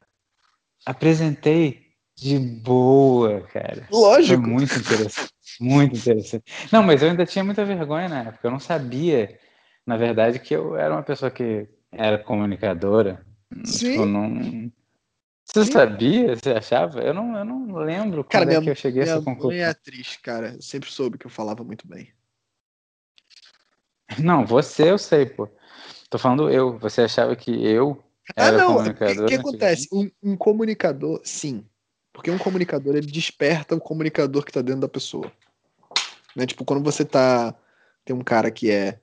apresentei 0.87 1.93
de 2.17 2.39
boa, 2.39 3.43
cara. 3.43 3.87
Lógico. 3.91 4.43
Foi 4.43 4.51
muito 4.51 4.75
interessante, 4.75 5.31
muito 5.61 5.95
interessante. 5.95 6.45
Não, 6.73 6.83
mas 6.83 7.03
eu 7.03 7.11
ainda 7.11 7.27
tinha 7.27 7.45
muita 7.45 7.63
vergonha 7.63 8.09
na 8.09 8.23
época, 8.23 8.47
eu 8.47 8.51
não 8.51 8.61
sabia, 8.61 9.39
na 9.87 9.99
verdade, 9.99 10.39
que 10.39 10.55
eu 10.57 10.77
era 10.77 10.95
uma 10.95 11.03
pessoa 11.03 11.31
que 11.31 11.69
era 11.93 12.17
comunicadora. 12.17 13.23
Sim. 13.67 13.93
Tipo, 13.93 14.07
não, 14.07 14.73
você 15.55 15.71
sabia? 15.71 16.35
Você 16.35 16.51
achava? 16.51 17.01
Eu 17.01 17.13
não, 17.13 17.37
eu 17.37 17.45
não 17.45 17.77
lembro 17.77 18.25
cara, 18.25 18.47
como 18.47 18.59
é 18.59 18.63
que 18.63 18.71
eu 18.71 18.75
cheguei 18.75 19.03
a 19.03 19.05
essa 19.05 19.23
conclusão. 19.23 19.51
Minha 19.51 19.67
é 19.67 19.69
atriz, 19.69 20.17
cara. 20.17 20.55
Eu 20.55 20.63
sempre 20.63 20.91
soube 20.91 21.19
que 21.19 21.27
eu 21.27 21.31
falava 21.31 21.63
muito 21.63 21.87
bem. 21.87 22.11
Não, 24.19 24.47
você 24.47 24.91
eu 24.91 24.99
sei, 24.99 25.27
pô. 25.27 25.49
Tô 26.09 26.19
falando 26.19 26.51
eu. 26.51 26.79
Você 26.79 27.03
achava 27.03 27.37
que 27.37 27.51
eu 27.51 28.03
ah, 28.37 28.47
era 28.47 28.57
ah, 28.57 28.59
não. 28.59 28.75
comunicador? 28.77 29.25
O 29.25 29.29
que, 29.29 29.35
que 29.35 29.41
acontece? 29.41 29.89
Um, 29.93 30.11
um, 30.23 30.37
comunicador, 30.37 31.21
sim. 31.23 31.67
Porque 32.13 32.31
um 32.31 32.39
comunicador, 32.39 32.97
ele 32.97 33.07
desperta 33.07 33.75
o 33.75 33.81
comunicador 33.81 34.45
que 34.45 34.53
tá 34.53 34.63
dentro 34.63 34.81
da 34.81 34.89
pessoa. 34.89 35.31
Né? 36.37 36.47
Tipo, 36.47 36.65
quando 36.65 36.83
você 36.83 37.05
tá... 37.05 37.55
Tem 38.05 38.17
um 38.17 38.23
cara 38.23 38.51
que 38.51 38.71
é... 38.71 38.99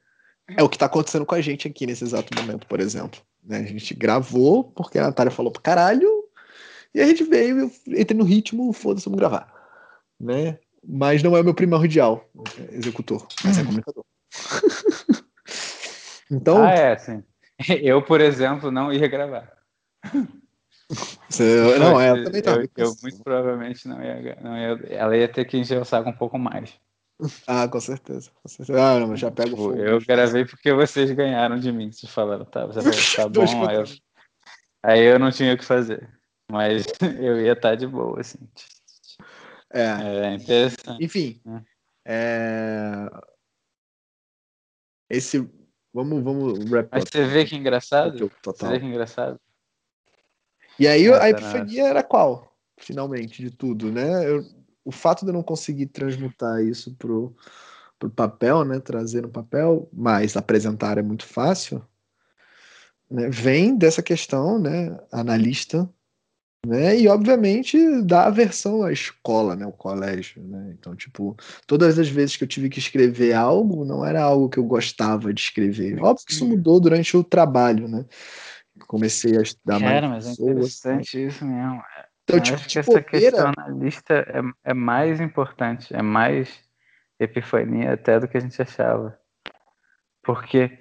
É 0.58 0.64
o 0.64 0.70
que 0.70 0.78
tá 0.78 0.88
acontecendo 0.88 1.26
com 1.26 1.36
a 1.36 1.42
gente 1.42 1.68
aqui 1.68 1.86
nesse 1.86 2.04
exato 2.04 2.36
momento, 2.40 2.66
por 2.66 2.80
exemplo. 2.80 3.22
Né? 3.44 3.60
A 3.60 3.64
gente 3.64 3.94
gravou 3.94 4.64
porque 4.64 4.98
a 4.98 5.04
Natália 5.04 5.32
falou 5.32 5.52
pro 5.52 5.62
caralho 5.62 6.19
e 6.94 7.02
a 7.02 7.06
gente 7.06 7.24
veio, 7.24 7.60
eu 7.60 7.72
entrei 7.88 8.18
no 8.18 8.24
ritmo, 8.24 8.74
foda-se, 8.74 9.06
vamos 9.06 9.20
gravar. 9.20 9.54
Né? 10.20 10.60
Mas 10.88 11.22
não 11.22 11.36
é 11.36 11.42
o 11.42 11.44
meu 11.44 11.54
primordial 11.54 12.28
é 12.58 12.76
executor, 12.76 13.28
mas 13.44 13.58
é 13.58 13.64
comunicador. 13.64 14.06
então. 16.32 16.64
Ah, 16.64 16.72
é, 16.72 16.98
sim. 16.98 17.24
Eu, 17.82 18.02
por 18.02 18.22
exemplo, 18.22 18.72
não 18.72 18.92
ia 18.92 19.08
gravar. 19.08 19.52
Você, 21.30 21.78
não, 21.78 22.02
é, 22.02 22.10
eu 22.10 22.24
também 22.24 22.42
tava. 22.42 22.62
Eu, 22.62 22.70
eu, 22.78 22.96
muito 23.04 23.22
provavelmente 23.22 23.88
não 23.88 24.02
ia, 24.02 24.38
não 24.42 24.58
ia. 24.58 24.80
Ela 24.90 25.18
ia 25.18 25.28
ter 25.28 25.46
que 25.46 25.58
encher 25.58 25.80
o 25.80 25.86
saco 25.86 26.10
um 26.10 26.14
pouco 26.14 26.40
mais. 26.40 26.74
Ah, 27.46 27.68
com 27.68 27.80
certeza. 27.80 28.32
Com 28.42 28.50
certeza. 28.50 28.82
Ah, 28.82 29.00
não, 29.00 29.16
já 29.16 29.30
pego 29.30 29.56
fogo. 29.56 29.76
Eu 29.76 30.02
gravei 30.02 30.46
porque 30.46 30.74
vocês 30.74 31.12
ganharam 31.12 31.60
de 31.60 31.72
mim. 31.72 31.92
Vocês 31.92 32.12
falaram, 32.12 32.46
tá, 32.46 32.66
você 32.66 32.82
falou, 32.82 32.98
tá 33.16 33.30
bom. 33.30 33.68
Aí 33.68 33.76
eu, 33.76 33.84
aí 34.84 35.04
eu 35.04 35.20
não 35.20 35.30
tinha 35.30 35.54
o 35.54 35.58
que 35.58 35.66
fazer. 35.66 36.10
Mas 36.50 36.86
eu 37.20 37.40
ia 37.40 37.54
estar 37.54 37.70
tá 37.70 37.76
de 37.76 37.86
boa, 37.86 38.20
assim. 38.20 38.40
É. 39.72 39.84
é 39.84 40.34
interessante. 40.34 41.04
Enfim. 41.04 41.40
É. 41.46 41.62
É... 42.06 43.10
Esse. 45.10 45.48
Vamos, 45.94 46.24
vamos 46.24 46.60
wrap 46.70 46.90
Mas 46.92 47.06
você 47.06 47.26
vê 47.26 47.46
que 47.46 47.56
engraçado? 47.56 48.30
Total. 48.42 48.68
Você 48.70 48.74
vê 48.74 48.80
que 48.80 48.86
engraçado? 48.86 49.40
E 50.80 50.88
aí 50.88 51.08
Nossa, 51.08 51.24
a 51.24 51.30
epifania 51.30 51.88
era 51.88 52.04
qual? 52.04 52.56
Finalmente, 52.78 53.44
de 53.44 53.52
tudo, 53.52 53.92
né? 53.92 54.28
Eu, 54.28 54.44
o 54.86 54.92
fato 54.92 55.26
de 55.26 55.32
eu 55.32 55.34
não 55.34 55.44
conseguir 55.44 55.88
transmutar 55.88 56.64
isso 56.64 56.96
pro, 56.96 57.36
pro 57.98 58.10
papel, 58.10 58.64
né? 58.64 58.80
Trazer 58.80 59.22
no 59.22 59.30
papel, 59.30 59.90
mas 59.92 60.38
apresentar 60.38 60.98
é 60.98 61.02
muito 61.02 61.26
fácil. 61.26 61.86
Né, 63.10 63.28
vem 63.30 63.76
dessa 63.76 64.04
questão, 64.04 64.60
né, 64.60 64.96
analista 65.12 65.90
né? 66.66 66.98
E 67.00 67.08
obviamente 67.08 68.02
dá 68.02 68.26
aversão 68.26 68.84
à 68.84 68.92
escola, 68.92 69.56
né? 69.56 69.66
O 69.66 69.72
colégio, 69.72 70.44
né? 70.44 70.76
Então, 70.78 70.96
tipo, 70.96 71.36
todas 71.66 71.98
as 71.98 72.10
vezes 72.10 72.36
que 72.36 72.44
eu 72.44 72.48
tive 72.48 72.70
que 72.70 72.80
escrever 72.80 73.34
algo, 73.34 73.86
não 73.86 74.06
era 74.06 74.22
algo 74.22 74.50
que 74.50 74.58
eu 74.58 74.64
gostava 74.64 75.34
de 75.34 75.42
escrever. 75.42 76.02
Óbvio 76.02 76.26
que 76.26 76.34
isso 76.34 76.46
mudou 76.46 76.80
durante 76.80 77.16
o 77.16 77.24
trabalho, 77.24 77.88
né? 77.88 78.06
Comecei 78.88 79.38
a 79.38 79.42
estudar 79.42 79.80
Cara, 79.80 79.86
mais. 79.86 79.96
Cara, 79.96 80.08
mas 80.10 80.28
é 80.28 80.32
interessante 80.32 81.26
isso 81.26 81.46
mesmo. 81.46 81.82
Então, 82.24 82.38
eu 82.38 82.42
tipo, 82.42 82.56
acho 82.56 82.68
que 82.68 82.80
essa 82.80 83.02
questão 83.02 83.52
na 83.58 83.68
lista 83.70 84.14
é, 84.14 84.72
é 84.72 84.74
mais 84.74 85.20
importante, 85.20 85.96
é 85.96 86.02
mais 86.02 86.60
epifania 87.20 87.94
até 87.94 88.20
do 88.20 88.28
que 88.28 88.38
a 88.38 88.40
gente 88.40 88.62
achava. 88.62 89.18
Porque 90.24 90.78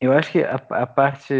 eu 0.00 0.12
acho 0.12 0.30
que 0.30 0.42
a, 0.42 0.56
a 0.70 0.86
parte 0.86 1.32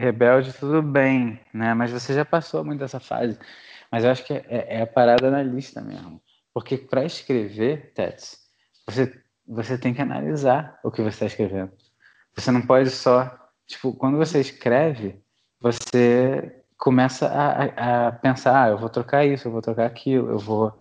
rebelde, 0.00 0.52
tudo 0.54 0.82
bem, 0.82 1.38
né? 1.52 1.74
Mas 1.74 1.90
você 1.90 2.14
já 2.14 2.24
passou 2.24 2.64
muito 2.64 2.80
dessa 2.80 2.98
fase. 2.98 3.38
Mas 3.92 4.02
eu 4.04 4.10
acho 4.10 4.24
que 4.24 4.32
é, 4.32 4.78
é 4.78 4.82
a 4.82 4.86
parada 4.86 5.30
na 5.30 5.42
lista 5.42 5.80
mesmo. 5.80 6.20
Porque 6.54 6.78
para 6.78 7.04
escrever, 7.04 7.92
Tets, 7.94 8.38
você, 8.86 9.12
você 9.46 9.76
tem 9.76 9.92
que 9.92 10.00
analisar 10.00 10.78
o 10.82 10.90
que 10.90 11.02
você 11.02 11.08
está 11.10 11.26
escrevendo. 11.26 11.70
Você 12.34 12.50
não 12.50 12.62
pode 12.62 12.90
só. 12.90 13.30
Tipo, 13.66 13.92
quando 13.92 14.16
você 14.16 14.40
escreve, 14.40 15.20
você 15.60 16.62
começa 16.78 17.28
a, 17.28 18.08
a 18.08 18.12
pensar: 18.12 18.64
ah, 18.64 18.68
eu 18.70 18.78
vou 18.78 18.88
trocar 18.88 19.24
isso, 19.24 19.46
eu 19.46 19.52
vou 19.52 19.60
trocar 19.62 19.86
aquilo, 19.86 20.30
eu 20.30 20.38
vou. 20.38 20.72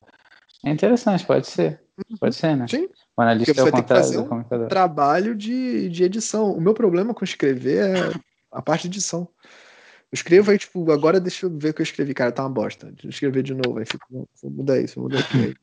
É 0.65 0.71
interessante, 0.71 1.25
pode 1.25 1.47
ser. 1.47 1.81
Pode 2.19 2.35
ser, 2.35 2.55
né? 2.55 2.65
Sim. 2.67 2.87
O 3.17 3.21
analista 3.21 3.53
Porque 3.53 3.59
é 3.59 3.63
o 3.63 3.65
você 3.65 3.71
tem 3.71 3.83
que 3.83 3.87
contrário 3.87 4.05
fazer 4.05 4.17
do 4.17 4.23
um 4.23 4.27
comunicador. 4.27 4.67
trabalho 4.69 5.35
de, 5.35 5.89
de 5.89 6.03
edição. 6.03 6.51
O 6.51 6.61
meu 6.61 6.73
problema 6.73 7.13
com 7.13 7.23
escrever 7.23 7.97
é 7.97 8.28
a 8.51 8.61
parte 8.61 8.87
de 8.89 8.97
edição. 8.97 9.27
Eu 10.11 10.15
escrevo 10.15 10.49
aí, 10.49 10.57
tipo, 10.57 10.91
agora 10.91 11.19
deixa 11.19 11.45
eu 11.45 11.55
ver 11.55 11.69
o 11.69 11.73
que 11.73 11.81
eu 11.81 11.83
escrevi. 11.83 12.13
Cara, 12.15 12.31
tá 12.31 12.41
uma 12.43 12.49
bosta. 12.49 12.87
Deixa 12.87 13.05
eu 13.05 13.09
escrever 13.11 13.43
de 13.43 13.53
novo. 13.53 13.77
Aí 13.77 13.85
fico, 13.85 14.07
vou 14.41 14.51
mudar 14.51 14.81
isso, 14.81 14.95
vou 14.95 15.03
mudar 15.03 15.19
aquilo. 15.19 15.53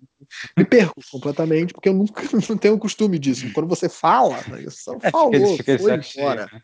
Me 0.56 0.64
perco 0.64 1.00
completamente, 1.10 1.74
porque 1.74 1.88
eu 1.88 1.94
nunca 1.94 2.22
não 2.48 2.56
tenho 2.56 2.74
o 2.74 2.78
costume 2.78 3.18
disso. 3.18 3.52
Quando 3.52 3.68
você 3.68 3.88
fala, 3.88 4.36
né, 4.48 4.64
só 4.70 4.92
É, 4.94 4.96
fica- 4.98 5.10
falou, 5.10 5.58
foi 5.78 5.94
embora. 5.94 6.48
né? 6.52 6.60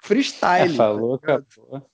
Freestyle. 0.00 0.74
É, 0.74 0.76
falou, 0.76 1.18
tá 1.18 1.26
ligado? 1.28 1.46
acabou. 1.52 1.90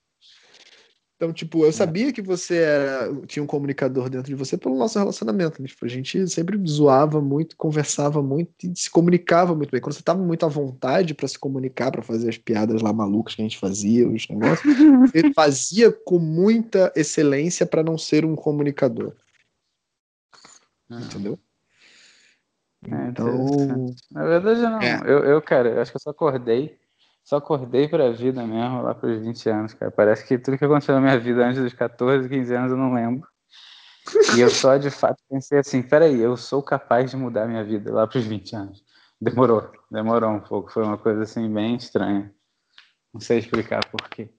Então, 1.19 1.33
tipo, 1.33 1.65
eu 1.65 1.73
sabia 1.73 2.13
que 2.13 2.23
você 2.23 2.59
era, 2.59 3.13
tinha 3.27 3.43
um 3.43 3.47
comunicador 3.47 4.09
dentro 4.09 4.29
de 4.29 4.37
você 4.37 4.57
pelo 4.57 4.79
nosso 4.79 4.97
relacionamento. 5.01 5.61
né? 5.61 5.67
Tipo, 5.67 5.85
a 5.85 5.89
gente 5.89 6.29
sempre 6.29 6.57
zoava 6.65 7.21
muito, 7.21 7.57
conversava 7.57 8.23
muito 8.23 8.53
e 8.63 8.73
se 8.77 8.89
comunicava 8.89 9.53
muito 9.53 9.73
bem. 9.73 9.81
Quando 9.81 9.95
você 9.95 10.03
tava 10.03 10.23
muito 10.23 10.47
à 10.47 10.49
vontade 10.49 11.15
para 11.15 11.27
se 11.27 11.37
comunicar, 11.37 11.91
para 11.91 12.03
fazer 12.03 12.29
as 12.29 12.39
piadas 12.39 12.83
lá 12.83 12.93
malucas 12.93 13.35
que 13.35 13.43
a 13.43 13.45
gente 13.45 13.59
fazia, 13.59 14.09
os 14.09 14.29
negócios, 14.29 14.63
você 15.11 15.33
fazia 15.35 15.91
com 15.91 16.21
muita 16.21 16.93
excelência 16.95 17.67
para 17.67 17.83
não 17.83 17.99
ser 17.99 18.25
um 18.25 18.37
comunicador, 18.37 19.13
entendeu? 20.89 21.37
É, 22.87 23.09
Então. 23.09 23.97
Na 24.13 24.25
verdade, 24.25 24.61
não. 24.61 24.81
É. 24.81 25.01
Eu, 25.01 25.25
eu, 25.25 25.43
cara, 25.43 25.69
eu 25.71 25.81
acho 25.81 25.91
que 25.91 25.97
eu 25.97 26.01
só 26.01 26.11
acordei. 26.11 26.79
Só 27.29 27.37
acordei 27.37 27.87
pra 27.87 28.11
vida 28.11 28.43
mesmo 28.47 28.81
lá 28.81 28.95
pros 28.95 29.21
20 29.21 29.51
anos, 29.51 29.75
cara. 29.75 29.91
Parece 29.91 30.27
que 30.27 30.39
tudo 30.39 30.57
que 30.57 30.65
aconteceu 30.65 30.95
na 30.95 31.01
minha 31.03 31.19
vida 31.21 31.47
antes 31.47 31.61
dos 31.61 31.75
14, 31.75 32.27
15 32.27 32.55
anos 32.55 32.71
eu 32.71 32.79
não 32.79 32.95
lembro. 32.95 33.29
E 34.35 34.41
eu 34.41 34.49
só 34.49 34.79
de 34.79 34.91
fato 34.91 35.23
pensei 35.29 35.59
assim: 35.59 35.83
peraí, 35.83 36.19
eu 36.19 36.39
sou 36.39 36.63
capaz 36.63 37.11
de 37.11 37.19
mudar 37.19 37.47
minha 37.47 37.63
vida 37.63 37.93
lá 37.93 38.07
pros 38.07 38.25
20 38.25 38.57
anos. 38.57 38.83
Demorou, 39.21 39.71
demorou 39.91 40.31
um 40.31 40.41
pouco. 40.41 40.73
Foi 40.73 40.83
uma 40.83 40.97
coisa 40.97 41.25
assim 41.25 41.53
bem 41.53 41.77
estranha. 41.77 42.35
Não 43.13 43.21
sei 43.21 43.41
explicar 43.41 43.87
por 43.91 44.09
quê. 44.09 44.31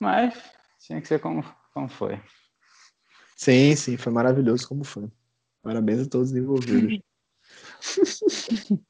Mas 0.00 0.42
tinha 0.80 1.02
que 1.02 1.08
ser 1.08 1.18
como, 1.18 1.44
como 1.74 1.86
foi. 1.86 2.18
sim, 3.36 3.76
sim, 3.76 3.98
foi 3.98 4.10
maravilhoso 4.10 4.66
como 4.66 4.84
foi. 4.84 5.12
Parabéns 5.62 6.06
a 6.06 6.08
todos 6.08 6.30
os 6.30 6.36
envolvidos. 6.36 6.98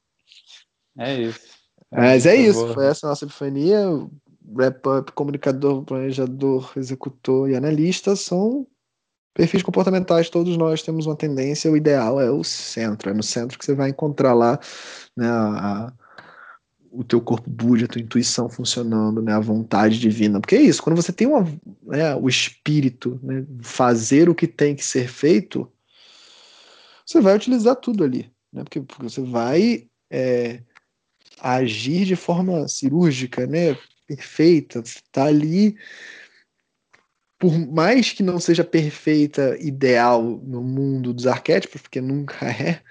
É 0.99 1.13
isso. 1.13 1.56
Mas 1.91 2.25
é 2.25 2.35
Foi 2.35 2.45
isso, 2.45 2.73
foi 2.73 2.85
essa 2.85 3.07
a 3.07 3.09
nossa 3.09 3.25
epifania. 3.25 3.79
Wrap-up, 4.49 5.11
comunicador, 5.11 5.83
planejador, 5.83 6.71
executor 6.77 7.49
e 7.49 7.55
analista 7.55 8.15
são 8.15 8.65
perfis 9.33 9.61
comportamentais. 9.61 10.29
Todos 10.29 10.55
nós 10.57 10.81
temos 10.81 11.05
uma 11.05 11.15
tendência, 11.15 11.71
o 11.71 11.75
ideal 11.77 12.19
é 12.19 12.31
o 12.31 12.43
centro. 12.43 13.09
É 13.09 13.13
no 13.13 13.23
centro 13.23 13.57
que 13.59 13.65
você 13.65 13.73
vai 13.75 13.89
encontrar 13.89 14.33
lá 14.33 14.57
né, 15.15 15.27
a- 15.27 15.93
o 16.89 17.03
teu 17.03 17.19
corpo 17.21 17.49
búdio, 17.49 17.85
a 17.85 17.87
tua 17.89 18.01
intuição 18.01 18.49
funcionando, 18.49 19.21
né, 19.21 19.33
a 19.33 19.39
vontade 19.39 19.99
divina. 19.99 20.39
Porque 20.39 20.55
é 20.55 20.61
isso, 20.61 20.81
quando 20.81 20.95
você 20.95 21.11
tem 21.11 21.27
uma, 21.27 21.43
né, 21.83 22.15
o 22.15 22.27
espírito, 22.29 23.19
né, 23.21 23.45
fazer 23.61 24.29
o 24.29 24.35
que 24.35 24.47
tem 24.47 24.75
que 24.75 24.83
ser 24.83 25.07
feito, 25.07 25.69
você 27.05 27.21
vai 27.21 27.35
utilizar 27.35 27.75
tudo 27.75 28.03
ali. 28.03 28.31
Né, 28.51 28.63
porque, 28.63 28.79
porque 28.81 29.03
você 29.03 29.21
vai. 29.21 29.87
é, 30.09 30.61
agir 31.39 32.05
de 32.05 32.15
forma 32.15 32.67
cirúrgica, 32.67 33.45
né? 33.45 33.77
Perfeita, 34.05 34.83
tá 35.11 35.25
ali. 35.25 35.77
Por 37.39 37.57
mais 37.57 38.11
que 38.11 38.23
não 38.23 38.39
seja 38.39 38.63
perfeita, 38.63 39.57
ideal 39.59 40.23
no 40.23 40.63
mundo 40.63 41.13
dos 41.13 41.27
arquétipos, 41.27 41.81
porque 41.81 42.01
nunca 42.01 42.45
é, 42.49 42.81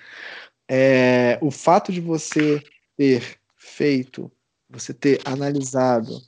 é 0.68 1.38
o 1.42 1.50
fato 1.50 1.90
de 1.92 2.00
você 2.00 2.62
ter 2.96 3.38
feito, 3.56 4.30
você 4.68 4.94
ter 4.94 5.20
analisado 5.24 6.20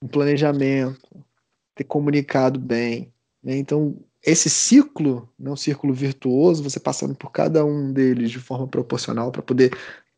um 0.00 0.06
planejamento, 0.06 1.24
ter 1.74 1.84
comunicado 1.84 2.60
bem, 2.60 3.12
né? 3.42 3.56
Então 3.56 3.96
esse 4.26 4.50
ciclo, 4.50 5.32
né, 5.38 5.50
um 5.50 5.56
círculo 5.56 5.94
virtuoso, 5.94 6.62
você 6.62 6.80
passando 6.80 7.14
por 7.14 7.30
cada 7.30 7.64
um 7.64 7.92
deles 7.92 8.28
de 8.28 8.40
forma 8.40 8.66
proporcional 8.66 9.30
para 9.30 9.40
poder 9.40 9.70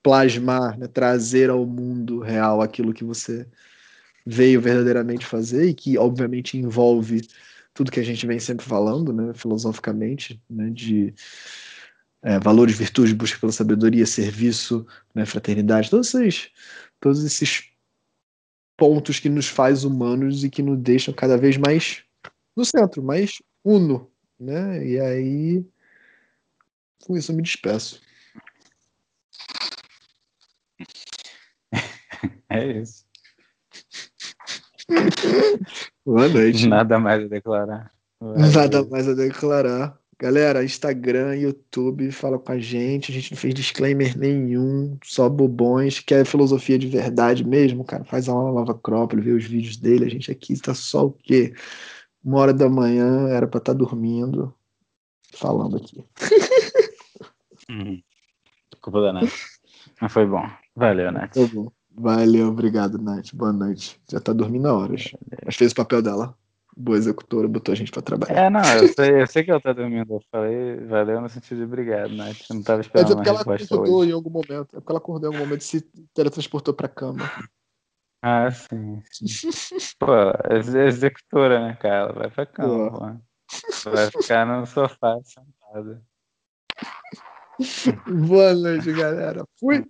plasmar, 0.09 0.79
né, 0.79 0.87
trazer 0.87 1.51
ao 1.51 1.67
mundo 1.67 2.21
real 2.21 2.63
aquilo 2.63 2.95
que 2.95 3.05
você 3.05 3.47
veio 4.25 4.59
verdadeiramente 4.59 5.27
fazer 5.27 5.69
e 5.69 5.75
que 5.75 5.99
obviamente 5.99 6.57
envolve 6.57 7.29
tudo 7.75 7.93
que 7.93 8.01
a 8.01 8.03
gente 8.03 8.27
vem 8.27 8.41
sempre 8.41 8.65
falando, 8.65 9.13
né, 9.13 9.35
filosoficamente, 9.35 10.41
né, 10.49 10.71
de 10.71 11.13
é, 12.23 12.39
valores, 12.39 12.75
virtudes, 12.75 13.13
busca 13.13 13.39
pela 13.39 13.53
sabedoria, 13.53 14.07
serviço, 14.07 14.87
né, 15.15 15.27
fraternidade, 15.27 15.91
todos 15.91 16.15
esses, 16.15 16.53
todos 16.99 17.23
esses 17.23 17.69
pontos 18.79 19.21
que 19.21 19.29
nos 19.29 19.47
faz 19.47 19.85
humanos 19.85 20.43
e 20.43 20.49
que 20.49 20.63
nos 20.63 20.79
deixam 20.79 21.13
cada 21.13 21.37
vez 21.37 21.59
mais 21.59 22.03
no 22.57 22.65
centro, 22.65 23.03
mais 23.03 23.43
uno, 23.63 24.11
né? 24.41 24.87
E 24.87 24.99
aí 24.99 25.67
com 27.05 27.15
isso 27.15 27.31
eu 27.31 27.37
me 27.37 27.43
despeço. 27.43 28.08
É 32.49 32.67
isso. 32.67 33.05
Boa 36.05 36.29
noite. 36.29 36.67
Nada 36.67 36.99
mais 36.99 37.25
a 37.25 37.29
declarar. 37.29 37.93
Nada 38.21 38.85
mais 38.87 39.09
a 39.09 39.15
declarar. 39.15 39.99
Galera, 40.21 40.65
Instagram, 40.65 41.37
YouTube, 41.37 42.11
fala 42.11 42.39
com 42.39 42.51
a 42.51 42.59
gente. 42.59 43.13
A 43.13 43.15
gente 43.15 43.31
não 43.31 43.39
fez 43.39 43.55
disclaimer 43.55 44.19
nenhum, 44.19 44.99
só 45.05 45.29
bobões. 45.29 46.01
Quer 46.01 46.25
filosofia 46.27 46.77
de 46.79 46.89
verdade 46.89 47.45
mesmo, 47.45 47.85
cara? 47.85 48.05
Faz 48.05 48.29
aula 48.29 48.51
Lava 48.51 48.73
Acrópole, 48.73 49.23
vê 49.23 49.31
os 49.31 49.45
vídeos 49.45 49.77
dele. 49.77 50.07
A 50.07 50.11
gente 50.11 50.33
aqui 50.33 50.61
tá 50.61 50.75
só 50.75 51.07
o 51.07 51.13
quê? 51.13 51.55
Uma 52.25 52.39
hora 52.41 52.53
da 52.53 52.69
manhã, 52.69 53.29
era 53.29 53.47
pra 53.47 53.59
estar 53.59 53.75
dormindo, 53.75 54.53
falando 55.33 55.77
aqui. 55.77 56.05
Uhum. 57.71 58.03
Culpa 58.81 59.03
da 59.03 59.13
Nath. 59.13 59.31
Mas 60.01 60.11
foi 60.11 60.25
bom. 60.25 60.43
Valeu, 60.75 61.13
Nath. 61.13 61.35
Tá 61.35 61.47
bom. 61.53 61.71
Valeu, 61.99 62.49
obrigado, 62.49 62.97
Nath. 62.97 63.35
Boa 63.35 63.53
noite. 63.53 64.01
Já 64.11 64.21
tá 64.21 64.33
dormindo 64.33 64.69
há 64.69 64.73
horas. 64.75 65.11
Mas 65.45 65.57
fez 65.57 65.73
o 65.73 65.75
papel 65.75 66.01
dela. 66.01 66.37
Boa 66.77 66.97
executora, 66.97 67.49
botou 67.49 67.73
a 67.73 67.75
gente 67.75 67.91
pra 67.91 68.01
trabalhar. 68.01 68.39
É, 68.45 68.49
não, 68.51 68.61
eu 68.61 68.87
sei, 68.95 69.23
eu 69.23 69.27
sei 69.27 69.43
que 69.43 69.51
ela 69.51 69.61
tá 69.61 69.73
dormindo. 69.73 70.15
Eu 70.15 70.23
falei, 70.31 70.77
valeu 70.87 71.21
no 71.21 71.29
sentido 71.29 71.59
de 71.59 71.65
obrigado, 71.65 72.15
Nath. 72.15 72.37
Eu 72.49 72.55
não 72.57 72.63
tava 72.63 72.79
Mas 72.79 72.87
esperando 72.87 73.11
é 73.11 73.15
uma 73.15 73.17
porque 73.17 73.29
ela 73.31 73.41
acordou 73.43 73.99
hoje. 73.99 74.11
em 74.11 74.13
algum 74.13 74.31
momento. 74.31 74.77
É 74.77 74.81
porque 74.81 74.93
ela 74.93 74.99
acordou 74.99 75.29
em 75.29 75.35
algum 75.35 75.45
momento 75.47 75.63
e 75.63 75.65
se 75.65 75.81
teletransportou 76.15 76.73
pra 76.73 76.87
cama. 76.89 77.29
Ah, 78.23 78.49
sim. 78.51 79.03
Pô, 79.99 80.07
ex- 80.51 80.75
executora, 80.75 81.67
né, 81.67 81.75
cara? 81.75 81.97
Ela 81.97 82.13
vai 82.13 82.31
pra 82.31 82.47
cama, 82.47 82.91
pô. 82.93 83.91
Vai 83.91 84.11
ficar 84.11 84.47
no 84.47 84.67
sofá 84.67 85.19
sentada. 85.25 86.01
Boa 88.29 88.55
noite, 88.55 88.93
galera. 88.93 89.45
Fui. 89.59 89.85